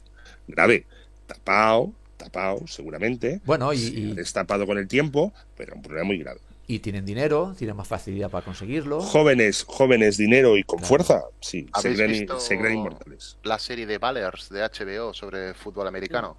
grave. 0.47 0.85
Tapado, 1.25 1.93
tapado, 2.17 2.67
seguramente. 2.67 3.41
Bueno, 3.45 3.73
y- 3.73 4.13
destapado 4.13 4.65
con 4.67 4.77
el 4.77 4.87
tiempo, 4.89 5.33
pero 5.55 5.75
un 5.75 5.81
problema 5.81 6.05
muy 6.07 6.17
grave. 6.17 6.41
Y 6.69 6.79
tienen 6.79 7.05
dinero, 7.05 7.55
tienen 7.57 7.75
más 7.77 7.87
facilidad 7.87 8.29
para 8.29 8.43
conseguirlo. 8.43 8.99
Jóvenes, 8.99 9.63
jóvenes, 9.65 10.17
dinero 10.17 10.57
y 10.57 10.63
con 10.63 10.79
Claro. 10.79 10.87
fuerza, 10.89 11.23
sí, 11.39 11.61
se 11.63 11.69
¿Habéis 11.73 11.95
creen, 11.97 12.11
visto- 12.11 12.39
se 12.39 12.59
creen 12.59 12.77
inmortales. 12.79 13.37
La 13.43 13.57
serie 13.57 13.85
de 13.85 13.97
Ballers 13.97 14.49
de 14.49 14.63
HBO 14.63 15.13
sobre 15.13 15.53
fútbol 15.53 15.87
americano. 15.87 16.37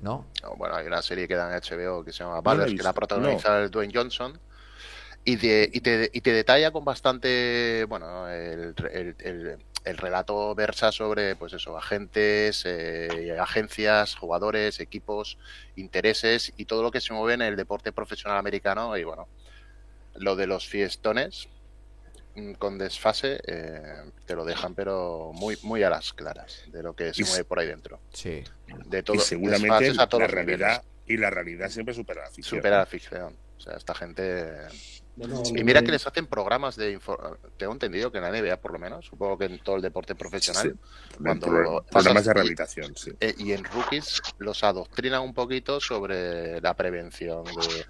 ¿No? 0.00 0.26
No, 0.42 0.54
Bueno, 0.56 0.74
hay 0.76 0.86
una 0.86 1.00
serie 1.02 1.26
que 1.28 1.34
da 1.34 1.48
en 1.48 1.54
HBO 1.62 2.04
que 2.04 2.12
se 2.12 2.22
llama 2.24 2.40
Ballers, 2.42 2.74
que 2.74 2.82
la 2.82 2.92
protagoniza 2.92 3.62
el 3.62 3.70
Dwayne 3.70 3.92
Johnson. 3.94 4.38
Y, 5.24 5.36
de- 5.36 5.68
y, 5.72 5.80
te, 5.80 6.10
y 6.12 6.20
te 6.20 6.32
detalla 6.32 6.70
con 6.70 6.84
bastante. 6.84 7.84
Bueno, 7.88 8.28
el, 8.28 8.74
el- 8.92 9.16
el- 9.18 9.58
el 9.84 9.96
relato 9.98 10.54
versa 10.54 10.90
sobre, 10.92 11.34
pues 11.36 11.52
eso, 11.52 11.76
agentes, 11.78 12.62
eh, 12.66 13.36
agencias, 13.40 14.14
jugadores, 14.16 14.80
equipos, 14.80 15.38
intereses 15.76 16.52
y 16.56 16.64
todo 16.64 16.82
lo 16.82 16.90
que 16.90 17.00
se 17.00 17.12
mueve 17.12 17.34
en 17.34 17.42
el 17.42 17.56
deporte 17.56 17.92
profesional 17.92 18.38
americano. 18.38 18.96
Y 18.96 19.04
bueno, 19.04 19.28
lo 20.18 20.36
de 20.36 20.46
los 20.46 20.66
fiestones 20.68 21.48
mm, 22.34 22.52
con 22.54 22.78
desfase 22.78 23.40
eh, 23.46 23.82
te 24.26 24.34
lo 24.34 24.44
dejan, 24.44 24.74
pero 24.74 25.30
muy, 25.34 25.56
muy 25.62 25.82
a 25.82 25.90
las 25.90 26.12
claras 26.12 26.62
de 26.68 26.82
lo 26.82 26.94
que 26.94 27.12
se 27.14 27.22
Y 27.22 27.24
mueve 27.24 27.44
por 27.44 27.58
ahí 27.58 27.66
dentro. 27.66 28.00
Sí. 28.12 28.42
De 28.86 29.02
todo, 29.02 29.16
y 29.16 29.20
seguramente 29.20 29.68
desfases 29.84 29.98
a 29.98 30.08
todos 30.08 30.22
la 30.22 30.26
realidad 30.28 30.82
y 31.06 31.16
la 31.16 31.30
realidad 31.30 31.68
siempre 31.70 31.94
supera 31.94 32.22
la 32.24 32.30
ficción. 32.30 32.58
supera 32.58 32.78
la 32.78 32.86
ficción. 32.86 33.36
O 33.56 33.60
sea, 33.60 33.74
esta 33.76 33.94
gente. 33.94 34.52
Bueno, 35.14 35.42
Y 35.46 35.64
mira 35.64 35.80
que 35.82 35.90
les 35.92 36.06
hacen 36.06 36.26
programas 36.26 36.76
de. 36.76 37.00
Tengo 37.56 37.72
entendido 37.72 38.12
que 38.12 38.18
en 38.18 38.24
la 38.24 38.30
NBA, 38.30 38.58
por 38.58 38.70
lo 38.72 38.78
menos, 38.78 39.06
supongo 39.06 39.38
que 39.38 39.46
en 39.46 39.58
todo 39.60 39.76
el 39.76 39.82
deporte 39.82 40.14
profesional. 40.14 40.76
Sí. 40.76 41.16
Cuando 41.22 41.46
Pro- 41.46 41.86
programas 41.90 42.26
de 42.26 42.34
rehabilitación, 42.34 42.94
sí. 42.96 43.12
eh, 43.20 43.34
y 43.38 43.52
en 43.52 43.64
rookies 43.64 44.20
los 44.38 44.62
adoctrinan 44.62 45.22
un 45.22 45.32
poquito 45.32 45.80
sobre 45.80 46.60
la 46.60 46.74
prevención 46.74 47.44
de, 47.44 47.86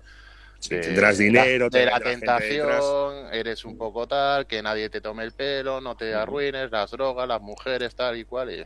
Sí, 0.68 0.80
tendrás 0.80 1.18
dinero, 1.18 1.70
de 1.70 1.84
la, 1.86 2.00
tendrás 2.00 2.10
gente 2.10 2.26
tentación, 2.26 3.32
eres 3.32 3.64
un 3.64 3.76
poco 3.78 4.06
tal, 4.08 4.46
que 4.46 4.60
nadie 4.62 4.90
te 4.90 5.00
tome 5.00 5.22
el 5.24 5.32
pelo, 5.32 5.80
no 5.80 5.96
te 5.96 6.12
arruines, 6.14 6.70
las 6.70 6.90
drogas, 6.90 7.28
las 7.28 7.40
mujeres, 7.40 7.94
tal 7.94 8.16
y 8.18 8.24
cual. 8.24 8.50
y- 8.52 8.64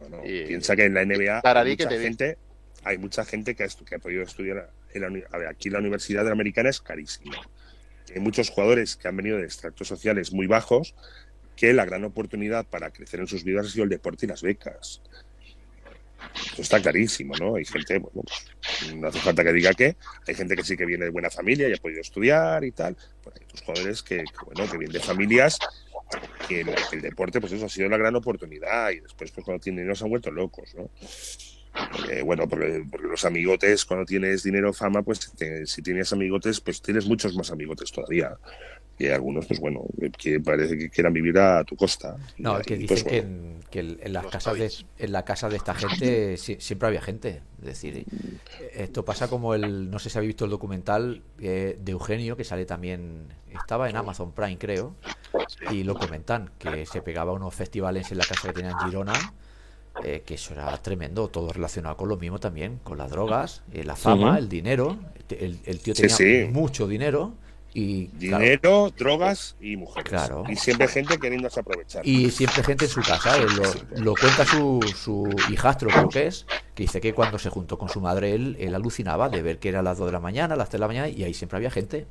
No, 0.00 0.08
no, 0.18 0.26
Y- 0.26 0.46
Piensa 0.46 0.74
que 0.74 0.84
en 0.84 0.94
la 0.94 1.02
NBA 1.02 1.40
hay 1.44 1.76
que 1.76 1.84
mucha, 1.84 1.96
vi. 1.96 2.02
gente, 2.04 2.38
hay 2.82 2.98
mucha 2.98 3.24
gente 3.24 3.54
que 3.54 3.62
ha, 3.62 3.68
que 3.68 3.94
ha 3.94 3.98
podido 3.98 4.22
estudiar. 4.22 4.70
En 4.94 5.00
la 5.02 5.26
a 5.30 5.38
ver, 5.38 5.48
aquí 5.48 5.70
la 5.70 5.78
Universidad 5.78 6.28
Americana 6.28 6.70
es 6.70 6.80
carísima. 6.80 7.36
Hay 8.12 8.20
muchos 8.20 8.50
jugadores 8.50 8.96
que 8.96 9.08
han 9.08 9.16
venido 9.16 9.38
de 9.38 9.44
extractos 9.44 9.88
sociales 9.88 10.32
muy 10.32 10.46
bajos 10.46 10.94
que 11.56 11.72
la 11.72 11.84
gran 11.84 12.04
oportunidad 12.04 12.66
para 12.66 12.90
crecer 12.90 13.20
en 13.20 13.26
sus 13.28 13.44
vidas 13.44 13.66
ha 13.66 13.70
sido 13.70 13.84
el 13.84 13.90
deporte 13.90 14.26
y 14.26 14.28
las 14.28 14.42
becas. 14.42 15.00
Eso 16.52 16.62
está 16.62 16.80
clarísimo, 16.80 17.34
¿no? 17.36 17.56
Hay 17.56 17.64
gente, 17.64 17.98
bueno, 17.98 18.22
no 18.96 19.08
hace 19.08 19.18
falta 19.20 19.44
que 19.44 19.52
diga 19.52 19.72
que, 19.74 19.96
hay 20.26 20.34
gente 20.34 20.56
que 20.56 20.64
sí 20.64 20.76
que 20.76 20.86
viene 20.86 21.04
de 21.04 21.10
buena 21.10 21.30
familia 21.30 21.68
y 21.68 21.72
ha 21.72 21.76
podido 21.76 22.00
estudiar 22.00 22.64
y 22.64 22.72
tal. 22.72 22.96
Pues 23.22 23.36
hay 23.36 23.44
otros 23.44 23.62
jugadores 23.62 24.02
que, 24.02 24.24
bueno, 24.46 24.70
que 24.70 24.78
vienen 24.78 24.92
de 24.92 25.00
familias 25.00 25.58
que 26.48 26.60
el, 26.92 27.00
deporte, 27.00 27.40
pues 27.40 27.52
eso 27.52 27.66
ha 27.66 27.68
sido 27.68 27.88
la 27.88 27.96
gran 27.96 28.14
oportunidad 28.16 28.90
y 28.90 29.00
después, 29.00 29.30
pues 29.30 29.44
cuando 29.44 29.62
tienen 29.62 29.78
dinero 29.78 29.94
se 29.94 30.04
han 30.04 30.10
vuelto 30.10 30.30
locos, 30.30 30.74
¿no? 30.74 30.90
Porque, 31.96 32.22
bueno, 32.22 32.46
porque, 32.48 32.84
porque 32.90 33.06
los 33.06 33.24
amigotes, 33.24 33.86
cuando 33.86 34.04
tienes 34.04 34.42
dinero, 34.42 34.74
fama, 34.74 35.02
pues 35.02 35.32
te- 35.32 35.66
si 35.66 35.80
tienes 35.80 36.12
amigotes, 36.12 36.60
pues 36.60 36.82
tienes 36.82 37.06
muchos 37.06 37.34
más 37.34 37.50
amigotes 37.50 37.90
todavía. 37.90 38.36
Y 38.98 39.06
hay 39.06 39.12
algunos, 39.12 39.46
pues 39.46 39.60
bueno, 39.60 39.82
que 40.18 40.40
parece 40.40 40.78
que 40.78 40.90
quieran 40.90 41.12
vivir 41.12 41.38
a 41.38 41.64
tu 41.64 41.76
costa. 41.76 42.16
No, 42.38 42.58
Y 42.58 42.58
es 42.58 42.64
que 42.64 42.76
dicen 42.76 43.04
pues, 43.04 43.04
que, 43.04 43.18
bueno, 43.18 43.18
en, 43.18 43.60
que 43.70 43.80
en- 43.80 43.98
en 44.02 44.12
las 44.12 44.26
casas 44.26 44.58
de, 44.58 44.74
en 44.98 45.12
la 45.12 45.24
casa 45.24 45.48
de 45.50 45.56
esta 45.56 45.74
gente 45.74 46.36
si- 46.36 46.60
siempre 46.60 46.88
había 46.88 47.00
gente. 47.02 47.42
Es 47.60 47.66
decir, 47.66 48.06
esto 48.74 49.04
pasa 49.04 49.28
como 49.28 49.54
el, 49.54 49.90
no 49.90 49.98
sé 49.98 50.10
si 50.10 50.18
habéis 50.18 50.30
visto 50.30 50.44
el 50.44 50.50
documental 50.50 51.22
eh, 51.40 51.78
de 51.80 51.92
Eugenio, 51.92 52.36
que 52.36 52.44
sale 52.44 52.64
también, 52.66 53.28
estaba 53.50 53.88
en 53.90 53.96
Amazon 53.96 54.32
Prime, 54.32 54.58
creo, 54.58 54.94
y 55.66 55.84
lo 55.84 55.96
comentan, 55.98 56.50
que 56.58 56.86
se 56.86 57.02
pegaba 57.02 57.32
a 57.32 57.34
unos 57.36 57.54
festivales 57.54 58.12
en 58.12 58.18
la 58.18 58.26
casa 58.26 58.48
que 58.48 58.54
tenían 58.54 58.74
en 58.74 58.80
Girona, 58.80 59.32
eh, 60.00 60.22
que 60.26 60.34
eso 60.34 60.54
era 60.54 60.76
tremendo, 60.82 61.28
todo 61.30 61.52
relacionado 61.52 61.96
con 61.96 62.08
lo 62.08 62.16
mismo 62.16 62.40
también, 62.40 62.78
con 62.84 62.98
las 62.98 63.10
drogas, 63.10 63.62
eh, 63.72 63.84
la 63.84 63.96
fama, 63.96 64.38
el 64.38 64.48
dinero. 64.48 64.98
El, 65.30 65.60
el 65.64 65.80
tío 65.80 65.94
Sí, 65.94 65.96
tenía 65.96 66.18
sí. 66.18 66.26
mucho 66.40 66.88
dinero 66.88 67.34
y 67.74 68.08
claro, 68.08 68.42
Dinero, 68.42 68.92
drogas 68.96 69.56
y 69.60 69.76
mujeres. 69.76 70.08
Claro. 70.10 70.44
Y 70.48 70.56
siempre 70.56 70.88
gente 70.88 71.18
queriéndose 71.18 71.60
aprovechar. 71.60 72.06
Y 72.06 72.30
siempre 72.30 72.62
gente 72.62 72.84
en 72.84 72.90
su 72.90 73.00
casa. 73.00 73.36
él 73.38 73.46
lo, 73.56 74.02
lo 74.04 74.14
cuenta 74.14 74.44
su, 74.44 74.80
su 74.94 75.28
hijastro, 75.50 75.88
creo 75.88 76.08
que 76.08 76.26
es, 76.26 76.46
que 76.74 76.82
dice 76.82 77.00
que 77.00 77.14
cuando 77.14 77.38
se 77.38 77.48
juntó 77.50 77.78
con 77.78 77.88
su 77.88 78.00
madre, 78.00 78.34
él, 78.34 78.56
él 78.60 78.74
alucinaba 78.74 79.28
de 79.30 79.40
ver 79.42 79.58
que 79.58 79.70
era 79.70 79.82
las 79.82 79.96
2 79.98 80.06
de 80.06 80.12
la 80.12 80.20
mañana, 80.20 80.54
las 80.54 80.68
3 80.68 80.72
de 80.72 80.78
la 80.80 80.86
mañana, 80.88 81.08
y 81.08 81.24
ahí 81.24 81.32
siempre 81.34 81.56
había 81.56 81.70
gente. 81.70 82.06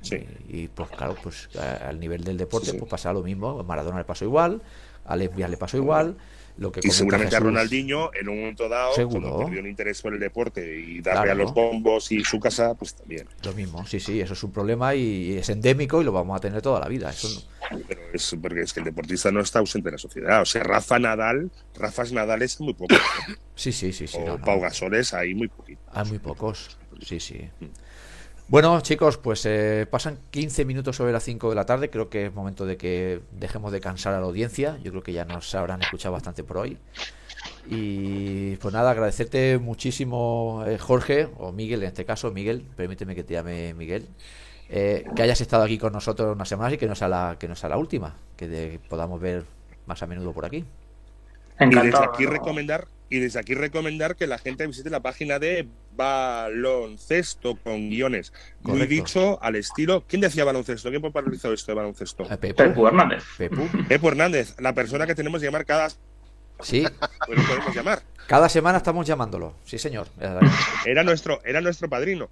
Sí. 0.00 0.16
Y, 0.48 0.60
y, 0.62 0.68
pues 0.68 0.88
claro, 0.90 1.14
pues 1.22 1.48
a- 1.58 1.88
al 1.88 2.00
nivel 2.00 2.24
del 2.24 2.36
deporte, 2.38 2.66
Sí, 2.66 2.72
sí. 2.72 2.78
pues 2.78 2.90
pasa 2.90 3.12
lo 3.12 3.22
mismo. 3.22 3.60
A 3.60 3.62
Maradona 3.62 3.98
le 3.98 4.04
pasó 4.04 4.24
igual, 4.24 4.62
a 5.04 5.16
Lesbias 5.16 5.50
le 5.50 5.56
pasó 5.58 5.76
igual. 5.76 6.16
Lo 6.56 6.70
que 6.70 6.80
Y 6.84 6.90
seguramente 6.90 7.34
a 7.34 7.38
Jesús- 7.40 7.46
Ronaldinho, 7.46 8.10
en 8.14 8.28
un 8.28 8.38
momento 8.38 8.68
dado, 8.68 8.92
cuando 9.08 9.38
perdió 9.40 9.58
el 9.58 9.66
interés 9.66 10.00
por 10.00 10.14
el 10.14 10.20
deporte 10.20 10.78
y 10.78 11.00
darle 11.00 11.22
Claro. 11.24 11.32
a 11.32 11.34
los 11.34 11.52
bombos 11.52 12.12
y 12.12 12.22
su 12.22 12.38
casa, 12.38 12.74
pues 12.74 12.94
también. 12.94 13.26
Lo 13.42 13.52
mismo, 13.54 13.84
sí, 13.86 13.98
sí, 13.98 14.20
eso 14.20 14.34
es 14.34 14.42
un 14.44 14.52
problema 14.52 14.94
y 14.94 15.36
es 15.36 15.48
endémico 15.48 16.00
y 16.00 16.04
lo 16.04 16.12
vamos 16.12 16.36
a 16.36 16.40
tener 16.40 16.62
toda 16.62 16.78
la 16.78 16.86
vida. 16.86 17.10
Eso 17.10 17.28
no- 17.72 17.80
Pero 17.88 18.00
es 18.12 18.36
porque 18.40 18.60
es 18.60 18.72
que 18.72 18.80
el 18.80 18.84
deportista 18.84 19.32
no 19.32 19.40
está 19.40 19.58
ausente 19.58 19.88
de 19.88 19.92
la 19.92 19.98
sociedad. 19.98 20.42
O 20.42 20.44
sea, 20.44 20.62
Rafa 20.62 20.98
Nadal, 21.00 21.50
Rafas 21.74 22.12
Nadales 22.12 22.60
muy 22.60 22.74
pocos. 22.74 22.98
Sí, 23.56 23.72
sí, 23.72 23.92
sí, 23.92 24.06
sí. 24.06 24.18
o 24.18 24.24
no, 24.24 24.38
no. 24.38 24.44
Pau 24.44 24.60
Gasoles 24.60 25.12
hay 25.12 25.34
muy 25.34 25.48
poquito. 25.48 25.80
Hay 25.92 26.08
muy 26.08 26.18
pocos, 26.20 26.76
sí, 27.04 27.18
sí. 27.18 27.50
Bueno, 28.46 28.78
chicos, 28.82 29.16
pues 29.16 29.44
eh, 29.46 29.86
pasan 29.90 30.18
15 30.30 30.64
minutos 30.66 30.96
sobre 30.96 31.12
las 31.12 31.24
5 31.24 31.48
de 31.48 31.54
la 31.54 31.64
tarde. 31.64 31.88
Creo 31.90 32.10
que 32.10 32.26
es 32.26 32.34
momento 32.34 32.66
de 32.66 32.76
que 32.76 33.20
dejemos 33.32 33.72
de 33.72 33.80
cansar 33.80 34.14
a 34.14 34.20
la 34.20 34.26
audiencia. 34.26 34.78
Yo 34.82 34.90
creo 34.90 35.02
que 35.02 35.12
ya 35.12 35.24
nos 35.24 35.54
habrán 35.54 35.80
escuchado 35.82 36.12
bastante 36.12 36.44
por 36.44 36.58
hoy. 36.58 36.76
Y 37.66 38.56
pues 38.56 38.74
nada, 38.74 38.90
agradecerte 38.90 39.58
muchísimo, 39.58 40.62
eh, 40.66 40.78
Jorge, 40.78 41.28
o 41.38 41.52
Miguel 41.52 41.82
en 41.82 41.88
este 41.88 42.04
caso. 42.04 42.30
Miguel, 42.32 42.62
permíteme 42.76 43.14
que 43.14 43.24
te 43.24 43.34
llame 43.34 43.72
Miguel. 43.74 44.06
eh, 44.70 45.04
que 45.14 45.22
hayas 45.22 45.40
estado 45.42 45.62
aquí 45.62 45.76
con 45.78 45.92
nosotros 45.92 46.34
unas 46.34 46.48
semanas 46.48 46.72
y 46.72 46.78
que 46.78 46.86
no 46.86 46.94
sea 46.94 47.06
la, 47.08 47.36
que 47.38 47.48
no 47.48 47.54
sea 47.56 47.68
la 47.70 47.76
última. 47.78 48.14
Que 48.36 48.48
de- 48.48 48.80
podamos 48.88 49.20
ver 49.20 49.44
más 49.86 50.02
a 50.02 50.06
menudo 50.06 50.32
por 50.32 50.44
aquí. 50.46 50.58
Y 50.58 50.64
desde 51.66 51.78
Encantado. 51.88 52.04
aquí 52.12 52.26
recomendar 52.26 52.86
y 53.14 53.20
desde 53.20 53.38
aquí 53.38 53.54
recomendar 53.54 54.16
que 54.16 54.26
la 54.26 54.38
gente 54.38 54.66
visite 54.66 54.90
la 54.90 54.98
página 54.98 55.38
de 55.38 55.68
baloncesto 55.96 57.54
con 57.62 57.88
guiones. 57.88 58.32
Muy 58.62 58.72
Correcto. 58.72 58.90
dicho 58.94 59.42
al 59.42 59.54
estilo. 59.54 60.02
¿Quién 60.08 60.20
decía 60.20 60.44
baloncesto? 60.44 60.90
¿Quién 60.90 61.00
popularizó 61.00 61.52
esto 61.52 61.70
de 61.70 61.76
baloncesto? 61.76 62.24
Eh, 62.24 62.36
Pepu, 62.36 62.56
Pepu 62.56 62.86
Hernández. 62.88 63.22
Pepu, 63.38 63.68
Pepo 63.88 64.08
Hernández, 64.08 64.56
la 64.58 64.72
persona 64.74 65.06
que 65.06 65.14
tenemos 65.14 65.40
que 65.40 65.46
llamar 65.46 65.64
cada 65.64 65.90
sí, 66.60 66.84
pues 67.26 67.38
lo 67.38 67.44
podemos 67.46 67.72
llamar. 67.72 68.02
cada 68.26 68.48
semana 68.48 68.78
estamos 68.78 69.06
llamándolo. 69.06 69.54
Sí, 69.64 69.78
señor. 69.78 70.08
Era 70.84 71.04
nuestro, 71.04 71.40
era 71.44 71.60
nuestro 71.60 71.88
padrino. 71.88 72.28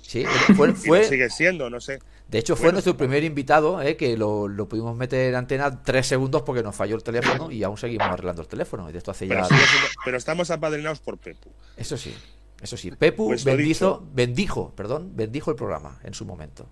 Sí, 0.00 0.24
fue, 0.86 1.04
sigue 1.04 1.28
siendo, 1.30 1.68
no 1.70 1.80
sé. 1.80 1.98
De 2.28 2.38
hecho, 2.38 2.56
fue 2.56 2.64
Bueno. 2.66 2.76
nuestro 2.76 2.96
primer 2.96 3.22
invitado, 3.24 3.82
eh, 3.82 3.96
que 3.96 4.16
lo, 4.16 4.48
lo 4.48 4.66
pudimos 4.66 4.96
meter 4.96 5.28
en 5.28 5.34
antena 5.34 5.82
tres 5.82 6.06
segundos 6.06 6.42
porque 6.42 6.62
nos 6.62 6.74
falló 6.74 6.96
el 6.96 7.02
teléfono 7.02 7.50
y 7.50 7.62
aún 7.62 7.76
seguimos 7.76 8.06
arreglando 8.06 8.40
el 8.42 8.48
teléfono. 8.48 8.88
Y 8.88 8.92
de 8.92 8.98
esto 8.98 9.10
hace 9.10 9.26
Pero, 9.26 9.40
ya. 9.42 9.46
siendo- 9.48 9.66
pero 10.04 10.16
estamos 10.16 10.50
apadrinados 10.50 11.00
por 11.00 11.18
Pepu. 11.18 11.50
Eso 11.76 11.96
sí, 11.98 12.14
eso 12.62 12.76
sí. 12.78 12.90
Pepu 12.90 13.26
Pues 13.28 13.44
bendizo, 13.44 13.98
dicho. 14.00 14.10
bendijo, 14.14 14.72
perdón, 14.74 15.10
bendijo 15.14 15.50
el 15.50 15.56
programa 15.56 15.98
en 16.04 16.14
su 16.14 16.24
momento. 16.24 16.66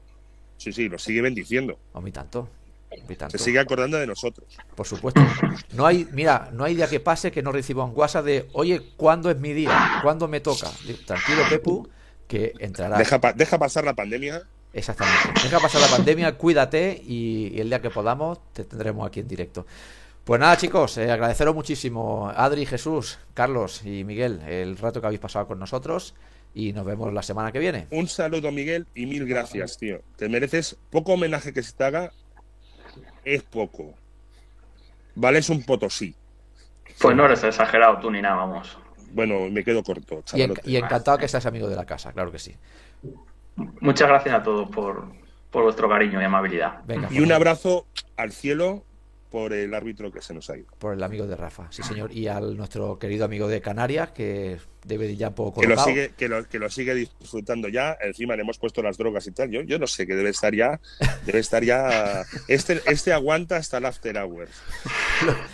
Sí, 0.56 0.72
sí, 0.72 0.88
lo 0.88 0.98
sigue 0.98 1.20
bendiciendo. 1.20 1.78
A 1.92 2.00
mí 2.00 2.10
tanto. 2.10 2.48
Se 3.30 3.38
sigue 3.38 3.58
acordando 3.60 3.98
de 3.98 4.06
nosotros. 4.06 4.46
Por 4.74 4.84
supuesto. 4.86 5.20
No 5.74 5.86
hay, 5.86 6.08
mira, 6.12 6.50
no 6.52 6.64
hay 6.64 6.74
día 6.74 6.88
que 6.88 6.98
pase 7.00 7.30
que 7.30 7.40
no 7.42 7.52
reciba 7.52 7.84
un 7.84 7.92
WhatsApp 7.94 8.24
de, 8.24 8.48
oye, 8.52 8.82
¿cuándo 8.96 9.30
es 9.30 9.38
mi 9.38 9.52
día? 9.52 10.00
¿Cuándo 10.02 10.26
me 10.26 10.40
toca? 10.40 10.68
Tranquilo, 11.06 11.42
Pepu, 11.48 11.88
que 12.30 12.52
entrará. 12.60 12.96
Deja, 12.96 13.20
pa- 13.20 13.32
deja 13.32 13.58
pasar 13.58 13.84
la 13.84 13.94
pandemia. 13.94 14.42
Exactamente. 14.72 15.42
Deja 15.42 15.58
pasar 15.58 15.80
la 15.80 15.88
pandemia, 15.88 16.36
cuídate 16.38 17.02
y, 17.04 17.48
y 17.56 17.60
el 17.60 17.68
día 17.68 17.82
que 17.82 17.90
podamos 17.90 18.38
te 18.52 18.62
tendremos 18.64 19.04
aquí 19.06 19.18
en 19.18 19.26
directo. 19.26 19.66
Pues 20.22 20.38
nada, 20.38 20.56
chicos, 20.56 20.96
eh, 20.98 21.10
agradeceros 21.10 21.54
muchísimo, 21.56 22.30
Adri, 22.34 22.64
Jesús, 22.66 23.18
Carlos 23.34 23.84
y 23.84 24.04
Miguel, 24.04 24.40
el 24.46 24.78
rato 24.78 25.00
que 25.00 25.08
habéis 25.08 25.20
pasado 25.20 25.48
con 25.48 25.58
nosotros 25.58 26.14
y 26.54 26.72
nos 26.72 26.84
vemos 26.84 27.12
la 27.12 27.22
semana 27.22 27.50
que 27.50 27.58
viene. 27.58 27.88
Un 27.90 28.06
saludo, 28.06 28.52
Miguel, 28.52 28.86
y 28.94 29.06
mil 29.06 29.26
gracias, 29.26 29.76
tío. 29.76 30.02
Te 30.16 30.28
mereces 30.28 30.76
poco 30.90 31.14
homenaje 31.14 31.52
que 31.52 31.62
se 31.64 31.72
te 31.72 31.82
haga. 31.84 32.12
Es 33.24 33.42
poco. 33.42 33.94
Vale, 35.16 35.40
es 35.40 35.50
un 35.50 35.64
potosí. 35.64 36.14
Pues 37.00 37.16
no 37.16 37.24
eres 37.24 37.42
exagerado 37.42 37.98
tú 37.98 38.10
ni 38.10 38.22
nada, 38.22 38.36
vamos. 38.36 38.78
Bueno, 39.12 39.48
me 39.50 39.64
quedo 39.64 39.82
corto, 39.82 40.22
Y, 40.34 40.42
en- 40.42 40.54
y 40.64 40.76
encantado 40.76 41.18
que 41.18 41.28
seas 41.28 41.46
amigo 41.46 41.68
de 41.68 41.76
la 41.76 41.84
casa, 41.86 42.12
claro 42.12 42.30
que 42.32 42.38
sí. 42.38 42.56
Muchas 43.80 44.08
gracias 44.08 44.34
a 44.34 44.42
todos 44.42 44.68
por, 44.70 45.04
por 45.50 45.64
vuestro 45.64 45.88
cariño 45.88 46.20
y 46.20 46.24
amabilidad. 46.24 46.80
Venga, 46.86 47.08
Y 47.10 47.20
un 47.20 47.32
abrazo 47.32 47.86
al 48.16 48.32
cielo 48.32 48.84
por 49.30 49.52
el 49.52 49.74
árbitro 49.74 50.10
que 50.10 50.22
se 50.22 50.34
nos 50.34 50.48
ha 50.50 50.56
ido. 50.56 50.66
por 50.78 50.92
el 50.94 51.02
amigo 51.02 51.26
de 51.26 51.36
Rafa, 51.36 51.66
sí 51.70 51.82
señor, 51.82 52.12
y 52.12 52.26
al 52.28 52.56
nuestro 52.56 52.98
querido 52.98 53.24
amigo 53.24 53.48
de 53.48 53.60
Canarias 53.60 54.10
que 54.10 54.58
debe 54.84 55.06
de 55.06 55.16
ya 55.16 55.28
un 55.28 55.34
poco 55.34 55.60
Que 55.60 55.66
lo, 55.66 55.78
sigue, 55.78 56.12
que, 56.16 56.28
lo, 56.28 56.48
que 56.48 56.58
lo 56.58 56.70
sigue 56.70 56.94
disfrutando 56.94 57.68
ya. 57.68 57.96
Encima 58.02 58.36
le 58.36 58.42
hemos 58.42 58.58
puesto 58.58 58.82
las 58.82 58.96
drogas 58.98 59.26
y 59.26 59.32
tal. 59.32 59.50
Yo, 59.50 59.62
yo 59.62 59.78
no 59.78 59.86
sé, 59.86 60.06
que 60.06 60.14
debe 60.14 60.30
estar 60.30 60.54
ya. 60.54 60.80
Debe 61.26 61.38
estar 61.38 61.62
ya. 61.64 62.24
Este, 62.48 62.80
este 62.86 63.12
aguanta 63.12 63.56
hasta 63.56 63.78
el 63.78 63.86
after 63.86 64.16
hours. 64.18 64.50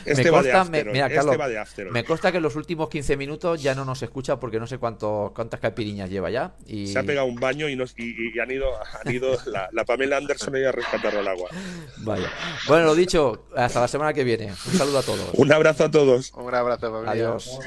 Este 0.05 0.23
me 0.25 0.31
va 0.31 0.43
de 0.43 0.51
consta, 0.53 0.61
after 0.61 0.87
me- 0.87 0.93
mira, 0.93 1.07
este 1.07 1.17
Carlos, 1.17 1.41
va 1.41 1.49
de 1.49 1.59
after 1.59 1.91
me 1.91 2.05
consta 2.05 2.31
que 2.31 2.37
en 2.37 2.45
los 2.45 2.55
últimos 2.55 2.89
15 2.89 3.17
minutos 3.17 3.61
ya 3.61 3.75
no 3.75 3.85
nos 3.85 4.01
escucha 4.01 4.39
porque 4.39 4.61
no 4.61 4.69
sé 4.69 4.79
cuánto, 4.79 5.33
cuántas 5.35 5.59
capiriñas 5.59 6.09
lleva 6.09 6.31
ya. 6.31 6.55
Y... 6.69 6.87
Se 6.87 7.01
ha 7.01 7.03
pegado 7.03 7.27
un 7.27 7.35
baño 7.35 7.69
y, 7.69 7.75
nos, 7.75 7.93
y, 7.99 8.15
y 8.33 8.39
han 8.39 8.49
ido, 8.53 8.69
han 9.05 9.13
ido 9.13 9.37
la, 9.47 9.69
la 9.73 9.85
Pamela 9.85 10.19
Anderson 10.19 10.55
ha 10.55 10.59
ido 10.61 10.69
a 10.69 10.73
rescatarlo 10.73 11.19
al 11.19 11.27
agua. 11.29 11.51
Vaya. 11.99 12.31
Bueno, 12.69 12.85
lo 12.87 12.95
dicho, 12.95 13.47
hasta 13.57 13.81
la 13.81 13.89
semana 13.89 14.13
que 14.13 14.23
viene. 14.23 14.47
Un 14.53 14.73
saludo 14.79 14.99
a 15.01 15.03
todos. 15.03 15.31
Un 15.33 15.53
abrazo 15.53 15.85
a 15.87 15.91
todos. 15.91 16.33
Un 16.35 16.55
abrazo, 16.55 16.89
familia. 16.93 17.11
Adiós. 17.11 17.59